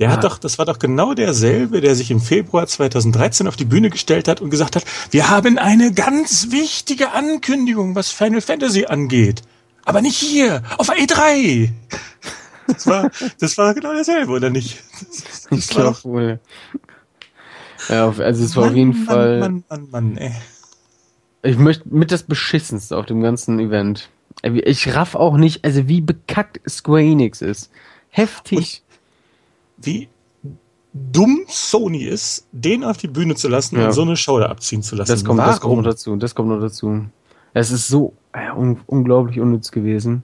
Der 0.00 0.08
Ja. 0.08 0.14
hat 0.16 0.24
doch, 0.24 0.38
das 0.38 0.58
war 0.58 0.64
doch 0.64 0.78
genau 0.78 1.12
derselbe, 1.14 1.80
der 1.82 1.94
sich 1.94 2.10
im 2.10 2.20
Februar 2.20 2.66
2013 2.66 3.46
auf 3.46 3.56
die 3.56 3.66
Bühne 3.66 3.90
gestellt 3.90 4.28
hat 4.28 4.40
und 4.40 4.48
gesagt 4.50 4.74
hat, 4.74 4.84
wir 5.10 5.28
haben 5.28 5.58
eine 5.58 5.92
ganz 5.92 6.50
wichtige 6.50 7.12
Ankündigung, 7.12 7.94
was 7.94 8.10
Final 8.10 8.40
Fantasy 8.40 8.86
angeht. 8.86 9.42
Aber 9.84 10.00
nicht 10.00 10.16
hier, 10.16 10.62
auf 10.78 10.86
der 10.88 10.96
E3. 10.96 11.70
Das 12.66 12.86
war, 12.86 13.10
das 13.40 13.58
war 13.58 13.74
genau 13.74 13.92
derselbe, 13.92 14.32
oder 14.32 14.48
nicht? 14.48 14.78
Das, 15.00 15.18
Ich 15.50 15.66
das 15.66 15.76
war 15.76 15.82
glaube 15.82 15.96
doch- 15.96 16.04
wohl. 16.04 16.40
Ja, 17.88 18.06
auf- 18.08 18.20
also 18.20 18.44
es 18.44 18.56
war 18.56 18.64
auf 18.64 18.68
Mann, 18.70 18.76
jeden 18.76 18.96
Mann, 18.96 19.06
Fall. 19.06 19.40
Mann, 19.40 19.64
Mann, 19.68 19.88
Mann, 19.90 20.16
ey. 20.16 20.32
Ich 21.42 21.56
möchte 21.58 21.84
mit 21.88 22.12
das 22.12 22.22
beschissenste 22.22 22.96
auf 22.96 23.06
dem 23.06 23.20
ganzen 23.22 23.58
Event. 23.58 24.08
Ich 24.42 24.94
raff 24.94 25.14
auch 25.14 25.36
nicht, 25.36 25.64
also 25.64 25.88
wie 25.88 26.00
bekackt 26.00 26.60
Square 26.68 27.02
Enix 27.02 27.42
ist. 27.42 27.70
Heftig. 28.10 28.82
Wie 29.82 30.08
dumm 30.92 31.44
Sony 31.46 32.04
ist, 32.04 32.46
den 32.52 32.84
auf 32.84 32.96
die 32.96 33.08
Bühne 33.08 33.34
zu 33.34 33.48
lassen 33.48 33.78
Ja. 33.78 33.86
und 33.86 33.92
so 33.92 34.02
eine 34.02 34.16
Show 34.16 34.38
da 34.38 34.46
abziehen 34.46 34.82
zu 34.82 34.96
lassen. 34.96 35.12
Das 35.12 35.24
kommt, 35.24 35.40
das 35.40 35.60
kommt 35.60 35.76
noch 35.76 35.84
dazu. 35.84 36.16
Das 36.16 36.34
kommt 36.34 36.48
noch 36.48 36.60
dazu. 36.60 37.06
Es 37.54 37.70
ist 37.70 37.88
so 37.88 38.14
äh, 38.32 38.50
un 38.52 38.80
unglaublich 38.86 39.40
unnütz 39.40 39.70
gewesen. 39.70 40.22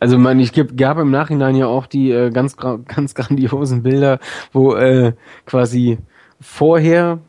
Also 0.00 0.18
man, 0.18 0.38
ich 0.38 0.52
gab, 0.76 0.98
im 0.98 1.10
Nachhinein 1.10 1.56
ja 1.56 1.66
auch 1.66 1.86
die 1.86 2.10
äh, 2.10 2.30
ganz 2.30 2.56
ganz 2.86 3.14
grandiosen 3.14 3.82
Bilder, 3.82 4.18
wo 4.52 4.74
äh, 4.74 5.12
quasi 5.46 5.98
vorher, 6.40 7.20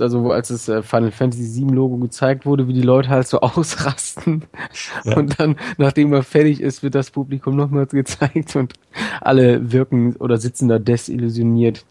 also 0.00 0.22
wo 0.24 0.30
als 0.30 0.48
das 0.48 0.68
äh, 0.68 0.82
Final 0.82 1.10
Fantasy 1.10 1.60
VII 1.62 1.74
Logo 1.74 1.96
gezeigt 1.98 2.46
wurde, 2.46 2.68
wie 2.68 2.72
die 2.72 2.82
Leute 2.82 3.08
halt 3.08 3.26
so 3.28 3.40
ausrasten 3.42 4.44
Ja. 5.04 5.16
und 5.16 5.38
dann, 5.38 5.56
nachdem 5.78 6.12
er 6.12 6.22
fertig 6.22 6.60
ist, 6.60 6.82
wird 6.82 6.94
das 6.94 7.10
Publikum 7.10 7.56
nochmals 7.56 7.92
gezeigt 7.92 8.56
und 8.56 8.74
alle 9.20 9.72
wirken 9.72 10.16
oder 10.16 10.38
sitzen 10.38 10.68
da 10.68 10.78
desillusioniert, 10.78 11.84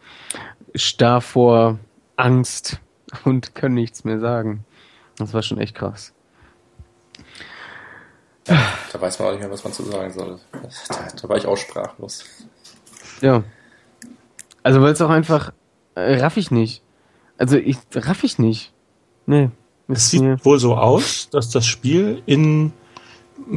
starr 0.76 1.22
vor 1.22 1.80
Angst 2.16 2.80
und 3.26 3.56
können 3.56 3.76
nichts 3.76 4.04
mehr 4.04 4.20
sagen. 4.20 4.66
Das 5.18 5.34
war 5.34 5.42
schon 5.42 5.60
echt 5.60 5.76
krass. 5.76 6.14
Da 8.46 9.00
weiß 9.00 9.20
man 9.20 9.28
auch 9.28 9.32
nicht 9.34 9.42
mehr, 9.42 9.52
was 9.52 9.64
man 9.64 9.72
zu 9.74 9.84
sagen 9.84 10.12
soll. 10.12 10.40
Da, 10.52 11.08
da 11.22 11.30
war 11.30 11.38
ich 11.38 11.46
auch 11.46 11.58
sprachlos. 11.58 12.26
Ja. 13.22 13.44
Also 14.64 14.82
weil 14.82 14.94
es 14.94 15.02
auch 15.02 15.10
einfach 15.10 15.54
äh, 15.96 16.16
raff 16.20 16.38
ich 16.38 16.52
nicht. 16.52 16.84
Also 17.42 17.58
ich 17.58 17.78
raff 17.96 18.24
ich 18.24 18.38
nicht. 18.38 18.72
Nee. 19.26 19.50
Es 19.88 20.12
sieht 20.12 20.22
mir- 20.22 20.38
wohl 20.46 20.60
so 20.60 20.76
aus, 20.78 21.28
dass 21.32 21.50
das 21.50 21.66
Spiel 21.66 22.22
in 22.28 22.72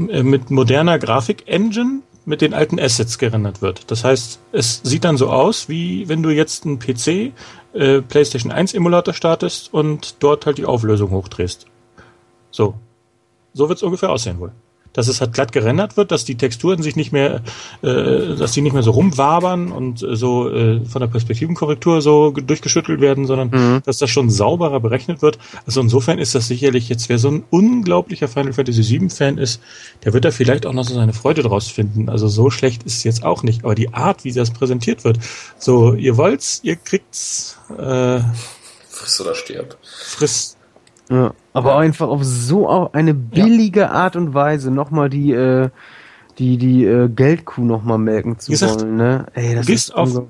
äh, 0.09 0.23
mit 0.23 0.51
moderner 0.51 0.98
Grafik-Engine 0.98 2.01
mit 2.24 2.40
den 2.40 2.55
alten 2.55 2.81
Assets 2.81 3.19
gerendert 3.19 3.61
wird. 3.61 3.90
Das 3.90 4.02
heißt, 4.02 4.40
es 4.52 4.81
sieht 4.82 5.05
dann 5.05 5.19
so 5.19 5.28
aus, 5.28 5.69
wie 5.69 6.09
wenn 6.09 6.23
du 6.23 6.31
jetzt 6.31 6.65
einen 6.65 6.78
PC 6.78 7.32
äh, 7.74 8.01
PlayStation 8.01 8.51
1 8.51 8.73
Emulator 8.73 9.12
startest 9.12 9.74
und 9.74 10.16
dort 10.23 10.47
halt 10.47 10.56
die 10.56 10.65
Auflösung 10.65 11.11
hochdrehst. 11.11 11.66
So. 12.51 12.74
So 13.52 13.69
wird 13.69 13.77
es 13.77 13.82
ungefähr 13.82 14.09
aussehen 14.09 14.40
wohl. 14.40 14.52
Dass 14.94 15.08
es 15.08 15.20
halt 15.20 15.34
glatt 15.34 15.52
gerendert 15.52 15.98
wird, 15.98 16.10
dass 16.10 16.24
die 16.24 16.36
Texturen 16.36 16.82
sich 16.82 16.96
nicht 16.96 17.12
mehr, 17.12 17.42
äh, 17.82 18.34
dass 18.36 18.52
die 18.52 18.62
nicht 18.62 18.72
mehr 18.72 18.82
so 18.82 18.92
rumwabern 18.92 19.70
und 19.70 20.02
äh, 20.02 20.16
so 20.16 20.48
äh, 20.50 20.80
von 20.86 21.00
der 21.00 21.08
Perspektivenkorrektur 21.08 22.00
so 22.00 22.32
ge- 22.32 22.42
durchgeschüttelt 22.44 23.00
werden, 23.02 23.26
sondern 23.26 23.50
Mhm. 23.50 23.82
dass 23.84 23.98
das 23.98 24.08
schon 24.08 24.30
sauberer 24.30 24.80
berechnet 24.80 25.20
wird. 25.20 25.38
Also 25.66 25.80
insofern 25.82 26.18
ist 26.18 26.34
das 26.34 26.46
sicherlich 26.48 26.88
jetzt, 26.88 27.08
wer 27.10 27.18
so 27.18 27.28
ein 27.28 27.44
unglaublicher 27.50 28.28
Final 28.28 28.52
Fantasy 28.54 28.88
VII 29.00 29.10
Fan 29.10 29.36
ist, 29.36 29.60
der 30.04 30.12
wird 30.14 30.24
da 30.24 30.30
vielleicht 30.30 30.64
auch 30.64 30.72
noch 30.72 30.84
so 30.84 30.94
seine 30.94 31.12
Freude 31.12 31.42
draus 31.42 31.68
finden. 31.68 32.08
Also 32.08 32.28
so 32.28 32.48
schlecht 32.50 32.84
ist 32.84 32.96
es 32.98 33.04
jetzt 33.04 33.24
auch 33.24 33.42
nicht. 33.42 33.64
Aber 33.64 33.74
die 33.74 33.92
Art, 33.92 34.24
wie 34.24 34.32
das 34.32 34.50
präsentiert 34.52 35.04
wird, 35.04 35.18
so 35.58 35.94
ihr 35.94 36.16
wollt's, 36.16 36.60
ihr 36.62 36.76
kriegt's, 36.76 37.58
äh, 37.76 38.20
Friss 38.88 39.20
oder 39.20 39.34
stirb. 39.34 39.76
frisst. 39.82 40.56
Ja, 41.10 41.35
aber 41.52 41.76
einfach 41.76 42.09
auf 42.09 42.24
so 42.24 42.68
auch 42.68 42.94
eine 42.94 43.14
billige 43.14 43.90
Art 43.90 44.16
und 44.16 44.32
Weise 44.35 44.70
nochmal 44.70 45.10
die, 45.10 45.32
äh, 45.32 45.68
die, 46.39 46.56
die 46.56 46.85
äh, 46.85 47.09
Geldkuh 47.09 47.64
nochmal 47.64 47.98
melken 47.98 48.39
zu 48.39 48.51
gesagt, 48.51 48.81
wollen, 48.81 48.97
ne? 48.97 49.26
Ey, 49.35 49.55
das 49.55 49.66
Du 49.66 49.72
gehst 49.72 49.94
auf, 49.94 50.22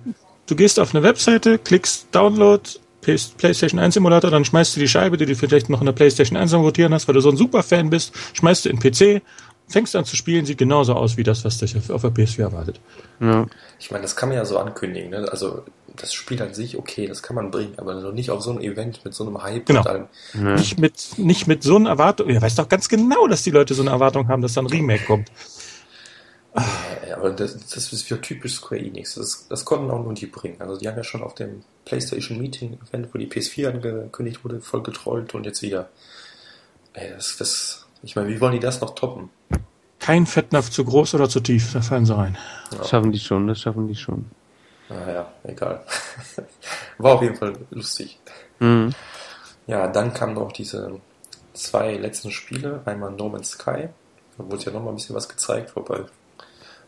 du 0.47 0.57
gehst 0.57 0.81
auf 0.81 0.95
eine 0.95 1.05
Webseite, 1.05 1.59
klickst 1.59 2.09
Download, 2.11 2.63
PlayStation 3.01 3.79
1 3.79 3.97
Emulator, 3.97 4.31
dann 4.31 4.45
schmeißt 4.45 4.77
du 4.77 4.81
die 4.81 4.89
Scheibe, 4.89 5.17
die 5.17 5.27
du 5.27 5.35
vielleicht 5.35 5.69
noch 5.69 5.81
in 5.81 5.87
der 5.87 5.93
PlayStation 5.93 6.37
1 6.37 6.55
am 6.55 6.63
rotieren 6.63 6.95
hast, 6.95 7.07
weil 7.07 7.15
du 7.15 7.21
so 7.21 7.31
ein 7.31 7.37
Superfan 7.37 7.91
bist, 7.91 8.15
schmeißt 8.33 8.65
du 8.65 8.71
in 8.71 8.79
PC, 8.79 9.23
fängst 9.69 9.97
an 9.97 10.05
zu 10.05 10.17
spielen, 10.17 10.47
sieht 10.47 10.59
genauso 10.59 10.95
aus 10.95 11.17
wie 11.17 11.23
das, 11.23 11.45
was 11.45 11.59
dich 11.59 11.77
auf, 11.77 11.91
auf 11.91 12.03
der 12.03 12.11
PS4 12.11 12.43
erwartet. 12.43 12.81
Ja. 13.21 13.47
Ich 13.79 13.91
meine, 13.91 14.03
das 14.03 14.17
kann 14.17 14.29
man 14.29 14.39
ja 14.39 14.45
so 14.45 14.59
ankündigen. 14.59 15.11
Ne? 15.11 15.29
Also, 15.31 15.63
das 15.97 16.13
Spiel 16.13 16.43
an 16.43 16.55
sich, 16.55 16.77
okay, 16.77 17.07
das 17.07 17.23
kann 17.23 17.37
man 17.37 17.51
bringen, 17.51 17.75
aber 17.77 17.95
doch 18.01 18.13
nicht 18.13 18.31
auf 18.31 18.43
so 18.43 18.51
ein 18.51 18.61
Event 18.61 19.05
mit 19.05 19.15
so 19.15 19.25
einem 19.25 19.43
Hype 19.43 19.67
Genau. 19.67 19.81
und 19.81 19.87
allem. 19.87 20.07
Ja. 20.35 20.55
Nicht 20.57 20.79
mit, 20.79 21.19
nicht 21.19 21.47
mit 21.47 21.63
so 21.63 21.77
einer 21.77 21.91
Erwartung. 21.91 22.29
Ihr 22.29 22.43
weißt 22.43 22.59
doch 22.59 22.69
ganz 22.69 22.89
genau, 22.89 23.27
dass 23.29 23.43
die 23.43 23.51
Leute 23.51 23.75
so 23.75 23.83
eine 23.83 23.91
Erwartung 23.91 24.29
haben, 24.29 24.43
dass 24.43 24.55
da 24.55 24.63
ein 24.63 24.67
Remake 24.67 25.05
kommt. 25.05 25.31
Äh, 26.55 27.13
aber 27.13 27.31
das, 27.31 27.57
das 27.67 27.93
ist 27.93 28.09
wieder 28.11 28.21
typisch 28.21 28.55
Square 28.55 28.81
Enix. 28.81 29.15
Das, 29.15 29.47
das 29.49 29.65
konnten 29.65 29.91
auch 29.91 30.03
nur 30.03 30.15
die 30.15 30.27
bringen. 30.27 30.61
Also 30.61 30.77
die 30.77 30.87
haben 30.89 30.97
ja 30.97 31.05
schon 31.05 31.23
auf 31.23 31.35
dem 31.35 31.63
PlayStation 31.85 32.39
Meeting 32.39 32.79
Event, 32.89 33.09
wo 33.13 33.19
die 33.19 33.27
PS4 33.29 33.69
angekündigt 33.69 34.45
wurde, 34.45 34.61
voll 34.61 34.83
getrollt 34.83 35.35
und 35.35 35.45
jetzt 35.45 35.63
wieder. 35.63 35.89
Ey, 36.93 37.11
das, 37.11 37.37
das, 37.37 37.84
ich 38.05 38.17
meine, 38.17 38.29
wie 38.29 38.41
wollen 38.41 38.53
die 38.53 38.61
das 38.61 38.81
noch 38.81 38.95
toppen? 38.95 39.31
Kein 39.99 40.27
Fettnapf 40.27 40.71
zu 40.71 40.85
groß 40.85 41.15
oder 41.15 41.29
zu 41.29 41.41
tief, 41.41 41.73
da 41.73 41.81
fallen 41.81 42.05
sie 42.05 42.15
rein. 42.15 42.37
Das 42.71 42.91
schaffen 42.91 43.11
die 43.11 43.19
schon, 43.19 43.47
das 43.49 43.61
schaffen 43.61 43.89
die 43.89 43.95
schon. 43.95 44.27
Naja, 44.89 45.33
egal. 45.45 45.83
War 46.99 47.15
auf 47.15 47.23
jeden 47.23 47.37
Fall 47.37 47.55
lustig. 47.71 48.19
Mhm. 48.59 48.91
Ja, 49.67 49.89
dann 49.89 50.13
kamen 50.13 50.35
noch 50.35 50.53
diese 50.53 51.01
zwei 51.55 51.95
letzten 51.95 52.31
Spiele. 52.31 52.83
Einmal 52.85 53.13
No 53.13 53.31
Man's 53.31 53.53
Sky. 53.53 53.89
Da 54.37 54.45
wurde 54.51 54.65
ja 54.65 54.73
noch 54.73 54.83
mal 54.83 54.91
ein 54.91 54.97
bisschen 54.97 55.17
was 55.17 55.29
gezeigt, 55.29 55.75
wobei. 55.75 56.05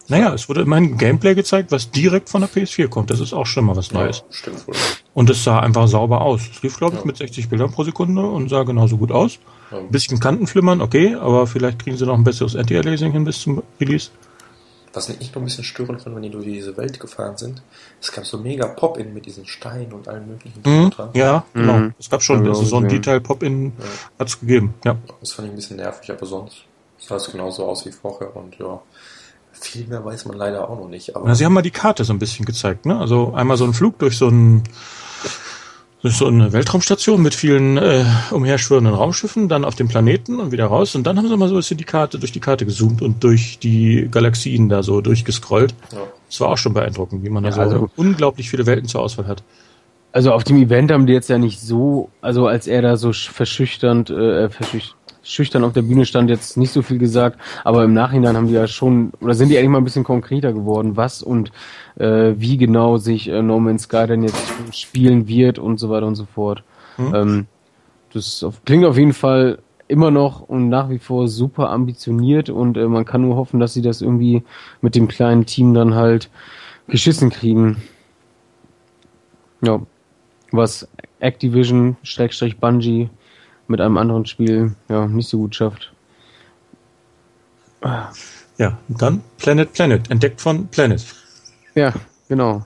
Naja, 0.08 0.32
es 0.34 0.48
wurde 0.48 0.60
immerhin 0.62 0.96
Gameplay 0.98 1.34
gezeigt, 1.34 1.72
was 1.72 1.90
direkt 1.90 2.28
von 2.28 2.40
der 2.40 2.50
PS4 2.50 2.88
kommt. 2.88 3.10
Das 3.10 3.20
ist 3.20 3.32
auch 3.32 3.46
schon 3.46 3.64
mal 3.64 3.74
was 3.76 3.92
Neues. 3.92 4.18
Ja, 4.18 4.24
stimmt 4.30 4.66
wohl. 4.68 4.74
Und 5.14 5.30
es 5.30 5.42
sah 5.42 5.58
einfach 5.60 5.88
sauber 5.88 6.20
aus. 6.20 6.42
Es 6.52 6.62
lief, 6.62 6.76
glaube 6.78 6.94
ich, 6.94 7.00
Ja. 7.00 7.06
mit 7.06 7.16
60 7.16 7.48
Bildern 7.48 7.72
pro 7.72 7.82
Sekunde 7.84 8.22
und 8.22 8.48
sah 8.48 8.62
genauso 8.62 8.96
gut 8.98 9.10
aus. 9.10 9.38
Ja. 9.70 9.78
Ein 9.78 9.90
bisschen 9.90 10.20
Kantenflimmern, 10.20 10.80
okay, 10.80 11.14
aber 11.16 11.46
vielleicht 11.46 11.80
kriegen 11.80 11.96
sie 11.96 12.06
noch 12.06 12.14
ein 12.14 12.22
besseres 12.24 12.54
Anti-Aliasing 12.54 13.10
hin 13.12 13.24
bis 13.24 13.40
zum 13.40 13.62
Release. 13.80 14.10
Was 14.92 15.10
ich 15.10 15.34
noch 15.34 15.42
ein 15.42 15.44
bisschen 15.44 15.64
störend 15.64 16.00
fand, 16.00 16.16
wenn 16.16 16.22
die 16.22 16.30
durch 16.30 16.46
diese 16.46 16.74
Welt 16.78 16.98
gefahren 16.98 17.36
sind, 17.36 17.60
es 18.00 18.10
gab 18.12 18.24
so 18.24 18.38
mega 18.38 18.66
Pop-In 18.66 19.12
mit 19.12 19.26
diesen 19.26 19.44
Steinen 19.44 19.92
und 19.92 20.08
allem 20.08 20.26
möglichen. 20.28 20.62
Mhm. 20.64 20.90
Ja, 21.12 21.44
genau. 21.52 21.78
Mhm. 21.80 21.94
Es 21.98 22.08
gab 22.08 22.22
schon, 22.22 22.46
also 22.46 22.62
so 22.62 22.76
ein. 22.76 22.88
Detail-Pop-In 22.88 23.72
Ja. 23.78 23.84
hat 24.20 24.28
es 24.28 24.40
gegeben. 24.40 24.72
Ja. 24.86 24.96
Das 25.20 25.32
fand 25.32 25.48
ich 25.48 25.52
ein 25.52 25.56
bisschen 25.56 25.76
nervig, 25.76 26.10
aber 26.10 26.24
sonst 26.24 26.62
sah 26.98 27.16
es 27.16 27.30
genauso 27.30 27.66
aus 27.66 27.84
wie 27.84 27.92
vorher 27.92 28.34
und 28.34 28.56
ja, 28.58 28.80
viel 29.60 29.86
mehr 29.86 30.04
weiß 30.04 30.24
man 30.26 30.36
leider 30.36 30.68
auch 30.68 30.78
noch 30.78 30.88
nicht. 30.88 31.14
Aber 31.16 31.26
Na, 31.26 31.34
sie 31.34 31.44
haben 31.44 31.52
mal 31.52 31.62
die 31.62 31.70
Karte 31.70 32.04
so 32.04 32.12
ein 32.12 32.18
bisschen 32.18 32.44
gezeigt, 32.46 32.86
ne? 32.86 32.98
Also 32.98 33.34
einmal 33.34 33.56
so 33.56 33.64
ein 33.64 33.72
Flug 33.72 33.98
durch 33.98 34.16
so 34.18 34.28
ein 34.28 34.62
durch 36.02 36.16
so 36.18 36.26
eine 36.26 36.52
Weltraumstation 36.52 37.20
mit 37.22 37.34
vielen 37.34 37.78
äh, 37.78 38.04
umherschwirrenden 38.30 38.94
Raumschiffen, 38.94 39.48
dann 39.48 39.64
auf 39.64 39.74
dem 39.74 39.88
Planeten 39.88 40.38
und 40.38 40.52
wieder 40.52 40.66
raus. 40.66 40.94
Und 40.94 41.04
dann 41.04 41.16
haben 41.16 41.26
sie 41.28 41.36
mal 41.36 41.48
so 41.48 41.54
ein 41.54 41.58
bisschen 41.58 41.78
die 41.78 41.84
Karte, 41.84 42.18
durch 42.18 42.32
die 42.32 42.38
Karte 42.38 42.64
gezoomt 42.66 43.02
und 43.02 43.24
durch 43.24 43.58
die 43.58 44.06
Galaxien 44.10 44.68
da 44.68 44.82
so 44.82 45.00
durchgescrollt. 45.00 45.74
ja, 45.92 45.98
Das 46.28 46.40
war 46.40 46.48
auch 46.50 46.58
schon 46.58 46.74
beeindruckend, 46.74 47.24
wie 47.24 47.30
man 47.30 47.42
da 47.42 47.48
Ja, 47.48 47.54
so 47.56 47.60
also- 47.62 47.90
unglaublich 47.96 48.50
viele 48.50 48.66
Welten 48.66 48.88
zur 48.88 49.00
Auswahl 49.00 49.26
hat. 49.26 49.42
Also 50.12 50.32
auf 50.32 50.44
dem 50.44 50.58
Event 50.62 50.92
haben 50.92 51.06
die 51.06 51.12
jetzt 51.12 51.28
ja 51.28 51.38
nicht 51.38 51.60
so, 51.60 52.10
also 52.20 52.46
als 52.46 52.66
er 52.66 52.82
da 52.82 52.96
so 52.96 53.08
sch- 53.08 53.30
verschüchternd, 53.32 54.08
äh, 54.10 54.48
verschüch 54.48 54.94
schüchtern 55.26 55.64
auf 55.64 55.72
der 55.72 55.82
Bühne 55.82 56.06
stand, 56.06 56.30
jetzt 56.30 56.56
nicht 56.56 56.72
so 56.72 56.82
viel 56.82 56.98
gesagt, 56.98 57.40
aber 57.64 57.84
im 57.84 57.92
Nachhinein 57.92 58.36
haben 58.36 58.46
die 58.46 58.54
ja 58.54 58.66
schon, 58.66 59.12
oder 59.20 59.34
sind 59.34 59.48
die 59.48 59.58
eigentlich 59.58 59.70
mal 59.70 59.78
ein 59.78 59.84
bisschen 59.84 60.04
konkreter 60.04 60.52
geworden, 60.52 60.96
was 60.96 61.22
und 61.22 61.50
äh, 61.96 62.34
wie 62.36 62.56
genau 62.56 62.96
sich 62.96 63.28
äh, 63.28 63.42
No 63.42 63.58
Man's 63.58 63.84
Sky 63.84 64.06
denn 64.06 64.22
jetzt 64.22 64.40
spielen 64.72 65.26
wird 65.26 65.58
und 65.58 65.78
so 65.78 65.90
weiter 65.90 66.06
und 66.06 66.14
so 66.14 66.26
fort. 66.26 66.62
Mhm. 66.96 67.14
Ähm, 67.14 67.46
das 68.12 68.44
auf, 68.44 68.64
klingt 68.64 68.84
auf 68.84 68.96
jeden 68.96 69.12
Fall 69.12 69.58
immer 69.88 70.10
noch 70.10 70.40
und 70.40 70.68
nach 70.68 70.90
wie 70.90 70.98
vor 70.98 71.28
super 71.28 71.70
ambitioniert 71.70 72.48
und 72.48 72.76
äh, 72.76 72.86
man 72.86 73.04
kann 73.04 73.22
nur 73.22 73.36
hoffen, 73.36 73.60
dass 73.60 73.74
sie 73.74 73.82
das 73.82 74.02
irgendwie 74.02 74.42
mit 74.80 74.94
dem 74.94 75.08
kleinen 75.08 75.46
Team 75.46 75.74
dann 75.74 75.94
halt 75.94 76.30
geschissen 76.88 77.30
kriegen. 77.30 77.82
Ja. 79.62 79.80
Was 80.52 80.88
Activision, 81.18 81.96
Schrägstrich 82.02 82.58
Bungie 82.58 83.10
mit 83.68 83.80
einem 83.80 83.96
anderen 83.98 84.26
Spiel, 84.26 84.74
ja, 84.88 85.06
nicht 85.06 85.28
so 85.28 85.38
gut 85.38 85.54
schafft. 85.54 85.92
Ja, 88.58 88.78
und 88.88 89.02
dann 89.02 89.22
Planet 89.38 89.72
Planet, 89.72 90.10
entdeckt 90.10 90.40
von 90.40 90.66
Planet. 90.68 91.04
Ja, 91.74 91.92
genau. 92.28 92.64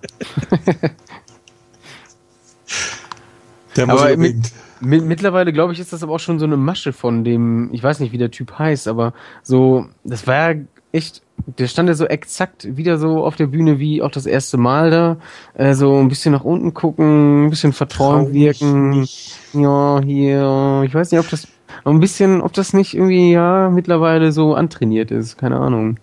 Der 3.76 3.88
Aber 3.88 4.04
mit- 4.08 4.16
unbedingt- 4.16 4.52
Mi- 4.82 5.02
Mittlerweile, 5.02 5.52
glaube 5.52 5.74
ich, 5.74 5.78
ist 5.78 5.92
das 5.92 6.02
aber 6.02 6.14
auch 6.14 6.20
schon 6.20 6.38
so 6.38 6.46
eine 6.46 6.56
Masche 6.56 6.94
von 6.94 7.22
dem, 7.22 7.68
ich 7.74 7.82
weiß 7.82 8.00
nicht, 8.00 8.12
wie 8.12 8.18
der 8.18 8.30
Typ 8.30 8.58
heißt, 8.58 8.88
aber 8.88 9.12
so, 9.42 9.86
das 10.04 10.26
war 10.26 10.52
ja 10.54 10.60
echt, 10.92 11.22
der 11.58 11.66
stand 11.66 11.88
ja 11.88 11.94
so 11.94 12.06
exakt 12.06 12.76
wieder 12.76 12.98
so 12.98 13.24
auf 13.24 13.36
der 13.36 13.46
Bühne 13.46 13.78
wie 13.78 14.02
auch 14.02 14.10
das 14.10 14.26
erste 14.26 14.56
Mal 14.56 14.90
da. 14.90 15.16
Äh, 15.54 15.74
so 15.74 15.98
ein 15.98 16.08
bisschen 16.08 16.32
nach 16.32 16.44
unten 16.44 16.74
gucken, 16.74 17.46
ein 17.46 17.50
bisschen 17.50 17.72
verträumt 17.72 18.28
Traurig 18.28 18.60
wirken. 18.60 19.08
Ja, 19.52 20.00
hier, 20.04 20.82
ich 20.84 20.94
weiß 20.94 21.10
nicht, 21.12 21.20
ob 21.20 21.28
das, 21.30 21.48
ein 21.84 22.00
bisschen, 22.00 22.40
ob 22.40 22.52
das 22.52 22.72
nicht 22.72 22.94
irgendwie, 22.94 23.32
ja, 23.32 23.70
mittlerweile 23.70 24.32
so 24.32 24.54
antrainiert 24.54 25.10
ist, 25.10 25.38
keine 25.38 25.56
Ahnung. 25.56 25.98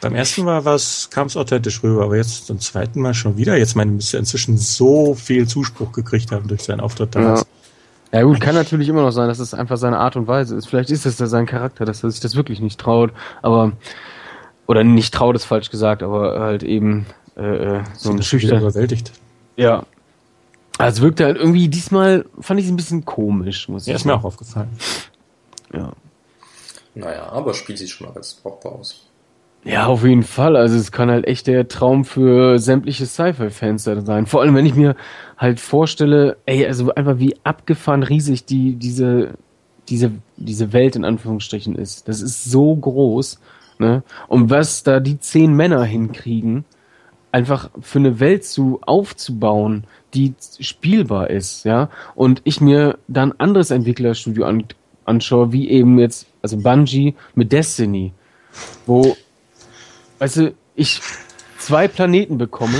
Beim 0.00 0.16
ersten 0.16 0.44
Mal 0.44 0.62
kam 1.10 1.28
es 1.28 1.36
authentisch 1.36 1.80
rüber, 1.84 2.02
aber 2.02 2.16
jetzt 2.16 2.46
zum 2.46 2.58
zweiten 2.58 3.00
Mal 3.00 3.14
schon 3.14 3.36
wieder. 3.36 3.56
Jetzt 3.56 3.76
meine, 3.76 3.92
müsste 3.92 4.18
inzwischen 4.18 4.58
so 4.58 5.14
viel 5.14 5.46
Zuspruch 5.46 5.92
gekriegt 5.92 6.32
haben 6.32 6.48
durch 6.48 6.62
seinen 6.62 6.80
Auftritt 6.80 7.14
damals. 7.14 7.42
Ja. 7.42 7.46
Ja 8.14 8.24
gut, 8.24 8.40
kann 8.40 8.54
natürlich 8.54 8.90
immer 8.90 9.00
noch 9.00 9.10
sein, 9.10 9.28
dass 9.28 9.38
es 9.38 9.54
einfach 9.54 9.78
seine 9.78 9.98
Art 9.98 10.16
und 10.16 10.26
Weise 10.26 10.54
ist. 10.54 10.66
Vielleicht 10.66 10.90
ist 10.90 11.06
es 11.06 11.16
da 11.16 11.26
sein 11.26 11.46
Charakter, 11.46 11.86
dass 11.86 12.04
er 12.04 12.10
sich 12.10 12.20
das 12.20 12.36
wirklich 12.36 12.60
nicht 12.60 12.78
traut, 12.78 13.10
aber 13.40 13.72
oder 14.66 14.84
nicht 14.84 15.12
traut 15.14 15.36
ist 15.36 15.44
falsch 15.44 15.70
gesagt, 15.70 16.02
aber 16.02 16.40
halt 16.40 16.62
eben 16.62 17.06
äh, 17.36 17.42
äh, 17.42 17.84
so 17.94 18.10
ein 18.10 18.22
schüchtern. 18.22 18.60
überwältigt. 18.60 19.12
Ja. 19.56 19.84
Also 20.78 20.98
es 20.98 21.02
wirkte 21.02 21.24
halt 21.24 21.36
irgendwie 21.36 21.68
diesmal 21.68 22.24
fand 22.40 22.60
ich 22.60 22.66
es 22.66 22.72
ein 22.72 22.76
bisschen 22.76 23.04
komisch, 23.04 23.68
muss 23.68 23.86
Ja, 23.86 23.92
ich 23.92 24.00
ist 24.00 24.04
mir 24.04 24.14
auch 24.14 24.24
aufgefallen. 24.24 24.70
Ja. 25.74 25.92
naja, 26.94 27.28
aber 27.30 27.54
Spiel 27.54 27.76
sieht 27.76 27.90
schon 27.90 28.06
mal 28.06 28.12
ganz 28.12 28.34
brauchbar 28.34 28.72
aus. 28.72 29.06
Ja, 29.64 29.86
auf 29.86 30.04
jeden 30.04 30.24
Fall. 30.24 30.56
Also 30.56 30.76
es 30.76 30.90
kann 30.90 31.10
halt 31.10 31.26
echt 31.26 31.46
der 31.46 31.68
Traum 31.68 32.04
für 32.04 32.58
sämtliche 32.58 33.06
Sci-Fi-Fans 33.06 33.84
da 33.84 34.00
sein. 34.00 34.26
Vor 34.26 34.40
allem, 34.40 34.54
wenn 34.56 34.66
ich 34.66 34.74
mir 34.74 34.96
halt 35.38 35.60
vorstelle, 35.60 36.36
ey, 36.46 36.66
also 36.66 36.92
einfach 36.94 37.18
wie 37.18 37.36
abgefahren 37.44 38.02
riesig 38.02 38.44
die, 38.44 38.74
diese, 38.74 39.34
diese, 39.88 40.10
diese 40.36 40.72
Welt 40.72 40.96
in 40.96 41.04
Anführungsstrichen 41.04 41.76
ist. 41.76 42.08
Das 42.08 42.20
ist 42.20 42.44
so 42.44 42.74
groß, 42.74 43.38
ne? 43.82 44.02
Und 44.28 44.48
was 44.48 44.82
da 44.84 45.00
die 45.00 45.18
zehn 45.20 45.54
Männer 45.54 45.84
hinkriegen, 45.84 46.64
einfach 47.32 47.70
für 47.80 47.98
eine 47.98 48.20
Welt 48.20 48.44
zu 48.44 48.80
aufzubauen, 48.82 49.84
die 50.14 50.34
spielbar 50.60 51.30
ist, 51.30 51.64
ja. 51.64 51.90
Und 52.14 52.40
ich 52.44 52.60
mir 52.60 52.98
dann 53.08 53.32
anderes 53.32 53.70
Entwicklerstudio 53.70 54.44
an, 54.44 54.64
anschaue, 55.04 55.52
wie 55.52 55.68
eben 55.68 55.98
jetzt, 55.98 56.26
also 56.40 56.56
Bungie 56.56 57.16
mit 57.34 57.52
Destiny, 57.52 58.12
wo, 58.86 59.16
weißt 60.18 60.36
du, 60.36 60.54
ich 60.74 61.00
zwei 61.58 61.88
Planeten 61.88 62.38
bekomme. 62.38 62.78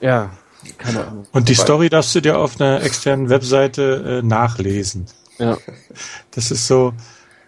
Ja, 0.00 0.30
keine 0.78 1.06
Ahnung. 1.06 1.26
Und 1.32 1.48
die 1.48 1.54
Story 1.54 1.88
darfst 1.88 2.14
du 2.14 2.20
dir 2.20 2.38
auf 2.38 2.60
einer 2.60 2.82
externen 2.82 3.28
Webseite 3.28 4.20
äh, 4.22 4.26
nachlesen. 4.26 5.06
Ja. 5.38 5.58
Das 6.30 6.50
ist 6.50 6.66
so. 6.66 6.94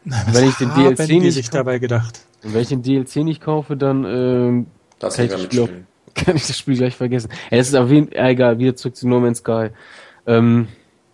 Was 0.04 0.34
Wenn 0.34 0.48
ich 0.48 0.54
den 0.56 0.74
DLC 0.74 1.06
die 1.06 1.20
nicht 1.20 1.34
sich 1.34 1.46
kaufe- 1.46 1.56
dabei 1.58 1.78
gedacht? 1.78 2.20
Wenn 2.42 2.60
ich 2.60 2.68
den 2.68 2.82
DLC 2.82 3.16
nicht 3.24 3.40
kaufe, 3.40 3.76
dann 3.76 4.04
ähm, 4.04 4.66
Das 4.98 5.16
Kann 5.16 5.24
ich 5.26 5.30
das 5.32 5.40
mitspielen. 5.42 5.86
kann 6.14 6.36
ich 6.36 6.46
das 6.46 6.58
Spiel 6.58 6.76
gleich 6.76 6.94
vergessen. 6.94 7.30
Ja, 7.50 7.56
das 7.58 7.68
ist 7.68 7.74
auf 7.74 7.90
jeden 7.90 8.08
Fall 8.12 8.26
egal, 8.30 8.58
wieder 8.58 8.76
zurück 8.76 8.96
zu 8.96 9.08
No 9.08 9.18
Man's 9.20 9.38
Sky. 9.38 9.68
Ähm, 10.26 10.68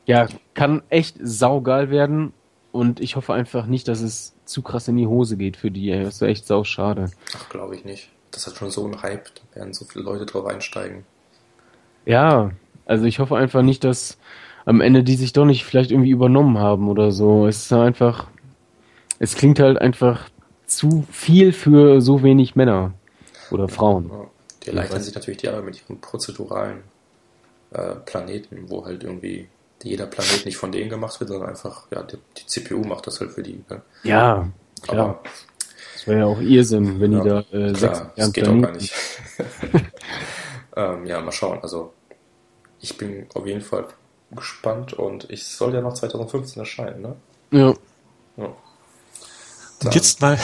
ja, 0.07 0.27
kann 0.55 0.83
echt 0.89 1.17
saugeil 1.23 1.91
werden 1.91 2.33
und 2.73 3.01
ich 3.01 3.17
hoffe 3.17 3.33
einfach 3.33 3.67
nicht, 3.67 3.87
dass 3.89 4.01
es 4.01 4.35
zu 4.45 4.63
krass 4.63 4.89
in 4.89 4.97
die 4.97 5.07
Hose 5.07 5.37
geht 5.37 5.57
für 5.57 5.71
die. 5.71 5.91
Ey. 5.91 6.03
Das 6.03 6.21
wäre 6.21 6.31
echt 6.33 6.47
sau 6.47 6.65
schade. 6.65 7.11
Ach, 7.37 7.49
glaube 7.49 7.77
ich 7.77 7.85
nicht. 7.85 8.09
Das 8.33 8.47
hat 8.47 8.57
schon 8.57 8.71
so 8.71 8.85
einen 8.85 9.01
Hype, 9.03 9.27
da 9.53 9.61
werden 9.61 9.73
so 9.73 9.85
viele 9.85 10.05
Leute 10.05 10.27
drauf 10.27 10.47
einsteigen. 10.47 11.05
Ja, 12.07 12.51
also 12.87 13.05
ich 13.05 13.19
hoffe 13.21 13.37
einfach 13.37 13.63
nicht, 13.63 13.85
dass 13.85 14.19
am 14.65 14.81
Ende 14.81 15.03
die 15.05 15.15
sich 15.17 15.33
doch 15.33 15.45
nicht 15.45 15.65
vielleicht 15.65 15.91
irgendwie 15.91 16.11
übernommen 16.11 16.59
haben 16.59 16.89
oder 16.89 17.13
so. 17.13 17.47
Es 17.47 17.65
ist 17.65 17.73
einfach, 17.73 18.27
es 19.21 19.37
klingt 19.37 19.61
halt 19.61 19.81
einfach 19.81 20.29
zu 20.67 21.05
viel 21.13 21.53
für 21.53 22.01
so 22.01 22.23
wenig 22.25 22.57
Männer 22.57 22.95
oder 23.53 23.69
Frauen. 23.69 24.09
Ja. 24.11 24.27
Die 24.65 24.69
erleichtern 24.69 25.01
sich 25.03 25.15
natürlich 25.15 25.39
die 25.39 25.49
Arbeit 25.49 25.65
mit 25.65 25.83
ihren 25.83 26.01
prozeduralen 26.01 26.83
äh, 27.71 27.95
Planeten, 28.05 28.69
wo 28.69 28.85
halt 28.85 29.05
irgendwie 29.05 29.49
jeder 29.83 30.07
Planet 30.07 30.45
nicht 30.45 30.57
von 30.57 30.73
denen 30.73 30.91
gemacht 30.91 31.19
wird, 31.21 31.31
sondern 31.31 31.49
einfach, 31.49 31.87
ja, 31.91 32.03
die, 32.03 32.19
die 32.37 32.47
CPU 32.47 32.81
macht 32.81 33.07
das 33.07 33.21
halt 33.21 33.31
für 33.31 33.43
die. 33.43 33.63
Ne? 33.71 33.83
Ja, 34.03 34.49
klar. 34.83 35.07
Aber 35.07 35.23
Das 35.95 36.07
wäre 36.07 36.19
ja 36.21 36.27
auch 36.27 36.41
Irrsinn, 36.41 37.01
wenn 37.01 37.13
Ja, 37.13 37.21
die 37.23 37.29
da 37.29 37.41
äh, 37.59 37.75
sechs 37.75 37.99
klar, 37.99 38.13
das 38.17 38.17
Jahre 38.17 38.33
geht 38.33 38.49
auch 38.49 38.61
gar 38.61 38.73
nicht. 38.73 38.95
ähm, 40.77 41.07
ja, 41.07 41.21
mal 41.21 41.33
schauen. 41.33 41.59
Also, 41.63 41.93
ich 42.81 42.97
bin 42.97 43.27
auf 43.35 43.47
jeden 43.47 43.63
Fall 43.63 43.87
gespannt 44.31 44.93
und 44.93 45.29
ich 45.31 45.47
soll 45.47 45.75
ja 45.75 45.81
noch 45.81 45.95
2015 45.95 46.61
erscheinen, 46.61 47.03
ne? 47.03 47.17
Ja. 47.51 47.75
Ja. 48.37 48.55
Und 49.85 49.95
jetzt 49.95 50.21
mal 50.21 50.39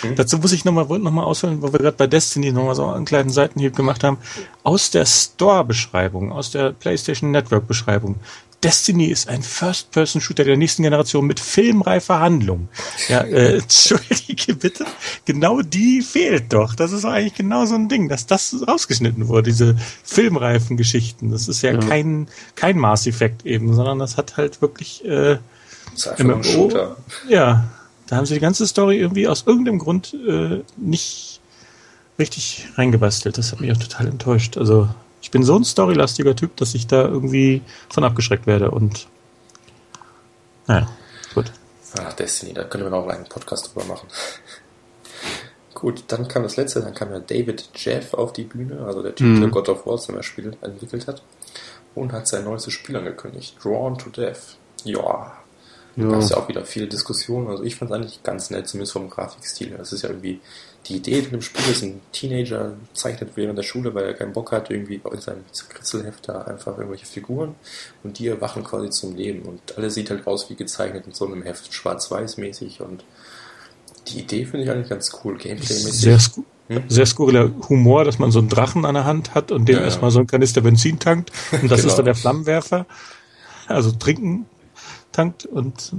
Hm? 0.00 0.14
Dazu 0.16 0.38
muss 0.38 0.52
ich 0.52 0.64
nochmal 0.64 0.86
noch 0.98 1.10
mal 1.10 1.24
ausholen, 1.24 1.62
wo 1.62 1.72
wir 1.72 1.78
gerade 1.78 1.96
bei 1.96 2.06
Destiny 2.06 2.52
nochmal 2.52 2.74
so 2.74 2.86
einen 2.86 3.04
kleinen 3.04 3.30
Seitenhieb 3.30 3.76
gemacht 3.76 4.04
haben. 4.04 4.18
Aus 4.62 4.90
der 4.90 5.06
Store-Beschreibung, 5.06 6.32
aus 6.32 6.50
der 6.50 6.72
PlayStation 6.72 7.30
Network-Beschreibung. 7.30 8.16
Destiny 8.62 9.06
ist 9.06 9.28
ein 9.28 9.42
First-Person-Shooter 9.42 10.44
der 10.44 10.56
nächsten 10.56 10.84
Generation 10.84 11.26
mit 11.26 11.38
filmreifer 11.38 12.18
Handlung. 12.20 12.68
Ja, 13.08 13.20
äh, 13.22 13.58
entschuldige 13.58 14.54
bitte. 14.54 14.86
Genau 15.26 15.60
die 15.60 16.00
fehlt 16.00 16.50
doch. 16.54 16.74
Das 16.74 16.92
ist 16.92 17.04
eigentlich 17.04 17.34
genau 17.34 17.66
so 17.66 17.74
ein 17.74 17.90
Ding, 17.90 18.08
dass 18.08 18.24
das 18.24 18.56
rausgeschnitten 18.66 19.28
wurde, 19.28 19.50
diese 19.50 19.76
filmreifen 20.02 20.78
Geschichten. 20.78 21.30
Das 21.30 21.46
ist 21.46 21.60
ja, 21.60 21.72
ja. 21.72 21.78
kein, 21.78 22.26
kein 22.54 22.78
Maß-Effekt 22.78 23.44
eben, 23.44 23.74
sondern 23.74 23.98
das 23.98 24.16
hat 24.16 24.38
halt 24.38 24.62
wirklich 24.62 25.04
äh, 25.04 25.36
MMO. 26.18 26.96
Ja, 27.28 27.68
da 28.06 28.16
haben 28.16 28.26
sie 28.26 28.34
die 28.34 28.40
ganze 28.40 28.66
Story 28.66 28.98
irgendwie 28.98 29.28
aus 29.28 29.44
irgendeinem 29.46 29.78
Grund 29.78 30.14
äh, 30.14 30.62
nicht 30.76 31.40
richtig 32.18 32.66
reingebastelt. 32.76 33.38
Das 33.38 33.52
hat 33.52 33.60
mich 33.60 33.72
auch 33.72 33.76
total 33.76 34.08
enttäuscht. 34.08 34.56
Also 34.56 34.88
ich 35.22 35.30
bin 35.30 35.42
so 35.42 35.56
ein 35.56 35.64
storylastiger 35.64 36.36
Typ, 36.36 36.56
dass 36.56 36.74
ich 36.74 36.86
da 36.86 37.02
irgendwie 37.02 37.62
von 37.88 38.04
abgeschreckt 38.04 38.46
werde 38.46 38.70
und 38.70 39.08
naja, 40.66 40.88
gut. 41.34 41.52
Ach, 41.98 42.12
Destiny, 42.14 42.54
da 42.54 42.64
können 42.64 42.84
wir 42.84 42.90
noch 42.90 43.06
einen 43.06 43.24
Podcast 43.24 43.74
drüber 43.74 43.86
machen. 43.86 44.08
gut, 45.74 46.04
dann 46.08 46.28
kam 46.28 46.42
das 46.42 46.56
letzte, 46.56 46.80
dann 46.80 46.94
kam 46.94 47.12
ja 47.12 47.20
David 47.20 47.68
Jeff 47.74 48.14
auf 48.14 48.32
die 48.32 48.44
Bühne, 48.44 48.84
also 48.84 49.02
der 49.02 49.14
Typ, 49.14 49.26
mhm. 49.26 49.40
der 49.40 49.50
God 49.50 49.68
of 49.68 49.86
War 49.86 49.98
zum 49.98 50.14
Beispiel 50.16 50.56
entwickelt 50.62 51.06
hat 51.06 51.22
und 51.94 52.12
hat 52.12 52.26
sein 52.26 52.44
neues 52.44 52.70
Spiel 52.72 52.96
angekündigt, 52.96 53.56
Drawn 53.62 53.98
to 53.98 54.10
Death. 54.10 54.56
Ja, 54.84 55.32
ja. 55.96 56.08
gab 56.08 56.20
es 56.20 56.30
ja 56.30 56.36
auch 56.36 56.48
wieder 56.48 56.64
viele 56.64 56.86
Diskussionen. 56.86 57.48
Also 57.48 57.62
ich 57.62 57.76
fand 57.76 57.90
es 57.90 57.96
eigentlich 57.96 58.22
ganz 58.22 58.50
nett, 58.50 58.68
zumindest 58.68 58.92
vom 58.92 59.10
Grafikstil. 59.10 59.74
Das 59.76 59.92
ist 59.92 60.02
ja 60.02 60.10
irgendwie 60.10 60.40
die 60.86 60.96
Idee 60.96 61.22
von 61.22 61.32
dem 61.32 61.42
Spiel 61.42 61.70
ist, 61.70 61.82
ein 61.82 62.00
Teenager 62.12 62.74
zeichnet 62.92 63.30
während 63.36 63.56
der 63.56 63.62
Schule, 63.62 63.94
weil 63.94 64.04
er 64.04 64.14
keinen 64.14 64.32
Bock 64.32 64.52
hat, 64.52 64.70
irgendwie 64.70 65.00
in 65.10 65.20
seinem 65.20 65.44
Kritzelheft 65.68 66.28
da 66.28 66.42
einfach 66.42 66.76
irgendwelche 66.76 67.06
Figuren 67.06 67.54
und 68.02 68.18
die 68.18 68.28
erwachen 68.28 68.64
quasi 68.64 68.90
zum 68.90 69.16
Leben 69.16 69.42
und 69.42 69.78
alles 69.78 69.94
sieht 69.94 70.10
halt 70.10 70.26
aus 70.26 70.50
wie 70.50 70.54
gezeichnet 70.54 71.06
in 71.06 71.12
so 71.12 71.26
einem 71.26 71.42
Heft, 71.42 71.72
schwarz-weiß 71.72 72.36
mäßig 72.36 72.80
und 72.80 73.04
die 74.08 74.20
Idee 74.20 74.44
finde 74.44 74.64
ich 74.64 74.70
eigentlich 74.70 74.90
ganz 74.90 75.10
cool, 75.24 75.38
Gameplay-mäßig. 75.38 75.92
Sehr, 75.92 76.18
sku 76.18 76.42
hm? 76.68 76.82
sehr 76.88 77.06
skurriler 77.06 77.50
Humor, 77.68 78.04
dass 78.04 78.18
man 78.18 78.30
so 78.30 78.38
einen 78.38 78.50
Drachen 78.50 78.84
an 78.84 78.94
der 78.94 79.04
Hand 79.04 79.34
hat 79.34 79.52
und 79.52 79.66
dem 79.66 79.76
ja, 79.76 79.82
erstmal 79.84 80.10
so 80.10 80.20
ein 80.20 80.26
Kanister 80.26 80.60
Benzin 80.60 80.98
tankt 80.98 81.30
und 81.52 81.70
das 81.70 81.80
genau. 81.80 81.90
ist 81.90 81.96
dann 81.96 82.04
der 82.04 82.14
Flammenwerfer. 82.14 82.86
Also 83.66 83.92
trinken 83.92 84.44
tankt 85.14 85.46
und 85.46 85.92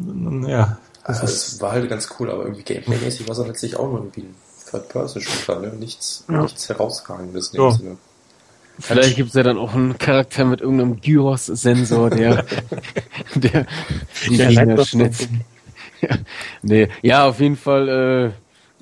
ja. 0.48 0.78
Also 1.04 1.26
es 1.26 1.62
war 1.62 1.74
halt 1.74 1.88
ganz 1.88 2.10
cool, 2.20 2.32
aber 2.32 2.44
irgendwie 2.44 2.64
Gameplay-mäßig 2.64 3.28
war 3.28 3.34
es 3.34 3.38
dann 3.38 3.48
letztlich 3.48 3.78
auch 3.78 3.88
nur 3.88 4.00
irgendwie 4.00 4.22
ein 4.22 4.36
Third-Person-Shooter, 4.72 5.60
ne? 5.60 5.68
Nichts, 5.74 6.24
ja. 6.28 6.42
nichts 6.42 6.68
herausragendes 6.68 7.50
in 7.50 7.60
dem 7.60 7.64
ja. 7.64 7.72
Sinne. 7.72 7.98
Vielleicht 8.80 9.16
gibt 9.16 9.30
es 9.30 9.36
ja 9.36 9.44
dann 9.44 9.58
auch 9.58 9.74
einen 9.74 9.98
Charakter 9.98 10.44
mit 10.46 10.62
irgendeinem 10.62 11.00
Gyros-Sensor, 11.00 12.10
der, 12.10 12.46
der 13.36 13.68
die 14.28 14.38
der 14.38 14.48
Gegner 14.48 14.86
schnitzt. 14.86 15.30
ja, 16.02 16.18
nee. 16.62 16.90
ja, 17.02 17.28
auf 17.28 17.40
jeden 17.40 17.56
Fall, 17.56 18.34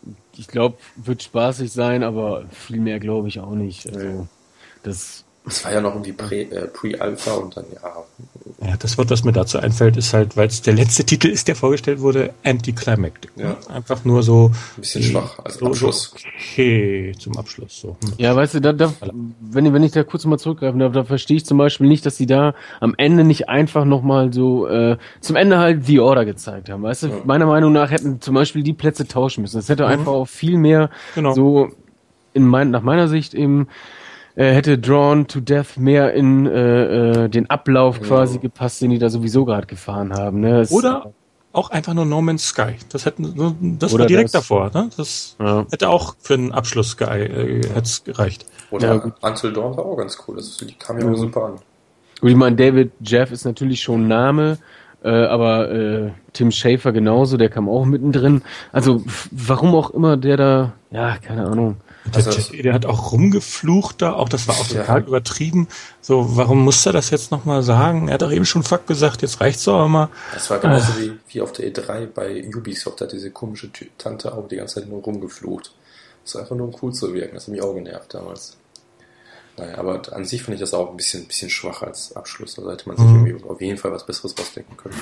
äh, 0.06 0.10
ich 0.40 0.48
glaube, 0.48 0.78
wird 0.96 1.24
spaßig 1.24 1.72
sein, 1.72 2.04
aber 2.04 2.46
viel 2.52 2.80
mehr 2.80 3.00
glaube 3.00 3.28
ich 3.28 3.40
auch 3.40 3.54
nicht. 3.54 3.86
Also, 3.94 4.28
das 4.82 5.23
es 5.46 5.66
war 5.66 5.74
ja 5.74 5.82
noch 5.82 5.94
irgendwie 5.94 6.12
äh, 6.12 6.68
Pre-Alpha 6.68 7.32
äh, 7.32 7.36
Pre 7.36 7.40
und 7.40 7.58
dann 7.58 7.66
ja. 7.74 8.04
Ja, 8.66 8.78
das 8.78 8.98
Wort, 8.98 9.10
was 9.10 9.26
mir 9.26 9.34
dazu 9.34 9.58
einfällt, 9.60 9.98
ist 9.98 10.14
halt, 10.14 10.38
weil 10.38 10.48
es 10.48 10.62
der 10.62 10.74
letzte 10.74 11.04
Titel 11.06 11.28
ist, 11.28 11.50
der 11.50 11.56
vorgestellt 11.56 12.00
wurde, 12.00 12.34
Anticlimactic. 12.44 13.32
Ja. 13.36 13.58
Einfach 13.68 14.06
nur 14.06 14.24
so. 14.24 14.52
Ein 14.78 14.82
bisschen 14.82 15.04
schwach 15.04 15.40
als 15.40 15.56
so, 15.56 15.66
Abschluss. 15.66 16.14
Okay, 16.14 17.14
zum 17.20 17.38
Abschluss 17.38 17.82
so. 17.82 17.98
Hm. 18.04 18.14
Ja, 18.18 18.36
weißt 18.36 18.56
du, 18.56 18.62
da, 18.62 18.72
da, 18.72 18.94
wenn, 19.42 19.74
wenn 19.74 19.84
ich 19.84 19.92
da 19.92 20.04
kurz 20.04 20.24
mal 20.26 20.38
zurückgreifen 20.38 20.80
darf, 20.80 20.94
da 20.94 21.04
verstehe 21.04 21.38
ich 21.38 21.46
zum 21.46 21.58
Beispiel 21.58 21.88
nicht, 21.88 22.06
dass 22.06 22.16
sie 22.16 22.26
da 22.26 22.56
am 22.80 22.94
Ende 22.98 23.26
nicht 23.26 23.50
einfach 23.50 23.84
nochmal 23.84 24.32
so 24.32 24.68
äh, 24.68 24.98
zum 25.20 25.36
Ende 25.36 25.58
halt 25.58 25.86
The 25.86 26.00
Order 26.00 26.24
gezeigt 26.24 26.70
haben. 26.70 26.84
Weißt 26.84 27.04
du, 27.04 27.08
ja. 27.08 27.22
meiner 27.26 27.48
Meinung 27.48 27.74
nach 27.74 27.92
hätten 27.92 28.22
zum 28.22 28.36
Beispiel 28.36 28.64
die 28.64 28.74
Plätze 28.74 29.08
tauschen 29.08 29.42
müssen. 29.42 29.58
Das 29.58 29.68
hätte 29.68 29.84
mhm. 29.84 29.90
einfach 29.90 30.12
auch 30.14 30.28
viel 30.28 30.58
mehr 30.58 30.90
genau. 31.16 31.34
so 31.34 31.72
in 32.34 32.48
mein, 32.48 32.72
nach 32.72 32.82
meiner 32.82 33.08
Sicht 33.10 33.34
eben 33.34 33.68
hätte 34.36 34.78
Drawn 34.80 35.28
to 35.28 35.40
Death 35.40 35.78
mehr 35.78 36.14
in 36.14 36.46
äh, 36.48 37.26
äh, 37.26 37.30
den 37.30 37.50
Ablauf 37.50 38.02
quasi 38.02 38.40
gepasst, 38.40 38.82
den 38.82 38.90
die 38.90 39.00
da 39.00 39.10
sowieso 39.10 39.46
gerade 39.46 39.68
gefahren 39.68 40.14
haben. 40.14 40.40
Ne? 40.40 40.66
Oder 40.72 41.14
auch 41.52 41.70
einfach 41.70 41.94
nur 41.94 42.06
No 42.06 42.22
Man's 42.22 42.48
Sky. 42.48 42.76
Das 42.90 43.06
hätten, 43.06 43.78
das 43.80 43.98
war 43.98 44.08
direkt 44.08 44.34
das, 44.34 44.42
davor. 44.42 44.72
Ne? 44.74 44.90
Das 44.98 45.36
ja. 45.40 45.66
hätte 45.72 45.88
auch 45.88 46.16
für 46.20 46.34
einen 46.34 46.52
Abschluss 46.52 46.90
Sky 46.92 47.04
äh, 47.04 47.62
gereicht. 48.04 48.46
Oder 48.72 48.96
ja, 48.96 49.12
Until 49.22 49.54
Dawn 49.54 49.78
war 49.78 49.86
auch 49.86 49.98
ganz 49.98 50.18
cool. 50.28 50.38
Das, 50.38 50.58
die 50.58 50.74
kam 50.74 51.00
ja 51.00 51.10
auch 51.10 51.16
super 51.16 51.46
an. 51.46 51.54
Gut, 52.20 52.32
ich 52.32 52.36
meine, 52.36 52.56
David 52.56 52.92
Jeff 53.02 53.32
ist 53.32 53.46
natürlich 53.46 53.82
schon 53.82 54.06
ein 54.06 54.08
Name, 54.08 54.58
äh, 55.04 55.10
aber 55.10 55.70
äh, 55.70 56.12
Tim 56.32 56.50
Schafer 56.50 56.92
genauso, 56.92 57.38
der 57.38 57.50
kam 57.50 57.70
auch 57.70 57.86
mittendrin. 57.86 58.42
Also 58.72 59.04
warum 59.30 59.76
auch 59.76 59.92
immer 59.92 60.18
der 60.18 60.38
da, 60.38 60.74
ja, 60.90 61.18
keine 61.18 61.46
Ahnung. 61.46 61.78
Also, 62.12 62.32
der, 62.32 62.64
der, 62.64 62.74
hat 62.74 62.86
auch 62.86 63.14
rumgeflucht 63.14 64.02
da, 64.02 64.14
auch 64.14 64.28
das 64.28 64.48
war 64.48 64.56
auch 64.56 64.68
total 64.68 65.02
ja. 65.02 65.08
übertrieben. 65.08 65.70
So, 66.02 66.36
warum 66.36 66.64
muss 66.64 66.86
er 66.86 66.92
das 66.92 67.10
jetzt 67.12 67.32
nochmal 67.32 67.64
sagen? 67.64 68.10
Er 68.10 68.16
hat 68.16 68.22
doch 68.22 68.32
eben 68.32 68.46
schon 68.46 68.64
Fuck 68.64 68.88
gesagt, 68.88 69.22
jetzt 69.22 69.40
reicht's 69.40 69.64
doch 69.64 69.88
mal. 69.88 70.10
Das 70.34 70.50
war 70.50 70.60
genauso 70.60 70.92
äh. 71.00 71.02
wie, 71.02 71.20
wie 71.30 71.42
auf 71.42 71.54
der 71.54 71.72
E3 71.72 72.08
bei 72.08 72.44
Ubisoft, 72.46 73.00
da 73.00 73.06
hat 73.06 73.14
diese 73.14 73.32
komische 73.32 73.70
Tante 73.98 74.34
auch 74.34 74.48
die 74.48 74.58
ganze 74.58 74.76
Zeit 74.76 74.90
nur 74.90 75.02
rumgeflucht. 75.02 75.74
Das 76.26 76.36
war 76.36 76.42
einfach 76.42 76.56
nur 76.56 76.68
um 76.68 76.76
cool 76.82 76.94
zu 76.94 77.14
wirken, 77.14 77.36
das 77.36 77.44
hat 77.44 77.54
mich 77.54 77.62
auch 77.62 77.74
genervt 77.74 78.14
damals. 78.14 78.58
Naja, 79.58 79.78
aber 79.78 80.02
an 80.12 80.26
sich 80.26 80.42
fand 80.42 80.56
ich 80.56 80.62
das 80.62 80.74
auch 80.74 80.90
ein 80.90 80.98
bisschen, 80.98 81.28
bisschen 81.28 81.50
schwach 81.50 81.84
als 81.84 82.16
Abschluss. 82.16 82.58
Also 82.58 82.72
hätte 82.72 82.88
man 82.88 82.98
sich 82.98 83.06
mhm. 83.06 83.28
irgendwie 83.28 83.50
auf 83.50 83.62
jeden 83.62 83.78
Fall 83.78 83.92
was 83.92 84.06
Besseres 84.06 84.36
ausdenken 84.38 84.76
können. 84.78 85.00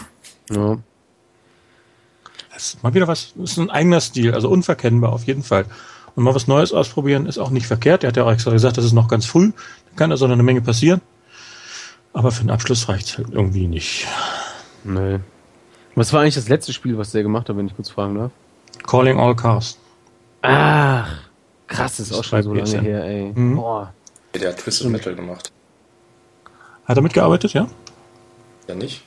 Ja. 0.49 0.77
Das 2.53 2.73
ist 2.73 2.83
mal 2.83 2.93
wieder 2.93 3.07
was, 3.07 3.33
das 3.35 3.51
ist 3.51 3.57
ein 3.57 3.69
eigener 3.69 4.01
Stil, 4.01 4.33
also 4.33 4.49
unverkennbar 4.49 5.13
auf 5.13 5.23
jeden 5.23 5.43
Fall. 5.43 5.65
Und 6.15 6.23
mal 6.23 6.35
was 6.35 6.47
Neues 6.47 6.73
ausprobieren 6.73 7.25
ist 7.25 7.37
auch 7.37 7.49
nicht 7.49 7.67
verkehrt. 7.67 8.03
Er 8.03 8.09
hat 8.09 8.17
ja 8.17 8.23
auch 8.23 8.31
extra 8.31 8.51
gesagt, 8.51 8.77
das 8.77 8.85
ist 8.85 8.93
noch 8.93 9.07
ganz 9.07 9.25
früh. 9.25 9.51
Da 9.51 9.95
kann 9.95 10.11
also 10.11 10.27
noch 10.27 10.33
eine 10.33 10.43
Menge 10.43 10.61
passieren. 10.61 11.01
Aber 12.13 12.31
für 12.31 12.43
den 12.43 12.49
Abschluss 12.49 12.89
reicht 12.89 13.07
es 13.07 13.17
halt 13.17 13.29
irgendwie 13.31 13.67
nicht. 13.67 14.07
Nee. 14.83 15.19
Was 15.95 16.11
war 16.13 16.21
eigentlich 16.21 16.35
das 16.35 16.49
letzte 16.49 16.73
Spiel, 16.73 16.97
was 16.97 17.11
der 17.11 17.23
gemacht 17.23 17.47
hat, 17.49 17.57
wenn 17.57 17.67
ich 17.67 17.75
kurz 17.75 17.89
fragen 17.89 18.15
darf? 18.15 18.31
Calling 18.85 19.19
All 19.19 19.35
Cars. 19.35 19.77
Ach, 20.41 21.07
krass, 21.67 21.97
das 21.97 22.11
ist 22.11 22.17
auch 22.17 22.23
schon 22.23 22.43
so 22.43 22.53
lange 22.53 22.81
her, 22.81 23.03
ey. 23.03 23.31
Mhm. 23.33 23.55
Boah. 23.55 23.93
Der 24.33 24.49
hat 24.49 24.57
Twisted 24.57 24.89
Metal 24.89 25.15
gemacht. 25.15 25.51
Hat 26.85 26.97
er 26.97 27.03
mitgearbeitet, 27.03 27.53
ja? 27.53 27.67
Ja, 28.67 28.75
nicht. 28.75 29.03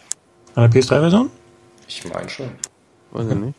An 0.55 0.71
der 0.71 0.83
PS3-Version? 0.83 1.31
Ich 1.89 2.05
meine 2.13 2.29
schon. 2.29 2.51
Weiß 3.11 3.27
ich 3.27 3.35
nicht. 3.35 3.55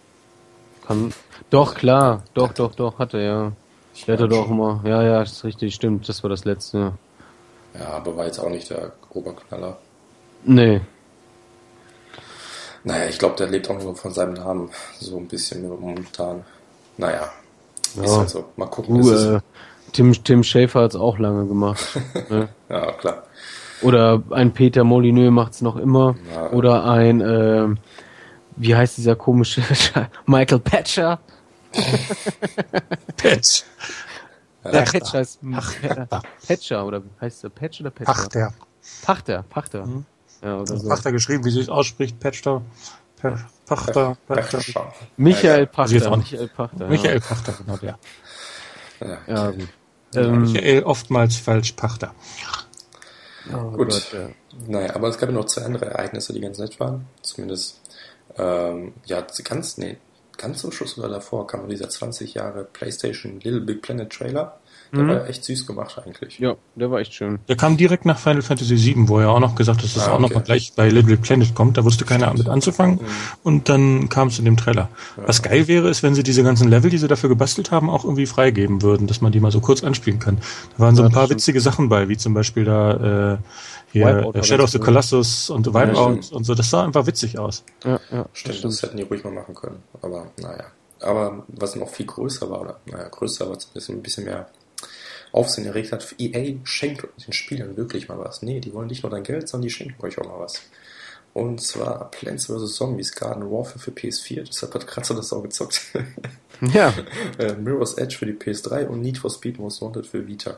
Kann, 0.87 1.13
doch, 1.49 1.75
klar. 1.75 2.23
Doch, 2.33 2.53
doch, 2.53 2.75
doch, 2.75 2.99
hatte 2.99 3.19
ja. 3.19 3.51
Ich 3.93 4.07
hatte 4.07 4.27
doch 4.27 4.49
immer. 4.49 4.81
Ja, 4.85 5.01
ja, 5.01 5.21
ist 5.21 5.43
richtig, 5.43 5.73
stimmt. 5.73 6.07
Das 6.09 6.21
war 6.23 6.29
das 6.29 6.45
letzte. 6.45 6.93
Ja, 7.73 7.89
aber 7.89 8.17
war 8.17 8.25
jetzt 8.25 8.39
auch 8.39 8.49
nicht 8.49 8.69
der 8.69 8.91
Oberknaller. 9.11 9.77
Nee. 10.43 10.81
Naja, 12.83 13.09
ich 13.09 13.17
glaube, 13.17 13.35
der 13.35 13.47
lebt 13.47 13.69
auch 13.69 13.81
nur 13.81 13.95
von 13.95 14.13
seinem 14.13 14.33
Namen. 14.33 14.69
So 14.99 15.17
ein 15.17 15.27
bisschen 15.27 15.67
momentan. 15.67 16.43
Naja. 16.97 17.31
Ja. 17.95 18.03
Ist 18.03 18.17
halt 18.17 18.29
so. 18.29 18.45
Mal 18.57 18.67
gucken. 18.67 19.01
Uh, 19.01 19.35
äh, 19.35 19.39
Tim, 19.93 20.13
Tim 20.23 20.43
Schäfer 20.43 20.81
hat 20.81 20.91
es 20.91 20.99
auch 20.99 21.17
lange 21.17 21.47
gemacht. 21.47 21.83
ne? 22.29 22.49
Ja, 22.69 22.91
klar. 22.91 23.23
Oder 23.81 24.23
ein 24.29 24.53
Peter 24.53 24.83
Molyneux 24.83 25.31
macht 25.31 25.53
es 25.53 25.61
noch 25.61 25.77
immer. 25.77 26.15
Ja, 26.33 26.51
Oder 26.51 26.85
ein, 26.85 27.21
äh, 27.21 27.67
wie 28.55 28.75
heißt 28.75 28.97
dieser 28.97 29.15
komische 29.15 29.63
Michael 30.25 30.59
Patcher? 30.59 31.19
Patch. 33.17 33.63
Der 34.63 34.81
Patch 34.81 35.13
heißt 35.13 35.39
Patcher 36.47 36.85
oder 36.85 37.03
heißt 37.21 37.43
der 37.43 37.49
Patch 37.49 37.81
oder 37.81 37.91
Patcher? 37.91 38.13
Pachter. 38.13 38.53
Pachter, 39.03 39.43
Pachter. 39.43 39.85
Mhm. 39.85 40.05
Ja, 40.41 40.57
oder 40.59 40.77
so. 40.77 40.87
Pachter 40.87 41.11
geschrieben, 41.11 41.43
wie 41.45 41.51
sie 41.51 41.61
es 41.61 41.69
ausspricht, 41.69 42.19
Patchter. 42.19 42.61
Pachter, 43.65 44.17
Pachter. 44.27 44.93
Michael 45.17 45.67
Pachter. 45.67 46.17
Michael 46.17 46.47
Pachter. 46.47 46.87
Michael 46.87 47.19
Pachter, 47.19 47.53
genau 47.53 47.77
der. 47.77 47.97
Ja, 48.99 49.17
ja 49.27 49.51
gut. 49.51 49.67
Ähm, 50.15 50.41
Michael 50.41 50.83
oftmals 50.83 51.37
falsch 51.37 51.73
Pachter. 51.73 52.13
Oh, 53.53 53.71
gut. 53.71 53.89
Gott, 53.89 54.13
ja. 54.13 54.29
Naja, 54.67 54.95
aber 54.95 55.09
es 55.09 55.17
gab 55.17 55.29
ja 55.29 55.35
noch 55.35 55.45
zwei 55.45 55.63
andere 55.63 55.85
Ereignisse, 55.85 56.33
die 56.33 56.41
ganz 56.41 56.57
nett 56.57 56.79
waren. 56.79 57.05
Zumindest, 57.21 57.81
ähm, 58.37 58.93
ja, 59.05 59.25
ganz, 59.43 59.77
nee, 59.77 59.97
ganz 60.37 60.59
zum 60.61 60.71
Schluss 60.71 60.97
oder 60.97 61.09
davor 61.09 61.47
kam 61.47 61.67
dieser 61.69 61.89
20 61.89 62.33
Jahre 62.33 62.67
PlayStation 62.71 63.39
Little 63.41 63.61
Big 63.61 63.81
Planet 63.81 64.09
Trailer, 64.09 64.57
Der 64.93 65.03
mhm. 65.03 65.09
war 65.09 65.29
echt 65.29 65.43
süß 65.43 65.65
gemacht 65.65 65.99
eigentlich. 66.03 66.39
Ja, 66.39 66.55
der 66.75 66.91
war 66.91 66.99
echt 66.99 67.13
schön. 67.13 67.39
Der 67.47 67.55
kam 67.55 67.77
direkt 67.77 68.05
nach 68.05 68.19
Final 68.19 68.41
Fantasy 68.41 68.75
VII, 68.75 69.07
wo 69.07 69.19
er 69.19 69.29
auch 69.29 69.39
noch 69.39 69.55
gesagt 69.55 69.79
hat, 69.79 69.85
dass 69.85 69.93
das 69.93 70.03
ah, 70.03 70.07
okay. 70.07 70.15
auch 70.15 70.19
noch 70.19 70.33
mal 70.33 70.43
gleich 70.43 70.73
bei 70.75 70.89
Little 70.89 71.17
Planet 71.17 71.55
kommt. 71.55 71.77
Da 71.77 71.83
wusste 71.83 72.05
keiner 72.05 72.27
damit 72.27 72.47
anzufangen. 72.47 72.95
Mhm. 72.95 73.07
Und 73.43 73.69
dann 73.69 74.09
kam 74.09 74.27
es 74.27 74.39
in 74.39 74.45
dem 74.45 74.57
Trailer. 74.57 74.89
Ja. 75.17 75.23
Was 75.27 75.41
geil 75.41 75.67
wäre, 75.67 75.89
ist, 75.89 76.03
wenn 76.03 76.15
sie 76.15 76.23
diese 76.23 76.43
ganzen 76.43 76.69
Level, 76.69 76.89
die 76.89 76.97
sie 76.97 77.07
dafür 77.07 77.29
gebastelt 77.29 77.71
haben, 77.71 77.89
auch 77.89 78.03
irgendwie 78.03 78.25
freigeben 78.25 78.81
würden, 78.81 79.07
dass 79.07 79.21
man 79.21 79.31
die 79.31 79.39
mal 79.39 79.51
so 79.51 79.61
kurz 79.61 79.83
anspielen 79.83 80.19
kann. 80.19 80.37
Da 80.77 80.83
waren 80.83 80.95
so 80.95 81.03
ein 81.03 81.11
paar 81.11 81.29
witzige 81.29 81.61
Sachen 81.61 81.89
bei, 81.89 82.09
wie 82.09 82.17
zum 82.17 82.33
Beispiel 82.33 82.65
da 82.65 83.33
äh, 83.33 83.37
hier 83.95 84.07
Wipeout 84.07 84.43
Shadow 84.43 84.63
of 84.65 84.69
the 84.71 84.79
Colossus 84.79 85.49
und 85.49 85.67
Wipeout 85.67 86.19
ja, 86.21 86.35
und 86.35 86.43
so. 86.43 86.53
Das 86.53 86.69
sah 86.69 86.83
einfach 86.83 87.07
witzig 87.07 87.39
aus. 87.39 87.63
Ja, 87.83 87.99
ja. 88.11 88.25
Stimmt, 88.33 88.63
das 88.63 88.83
hätten 88.83 88.97
die 88.97 89.03
ruhig 89.03 89.23
mal 89.23 89.31
machen 89.31 89.55
können. 89.55 89.81
Aber 90.01 90.27
naja. 90.37 90.65
Aber 90.99 91.45
was 91.47 91.75
noch 91.75 91.89
viel 91.89 92.05
größer 92.05 92.49
war, 92.49 92.61
oder 92.61 92.79
naja, 92.85 93.07
größer, 93.07 93.45
aber 93.45 93.59
zumindest 93.59 93.89
ein 93.89 94.01
bisschen 94.01 94.25
mehr 94.25 94.49
Aufsehen 95.31 95.65
erregt 95.65 95.91
hat, 95.91 96.15
EA 96.17 96.57
schenkt 96.63 97.07
den 97.25 97.33
Spielern 97.33 97.77
wirklich 97.77 98.07
mal 98.07 98.19
was. 98.19 98.41
Nee, 98.41 98.59
die 98.59 98.73
wollen 98.73 98.87
nicht 98.87 99.03
nur 99.03 99.09
dein 99.09 99.23
Geld, 99.23 99.47
sondern 99.47 99.67
die 99.67 99.73
schenken 99.73 100.03
euch 100.03 100.17
auch 100.17 100.25
mal 100.25 100.39
was. 100.39 100.61
Und 101.33 101.61
zwar 101.61 102.11
Plants 102.11 102.45
vs. 102.45 102.75
Zombies 102.75 103.13
Garden 103.13 103.51
Warfare 103.51 103.79
für 103.79 103.91
PS4, 103.91 104.45
deshalb 104.47 104.73
hat 104.73 104.87
Kratzer 104.87 105.15
das 105.15 105.33
auch 105.33 105.43
gezockt. 105.43 105.81
Ja. 106.73 106.93
äh, 107.37 107.53
Mirror's 107.55 107.95
Edge 107.95 108.17
für 108.17 108.25
die 108.25 108.33
PS3 108.33 108.87
und 108.87 109.01
Need 109.01 109.17
for 109.17 109.29
Speed 109.29 109.59
Most 109.59 109.81
Wanted 109.81 110.07
für 110.07 110.25
Vita. 110.25 110.55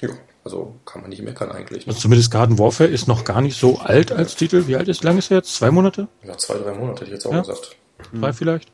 Ja, 0.00 0.08
also 0.44 0.74
kann 0.84 1.02
man 1.02 1.10
nicht 1.10 1.22
meckern 1.22 1.52
eigentlich. 1.52 1.86
Ne? 1.86 1.92
Also 1.92 2.00
zumindest 2.00 2.30
Garden 2.30 2.58
Warfare 2.58 2.88
ist 2.88 3.08
noch 3.08 3.24
gar 3.24 3.40
nicht 3.40 3.58
so 3.58 3.78
alt 3.78 4.12
als 4.12 4.36
Titel. 4.36 4.66
Wie 4.66 4.76
alt 4.76 4.88
ist, 4.88 5.04
lang 5.04 5.18
ist 5.18 5.30
er 5.30 5.38
jetzt? 5.38 5.54
Zwei 5.54 5.70
Monate? 5.70 6.08
Ja, 6.22 6.36
zwei, 6.38 6.54
drei 6.54 6.72
Monate 6.72 7.00
hätte 7.00 7.04
ich 7.06 7.12
jetzt 7.12 7.26
auch 7.26 7.32
ja. 7.32 7.40
gesagt. 7.40 7.76
Drei 8.12 8.32
vielleicht? 8.32 8.72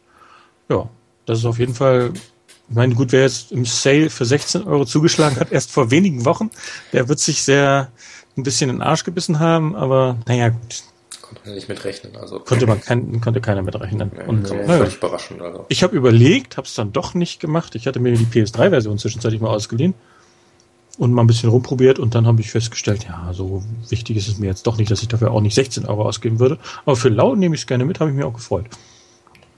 Ja, 0.69 0.89
das 1.27 1.41
ist 1.41 1.45
auf 1.45 1.59
jeden 1.59 1.75
Fall 1.75 2.13
ich 2.69 2.75
meine, 2.75 2.95
gut, 2.95 3.13
wer 3.13 3.23
jetzt 3.23 3.53
im 3.53 3.65
Sale 3.65 4.11
für 4.11 4.25
16 4.25 4.65
Euro 4.65 4.85
zugeschlagen 4.85 5.39
hat, 5.39 5.53
erst 5.53 5.71
vor 5.71 5.91
wenigen 5.91 6.25
Wochen, 6.25 6.51
der 6.93 7.09
wird 7.09 7.21
sich 7.21 7.43
sehr 7.43 7.93
ein 8.37 8.43
bisschen 8.43 8.71
in 8.71 8.77
den 8.77 8.83
Arsch 8.83 9.05
gebissen 9.05 9.39
haben, 9.39 9.77
aber 9.77 10.19
naja, 10.27 10.49
gut. 10.49 10.83
Konnte 11.23 11.41
man 11.45 11.55
nicht 11.55 11.69
mitrechnen. 11.69 12.17
Also. 12.17 12.41
Konnte 12.41 12.67
man 12.67 12.81
kein, 12.81 13.21
konnte 13.21 13.41
keiner 13.41 13.63
mitrechnen. 13.63 14.11
Ja, 14.17 14.27
und, 14.27 14.45
kann 14.45 14.59
man 14.59 14.67
naja, 14.67 14.79
völlig 14.79 14.97
überraschend. 14.97 15.41
Also. 15.43 15.65
Ich 15.69 15.83
habe 15.83 15.97
überlegt, 15.97 16.57
habe 16.57 16.67
es 16.67 16.75
dann 16.75 16.93
doch 16.93 17.15
nicht 17.15 17.41
gemacht. 17.41 17.75
Ich 17.75 17.87
hatte 17.87 18.01
mir 18.01 18.13
die 18.13 18.27
PS3-Version 18.27 18.99
zwischenzeitlich 18.99 19.41
mal 19.41 19.51
ausgeliehen 19.51 19.95
und 20.99 21.13
mal 21.13 21.23
ein 21.23 21.27
bisschen 21.27 21.51
rumprobiert 21.51 21.99
und 21.99 22.15
dann 22.15 22.27
habe 22.27 22.41
ich 22.41 22.51
festgestellt, 22.51 23.05
ja, 23.05 23.31
so 23.33 23.63
wichtig 23.89 24.17
ist 24.17 24.29
es 24.29 24.39
mir 24.39 24.47
jetzt 24.47 24.67
doch 24.67 24.79
nicht, 24.79 24.91
dass 24.91 25.03
ich 25.03 25.09
dafür 25.09 25.31
auch 25.31 25.41
nicht 25.41 25.55
16 25.55 25.87
Euro 25.87 26.07
ausgeben 26.07 26.39
würde. 26.39 26.59
Aber 26.85 26.97
für 26.97 27.09
lau 27.09 27.35
nehme 27.35 27.55
ich 27.55 27.63
es 27.63 27.67
gerne 27.67 27.85
mit, 27.85 28.01
habe 28.01 28.11
ich 28.11 28.17
mir 28.17 28.27
auch 28.27 28.33
gefreut. 28.33 28.67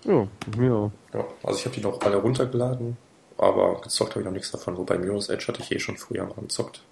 Ja, 0.04 0.26
ja. 0.60 0.90
ja 1.14 1.24
also 1.42 1.58
ich 1.58 1.64
habe 1.64 1.74
die 1.76 1.80
noch 1.80 2.00
alle 2.00 2.16
runtergeladen, 2.16 2.96
aber 3.36 3.80
gezockt 3.80 4.10
habe 4.10 4.20
ich 4.20 4.26
noch 4.26 4.32
nichts 4.32 4.50
davon. 4.50 4.76
Wobei 4.76 4.98
Mirror's 4.98 5.28
Edge 5.28 5.46
hatte 5.48 5.62
ich 5.62 5.70
eh 5.70 5.78
schon 5.78 5.96
früher 5.96 6.24
mal 6.24 6.34
gezockt. 6.40 6.82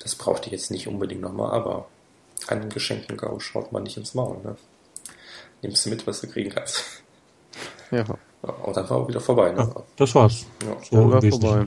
Das 0.00 0.16
brauchte 0.16 0.46
ich 0.46 0.52
jetzt 0.52 0.70
nicht 0.70 0.88
unbedingt 0.88 1.20
nochmal, 1.20 1.52
aber 1.52 1.86
einen 2.48 2.68
geschenkten 2.68 3.16
Gau 3.16 3.38
schaut 3.38 3.70
man 3.70 3.84
nicht 3.84 3.96
ins 3.96 4.14
Maul. 4.14 4.38
Ne? 4.42 4.56
Nimmst 5.62 5.86
du 5.86 5.90
mit, 5.90 6.06
was 6.06 6.20
du 6.20 6.26
kriegen 6.26 6.50
kannst. 6.50 6.84
Ja. 7.92 8.04
ja 8.42 8.52
und 8.64 8.76
dann 8.76 8.88
war 8.90 8.96
auch 8.96 9.08
wieder 9.08 9.20
vorbei. 9.20 9.52
Ne? 9.52 9.58
Ja, 9.58 9.82
das 9.96 10.14
war's. 10.14 10.46
Ja, 10.64 10.76
so 10.90 11.12
war 11.12 11.22
vorbei. 11.22 11.66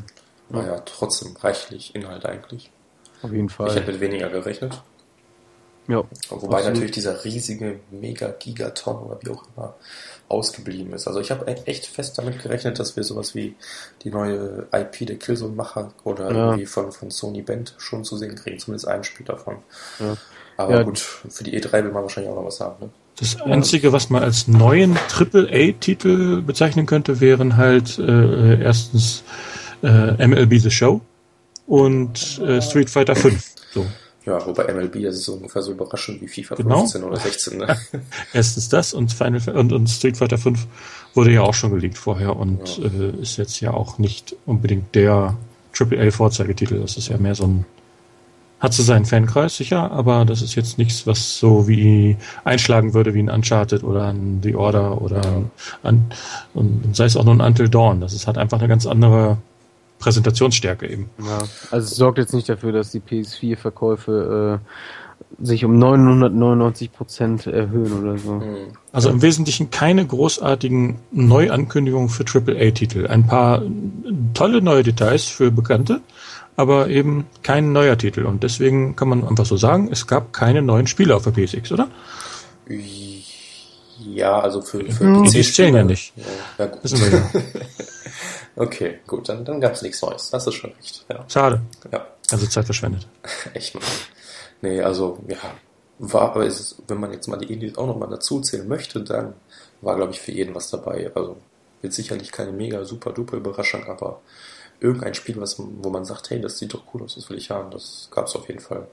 Naja, 0.50 0.80
trotzdem 0.86 1.36
reichlich 1.38 1.96
Inhalt 1.96 2.26
eigentlich. 2.26 2.72
Auf 3.22 3.32
jeden 3.32 3.50
Fall. 3.50 3.70
Ich 3.70 3.76
hätte 3.76 3.92
mit 3.92 4.02
weniger 4.02 4.30
gerechnet. 4.30 4.82
Ja. 5.88 6.04
Wobei 6.30 6.58
absolut. 6.58 6.66
natürlich 6.66 6.92
dieser 6.92 7.24
riesige 7.24 7.80
Mega-Gigaton 7.92 9.04
oder 9.04 9.20
wie 9.22 9.30
auch 9.30 9.44
immer 9.56 9.76
ausgeblieben 10.28 10.94
ist. 10.94 11.08
Also 11.08 11.20
ich 11.20 11.30
habe 11.30 11.46
echt 11.48 11.86
fest 11.86 12.18
damit 12.18 12.42
gerechnet, 12.42 12.80
dass 12.80 12.96
wir 12.96 13.04
sowas 13.04 13.36
wie 13.36 13.56
die 14.04 14.10
neue 14.10 14.68
IP 14.74 15.06
der 15.06 15.18
Killzone-Macher 15.18 15.94
oder 16.04 16.32
ja. 16.32 16.46
irgendwie 16.48 16.66
von, 16.66 16.92
von 16.92 17.12
Sony 17.12 17.44
Band 17.44 17.76
schon 17.78 18.04
zu 18.04 18.18
sehen 18.18 18.36
kriegen, 18.36 18.58
zumindest 18.58 18.88
ein 18.88 19.04
Spiel 19.04 19.26
davon. 19.26 19.58
Ja. 20.00 20.18
Aber 20.58 20.76
ja. 20.76 20.84
gut, 20.84 20.98
für 20.98 21.44
die 21.44 21.60
E3 21.60 21.84
will 21.84 21.92
man 21.92 22.04
wahrscheinlich 22.04 22.32
auch 22.32 22.38
noch 22.38 22.46
was 22.46 22.60
haben. 22.60 22.86
Ne? 22.86 22.90
Das 23.18 23.40
Einzige, 23.42 23.94
was 23.94 24.10
man 24.10 24.24
als 24.24 24.48
neuen 24.48 24.98
AAA-Titel 24.98 26.42
bezeichnen 26.42 26.86
könnte, 26.86 27.22
wären 27.22 27.56
halt 27.56 27.98
äh, 28.00 28.62
erstens 28.62 29.24
äh, 29.84 30.28
MLB 30.28 30.60
The 30.60 30.72
Show 30.72 31.02
und 31.68 32.40
äh, 32.40 32.62
Street 32.62 32.90
Fighter 32.90 33.16
5. 33.16 33.44
So. 33.74 33.86
Ja, 34.26 34.44
wobei 34.44 34.74
MLB, 34.74 35.04
das 35.04 35.16
ist 35.16 35.26
so 35.26 35.34
ungefähr 35.34 35.62
so 35.62 35.72
überraschend 35.72 36.20
wie 36.20 36.28
FIFA 36.28 36.56
genau. 36.56 36.80
15 36.80 37.04
oder 37.04 37.18
16. 37.18 37.58
Ne? 37.60 37.78
Erstens 38.34 38.70
das 38.70 38.94
und, 38.94 39.14
Final, 39.14 39.42
und, 39.50 39.72
und 39.72 39.88
Street 39.88 40.18
Fighter 40.18 40.40
5 40.40 40.66
wurde 41.14 41.32
ja 41.32 41.42
auch 41.42 41.54
schon 41.54 41.72
geleakt 41.72 41.98
vorher 41.98 42.36
und 42.36 42.78
ja. 42.78 42.86
äh, 42.86 43.22
ist 43.22 43.38
jetzt 43.38 43.60
ja 43.62 43.72
auch 43.72 44.00
nicht 44.00 44.36
unbedingt 44.48 44.96
der 44.96 45.38
AAA-Vorzeigetitel. 45.80 46.80
Das 46.80 46.98
ist 46.98 47.10
ja 47.10 47.18
mehr 47.18 47.36
so 47.36 47.46
ein, 47.46 47.66
hat 48.60 48.74
so 48.74 48.82
seinen 48.82 49.06
Fankreis 49.06 49.58
sicher, 49.58 49.92
aber 49.92 50.26
das 50.26 50.42
ist 50.42 50.56
jetzt 50.56 50.80
nichts, 50.80 51.06
was 51.06 51.38
so 51.38 51.68
wie 51.68 52.18
einschlagen 52.44 52.96
würde 52.96 53.14
wie 53.14 53.22
ein 53.22 53.30
Uncharted 53.30 53.84
oder 53.84 54.08
ein 54.08 54.40
The 54.42 54.56
Order 54.56 55.04
oder 55.04 55.22
ja. 55.22 55.44
ein, 55.84 56.12
und 56.56 56.96
sei 56.96 57.06
es 57.06 57.16
auch 57.16 57.26
nur 57.26 57.36
ein 57.36 57.42
Until 57.42 57.70
Dawn. 57.70 58.02
Das 58.02 58.14
ist 58.14 58.26
halt 58.26 58.40
einfach 58.40 58.58
eine 58.58 58.68
ganz 58.68 58.88
andere 58.88 59.38
Präsentationsstärke 60.06 60.88
eben. 60.88 61.10
Ja, 61.18 61.40
also 61.72 61.88
es 61.88 61.96
sorgt 61.96 62.20
jetzt 62.20 62.32
nicht 62.32 62.48
dafür, 62.48 62.72
dass 62.72 62.92
die 62.92 63.00
PS4-Verkäufe 63.00 64.62
äh, 64.62 65.44
sich 65.44 65.66
um 65.66 65.80
999 65.80 66.92
Prozent 66.92 67.48
erhöhen 67.48 68.04
oder 68.04 68.20
so. 68.20 68.34
Mhm. 68.34 68.68
Also 68.92 69.10
im 69.10 69.24
Wesentlichen 69.24 69.72
keine 69.72 70.06
großartigen 70.06 71.00
Neuankündigungen 71.12 72.10
für 72.10 72.24
AAA-Titel. 72.24 73.08
Ein 73.08 73.26
paar 73.26 73.64
tolle 74.36 74.62
neue 74.62 74.84
Details 74.84 75.26
für 75.26 75.50
Bekannte, 75.50 76.02
aber 76.56 76.88
eben 76.90 77.26
kein 77.42 77.72
neuer 77.72 77.98
Titel. 77.98 78.26
Und 78.26 78.44
deswegen 78.44 78.96
kann 78.96 79.10
man 79.10 79.28
einfach 79.28 79.48
so 79.48 79.58
sagen, 79.58 79.90
es 79.92 80.06
gab 80.06 80.34
keine 80.34 80.62
neuen 80.62 80.86
Spiele 80.86 81.16
auf 81.16 81.24
der 81.24 81.32
PSX, 81.32 81.72
oder? 81.72 81.88
Ja, 84.14 84.40
also 84.40 84.62
für, 84.62 84.86
für 84.86 85.04
hm, 85.04 85.24
PC 85.24 85.44
zählen 85.44 85.74
ja 85.74 85.84
nicht. 85.84 86.14
Ja, 86.16 86.24
ja 86.60 86.66
gut. 86.68 86.84
Wissen 86.84 87.00
wir 87.00 87.10
ja. 87.10 87.30
Okay, 88.56 89.00
gut, 89.06 89.28
dann, 89.28 89.44
dann 89.44 89.60
gab 89.60 89.74
es 89.74 89.82
nichts 89.82 90.02
Neues. 90.02 90.30
Das 90.30 90.48
ist 90.48 90.54
schon 90.54 90.72
recht. 90.72 91.06
Ja. 91.10 91.26
Schade. 91.28 91.62
Ja. 91.92 92.08
Also 92.32 92.48
Zeit 92.48 92.66
verschwendet. 92.66 93.08
Echt 93.54 93.76
mal. 93.76 93.82
Nee, 94.62 94.82
also, 94.82 95.20
ja. 95.28 95.38
War, 95.98 96.32
aber 96.32 96.46
ist, 96.46 96.76
wenn 96.88 97.00
man 97.00 97.12
jetzt 97.12 97.28
mal 97.28 97.38
die 97.38 97.52
Indies 97.54 97.78
auch 97.78 97.88
nochmal 97.88 98.10
dazu 98.10 98.42
zählen 98.42 98.68
möchte, 98.68 99.02
dann 99.02 99.34
war, 99.82 99.96
glaube 99.96 100.12
ich, 100.12 100.20
für 100.20 100.32
jeden 100.32 100.56
was 100.56 100.70
dabei. 100.70 101.12
Also, 101.16 101.38
wird 101.82 101.94
sicherlich 101.94 102.32
keine 102.32 102.52
mega 102.52 102.84
super 102.84 103.12
duper 103.12 103.38
Überraschung, 103.38 103.86
aber 103.86 104.22
irgendein 104.80 105.14
Spiel, 105.14 105.40
was, 105.40 105.58
wo 105.58 105.90
man 105.90 106.06
sagt, 106.06 106.30
hey, 106.30 106.42
das 106.42 106.58
sieht 106.58 106.74
doch 106.74 106.84
cool 106.94 107.04
aus, 107.04 107.16
das 107.16 107.30
will 107.30 107.38
ich 107.38 107.50
haben, 107.50 107.72
das 107.72 108.10
gab 108.12 108.28
es 108.28 108.36
auf 108.36 108.48
jeden 108.48 108.60
Fall. 108.60 108.88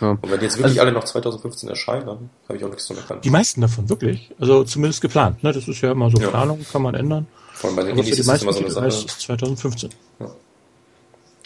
Ja. 0.00 0.10
Und 0.10 0.30
wenn 0.30 0.38
die 0.38 0.44
jetzt 0.44 0.56
wirklich 0.56 0.78
also, 0.78 0.82
alle 0.82 0.92
noch 0.92 1.04
2015 1.04 1.68
erscheinen, 1.68 2.06
dann 2.06 2.30
habe 2.48 2.58
ich 2.58 2.64
auch 2.64 2.68
nichts 2.68 2.86
zu 2.86 2.94
meckern. 2.94 3.20
Die 3.22 3.30
meisten 3.30 3.60
davon, 3.60 3.88
wirklich. 3.88 4.30
Also 4.38 4.64
zumindest 4.64 5.00
geplant. 5.00 5.42
Ne? 5.42 5.52
Das 5.52 5.66
ist 5.66 5.80
ja 5.80 5.92
immer 5.92 6.10
so 6.10 6.18
ja. 6.18 6.28
Planung, 6.28 6.64
kann 6.70 6.82
man 6.82 6.94
ändern. 6.94 7.26
Vor 7.60 7.68
allem 7.68 7.76
bei 7.76 7.82
den 7.82 7.98
Indies 7.98 8.18
ist 8.18 8.26
das 8.26 8.42
immer 8.42 8.54
so 8.54 8.60
eine 8.60 8.70
Sache. 8.70 8.86
Ist 8.86 9.20
2015. 9.20 9.90
Ja. 10.18 10.30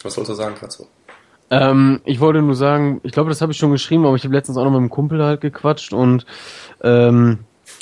Was 0.01 0.13
sollst 0.13 0.29
du 0.29 0.33
sagen, 0.33 0.55
Katzo? 0.55 0.87
Ähm, 1.49 1.99
ich 2.05 2.21
wollte 2.21 2.41
nur 2.41 2.55
sagen, 2.55 3.01
ich 3.03 3.11
glaube, 3.11 3.29
das 3.29 3.41
habe 3.41 3.51
ich 3.51 3.57
schon 3.57 3.71
geschrieben, 3.71 4.05
aber 4.05 4.15
ich 4.15 4.23
habe 4.23 4.33
letztens 4.33 4.57
auch 4.57 4.63
noch 4.63 4.71
mit 4.71 4.79
einem 4.79 4.89
Kumpel 4.89 5.21
halt 5.21 5.41
gequatscht 5.41 5.91
und 5.91 6.25
ähm, 6.81 7.39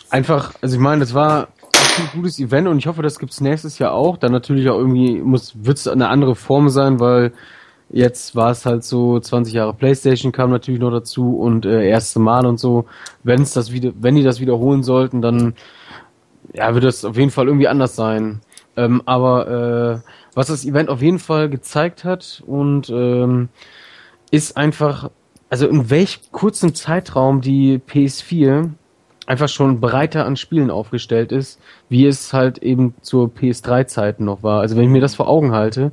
einfach, 0.10 0.56
also 0.64 0.76
ich 0.76 0.82
meine, 0.82 1.02
das 1.02 1.14
war 1.14 1.50
ein 2.00 2.10
gutes 2.16 2.40
Event 2.40 2.68
und 2.68 2.80
ich 2.80 2.88
hoffe, 2.88 3.04
das 3.04 3.20
gibt's 3.20 3.40
nächstes 3.40 3.78
Jahr 3.78 3.92
auch. 3.92 4.18
Dann 4.18 4.32
natürlich 4.32 4.68
auch 4.68 4.80
irgendwie 4.80 5.20
muss, 5.20 5.54
wird's 5.56 5.88
eine 5.88 6.10
andere 6.10 6.34
Form 6.34 6.70
sein, 6.70 7.00
weil 7.00 7.34
jetzt 7.92 8.36
war 8.36 8.50
es 8.50 8.66
halt 8.66 8.84
so 8.84 9.20
20 9.20 9.54
Jahre 9.54 9.76
PlayStation 9.76 10.32
kam 10.32 10.50
natürlich 10.50 10.82
noch 10.82 10.90
dazu 10.90 11.38
und 11.38 11.68
äh, 11.68 11.88
erste 11.88 12.20
Mal 12.20 12.48
und 12.48 12.60
so. 12.60 12.86
Wenn 13.22 13.44
es 13.44 13.54
das 13.54 13.72
wieder, 13.72 13.92
wenn 14.00 14.16
die 14.16 14.24
das 14.24 14.40
wiederholen 14.40 14.82
sollten, 14.82 15.22
dann 15.22 15.54
ja, 16.54 16.74
wird 16.74 16.84
es 16.84 17.06
auf 17.06 17.18
jeden 17.18 17.32
Fall 17.32 17.48
irgendwie 17.48 17.68
anders 17.68 17.96
sein. 17.96 18.42
Ähm, 18.76 19.02
aber 19.06 20.02
äh, 20.04 20.10
was 20.34 20.48
das 20.48 20.66
Event 20.66 20.90
auf 20.90 21.02
jeden 21.02 21.20
Fall 21.20 21.50
gezeigt 21.50 22.04
hat 22.04 22.44
und 22.46 22.90
ähm, 22.90 23.50
ist 24.32 24.58
einfach, 24.58 25.12
also 25.50 25.68
in 25.68 25.90
welch 25.90 26.32
kurzem 26.32 26.74
Zeitraum 26.74 27.42
die 27.42 27.80
PS4 27.80 28.72
einfach 29.26 29.48
schon 29.48 29.80
breiter 29.80 30.26
an 30.26 30.36
Spielen 30.36 30.72
aufgestellt 30.72 31.32
ist, 31.32 31.60
wie 31.88 32.06
es 32.06 32.34
halt 32.34 32.58
eben 32.58 32.96
zur 33.02 33.28
PS3-Zeiten 33.28 34.26
noch 34.26 34.44
war. 34.44 34.62
Also 34.62 34.76
wenn 34.76 34.84
ich 34.84 34.90
mir 34.90 35.02
das 35.02 35.16
vor 35.16 35.30
Augen 35.30 35.52
halte, 35.52 35.92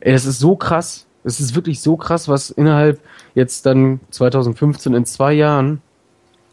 das 0.00 0.26
ist 0.26 0.38
so 0.38 0.54
krass, 0.54 1.06
es 1.24 1.40
ist 1.40 1.54
wirklich 1.54 1.80
so 1.80 1.96
krass, 1.96 2.28
was 2.28 2.50
innerhalb 2.50 3.00
jetzt 3.34 3.66
dann 3.66 4.00
2015 4.10 4.94
in 4.94 5.04
zwei 5.04 5.32
Jahren 5.32 5.82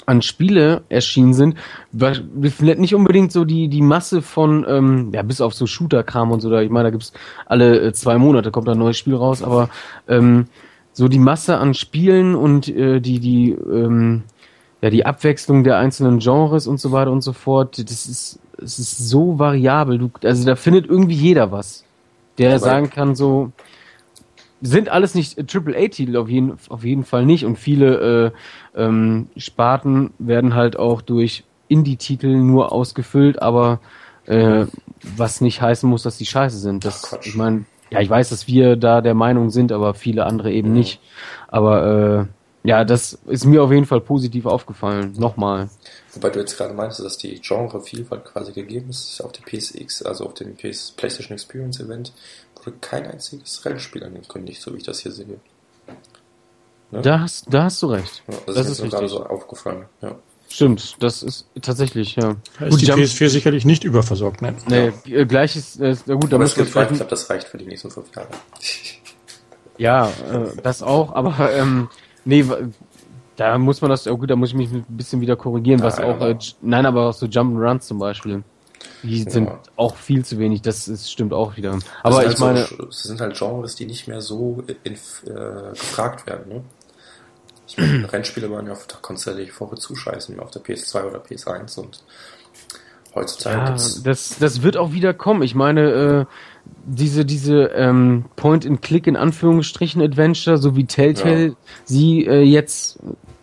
an 0.05 0.21
Spiele 0.21 0.83
erschienen 0.89 1.33
sind, 1.33 1.55
vielleicht 1.93 2.79
nicht 2.79 2.95
unbedingt 2.95 3.31
so 3.31 3.45
die 3.45 3.67
die 3.67 3.81
Masse 3.81 4.21
von 4.21 4.65
ähm, 4.67 5.11
ja 5.13 5.21
bis 5.21 5.41
auf 5.41 5.53
so 5.53 5.65
Shooter-Kram 5.67 6.31
und 6.31 6.41
so 6.41 6.49
da 6.49 6.61
ich 6.61 6.69
meine 6.69 6.85
da 6.85 6.91
gibt's 6.91 7.13
alle 7.45 7.79
äh, 7.79 7.93
zwei 7.93 8.17
Monate 8.17 8.51
kommt 8.51 8.69
ein 8.69 8.77
neues 8.77 8.97
Spiel 8.97 9.15
raus 9.15 9.41
aber 9.41 9.69
ähm, 10.07 10.47
so 10.93 11.07
die 11.07 11.19
Masse 11.19 11.57
an 11.57 11.73
Spielen 11.73 12.35
und 12.35 12.67
äh, 12.67 12.99
die 12.99 13.19
die 13.19 13.51
ähm, 13.51 14.23
ja 14.81 14.89
die 14.89 15.05
Abwechslung 15.05 15.63
der 15.63 15.77
einzelnen 15.77 16.19
Genres 16.19 16.67
und 16.67 16.79
so 16.79 16.91
weiter 16.91 17.11
und 17.11 17.21
so 17.21 17.33
fort 17.33 17.77
das 17.77 18.05
ist 18.05 18.39
es 18.61 18.79
ist 18.79 19.09
so 19.09 19.39
variabel 19.39 19.97
du 19.97 20.11
also 20.23 20.45
da 20.45 20.55
findet 20.55 20.87
irgendwie 20.87 21.15
jeder 21.15 21.51
was 21.51 21.83
der 22.37 22.51
aber 22.51 22.59
sagen 22.59 22.89
kann 22.89 23.15
so 23.15 23.51
sind 24.65 24.89
alles 24.89 25.15
nicht 25.15 25.37
AAA-Titel, 25.39 26.17
auf 26.17 26.29
jeden, 26.29 26.57
auf 26.69 26.83
jeden 26.83 27.03
Fall 27.03 27.25
nicht. 27.25 27.45
Und 27.45 27.57
viele 27.57 28.33
äh, 28.75 28.81
ähm, 28.81 29.27
Sparten 29.37 30.13
werden 30.19 30.55
halt 30.55 30.77
auch 30.77 31.01
durch 31.01 31.43
Indie-Titel 31.67 32.35
nur 32.35 32.71
ausgefüllt, 32.71 33.41
aber 33.41 33.79
äh, 34.25 34.65
was 35.17 35.41
nicht 35.41 35.61
heißen 35.61 35.89
muss, 35.89 36.03
dass 36.03 36.17
die 36.17 36.25
scheiße 36.25 36.57
sind. 36.57 36.85
Das, 36.85 37.13
Ach, 37.13 37.19
ich 37.23 37.35
meine, 37.35 37.65
ja, 37.91 38.01
ich 38.01 38.09
weiß, 38.09 38.29
dass 38.29 38.47
wir 38.47 38.75
da 38.75 39.01
der 39.01 39.13
Meinung 39.13 39.49
sind, 39.51 39.71
aber 39.71 39.93
viele 39.93 40.25
andere 40.25 40.51
eben 40.51 40.69
Mhm. 40.69 40.73
nicht. 40.75 40.99
Aber 41.47 42.27
äh, 42.63 42.67
ja, 42.67 42.83
das 42.83 43.19
ist 43.27 43.45
mir 43.45 43.61
auf 43.61 43.71
jeden 43.71 43.85
Fall 43.85 44.01
positiv 44.01 44.47
aufgefallen. 44.47 45.13
Nochmal. 45.17 45.69
Wobei 46.13 46.29
du 46.31 46.39
jetzt 46.39 46.57
gerade 46.57 46.73
meinst, 46.73 46.99
dass 46.99 47.17
die 47.17 47.39
Genrevielfalt 47.39 48.25
quasi 48.25 48.53
gegeben 48.53 48.89
ist, 48.89 49.21
auf 49.21 49.31
der 49.33 49.43
PSX, 49.43 50.01
also 50.01 50.25
auf 50.25 50.33
dem 50.33 50.55
PS 50.55 50.91
PlayStation 50.97 51.35
Experience 51.35 51.79
Event, 51.79 52.11
wurde 52.65 52.77
kein 52.81 53.05
einziges 53.07 53.63
Rennspiel 53.65 54.03
angekündigt, 54.03 54.61
so 54.61 54.73
wie 54.73 54.77
ich 54.77 54.83
das 54.83 54.99
hier 54.99 55.11
sehe. 55.11 55.39
Ne? 56.91 57.01
Da 57.01 57.19
hast, 57.19 57.45
da 57.53 57.63
hast 57.63 57.81
du 57.81 57.87
recht. 57.87 58.23
Ja, 58.27 58.35
das, 58.45 58.55
das 58.55 58.69
ist 58.69 58.81
mir 58.81 58.89
gerade 58.89 59.09
so 59.09 59.25
aufgefallen. 59.25 59.85
Ja. 60.01 60.15
Stimmt, 60.47 61.01
das 61.01 61.23
ist 61.23 61.47
tatsächlich, 61.61 62.15
ja. 62.15 62.35
Da 62.59 62.67
ist 62.67 62.79
die 62.79 62.85
Jump- 62.85 63.01
PS4 63.01 63.29
sicherlich 63.29 63.65
nicht 63.65 63.83
überversorgt, 63.83 64.41
ne? 64.43 64.53
Nee, 64.67 64.91
äh, 65.11 65.25
gleich 65.25 65.55
ist, 65.55 65.79
äh, 65.81 65.95
na 66.05 66.13
gut, 66.13 66.31
da 66.31 66.35
Aber 66.35 66.43
muss 66.43 66.51
es 66.51 66.57
man 66.75 66.83
ich 66.85 66.97
glaube, 66.97 67.09
das 67.09 67.29
reicht 67.29 67.47
für 67.47 67.57
die 67.57 67.65
nächsten 67.65 67.89
fünf 67.89 68.15
Jahre. 68.15 68.27
ja, 69.77 70.07
äh, 70.07 70.61
das 70.61 70.83
auch, 70.83 71.13
aber, 71.13 71.51
ähm, 71.51 71.89
nee, 72.25 72.45
da 73.35 73.57
muss 73.57 73.81
man 73.81 73.89
das, 73.89 74.07
oh 74.07 74.17
gut, 74.17 74.29
da 74.29 74.35
muss 74.35 74.49
ich 74.49 74.55
mich 74.55 74.71
ein 74.71 74.85
bisschen 74.87 75.19
wieder 75.19 75.35
korrigieren, 75.35 75.81
was 75.81 75.97
Nein, 75.97 76.05
auch, 76.05 76.15
aber- 76.15 76.29
äh, 76.29 76.37
nein, 76.61 76.85
aber 76.85 77.09
auch 77.09 77.13
so 77.13 77.25
Jump'n'Runs 77.25 77.81
zum 77.81 77.97
Beispiel. 77.99 78.43
Die 79.03 79.21
sind 79.23 79.47
Ja. 79.47 79.59
auch 79.75 79.95
viel 79.95 80.25
zu 80.25 80.39
wenig, 80.39 80.61
das 80.61 80.87
ist, 80.87 81.11
stimmt 81.11 81.33
auch 81.33 81.57
wieder. 81.57 81.79
Aber 82.03 82.23
Das 82.23 82.33
ich 82.33 82.37
sind 82.37 82.45
meine, 82.47 82.59
halt 82.59 82.69
so, 82.69 82.85
das 82.85 83.03
sind 83.03 83.21
halt 83.21 83.37
Genres, 83.37 83.75
die 83.75 83.85
nicht 83.85 84.07
mehr 84.07 84.21
so 84.21 84.63
in, 84.83 84.93
äh, 84.93 85.69
gefragt 85.71 86.25
werden. 86.27 86.49
Ne? 86.51 86.63
Ich 87.67 87.77
meine, 87.77 88.11
Rennspiele 88.11 88.49
waren 88.51 88.65
ja 88.67 88.73
auf, 88.73 88.87
da 88.87 88.97
konntest 89.01 89.27
du 89.27 89.31
ja 89.31 89.37
die 89.37 89.59
Woche 89.59 89.75
zuscheißen 89.75 90.39
auf 90.39 90.51
der 90.51 90.63
PS2 90.63 91.03
oder 91.05 91.19
PS1 91.19 91.79
und 91.79 92.03
heutzutage 93.13 93.57
Ja, 93.57 93.65
gibt's 93.67 94.03
das, 94.03 94.37
das 94.39 94.61
wird 94.63 94.77
auch 94.77 94.91
wieder 94.91 95.13
kommen. 95.13 95.43
Ich 95.43 95.55
meine, 95.55 95.91
äh, 95.91 96.25
diese, 96.85 97.25
diese 97.25 97.65
ähm, 97.75 98.25
Point-and-Click 98.35 99.07
in 99.07 99.15
Anführungsstrichen 99.15 100.01
Adventure, 100.01 100.57
so 100.57 100.75
wie 100.75 100.85
Telltale 100.85 101.47
Ja. 101.47 101.53
sie 101.85 102.25
äh, 102.25 102.41
jetzt 102.41 102.99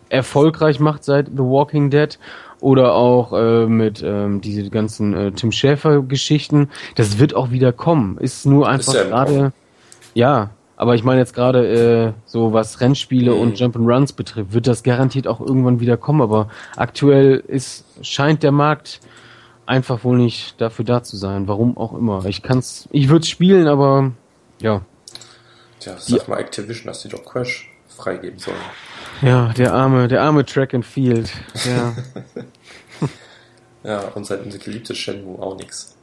erfolgreich 0.09 0.79
macht 0.79 1.05
seit 1.05 1.29
The 1.29 1.39
Walking 1.39 1.89
Dead 1.91 2.19
oder 2.63 2.95
auch 2.95 3.33
äh, 3.33 3.67
mit 3.67 4.03
ähm, 4.03 4.41
diese 4.41 4.71
ganzen 4.71 5.15
äh, 5.15 5.33
Tim 5.33 5.53
Schäfer 5.53 6.01
Geschichten, 6.01 6.71
das 6.95 7.19
wird 7.19 7.35
auch 7.35 7.51
wieder 7.51 7.73
kommen. 7.73 8.17
Ist 8.19 8.47
nur 8.47 8.69
einfach 8.69 8.95
ja 8.95 9.05
gerade, 9.05 9.53
ja, 10.15 10.51
aber 10.77 10.95
ich 10.95 11.03
meine 11.03 11.21
jetzt 11.21 11.35
gerade 11.35 11.67
äh, 11.67 12.13
so 12.25 12.53
was 12.53 12.81
Rennspiele 12.81 13.33
Mhm. 13.35 13.41
und 13.41 13.57
Jump'n'Runs 13.59 14.15
betrifft, 14.15 14.53
wird 14.53 14.67
das 14.69 14.85
garantiert 14.85 15.27
auch 15.27 15.41
irgendwann 15.41 15.81
wieder 15.81 15.97
kommen. 15.97 16.23
Aber 16.23 16.49
aktuell 16.77 17.43
ist 17.47 17.85
scheint 18.01 18.43
der 18.45 18.53
Markt 18.53 19.01
einfach 19.67 20.05
wohl 20.05 20.17
nicht 20.17 20.61
dafür 20.61 20.85
da 20.85 21.03
zu 21.03 21.17
sein. 21.17 21.49
Warum 21.49 21.77
auch 21.77 21.95
immer. 21.95 22.25
Ich 22.27 22.43
kann's, 22.43 22.89
ich 22.93 23.09
würde 23.09 23.27
spielen, 23.27 23.67
aber 23.67 24.13
ja. 24.61 24.83
Tja, 25.81 25.95
sag 25.99 26.29
mal 26.29 26.39
Activision, 26.39 26.87
dass 26.87 27.03
die 27.03 27.09
doch 27.09 27.25
Crash 27.25 27.69
freigeben 27.89 28.39
sollen. 28.39 28.57
Ja, 29.23 29.53
der 29.57 29.73
arme, 29.73 30.09
der 30.09 30.23
arme 30.23 30.45
Track 30.45 30.75
and 30.75 30.85
Field. 30.85 31.31
Ja, 31.65 31.95
Ja, 33.85 34.01
und 34.15 34.25
sein 34.27 34.49
geliebtes 34.65 34.97
Shenmue 34.99 35.39
auch 35.41 35.57
nix. 35.57 35.97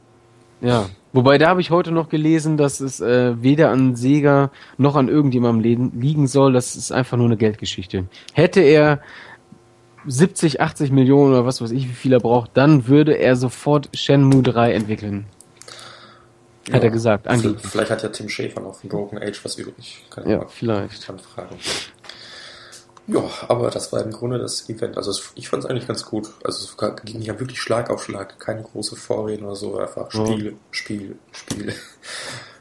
ja. 0.60 0.86
Wobei 1.12 1.38
da 1.38 1.48
habe 1.48 1.60
ich 1.60 1.70
heute 1.72 1.90
noch 1.90 2.08
gelesen, 2.08 2.56
dass 2.56 2.78
es 2.78 3.00
äh, 3.00 3.42
weder 3.42 3.70
an 3.70 3.96
Sega 3.96 4.52
noch 4.78 4.94
an 4.94 5.08
irgendjemandem 5.08 5.90
liegen 5.98 6.28
soll. 6.28 6.52
Das 6.52 6.76
ist 6.76 6.92
einfach 6.92 7.16
nur 7.16 7.26
eine 7.26 7.36
Geldgeschichte. 7.36 8.04
Hätte 8.32 8.60
er 8.60 9.00
70, 10.06 10.60
80 10.60 10.92
Millionen 10.92 11.32
oder 11.32 11.44
was 11.46 11.60
weiß 11.60 11.72
ich, 11.72 11.88
wie 11.88 11.94
viel 11.94 12.12
er 12.12 12.20
braucht, 12.20 12.52
dann 12.54 12.86
würde 12.86 13.14
er 13.18 13.34
sofort 13.34 13.88
Shenmue 13.92 14.44
3 14.44 14.72
entwickeln. 14.72 15.26
Hat 16.70 16.84
er 16.84 16.90
gesagt, 16.90 17.26
angeblich. 17.26 17.60
Vielleicht 17.66 17.90
hat 17.90 18.04
ja 18.04 18.10
Tim 18.10 18.28
Schäfer 18.28 18.60
noch 18.60 18.76
von 18.76 18.88
Broken 18.88 19.18
Age 19.18 19.44
was 19.44 19.56
übrig. 19.58 20.04
Kann 20.10 20.30
Ja, 20.30 20.46
vielleicht. 20.46 21.04
kann 21.08 21.18
fragen. 21.18 21.56
Ja, 23.12 23.24
aber 23.48 23.70
das 23.70 23.92
war 23.92 24.02
im 24.02 24.12
Grunde 24.12 24.38
das 24.38 24.68
Event. 24.68 24.96
Also 24.96 25.12
ich 25.34 25.48
fand 25.48 25.64
es 25.64 25.70
eigentlich 25.70 25.86
ganz 25.86 26.04
gut. 26.04 26.30
Also 26.44 26.64
es 26.64 26.76
ging 27.04 27.22
ja 27.22 27.38
wirklich 27.38 27.60
Schlag 27.60 27.90
auf 27.90 28.04
Schlag. 28.04 28.38
Keine 28.38 28.62
große 28.62 28.96
Vorreden 28.96 29.46
oder 29.46 29.56
so. 29.56 29.78
Einfach 29.78 30.12
Ja. 30.12 30.26
Spiel, 30.26 30.56
Spiel, 30.70 31.18
Spiel. 31.32 31.74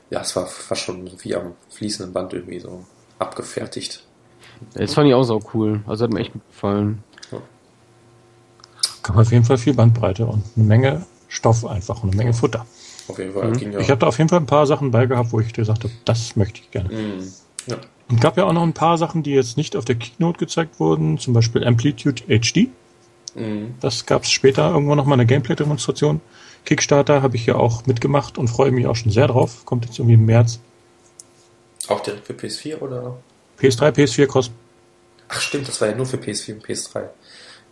Ja, 0.10 0.22
es 0.22 0.36
war 0.36 0.48
fast 0.48 0.82
schon 0.82 1.10
wie 1.20 1.36
am 1.36 1.54
fließenden 1.70 2.14
Band 2.14 2.34
irgendwie 2.34 2.60
so 2.60 2.84
abgefertigt. 3.20 4.04
Das 4.74 4.94
fand 4.94 5.08
ich 5.08 5.14
auch 5.14 5.24
so 5.24 5.40
cool. 5.54 5.82
Also 5.86 6.06
hat 6.06 6.12
mir 6.12 6.22
echt 6.22 6.34
gut 6.34 6.48
gefallen. 6.50 7.04
Gab 9.04 9.18
auf 9.18 9.32
jeden 9.32 9.46
Fall 9.46 9.58
viel 9.58 9.74
Bandbreite 9.74 10.26
und 10.26 10.44
eine 10.56 10.66
Menge 10.66 11.06
Stoff 11.28 11.66
einfach 11.66 12.04
und 12.04 12.10
eine 12.10 12.18
Menge 12.18 12.34
Futter. 12.34 12.66
Auf 13.08 13.18
jeden 13.18 13.34
Fall 13.34 13.52
ging 13.54 13.72
ja. 13.72 13.80
Ich 13.80 13.90
habe 13.90 14.00
da 14.00 14.08
auf 14.08 14.18
jeden 14.18 14.30
Fall 14.30 14.40
ein 14.40 14.46
paar 14.46 14.68
Sachen 14.68 14.92
bei 14.92 15.06
gehabt, 15.06 15.32
wo 15.32 15.40
ich 15.40 15.54
gesagt 15.54 15.84
habe, 15.84 15.94
das 16.06 16.36
möchte 16.36 16.60
ich 16.62 16.70
gerne. 16.70 16.90
Mm, 16.90 17.32
ja. 17.68 17.78
Und 18.10 18.22
gab 18.22 18.38
ja 18.38 18.46
auch 18.46 18.54
noch 18.54 18.64
ein 18.64 18.74
paar 18.74 18.98
Sachen, 18.98 19.22
die 19.22 19.32
jetzt 19.32 19.56
nicht 19.56 19.76
auf 19.76 19.86
der 19.86 19.96
Keynote 19.96 20.40
gezeigt 20.40 20.80
wurden, 20.80 21.20
zum 21.20 21.34
Beispiel 21.34 21.66
Amplitude 21.66 22.24
HD. 22.28 22.70
Mm. 23.36 23.76
Das 23.80 24.06
gab 24.06 24.24
es 24.24 24.32
später 24.32 24.72
irgendwo 24.72 24.96
noch 24.96 25.06
mal 25.06 25.14
eine 25.14 25.28
Gameplay-Demonstration. 25.28 26.20
Kickstarter 26.66 27.22
habe 27.22 27.36
ich 27.36 27.46
ja 27.46 27.56
auch 27.56 27.86
mitgemacht 27.86 28.38
und 28.38 28.48
freue 28.48 28.72
mich 28.72 28.88
auch 28.88 28.96
schon 28.96 29.12
sehr 29.12 29.28
drauf. 29.28 29.66
Kommt 29.66 29.86
jetzt 29.86 30.00
irgendwie 30.00 30.16
im 30.16 30.26
März. 30.26 30.60
Auch 31.88 32.02
direkt 32.02 32.26
für 32.26 32.34
PS4 32.34 32.80
oder? 32.80 33.18
PS3, 33.60 33.92
PS4 33.92 34.28
kostet. 34.28 34.56
Ach 35.28 35.42
stimmt, 35.42 35.68
das 35.68 35.80
war 35.80 35.90
ja 35.90 35.96
nur 35.96 36.06
für 36.06 36.18
PS4 36.18 36.54
und 36.54 36.66
PS3. 36.66 37.04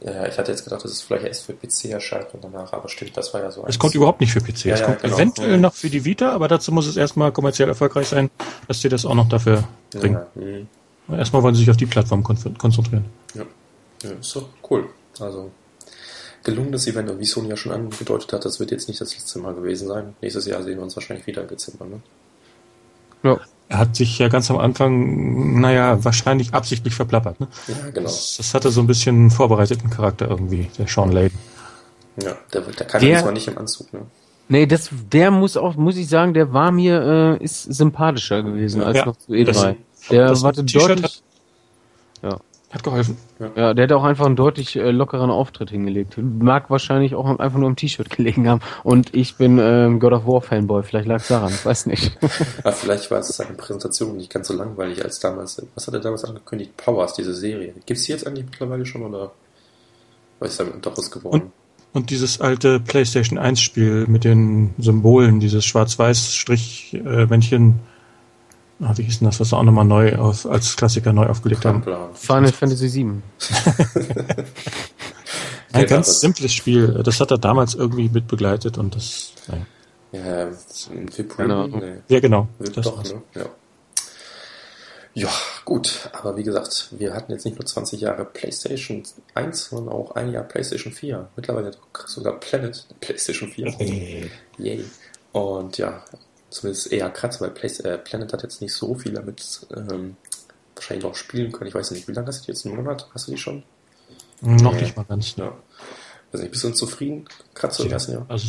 Ja, 0.02 0.12
ja, 0.12 0.28
ich 0.28 0.38
hatte 0.38 0.52
jetzt 0.52 0.64
gedacht, 0.64 0.84
dass 0.84 0.92
es 0.92 1.02
vielleicht 1.02 1.26
erst 1.26 1.46
für 1.46 1.54
PC 1.54 1.86
erscheint 1.86 2.28
und 2.34 2.44
danach, 2.44 2.72
aber 2.72 2.88
stimmt, 2.88 3.18
das 3.18 3.34
war 3.34 3.42
ja 3.42 3.50
so 3.50 3.66
Es 3.68 3.80
kommt 3.80 3.96
überhaupt 3.96 4.22
nicht 4.22 4.32
für 4.32 4.42
PC. 4.42 4.66
Ja, 4.66 4.74
es 4.76 4.80
ja, 4.82 4.86
kommt 4.86 5.02
genau. 5.02 5.16
eventuell 5.16 5.52
Ja. 5.52 5.58
noch 5.58 5.74
für 5.74 5.90
die 5.90 6.06
Vita, 6.06 6.32
aber 6.32 6.48
dazu 6.48 6.72
muss 6.72 6.86
es 6.86 6.98
erstmal 6.98 7.32
kommerziell 7.32 7.68
erfolgreich 7.68 8.08
sein, 8.08 8.30
dass 8.68 8.80
sie 8.82 8.90
das 8.90 9.06
auch 9.06 9.16
noch 9.16 9.28
dafür 9.28 9.64
bringen. 9.92 10.20
Ja, 10.36 10.42
mm. 10.42 10.68
Erstmal 11.16 11.42
wollen 11.42 11.56
sie 11.56 11.62
sich 11.62 11.70
auf 11.72 11.78
die 11.78 11.86
Plattform 11.88 12.22
kon- 12.24 12.58
konzentrieren. 12.60 13.06
Ja, 13.34 13.44
ja 14.04 14.12
ist 14.12 14.36
doch 14.36 14.48
cool. 14.70 14.88
Also, 15.20 15.50
gelungenes 16.44 16.86
Event, 16.86 17.10
und 17.10 17.20
wie 17.20 17.26
Sony 17.26 17.50
ja 17.50 17.58
schon 17.58 17.72
angedeutet 17.72 18.32
hat, 18.34 18.46
das 18.46 18.60
wird 18.60 18.70
jetzt 18.72 18.88
nicht 18.88 19.02
das 19.02 19.16
letzte 19.18 19.40
Mal 19.40 19.56
gewesen 19.56 19.88
sein. 19.88 20.16
Nächstes 20.22 20.46
Jahr 20.46 20.62
sehen 20.62 20.76
wir 20.78 20.84
uns 20.84 20.96
wahrscheinlich 20.96 21.26
wieder 21.26 21.42
im 21.42 21.48
Dezember, 21.48 21.86
ne? 21.86 22.02
Ja. 23.24 23.40
Er 23.70 23.80
hat 23.80 23.96
sich 23.98 24.18
ja 24.18 24.30
ganz 24.30 24.50
am 24.50 24.58
Anfang, 24.58 25.60
naja, 25.60 26.04
wahrscheinlich 26.04 26.54
absichtlich 26.54 26.94
verplappert. 26.96 27.40
Ne? 27.40 27.48
Ja, 27.68 27.76
genau. 27.94 28.04
Das, 28.04 28.36
das 28.38 28.54
hatte 28.54 28.70
so 28.72 28.80
ein 28.82 28.88
bisschen 28.88 29.16
einen 29.16 29.32
vorbereiteten 29.32 29.90
Charakter 29.90 30.30
irgendwie, 30.30 30.70
der 30.78 30.88
Sean 30.88 31.12
Layden. 31.12 31.38
Ja, 32.24 32.36
der, 32.54 32.62
der 32.62 32.86
kann 32.88 33.02
Der- 33.02 33.10
ja 33.10 33.16
diesmal 33.18 33.34
nicht 33.34 33.48
im 33.48 33.58
Anzug, 33.58 33.92
ne? 33.94 34.00
Nee, 34.50 34.66
das, 34.66 34.90
der 35.12 35.30
muss 35.30 35.58
auch, 35.58 35.76
muss 35.76 35.98
ich 35.98 36.08
sagen, 36.08 36.34
der 36.34 36.54
war 36.54 36.72
mir, 36.72 37.38
äh, 37.42 37.44
ist 37.44 37.64
sympathischer 37.64 38.42
gewesen 38.44 38.82
als 38.82 38.98
Ja, 39.00 39.06
noch 39.06 39.18
zu 39.18 39.34
E3. 39.34 39.44
das- 39.46 39.76
der 40.10 40.28
das 40.30 40.42
war 40.44 40.54
T-Shirt 40.54 40.82
deutlich, 40.90 41.04
Hat 41.04 41.22
geholfen. 42.84 43.18
ja, 43.56 43.74
der 43.74 43.84
hat 43.84 43.92
auch 43.94 44.04
einfach 44.04 44.26
einen 44.26 44.36
deutlich 44.36 44.76
äh, 44.76 44.92
lockeren 44.92 45.30
Auftritt 45.30 45.70
hingelegt. 45.70 46.18
Mag 46.18 46.70
wahrscheinlich 46.70 47.16
auch 47.16 47.40
einfach 47.40 47.60
nur 47.60 47.70
im 47.70 47.78
T-Shirt 47.78 48.10
gelegen 48.10 48.50
haben. 48.50 48.62
Und 48.84 49.14
ich 49.14 49.36
bin 49.36 49.58
ähm, 49.60 50.00
God 50.00 50.14
of 50.14 50.28
War 50.28 50.42
Fanboy, 50.42 50.84
vielleicht 50.84 51.08
lag 51.08 51.22
es 51.22 51.30
daran, 51.30 51.54
ich 51.54 51.66
weiß 51.66 51.86
nicht. 51.86 52.18
Aber 52.64 52.74
vielleicht 52.74 53.10
war 53.10 53.20
es 53.20 53.30
seine 53.30 53.54
Präsentation 53.54 54.18
nicht 54.18 54.30
ganz 54.30 54.48
so 54.48 54.54
langweilig 54.54 55.04
als 55.04 55.20
damals. 55.20 55.66
Was 55.76 55.88
hat 55.88 55.94
er 55.94 56.02
damals 56.02 56.26
angekündigt? 56.26 56.76
Powers, 56.78 57.14
diese 57.14 57.34
Serie. 57.34 57.74
Gibt's 57.86 58.04
die 58.04 58.12
jetzt 58.12 58.28
eigentlich 58.28 58.46
mittlerweile 58.46 58.86
schon 58.86 59.04
oder 59.04 59.32
was 60.40 60.52
ist 60.52 60.60
damit 60.60 60.86
doch 60.86 60.96
was 60.98 61.10
geworden? 61.10 61.54
Und 61.94 62.10
dieses 62.10 62.42
alte 62.42 62.80
PlayStation 62.80 63.40
1 63.40 63.62
Spiel 63.62 64.08
mit 64.08 64.24
den 64.24 64.74
Symbolen, 64.78 65.40
dieses 65.40 65.66
Schwarz-Weiß-Strich-Männchen, 65.66 67.80
ah, 68.82 68.94
wie 68.96 69.04
hieß 69.04 69.20
denn 69.20 69.28
das, 69.28 69.40
was 69.40 69.50
sie 69.50 69.58
auch 69.58 69.64
nochmal 69.64 69.86
neu 69.86 70.16
auf, 70.16 70.46
als 70.46 70.76
Klassiker 70.76 71.14
neu 71.14 71.28
aufgelegt 71.28 71.66
haben? 71.66 71.84
Final 72.14 72.52
Fantasy 72.52 72.94
VII. 72.94 73.06
Ein 75.74 75.82
Ja, 75.82 75.88
ganz 75.88 76.20
simples 76.22 76.54
Spiel. 76.54 77.02
Das 77.04 77.20
hat 77.20 77.32
er 77.32 77.38
damals 77.38 77.76
irgendwie 77.76 78.10
mit 78.10 78.28
begleitet 78.28 78.78
und 78.78 78.96
das, 78.96 79.34
naja. 79.48 79.66
Ja, 80.14 80.48
nee. 81.68 81.98
Ja, 82.08 82.20
genau. 82.20 82.48
Wird 82.60 82.78
Das 82.78 82.86
doch, 82.86 82.98
war's. 82.98 83.14
ne? 83.14 83.22
Ja. 83.36 83.46
Ja, 85.14 85.30
gut. 85.66 86.10
Aber 86.14 86.38
wie 86.38 86.44
gesagt, 86.44 86.90
wir 86.92 87.14
hatten 87.14 87.32
jetzt 87.32 87.44
nicht 87.44 87.58
nur 87.58 87.66
20 87.66 88.02
Jahre 88.02 88.24
PlayStation 88.24 89.04
1, 89.34 89.70
sondern 89.70 89.94
auch 89.94 90.12
ein 90.12 90.32
Jahr 90.32 90.44
PlayStation 90.44 90.94
4. 90.94 91.28
Mittlerweile 91.36 91.72
sogar 92.06 92.34
Planet 92.40 92.86
PlayStation 93.02 93.50
4. 93.50 94.30
Yay. 94.60 94.86
Und 95.32 95.78
ja, 95.80 96.04
zumindest 96.50 96.92
eher 96.92 97.10
krass, 97.10 97.42
weil 97.42 97.52
Play 97.52 97.70
äh, 97.84 97.98
Planet 97.98 98.34
hat 98.34 98.44
jetzt 98.44 98.62
nicht 98.62 98.74
so 98.74 98.96
viel 98.96 99.14
damit 99.14 99.68
ähm, 99.76 100.16
wahrscheinlich 100.76 101.06
noch 101.06 101.16
spielen 101.16 101.52
können. 101.52 101.68
Ich 101.68 101.76
weiß 101.76 101.92
nicht, 101.92 102.08
wie 102.08 102.14
lange 102.14 102.28
hast 102.28 102.42
du 102.42 102.46
die 102.46 102.52
jetzt? 102.52 102.66
Einen 102.66 102.76
Monat? 102.76 103.08
Hast 103.14 103.28
du 103.28 103.32
die 103.32 103.38
schon? 103.38 103.64
Noch 104.42 104.74
Nee. 104.74 104.82
nicht 104.82 104.96
mal 104.96 105.04
ganz. 105.04 105.36
Ja. 105.36 105.52
Nicht, 106.34 106.52
bist 106.52 106.64
du 106.64 106.70
zufrieden? 106.72 107.26
Kratzt 107.54 107.80
du 107.80 107.84
im 107.84 107.92
ersten 107.92 108.14
Jahr? 108.14 108.26
Also, 108.28 108.48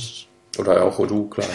Oder 0.58 0.84
auch 0.84 1.06
du, 1.06 1.28
klar. 1.28 1.46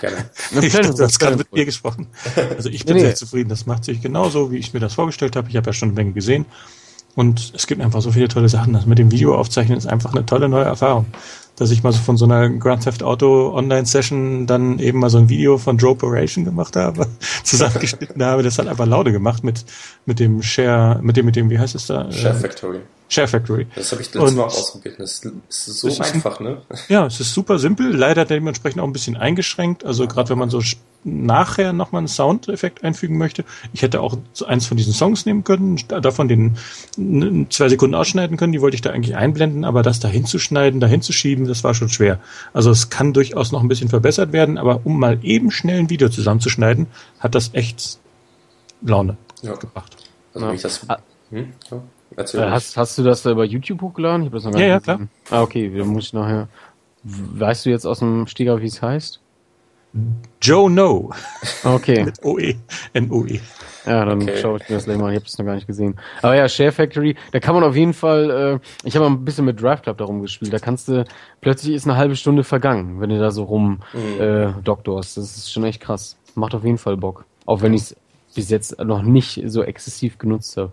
gerne. 0.00 0.30
ich 0.62 0.72
du 0.72 1.02
hast 1.02 1.18
gerade 1.18 1.36
mit 1.36 1.52
mir 1.52 1.64
gesprochen. 1.64 2.06
Also 2.56 2.68
ich 2.70 2.84
bin 2.86 2.96
nee, 2.96 3.02
sehr 3.02 3.14
zufrieden. 3.14 3.48
Das 3.50 3.66
macht 3.66 3.84
sich 3.84 4.00
genauso, 4.00 4.50
wie 4.50 4.58
ich 4.58 4.72
mir 4.72 4.80
das 4.80 4.94
vorgestellt 4.94 5.36
habe. 5.36 5.48
Ich 5.50 5.56
habe 5.56 5.66
ja 5.66 5.72
schon 5.72 5.90
eine 5.90 5.96
Menge 5.96 6.12
gesehen. 6.12 6.46
Und 7.14 7.52
es 7.54 7.66
gibt 7.66 7.82
einfach 7.82 8.00
so 8.00 8.10
viele 8.12 8.28
tolle 8.28 8.48
Sachen. 8.48 8.72
Das 8.72 8.86
mit 8.86 8.98
dem 8.98 9.10
Video 9.10 9.36
aufzeichnen 9.36 9.76
ist 9.76 9.86
einfach 9.86 10.12
eine 10.14 10.24
tolle 10.24 10.48
neue 10.48 10.64
Erfahrung 10.64 11.06
dass 11.56 11.70
ich 11.70 11.82
mal 11.82 11.92
so 11.92 12.00
von 12.00 12.16
so 12.16 12.24
einer 12.24 12.48
Grand 12.48 12.84
Theft 12.84 13.02
Auto 13.02 13.54
Online 13.54 13.86
Session 13.86 14.46
dann 14.46 14.78
eben 14.78 14.98
mal 14.98 15.10
so 15.10 15.18
ein 15.18 15.28
Video 15.28 15.58
von 15.58 15.76
Joe 15.78 15.92
Operation 15.92 16.44
gemacht 16.44 16.76
habe, 16.76 17.06
zusammengeschnitten 17.44 18.22
habe. 18.22 18.42
Das 18.42 18.58
hat 18.58 18.66
einfach 18.66 18.86
Laude 18.86 19.12
gemacht 19.12 19.44
mit, 19.44 19.64
mit 20.06 20.18
dem 20.18 20.42
Share, 20.42 21.00
mit 21.02 21.16
dem, 21.16 21.26
mit 21.26 21.36
dem, 21.36 21.50
wie 21.50 21.58
heißt 21.58 21.74
es 21.74 21.86
da? 21.86 22.10
Share 22.10 22.34
Factory. 22.34 22.80
Share 23.12 23.28
Factory. 23.28 23.66
Das 23.74 23.92
habe 23.92 24.00
ich 24.00 24.14
letztes 24.14 24.34
Mal 24.34 24.44
auch 24.44 24.46
ausprobiert. 24.46 24.94
Das 24.98 25.22
ist 25.22 25.32
so 25.48 25.88
ist 25.88 26.00
einfach, 26.00 26.40
ne? 26.40 26.62
Ja, 26.88 27.04
es 27.04 27.20
ist 27.20 27.34
super 27.34 27.58
simpel, 27.58 27.94
leider 27.94 28.24
dementsprechend 28.24 28.80
auch 28.80 28.86
ein 28.86 28.92
bisschen 28.92 29.16
eingeschränkt. 29.16 29.84
Also 29.84 30.06
gerade 30.08 30.30
wenn 30.30 30.38
man 30.38 30.48
so 30.48 30.62
nachher 31.04 31.72
nochmal 31.72 31.98
einen 31.98 32.08
Soundeffekt 32.08 32.84
einfügen 32.84 33.18
möchte. 33.18 33.44
Ich 33.72 33.82
hätte 33.82 34.00
auch 34.00 34.16
eins 34.46 34.66
von 34.66 34.76
diesen 34.76 34.92
Songs 34.92 35.26
nehmen 35.26 35.44
können, 35.44 35.76
davon 35.88 36.28
den 36.28 36.56
zwei 37.50 37.68
Sekunden 37.68 37.94
ausschneiden 37.94 38.36
können, 38.36 38.52
die 38.52 38.60
wollte 38.60 38.76
ich 38.76 38.82
da 38.82 38.90
eigentlich 38.90 39.16
einblenden, 39.16 39.64
aber 39.64 39.82
das 39.82 40.00
da 40.00 40.08
hinzuschneiden, 40.08 40.80
da 40.80 40.86
hinzuschieben, 40.86 41.46
das 41.46 41.64
war 41.64 41.74
schon 41.74 41.88
schwer. 41.88 42.20
Also 42.52 42.70
es 42.70 42.88
kann 42.88 43.12
durchaus 43.12 43.52
noch 43.52 43.62
ein 43.62 43.68
bisschen 43.68 43.88
verbessert 43.88 44.32
werden, 44.32 44.58
aber 44.58 44.80
um 44.84 44.98
mal 44.98 45.18
eben 45.22 45.50
schnell 45.50 45.80
ein 45.80 45.90
Video 45.90 46.08
zusammenzuschneiden, 46.08 46.86
hat 47.18 47.34
das 47.34 47.50
echt 47.52 47.98
Laune 48.80 49.16
ja. 49.42 49.54
gebracht. 49.54 49.96
Also 50.34 50.46
ja. 50.46 50.52
ich 50.52 50.62
das, 50.62 50.88
ah. 50.88 50.98
hm? 51.30 51.52
ja. 51.70 51.82
Äh, 52.16 52.50
hast, 52.50 52.76
hast 52.76 52.98
du 52.98 53.02
das 53.02 53.22
da 53.22 53.30
über 53.30 53.44
YouTube 53.44 53.80
hochgeladen? 53.80 54.22
Ich 54.22 54.26
hab 54.26 54.34
das 54.34 54.44
noch 54.44 54.52
gar 54.52 54.60
ja, 54.60 54.76
nicht 54.76 54.86
ja, 54.86 54.96
klar. 54.96 55.08
Ah, 55.30 55.42
okay, 55.42 55.72
dann 55.76 55.88
muss 55.88 56.06
ich 56.06 56.12
nachher. 56.12 56.48
Weißt 57.04 57.66
du 57.66 57.70
jetzt 57.70 57.84
aus 57.84 57.98
dem 57.98 58.26
Stieger, 58.26 58.60
wie 58.60 58.66
es 58.66 58.80
heißt? 58.80 59.20
Joe 60.40 60.70
No. 60.70 61.10
Okay. 61.64 62.04
Mit 62.04 62.24
OE. 62.24 62.54
N-O-E. 62.94 63.40
Ja, 63.84 64.04
dann 64.04 64.22
okay. 64.22 64.36
schaue 64.40 64.58
ich 64.58 64.68
mir 64.68 64.76
das 64.76 64.84
gleich 64.84 64.96
mal 64.96 65.08
an. 65.08 65.12
Ich 65.12 65.16
habe 65.16 65.26
es 65.26 65.38
noch 65.38 65.44
gar 65.44 65.54
nicht 65.54 65.66
gesehen. 65.66 65.98
Aber 66.22 66.34
ja, 66.34 66.48
Share 66.48 66.72
Factory, 66.72 67.16
da 67.32 67.40
kann 67.40 67.54
man 67.54 67.64
auf 67.64 67.74
jeden 67.74 67.92
Fall, 67.92 68.60
äh, 68.62 68.86
ich 68.86 68.94
habe 68.94 69.08
mal 69.08 69.16
ein 69.16 69.24
bisschen 69.24 69.44
mit 69.44 69.60
Drive 69.60 69.82
Club 69.82 69.98
darum 69.98 70.22
gespielt. 70.22 70.52
Da 70.52 70.58
kannst 70.58 70.88
du, 70.88 71.04
plötzlich 71.40 71.74
ist 71.74 71.86
eine 71.86 71.96
halbe 71.96 72.16
Stunde 72.16 72.44
vergangen, 72.44 73.00
wenn 73.00 73.10
du 73.10 73.18
da 73.18 73.30
so 73.30 73.44
rum 73.44 73.80
mhm. 73.92 74.20
äh, 74.20 74.52
doktorst. 74.62 75.16
Das 75.16 75.36
ist 75.36 75.52
schon 75.52 75.64
echt 75.64 75.80
krass. 75.80 76.16
Macht 76.34 76.54
auf 76.54 76.64
jeden 76.64 76.78
Fall 76.78 76.96
Bock. 76.96 77.24
Auch 77.44 77.60
wenn 77.60 77.74
ich 77.74 77.82
es 77.82 77.96
bis 78.34 78.50
jetzt 78.50 78.78
noch 78.78 79.02
nicht 79.02 79.42
so 79.46 79.62
exzessiv 79.62 80.16
genutzt 80.16 80.56
habe. 80.56 80.72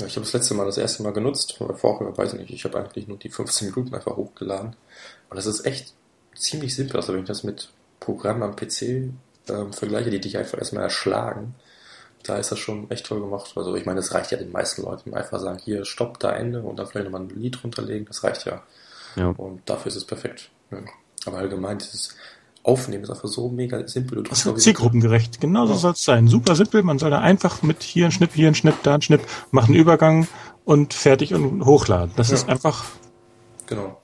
Ja, 0.00 0.06
ich 0.06 0.16
habe 0.16 0.24
das 0.24 0.32
letzte 0.32 0.54
Mal 0.54 0.64
das 0.64 0.78
erste 0.78 1.02
Mal 1.02 1.12
genutzt. 1.12 1.58
Vorher 1.74 2.16
weiß 2.16 2.32
ich 2.32 2.40
nicht, 2.40 2.50
ich 2.50 2.64
habe 2.64 2.78
eigentlich 2.78 3.06
nur 3.06 3.18
die 3.18 3.28
15 3.28 3.68
Minuten 3.68 3.94
einfach 3.94 4.16
hochgeladen. 4.16 4.74
Und 5.28 5.36
das 5.36 5.46
ist 5.46 5.66
echt 5.66 5.92
ziemlich 6.34 6.74
simpel. 6.74 6.96
Also 6.96 7.12
wenn 7.12 7.20
ich 7.20 7.26
das 7.26 7.44
mit 7.44 7.70
Programmen 8.00 8.42
am 8.42 8.56
PC 8.56 9.12
ähm, 9.48 9.72
vergleiche, 9.72 10.10
die 10.10 10.20
dich 10.20 10.38
einfach 10.38 10.58
erstmal 10.58 10.84
erschlagen, 10.84 11.54
da 12.22 12.38
ist 12.38 12.50
das 12.50 12.58
schon 12.58 12.90
echt 12.90 13.06
toll 13.06 13.20
gemacht. 13.20 13.52
Also 13.56 13.74
ich 13.76 13.84
meine, 13.84 14.00
das 14.00 14.14
reicht 14.14 14.30
ja 14.30 14.38
den 14.38 14.52
meisten 14.52 14.82
Leuten. 14.82 15.14
Einfach 15.14 15.38
sagen, 15.38 15.58
hier, 15.58 15.84
stopp, 15.84 16.18
da 16.18 16.32
Ende 16.32 16.62
und 16.62 16.78
dann 16.78 16.86
vielleicht 16.86 17.04
nochmal 17.04 17.22
ein 17.22 17.30
Lied 17.30 17.62
runterlegen, 17.62 18.06
das 18.06 18.24
reicht 18.24 18.46
ja. 18.46 18.62
ja. 19.16 19.28
Und 19.28 19.68
dafür 19.68 19.88
ist 19.88 19.96
es 19.96 20.04
perfekt. 20.06 20.50
Ja. 20.70 20.78
Aber 21.26 21.38
allgemein, 21.38 21.78
dieses 21.78 22.16
Aufnehmen 22.62 23.04
ist 23.04 23.10
einfach 23.10 23.28
so 23.28 23.48
mega 23.48 23.86
simpel. 23.88 24.22
das 24.22 24.44
ist 24.44 24.60
zielgruppengerecht. 24.60 25.40
Genauso 25.40 25.72
ja. 25.72 25.78
soll 25.78 25.92
es 25.92 26.04
sein. 26.04 26.28
Super 26.28 26.54
simpel. 26.54 26.82
Man 26.82 26.98
soll 26.98 27.10
da 27.10 27.20
einfach 27.20 27.62
mit 27.62 27.82
hier 27.82 28.06
ein 28.06 28.12
Schnipp, 28.12 28.30
hier 28.34 28.48
ein 28.48 28.54
Schnipp, 28.54 28.74
da 28.82 28.94
ein 28.94 29.02
Schnipp, 29.02 29.22
machen 29.50 29.74
Übergang 29.74 30.28
und 30.64 30.92
fertig 30.92 31.32
und 31.32 31.64
hochladen. 31.64 32.12
Das 32.16 32.28
ja. 32.28 32.34
ist 32.34 32.48
einfach. 32.48 32.84
Genau 33.66 33.96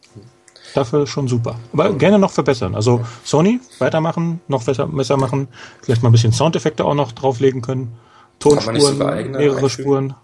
dafür 0.76 1.06
schon 1.06 1.28
super. 1.28 1.58
Aber 1.72 1.92
gerne 1.94 2.18
noch 2.18 2.30
verbessern. 2.30 2.74
Also 2.74 3.04
Sony, 3.24 3.60
weitermachen, 3.78 4.40
noch 4.48 4.64
besser, 4.64 4.86
besser 4.86 5.16
machen, 5.16 5.48
vielleicht 5.82 6.02
mal 6.02 6.10
ein 6.10 6.12
bisschen 6.12 6.32
Soundeffekte 6.32 6.84
auch 6.84 6.94
noch 6.94 7.12
drauflegen 7.12 7.62
können. 7.62 7.96
Tonspuren, 8.38 8.98
mehrere 8.98 9.56
einfügen? 9.56 9.68
Spuren. 9.68 10.14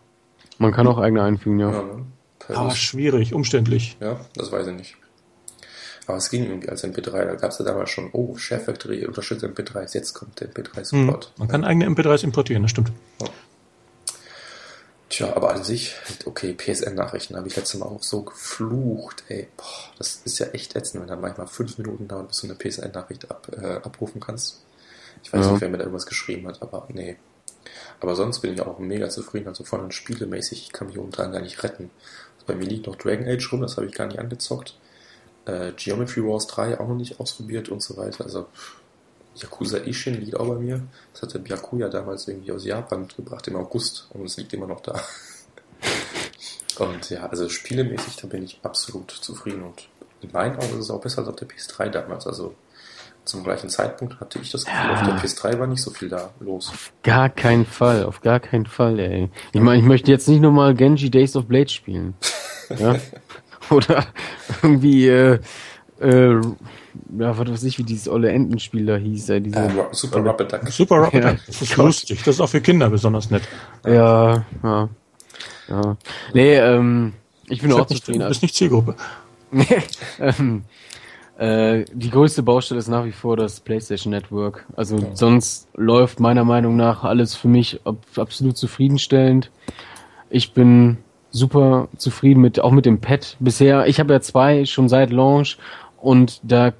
Man 0.59 0.73
kann 0.73 0.87
auch 0.87 0.99
eigene 0.99 1.23
einfügen, 1.23 1.59
ja. 1.59 1.73
ja 1.73 1.83
ne? 1.83 2.07
Aber 2.55 2.71
schwierig, 2.73 3.35
umständlich. 3.35 3.97
Ja, 4.01 4.21
das 4.35 4.53
weiß 4.53 4.67
ich 4.67 4.75
nicht. 4.75 4.97
Aber 6.07 6.19
es 6.19 6.31
ging 6.31 6.45
irgendwie 6.45 6.69
als 6.69 6.85
MP3. 6.85 7.11
Da 7.11 7.35
gab 7.37 7.51
es 7.51 7.59
ja 7.59 7.65
damals 7.65 7.91
schon, 7.91 8.11
oh, 8.13 8.37
Share 8.37 8.61
Factory 8.61 9.07
unterstützt 9.07 9.45
MP3s, 9.45 9.95
jetzt 9.95 10.15
kommt 10.15 10.41
der 10.41 10.51
MP3-Support. 10.53 11.33
Mhm. 11.35 11.39
Man 11.39 11.49
kann 11.49 11.65
eigene 11.65 11.87
MP3s 11.87 12.25
importieren, 12.25 12.63
das 12.63 12.71
stimmt. 12.71 12.93
Ja. 13.21 13.29
Tja, 15.13 15.37
aber 15.37 15.53
an 15.53 15.63
sich, 15.63 15.95
okay, 16.25 16.55
PSN-Nachrichten 16.55 17.37
habe 17.37 17.47
ich 17.47 17.55
letztes 17.55 17.79
Mal 17.79 17.87
auch 17.87 18.03
so 18.03 18.23
geflucht, 18.23 19.25
ey, 19.29 19.47
boah, 19.59 19.93
das 19.99 20.23
ist 20.25 20.39
ja 20.39 20.47
echt 20.47 20.75
ätzend, 20.75 21.03
wenn 21.03 21.09
da 21.09 21.17
manchmal 21.17 21.47
fünf 21.47 21.77
Minuten 21.77 22.09
dauert, 22.09 22.29
bis 22.29 22.41
du 22.41 22.47
eine 22.47 22.57
PSN-Nachricht 22.57 23.31
ab, 23.31 23.47
äh, 23.55 23.75
abrufen 23.75 24.23
kannst. 24.23 24.63
Ich 25.23 25.31
weiß 25.31 25.45
ja. 25.45 25.53
nicht, 25.53 25.61
wer 25.61 25.69
mir 25.69 25.77
da 25.77 25.85
irgendwas 25.85 26.07
geschrieben 26.07 26.49
hat, 26.49 26.63
aber 26.63 26.89
nee. 26.89 27.17
Aber 28.01 28.17
sonst 28.17 28.41
bin 28.41 28.55
ich 28.55 28.63
auch 28.63 28.79
mega 28.79 29.11
zufrieden, 29.11 29.49
also 29.49 29.65
von 29.65 29.83
den 29.83 29.93
spielemäßig, 29.93 30.63
ich 30.63 30.73
kann 30.73 30.89
mich 30.89 30.97
dran 31.11 31.31
gar 31.31 31.43
nicht 31.43 31.63
retten. 31.63 31.91
Also 32.37 32.47
bei 32.47 32.55
mir 32.55 32.65
liegt 32.65 32.87
noch 32.87 32.97
Dragon 32.97 33.29
Age 33.29 33.53
rum, 33.53 33.61
das 33.61 33.77
habe 33.77 33.87
ich 33.87 33.93
gar 33.93 34.07
nicht 34.07 34.19
angezockt. 34.19 34.79
Äh, 35.45 35.73
Geometry 35.73 36.23
Wars 36.23 36.47
3 36.47 36.79
auch 36.79 36.89
noch 36.89 36.97
nicht 36.97 37.19
ausprobiert 37.19 37.69
und 37.69 37.83
so 37.83 37.97
weiter, 37.97 38.25
also 38.25 38.47
Yakuza 39.35 39.79
Ishin 39.79 40.21
liegt 40.21 40.37
auch 40.37 40.47
bei 40.47 40.57
mir. 40.57 40.83
Das 41.13 41.23
hat 41.23 41.35
der 41.35 41.39
Byakuya 41.39 41.89
damals 41.89 42.29
irgendwie 42.29 42.53
aus 42.53 42.65
Japan 42.65 43.03
mitgebracht 43.03 43.47
im 43.49 43.57
August 43.57 44.09
und 44.11 44.25
es 44.25 44.37
liegt 44.37 44.53
immer 44.53 44.67
noch 44.67 44.81
da. 44.81 45.01
Und 46.79 47.11
ja, 47.11 47.27
also 47.27 47.51
spielemäßig, 47.51 48.17
da 48.17 48.27
bin 48.27 48.45
ich 48.45 48.59
absolut 48.63 49.11
zufrieden 49.11 49.63
und 49.63 49.89
in 50.23 50.33
meinen 50.33 50.57
Augen 50.57 50.79
ist 50.79 50.87
es 50.87 50.91
auch 50.91 51.03
besser 51.03 51.19
als 51.19 51.29
auf 51.29 51.37
der 51.37 51.47
PS3 51.47 51.91
damals. 51.91 52.27
Also 52.27 52.55
zum 53.25 53.45
gleichen 53.45 53.69
Zeitpunkt 53.69 54.19
hatte 54.21 54.39
ich 54.39 54.51
das 54.51 54.65
Gefühl, 54.65 54.81
ja. 54.81 54.95
auf 54.95 55.03
der 55.03 55.17
PS3 55.19 55.59
war 55.59 55.67
nicht 55.67 55.83
so 55.83 55.91
viel 55.91 56.09
da 56.09 56.31
los. 56.41 56.71
Auf 56.71 56.93
gar 57.03 57.29
keinen 57.29 57.67
Fall, 57.67 58.05
auf 58.05 58.23
gar 58.23 58.41
keinen 58.41 58.67
Fall, 58.67 58.99
ey. 58.99 59.31
Ich 59.53 59.61
meine, 59.61 59.81
ich 59.81 59.87
möchte 59.87 60.11
jetzt 60.11 60.29
nicht 60.29 60.41
nochmal 60.41 60.75
Genji 60.75 61.11
Days 61.11 61.37
of 61.37 61.47
Blade 61.47 61.69
spielen. 61.69 62.15
ja? 62.79 62.97
Oder 63.71 64.07
irgendwie 64.63 65.09
äh, 65.09 65.39
äh, 66.01 66.41
ja, 67.19 67.39
was 67.39 67.49
weiß 67.49 67.65
ich, 67.65 67.79
wie 67.79 67.85
dieses 67.85 68.09
olle 68.09 68.31
Entenspiel 68.31 68.87
da 68.87 68.97
hieß. 68.97 69.31
Äh, 69.31 69.41
diese, 69.41 69.59
uh, 69.59 69.85
Super 69.93 70.19
Rubber 70.21 70.45
Duck. 70.45 70.69
Super 70.69 70.97
Rubber 70.97 71.21
ja. 71.21 71.31
Duck. 71.33 71.41
Das 71.47 71.63
ist 71.63 71.77
lustig. 71.77 72.19
Das 72.25 72.37
ist 72.37 72.41
auch 72.41 72.49
für 72.49 72.61
Kinder 72.61 72.91
besonders 72.91 73.31
nett. 73.31 73.43
Ja, 73.87 74.45
ja. 74.63 74.89
ja. 75.69 75.97
Nee, 76.35 76.57
ähm, 76.57 77.13
ich 77.49 77.63
bin 77.63 77.73
auch 77.73 77.87
zufrieden. 77.87 78.21
Du 78.21 78.29
bist 78.29 78.43
nicht 78.43 78.55
Zielgruppe. 78.55 78.97
Nee, 79.55 79.83
ähm, 80.19 80.63
äh, 81.37 81.85
die 81.93 82.09
größte 82.09 82.43
Baustelle 82.43 82.79
ist 82.79 82.89
nach 82.89 83.05
wie 83.05 83.13
vor 83.13 83.37
das 83.37 83.61
PlayStation 83.61 84.11
Network. 84.11 84.65
Also 84.77 84.97
ja. 84.97 85.15
sonst 85.15 85.69
läuft 85.75 86.21
meiner 86.21 86.45
Meinung 86.45 86.75
nach 86.77 87.05
alles 87.05 87.35
für 87.35 87.49
mich 87.49 87.79
ab, 87.85 87.97
absolut 88.17 88.57
zufriedenstellend. 88.57 89.51
Ich 90.31 90.55
bin 90.55 90.97
super 91.33 91.89
zufrieden 91.97 92.41
mit 92.41 92.61
auch 92.61 92.71
mit 92.71 92.87
dem 92.87 93.01
Pad 93.01 93.37
bisher. 93.41 93.87
Ich 93.87 93.99
habe 93.99 94.13
ja 94.13 94.21
zwei 94.21 94.65
schon 94.67 94.89
seit 94.89 95.11
Launch 95.11 95.59
und 96.01 96.41
da 96.45 96.73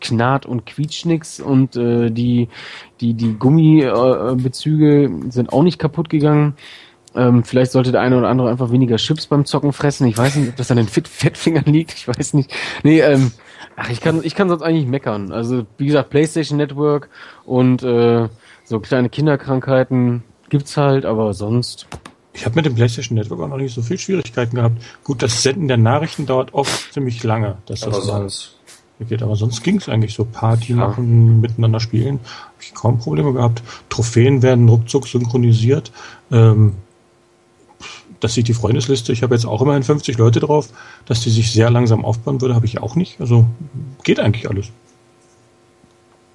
knarrt 0.00 0.44
und 0.44 0.66
quietscht 0.66 1.06
nix 1.06 1.40
und 1.40 1.76
äh, 1.76 2.10
die 2.10 2.48
die 3.00 3.14
die 3.14 3.38
Gummibezüge 3.38 5.04
äh, 5.04 5.30
sind 5.30 5.52
auch 5.52 5.62
nicht 5.62 5.78
kaputt 5.78 6.10
gegangen. 6.10 6.56
Ähm, 7.14 7.44
vielleicht 7.44 7.72
sollte 7.72 7.92
der 7.92 8.00
eine 8.00 8.18
oder 8.18 8.28
andere 8.28 8.50
einfach 8.50 8.72
weniger 8.72 8.96
Chips 8.96 9.26
beim 9.26 9.44
Zocken 9.44 9.72
fressen. 9.72 10.06
Ich 10.06 10.18
weiß 10.18 10.36
nicht, 10.36 10.48
ob 10.48 10.56
das 10.56 10.70
an 10.70 10.78
den 10.78 10.88
Fit 10.88 11.08
Fettfingern 11.08 11.64
liegt. 11.66 11.92
Ich 11.94 12.08
weiß 12.08 12.34
nicht. 12.34 12.52
Nee, 12.82 13.00
ähm, 13.00 13.32
ach, 13.76 13.90
ich 13.90 14.00
kann 14.00 14.20
ich 14.24 14.34
kann 14.34 14.48
sonst 14.48 14.62
eigentlich 14.62 14.86
meckern. 14.86 15.30
Also 15.30 15.64
wie 15.78 15.86
gesagt, 15.86 16.10
PlayStation 16.10 16.58
Network 16.58 17.08
und 17.44 17.82
äh, 17.82 18.28
so 18.64 18.80
kleine 18.80 19.08
Kinderkrankheiten 19.08 20.24
gibt's 20.48 20.76
halt, 20.76 21.04
aber 21.04 21.34
sonst 21.34 21.86
ich 22.34 22.46
habe 22.46 22.56
mit 22.56 22.66
dem 22.66 22.74
PlayStation 22.74 23.16
Network 23.16 23.40
auch 23.40 23.48
noch 23.48 23.58
nicht 23.58 23.74
so 23.74 23.82
viel 23.82 23.98
Schwierigkeiten 23.98 24.56
gehabt. 24.56 24.82
Gut, 25.04 25.22
das 25.22 25.42
Senden 25.42 25.68
der 25.68 25.76
Nachrichten 25.76 26.26
dauert 26.26 26.54
oft 26.54 26.92
ziemlich 26.92 27.22
lange. 27.22 27.58
Dass 27.66 27.82
aber 27.82 27.96
das 27.96 28.06
sonst. 28.06 28.58
Geht. 29.08 29.22
Aber 29.22 29.34
sonst 29.34 29.64
ging 29.64 29.78
es 29.78 29.88
eigentlich 29.88 30.14
so. 30.14 30.24
Party 30.24 30.72
ja. 30.72 30.76
machen, 30.76 31.40
miteinander 31.40 31.80
spielen. 31.80 32.20
Habe 32.20 32.62
ich 32.62 32.72
kaum 32.72 32.98
Probleme 32.98 33.32
gehabt. 33.32 33.62
Trophäen 33.88 34.42
werden 34.42 34.68
ruckzuck 34.68 35.08
synchronisiert. 35.08 35.90
Ähm, 36.30 36.74
das 38.20 38.34
sieht 38.34 38.46
die 38.46 38.54
Freundesliste. 38.54 39.12
Ich 39.12 39.24
habe 39.24 39.34
jetzt 39.34 39.44
auch 39.44 39.60
immerhin 39.60 39.82
50 39.82 40.16
Leute 40.18 40.38
drauf. 40.38 40.68
Dass 41.04 41.20
die 41.20 41.30
sich 41.30 41.52
sehr 41.52 41.68
langsam 41.68 42.04
aufbauen 42.04 42.40
würde, 42.40 42.54
habe 42.54 42.66
ich 42.66 42.80
auch 42.80 42.94
nicht. 42.94 43.20
Also 43.20 43.44
geht 44.04 44.20
eigentlich 44.20 44.48
alles. 44.48 44.68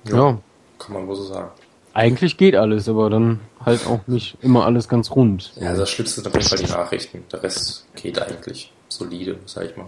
Ja, 0.09 0.15
ja. 0.17 0.37
kann 0.77 0.93
man 0.93 1.07
wohl 1.07 1.15
so 1.15 1.23
sagen. 1.23 1.49
Eigentlich 1.97 2.37
geht 2.37 2.55
alles, 2.55 2.87
aber 2.87 3.09
dann 3.09 3.39
halt 3.65 3.87
auch 3.87 4.05
nicht 4.05 4.37
immer 4.43 4.65
alles 4.65 4.87
ganz 4.87 5.09
rund. 5.09 5.51
Ja, 5.59 5.75
das 5.75 5.89
Schlimmste 5.89 6.21
sind 6.21 6.27
auf 6.27 6.33
jeden 6.35 6.47
Fall 6.47 6.59
die 6.59 6.71
Nachrichten. 6.71 7.23
Der 7.31 7.41
Rest 7.41 7.87
geht 7.95 8.21
eigentlich 8.21 8.71
solide, 8.87 9.39
sag 9.47 9.65
ich 9.65 9.75
mal. 9.75 9.87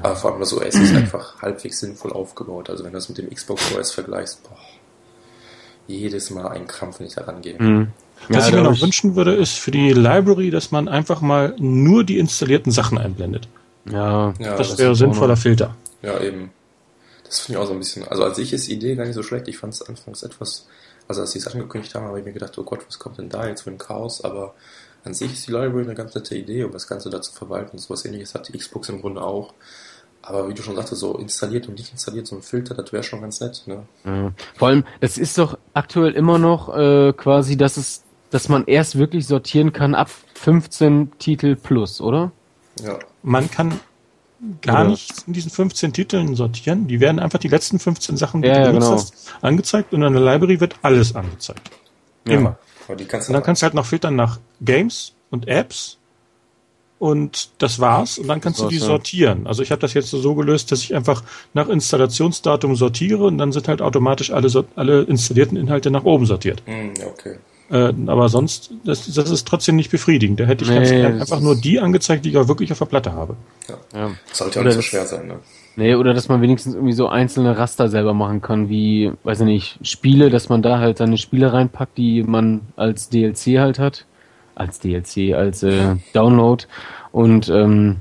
Aber 0.00 0.14
vor 0.14 0.30
allem 0.30 0.38
das 0.38 0.52
OS 0.52 0.76
ist 0.76 0.94
einfach 0.96 1.42
halbwegs 1.42 1.80
sinnvoll 1.80 2.12
aufgebaut. 2.12 2.70
Also 2.70 2.84
wenn 2.84 2.92
du 2.92 2.98
das 2.98 3.08
mit 3.08 3.18
dem 3.18 3.30
Xbox 3.30 3.74
OS 3.74 3.90
vergleichst, 3.90 4.44
boah, 4.44 4.56
jedes 5.88 6.30
Mal 6.30 6.46
ein 6.46 6.68
Krampf, 6.68 7.00
wenn 7.00 7.08
ich 7.08 7.16
da 7.16 7.24
rangehe. 7.24 7.60
Mhm. 7.60 7.88
Was 8.28 8.44
ja, 8.44 8.50
ich 8.50 8.54
mir 8.54 8.70
noch 8.70 8.80
wünschen 8.80 9.16
würde, 9.16 9.34
ist 9.34 9.58
für 9.58 9.72
die 9.72 9.92
Library, 9.92 10.52
dass 10.52 10.70
man 10.70 10.86
einfach 10.86 11.20
mal 11.20 11.56
nur 11.58 12.04
die 12.04 12.20
installierten 12.20 12.70
Sachen 12.70 12.96
einblendet. 12.96 13.48
Ja, 13.90 14.34
ja 14.38 14.56
das, 14.56 14.68
das 14.68 14.78
wäre 14.78 14.94
sinnvoller 14.94 15.36
Filter. 15.36 15.74
Ja, 16.00 16.20
eben. 16.20 16.50
Das 17.24 17.40
finde 17.40 17.58
ich 17.58 17.64
auch 17.64 17.66
so 17.66 17.72
ein 17.72 17.80
bisschen. 17.80 18.06
Also 18.06 18.22
als 18.22 18.38
ich 18.38 18.52
ist 18.52 18.68
die 18.68 18.74
Idee 18.74 18.94
gar 18.94 19.04
nicht 19.04 19.16
so 19.16 19.24
schlecht. 19.24 19.48
Ich 19.48 19.58
fand 19.58 19.74
es 19.74 19.82
anfangs 19.82 20.22
etwas, 20.22 20.68
also 21.08 21.20
als 21.20 21.32
sie 21.32 21.38
es 21.38 21.46
angekündigt 21.46 21.94
haben, 21.94 22.06
habe 22.06 22.18
ich 22.18 22.24
mir 22.24 22.32
gedacht, 22.32 22.56
oh 22.58 22.62
Gott, 22.62 22.80
was 22.86 22.98
kommt 22.98 23.18
denn 23.18 23.28
da 23.28 23.46
jetzt 23.46 23.62
für 23.62 23.70
ein 23.70 23.78
Chaos? 23.78 24.22
Aber 24.22 24.54
an 25.04 25.14
sich 25.14 25.32
ist 25.32 25.46
die 25.46 25.52
Library 25.52 25.82
eine 25.82 25.94
ganz 25.94 26.14
nette 26.14 26.34
Idee, 26.36 26.64
um 26.64 26.72
das 26.72 26.86
Ganze 26.86 27.10
da 27.10 27.20
zu 27.20 27.32
verwalten. 27.32 27.78
So 27.78 27.90
was 27.90 28.04
ähnliches 28.04 28.34
hat 28.34 28.48
die 28.48 28.56
Xbox 28.56 28.88
im 28.88 29.00
Grunde 29.00 29.22
auch. 29.22 29.52
Aber 30.22 30.48
wie 30.48 30.54
du 30.54 30.62
schon 30.62 30.76
sagtest, 30.76 31.00
so 31.00 31.18
installiert 31.18 31.68
und 31.68 31.74
nicht 31.74 31.92
installiert, 31.92 32.26
so 32.26 32.36
ein 32.36 32.42
Filter, 32.42 32.74
das 32.74 32.92
wäre 32.92 33.02
schon 33.02 33.20
ganz 33.20 33.40
nett. 33.40 33.62
Ne? 33.66 33.82
Ja. 34.04 34.32
Vor 34.54 34.68
allem, 34.68 34.84
es 35.00 35.18
ist 35.18 35.36
doch 35.36 35.58
aktuell 35.74 36.12
immer 36.12 36.38
noch 36.38 36.74
äh, 36.74 37.12
quasi, 37.12 37.58
dass 37.58 37.76
es, 37.76 38.02
dass 38.30 38.48
man 38.48 38.64
erst 38.64 38.96
wirklich 38.96 39.26
sortieren 39.26 39.74
kann 39.74 39.94
ab 39.94 40.08
15 40.34 41.12
Titel 41.18 41.56
plus, 41.56 42.00
oder? 42.00 42.32
Ja. 42.82 42.98
Man 43.22 43.50
kann 43.50 43.78
gar 44.62 44.80
Oder- 44.82 44.90
nichts 44.90 45.24
in 45.26 45.32
diesen 45.32 45.50
15 45.50 45.92
Titeln 45.92 46.34
sortieren. 46.34 46.86
Die 46.86 47.00
werden 47.00 47.18
einfach 47.18 47.38
die 47.38 47.48
letzten 47.48 47.78
15 47.78 48.16
Sachen, 48.16 48.42
die 48.42 48.48
Ja, 48.48 48.54
du 48.54 48.60
ja, 48.60 48.66
benutzt 48.66 48.86
genau. 48.88 48.96
hast, 49.00 49.44
angezeigt 49.44 49.92
und 49.92 50.02
in 50.02 50.12
der 50.12 50.22
Library 50.22 50.60
wird 50.60 50.76
alles 50.82 51.14
angezeigt. 51.14 51.70
Ja. 52.26 52.34
Immer. 52.34 52.58
Aber 52.86 52.96
die 52.96 53.04
kannst 53.06 53.28
Und 53.28 53.34
dann 53.34 53.42
kannst 53.42 53.62
du 53.62 53.64
halt 53.64 53.74
noch 53.74 53.86
filtern 53.86 54.16
nach 54.16 54.38
Games 54.60 55.12
und 55.30 55.48
Apps 55.48 55.98
und 56.98 57.50
das 57.58 57.80
war's. 57.80 58.18
Und 58.18 58.28
dann 58.28 58.40
kannst 58.40 58.60
du 58.60 58.68
die 58.68 58.78
sortieren. 58.78 59.46
Also 59.46 59.62
ich 59.62 59.70
habe 59.70 59.80
das 59.80 59.94
jetzt 59.94 60.10
so 60.10 60.34
gelöst, 60.34 60.70
dass 60.72 60.80
ich 60.80 60.94
einfach 60.94 61.22
nach 61.52 61.68
Installationsdatum 61.68 62.76
sortiere 62.76 63.24
und 63.24 63.38
dann 63.38 63.52
sind 63.52 63.68
halt 63.68 63.82
automatisch 63.82 64.30
alle, 64.30 64.48
alle 64.76 65.02
installierten 65.02 65.56
Inhalte 65.56 65.90
nach 65.90 66.04
oben 66.04 66.26
sortiert. 66.26 66.62
Hm, 66.66 66.92
okay. 67.06 67.38
Äh, 67.74 67.92
aber 68.06 68.28
sonst, 68.28 68.70
das, 68.84 69.12
das 69.12 69.30
ist 69.30 69.48
trotzdem 69.48 69.74
nicht 69.74 69.90
befriedigend. 69.90 70.38
Da 70.38 70.44
hätte 70.44 70.62
ich 70.62 70.70
Nee, 70.70 70.76
ganz 70.76 70.90
gern 70.90 71.18
das 71.18 71.32
einfach 71.32 71.42
nur 71.42 71.56
die 71.56 71.80
angezeigt, 71.80 72.24
die 72.24 72.28
ich 72.28 72.36
auch 72.36 72.46
wirklich 72.46 72.70
auf 72.70 72.78
der 72.78 72.84
Platte 72.84 73.12
habe. 73.12 73.34
Ja. 73.92 74.12
Sollte 74.32 74.60
ja 74.60 74.64
nicht 74.64 74.74
so 74.74 74.82
schwer 74.82 75.04
sein, 75.06 75.26
ne? 75.26 75.40
Nee, 75.74 75.96
oder 75.96 76.14
dass 76.14 76.28
man 76.28 76.40
wenigstens 76.40 76.74
irgendwie 76.74 76.92
so 76.92 77.08
einzelne 77.08 77.58
Raster 77.58 77.88
selber 77.88 78.14
machen 78.14 78.40
kann, 78.40 78.68
wie, 78.68 79.10
weiß 79.24 79.40
ich 79.40 79.46
nicht, 79.46 79.78
Spiele, 79.82 80.30
dass 80.30 80.48
man 80.48 80.62
da 80.62 80.78
halt 80.78 80.98
seine 80.98 81.18
Spiele 81.18 81.52
reinpackt, 81.52 81.98
die 81.98 82.22
man 82.22 82.60
als 82.76 83.08
DLC 83.08 83.58
halt 83.58 83.80
hat. 83.80 84.06
Als 84.54 84.78
DLC, 84.78 85.34
als 85.34 85.64
äh, 85.64 85.96
Download. 86.12 86.62
Und 87.10 87.48
ähm, 87.48 87.96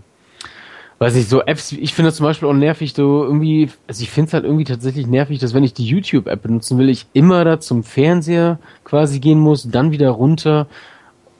weiß 1.04 1.16
ich, 1.18 1.28
so 1.28 1.42
Apps, 1.42 1.74
ich 1.74 1.94
finde 1.94 2.08
das 2.10 2.16
zum 2.16 2.26
Beispiel 2.26 2.48
auch 2.48 2.54
nervig, 2.54 2.94
so 2.94 3.26
irgendwie, 3.26 3.70
also 3.88 4.02
ich 4.02 4.10
finde 4.10 4.30
es 4.30 4.34
halt 4.34 4.46
irgendwie 4.46 4.64
tatsächlich 4.64 5.06
nervig, 5.06 5.38
dass 5.40 5.54
wenn 5.54 5.66
ich 5.66 5.74
die 5.74 5.86
YouTube-App 5.86 6.42
benutzen 6.42 6.78
will, 6.78 6.88
ich 6.88 7.08
immer 7.12 7.44
da 7.44 7.60
zum 7.60 7.84
Fernseher 7.84 8.58
quasi 8.86 9.20
gehen 9.20 9.38
muss, 9.40 9.70
dann 9.70 9.92
wieder 9.92 10.12
runter, 10.12 10.68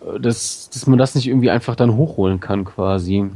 äh, 0.02 0.20
dass, 0.20 0.70
dass 0.70 0.86
man 0.86 1.00
das 1.00 1.16
nicht 1.16 1.28
irgendwie 1.28 1.50
einfach 1.50 1.78
dann 1.78 1.96
hochholen 1.96 2.42
kann 2.42 2.66
quasi. 2.66 3.20
Hm. 3.20 3.32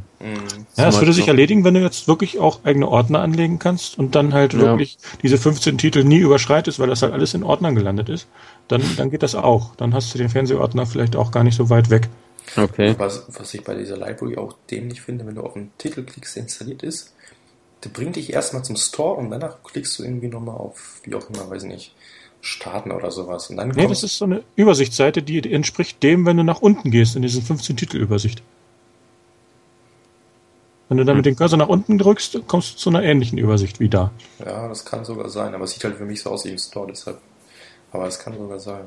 Ja, 0.75 0.87
das 0.87 0.99
würde 0.99 1.13
sich 1.13 1.29
erledigen, 1.29 1.63
wenn 1.63 1.75
du 1.75 1.79
jetzt 1.79 2.09
wirklich 2.09 2.39
auch 2.39 2.59
eigene 2.65 2.89
Ordner 2.89 3.21
anlegen 3.21 3.57
kannst 3.57 3.97
und 3.97 4.13
dann 4.15 4.33
halt 4.33 4.51
Ja. 4.51 4.59
wirklich 4.59 4.97
diese 5.23 5.37
15 5.37 5.77
Titel 5.77 6.03
nie 6.03 6.17
überschreitest, 6.17 6.77
weil 6.77 6.89
das 6.89 7.03
halt 7.03 7.13
alles 7.13 7.35
in 7.35 7.43
Ordnern 7.43 7.73
gelandet 7.73 8.09
ist. 8.09 8.27
Dann, 8.67 8.81
dann 8.97 9.11
geht 9.11 9.23
das 9.23 9.33
auch. 9.33 9.75
Dann 9.77 9.93
hast 9.93 10.13
du 10.13 10.17
den 10.17 10.27
Fernsehordner 10.27 10.85
vielleicht 10.85 11.15
auch 11.15 11.31
gar 11.31 11.45
nicht 11.45 11.55
so 11.55 11.69
weit 11.69 11.89
weg. 11.89 12.09
Okay. 12.55 12.95
Was, 12.97 13.25
was 13.27 13.53
ich 13.53 13.63
bei 13.63 13.75
dieser 13.75 13.97
Library 13.97 14.37
auch 14.37 14.55
dämlich 14.69 15.01
finde, 15.01 15.25
wenn 15.25 15.35
du 15.35 15.41
auf 15.41 15.55
einen 15.55 15.71
Titel 15.77 16.03
klickst, 16.03 16.35
der 16.35 16.43
installiert 16.43 16.83
ist, 16.83 17.13
der 17.83 17.89
bringt 17.89 18.15
dich 18.15 18.33
erstmal 18.33 18.63
zum 18.63 18.75
Store 18.75 19.15
und 19.15 19.29
danach 19.29 19.61
klickst 19.63 19.99
du 19.99 20.03
irgendwie 20.03 20.27
nochmal 20.27 20.55
auf, 20.55 21.01
wie 21.03 21.15
auch 21.15 21.29
immer, 21.29 21.49
weiß 21.49 21.63
ich 21.63 21.69
nicht, 21.69 21.95
starten 22.41 22.91
oder 22.91 23.11
sowas. 23.11 23.49
Und 23.49 23.57
dann 23.57 23.69
Nee, 23.69 23.87
das 23.87 24.03
ist 24.03 24.17
so 24.17 24.25
eine 24.25 24.43
Übersichtsseite, 24.55 25.21
die 25.21 25.51
entspricht 25.51 26.01
dem, 26.01 26.25
wenn 26.25 26.37
du 26.37 26.43
nach 26.43 26.61
unten 26.61 26.91
gehst 26.91 27.15
in 27.15 27.21
diesen 27.21 27.43
15 27.43 27.77
Titelübersicht. 27.77 28.41
Wenn 30.89 30.97
du 30.97 31.03
dann 31.03 31.17
mit 31.17 31.25
dem 31.25 31.35
Cursor 31.35 31.57
nach 31.57 31.67
unten 31.67 31.97
drückst, 31.97 32.47
kommst 32.47 32.75
du 32.75 32.77
zu 32.77 32.89
einer 32.89 33.03
ähnlichen 33.03 33.37
Übersicht 33.37 33.81
wie 33.81 33.89
da. 33.89 34.11
ja, 34.39 34.69
das 34.69 34.85
kann 34.85 35.03
sogar 35.03 35.29
sein, 35.29 35.53
aber 35.53 35.65
es 35.65 35.71
sieht 35.71 35.83
halt 35.83 35.97
für 35.97 36.05
mich 36.05 36.21
so 36.21 36.29
aus 36.29 36.45
wie 36.45 36.49
im 36.49 36.57
Store, 36.57 36.87
deshalb. 36.87 37.19
Aber 37.91 38.07
es 38.07 38.17
kann 38.19 38.37
sogar 38.37 38.59
sein. 38.59 38.85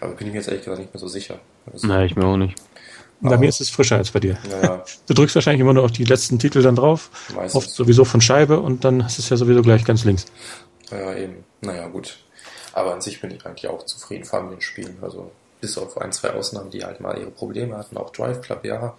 Aber 0.00 0.12
bin 0.14 0.26
ich 0.26 0.32
mir 0.32 0.40
jetzt 0.40 0.48
ehrlich 0.48 0.64
gesagt 0.64 0.80
nicht 0.80 0.92
mehr 0.92 1.00
so 1.00 1.08
sicher. 1.08 1.38
Also, 1.72 1.86
Nein, 1.86 2.06
ich 2.06 2.16
mir 2.16 2.26
auch 2.26 2.36
nicht. 2.36 2.56
Bei 3.20 3.38
mir 3.38 3.48
ist 3.48 3.60
es 3.60 3.70
frischer 3.70 3.96
als 3.96 4.10
bei 4.10 4.20
dir. 4.20 4.36
Naja, 4.50 4.84
Du 5.06 5.14
drückst 5.14 5.34
wahrscheinlich 5.34 5.60
immer 5.62 5.72
nur 5.72 5.84
auf 5.84 5.92
die 5.92 6.04
letzten 6.04 6.38
Titel 6.38 6.60
dann 6.60 6.76
drauf, 6.76 7.10
meistens. 7.34 7.54
oft 7.54 7.70
sowieso 7.70 8.04
von 8.04 8.20
Scheibe 8.20 8.60
und 8.60 8.84
dann 8.84 9.02
hast 9.02 9.16
du 9.16 9.22
es 9.22 9.30
ja 9.30 9.36
sowieso 9.38 9.62
gleich 9.62 9.84
ganz 9.84 10.04
links. 10.04 10.26
Ja, 10.90 11.14
eben. 11.14 11.44
Naja, 11.62 11.88
gut. 11.88 12.18
Aber 12.74 12.92
an 12.92 13.00
sich 13.00 13.20
bin 13.22 13.30
ich 13.30 13.46
eigentlich 13.46 13.68
auch 13.68 13.86
zufrieden, 13.86 14.24
vor 14.24 14.40
allem 14.40 14.50
mit 14.50 14.58
den 14.58 14.62
Spielen. 14.62 14.98
Also, 15.00 15.30
bis 15.60 15.78
auf 15.78 15.96
ein, 15.96 16.12
zwei 16.12 16.34
Ausnahmen, 16.34 16.70
die 16.70 16.84
halt 16.84 17.00
mal 17.00 17.16
ihre 17.18 17.30
Probleme 17.30 17.78
hatten, 17.78 17.96
auch 17.96 18.10
Drive 18.10 18.42
Club, 18.42 18.64
ja. 18.64 18.94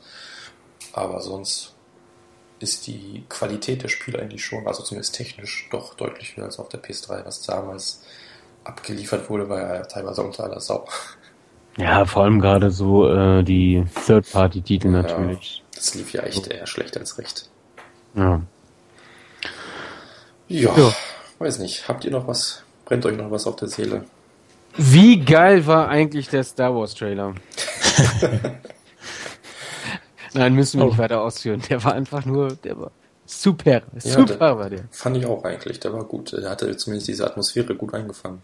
Aber 0.93 1.21
sonst 1.21 1.73
ist 2.59 2.87
die 2.87 3.25
Qualität 3.29 3.83
der 3.83 3.89
Spiele 3.89 4.17
eigentlich 4.19 4.43
schon, 4.43 4.65
also 4.65 4.81
zumindest 4.81 5.13
technisch, 5.13 5.67
doch 5.71 5.93
deutlich 5.93 6.35
höher 6.35 6.45
als 6.45 6.57
auf 6.57 6.69
der 6.69 6.81
PS3, 6.81 7.25
was 7.25 7.41
damals 7.41 8.01
abgeliefert 8.63 9.29
wurde, 9.29 9.49
war 9.49 9.59
ja 9.59 9.81
teilweise 9.83 10.23
unter 10.23 10.45
aller 10.45 10.59
Sau. 10.61 10.87
Ja, 11.77 12.05
vor 12.05 12.23
allem 12.23 12.39
gerade 12.39 12.71
so 12.71 13.09
äh, 13.09 13.43
die 13.43 13.83
Third-Party-Titel 14.05 14.87
natürlich. 14.89 15.63
Das 15.75 15.93
lief 15.95 16.13
ja 16.13 16.21
echt 16.23 16.47
eher 16.47 16.65
schlecht 16.67 16.97
als 16.97 17.17
recht. 17.17 17.49
Ja. 18.15 18.41
Ja, 20.47 20.77
Ja. 20.77 20.93
weiß 21.39 21.59
nicht. 21.59 21.87
Habt 21.89 22.05
ihr 22.05 22.11
noch 22.11 22.27
was? 22.27 22.63
Brennt 22.85 23.05
euch 23.05 23.17
noch 23.17 23.29
was 23.31 23.45
auf 23.47 23.55
der 23.57 23.67
Seele? 23.67 24.05
Wie 24.77 25.19
geil 25.19 25.65
war 25.67 25.89
eigentlich 25.89 26.29
der 26.29 26.43
Star 26.43 26.73
Wars 26.75 26.93
Trailer? 26.95 27.33
Nein, 30.33 30.53
müssen 30.53 30.79
wir 30.79 30.85
Oh. 30.85 30.89
nicht 30.89 30.97
weiter 30.97 31.21
ausführen. 31.21 31.61
Der 31.69 31.83
war 31.83 31.93
einfach 31.93 32.25
nur, 32.25 32.55
der 32.55 32.77
war 32.79 32.91
super. 33.25 33.71
Ja, 33.71 33.81
Super 33.99 34.25
der- 34.49 34.57
war 34.57 34.69
der. 34.69 34.83
Fand 34.91 35.17
ich 35.17 35.25
auch 35.25 35.43
eigentlich. 35.43 35.79
Der 35.79 35.93
war 35.93 36.03
gut. 36.03 36.33
Der 36.33 36.49
hatte 36.49 36.75
zumindest 36.77 37.07
diese 37.07 37.25
Atmosphäre 37.25 37.75
gut 37.75 37.93
eingefangen. 37.93 38.41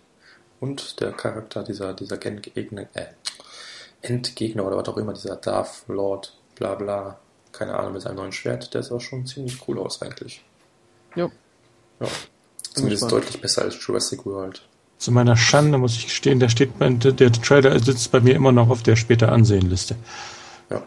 Und 0.62 1.02
der 1.02 1.12
Charakter 1.12 1.64
dieser, 1.64 1.94
dieser 1.94 2.18
Gegner, 2.18 2.84
äh, 2.94 3.08
Endgegner 4.02 4.64
oder 4.64 4.78
was 4.78 4.88
auch 4.88 4.98
immer, 4.98 5.12
dieser 5.14 5.36
Darth 5.36 5.84
Lord, 5.88 6.38
bla 6.56 6.76
bla, 6.76 7.20
keine 7.52 7.76
Ahnung, 7.78 7.94
mit 7.94 8.04
seinem 8.04 8.18
neuen 8.18 8.32
Schwert, 8.32 8.74
der 8.76 8.84
sah 8.84 9.00
schon 9.00 9.26
ziemlich 9.26 9.68
cool 9.68 9.80
aus 9.80 10.02
eigentlich. 10.04 10.44
Ja. 11.16 11.30
Ja. 12.00 12.08
Zumindest 12.76 13.12
deutlich 13.12 13.42
besser 13.42 13.64
als 13.64 13.76
Jurassic 13.86 14.24
World. 14.26 14.62
Zu 15.00 15.12
meiner 15.12 15.36
Schande 15.36 15.80
muss 15.80 15.96
ich 15.96 16.06
gestehen, 16.06 16.40
der 16.40 16.50
steht 16.50 16.78
bei, 16.78 16.88
der, 16.90 17.32
Trailer 17.32 17.80
sitzt 17.80 18.12
bei 18.12 18.20
mir 18.20 18.36
immer 18.36 18.52
noch 18.52 18.70
auf 18.70 18.84
der 18.84 18.96
später 18.96 19.32
Ansehen-Liste. 19.32 19.96
Ja. 20.70 20.84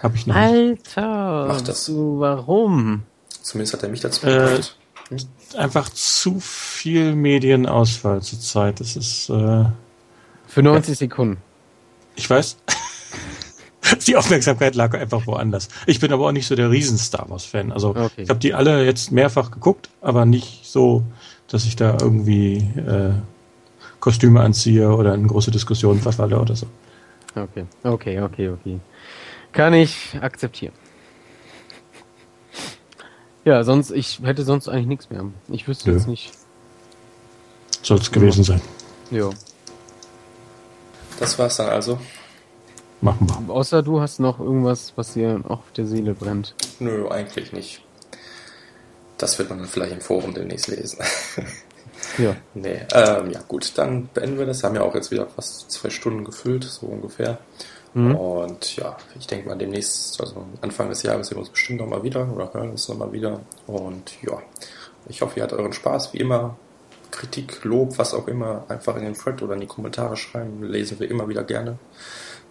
Habe 0.00 0.16
ich 0.16 0.28
noch 0.28 0.36
nicht. 0.36 0.96
Alter, 0.96 1.46
Mach 1.48 1.60
das. 1.60 1.86
Du, 1.86 2.20
warum? 2.20 3.02
Zumindest 3.42 3.74
hat 3.74 3.82
er 3.82 3.88
mich 3.88 4.00
dazu 4.00 4.24
Äh, 4.26 4.30
gebracht. 4.30 4.76
Einfach 5.54 5.88
zu 5.90 6.40
viel 6.40 7.14
Medienauswahl 7.14 8.22
zurzeit. 8.22 8.80
Das 8.80 8.96
ist, 8.96 9.28
äh, 9.30 9.64
Für 10.46 10.62
90 10.62 10.98
Sekunden. 10.98 11.38
ich 12.16 12.28
weiß, 12.28 12.56
die 14.06 14.16
Aufmerksamkeit 14.16 14.74
lag 14.74 14.94
einfach 14.94 15.26
woanders. 15.26 15.68
Ich 15.86 16.00
bin 16.00 16.12
aber 16.12 16.26
auch 16.26 16.32
nicht 16.32 16.46
so 16.46 16.54
der 16.56 16.70
Riesen-Star 16.70 17.28
Wars-Fan. 17.28 17.72
Also 17.72 17.90
Okay. 17.90 18.22
ich 18.22 18.28
habe 18.28 18.38
die 18.40 18.54
alle 18.54 18.84
jetzt 18.84 19.12
mehrfach 19.12 19.50
geguckt, 19.50 19.88
aber 20.00 20.24
nicht 20.24 20.64
so, 20.64 21.02
dass 21.48 21.64
ich 21.64 21.76
da 21.76 21.96
irgendwie 22.00 22.56
äh, 22.76 23.12
Kostüme 24.00 24.40
anziehe 24.40 24.90
oder 24.94 25.14
in 25.14 25.26
große 25.28 25.50
Diskussionen 25.50 26.00
verfalle 26.00 26.38
oder 26.40 26.56
so. 26.56 26.66
Okay, 27.34 27.64
okay, 27.84 28.20
okay, 28.20 28.48
okay. 28.50 28.80
Kann 29.52 29.74
ich 29.74 30.18
akzeptieren. 30.20 30.72
Ja, 33.44 33.64
sonst, 33.64 33.90
ich 33.90 34.20
hätte 34.22 34.44
sonst 34.44 34.68
eigentlich 34.68 34.86
nichts 34.86 35.10
mehr. 35.10 35.24
Ich 35.48 35.66
wüsste 35.66 35.90
Nö. 35.90 35.96
jetzt 35.96 36.06
nicht. 36.06 36.32
Soll 37.82 37.98
es 37.98 38.10
gewesen 38.10 38.44
sein. 38.44 38.60
Ja. 39.10 39.30
Das 41.18 41.38
war's 41.38 41.56
dann 41.56 41.68
also. 41.68 41.98
Machen 43.00 43.28
wir. 43.28 43.52
Außer 43.52 43.82
du 43.82 44.00
hast 44.00 44.20
noch 44.20 44.38
irgendwas, 44.38 44.92
was 44.94 45.14
dir 45.14 45.40
auch 45.46 45.58
auf 45.58 45.72
der 45.76 45.86
Seele 45.86 46.14
brennt. 46.14 46.54
Nö, 46.78 47.08
eigentlich 47.08 47.52
nicht. 47.52 47.82
Das 49.18 49.38
wird 49.38 49.50
man 49.50 49.58
dann 49.58 49.68
vielleicht 49.68 49.92
im 49.92 50.00
Forum 50.00 50.34
demnächst 50.34 50.68
lesen. 50.68 50.98
Ja. 52.18 52.36
Nee, 52.54 52.80
ähm, 52.92 53.30
ja 53.30 53.40
gut, 53.46 53.72
dann 53.76 54.08
beenden 54.12 54.38
wir 54.38 54.46
das. 54.46 54.64
Haben 54.64 54.74
ja 54.74 54.82
auch 54.82 54.94
jetzt 54.94 55.10
wieder 55.10 55.26
fast 55.26 55.70
zwei 55.70 55.88
Stunden 55.88 56.24
gefüllt, 56.24 56.64
so 56.64 56.86
ungefähr. 56.86 57.38
Mhm. 57.94 58.14
Und 58.14 58.76
ja, 58.76 58.96
ich 59.18 59.26
denke 59.26 59.48
mal 59.48 59.56
demnächst, 59.56 60.20
also 60.20 60.46
Anfang 60.60 60.88
des 60.88 61.02
Jahres 61.02 61.28
sehen 61.28 61.36
wir 61.36 61.40
uns 61.40 61.50
bestimmt 61.50 61.80
nochmal 61.80 62.02
wieder 62.02 62.26
oder 62.32 62.52
hören 62.52 62.70
uns 62.70 62.88
nochmal 62.88 63.12
wieder. 63.12 63.40
Und 63.66 64.12
ja, 64.22 64.40
ich 65.08 65.20
hoffe, 65.20 65.38
ihr 65.38 65.42
hattet 65.42 65.58
euren 65.58 65.72
Spaß. 65.72 66.12
Wie 66.12 66.18
immer, 66.18 66.56
Kritik, 67.10 67.64
Lob, 67.64 67.98
was 67.98 68.14
auch 68.14 68.28
immer, 68.28 68.64
einfach 68.68 68.96
in 68.96 69.02
den 69.02 69.14
Thread 69.14 69.42
oder 69.42 69.54
in 69.54 69.60
die 69.60 69.66
Kommentare 69.66 70.16
schreiben. 70.16 70.62
Lesen 70.62 70.98
wir 70.98 71.10
immer 71.10 71.28
wieder 71.28 71.44
gerne. 71.44 71.78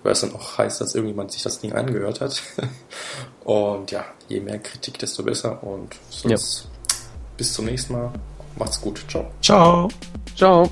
Weil 0.03 0.13
es 0.13 0.21
dann 0.21 0.33
auch 0.33 0.57
heißt, 0.57 0.81
dass 0.81 0.95
irgendjemand 0.95 1.31
sich 1.31 1.43
das 1.43 1.59
Ding 1.59 1.73
angehört 1.73 2.21
hat. 2.21 2.41
Und 3.43 3.91
ja, 3.91 4.05
je 4.27 4.39
mehr 4.39 4.59
Kritik, 4.59 4.97
desto 4.99 5.23
besser. 5.23 5.61
Und 5.63 5.95
sonst 6.09 6.67
bis 7.37 7.53
zum 7.53 7.65
nächsten 7.65 7.93
Mal. 7.93 8.11
Macht's 8.57 8.81
gut. 8.81 9.03
Ciao. 9.07 9.31
Ciao. 9.41 9.89
Ciao. 10.35 10.69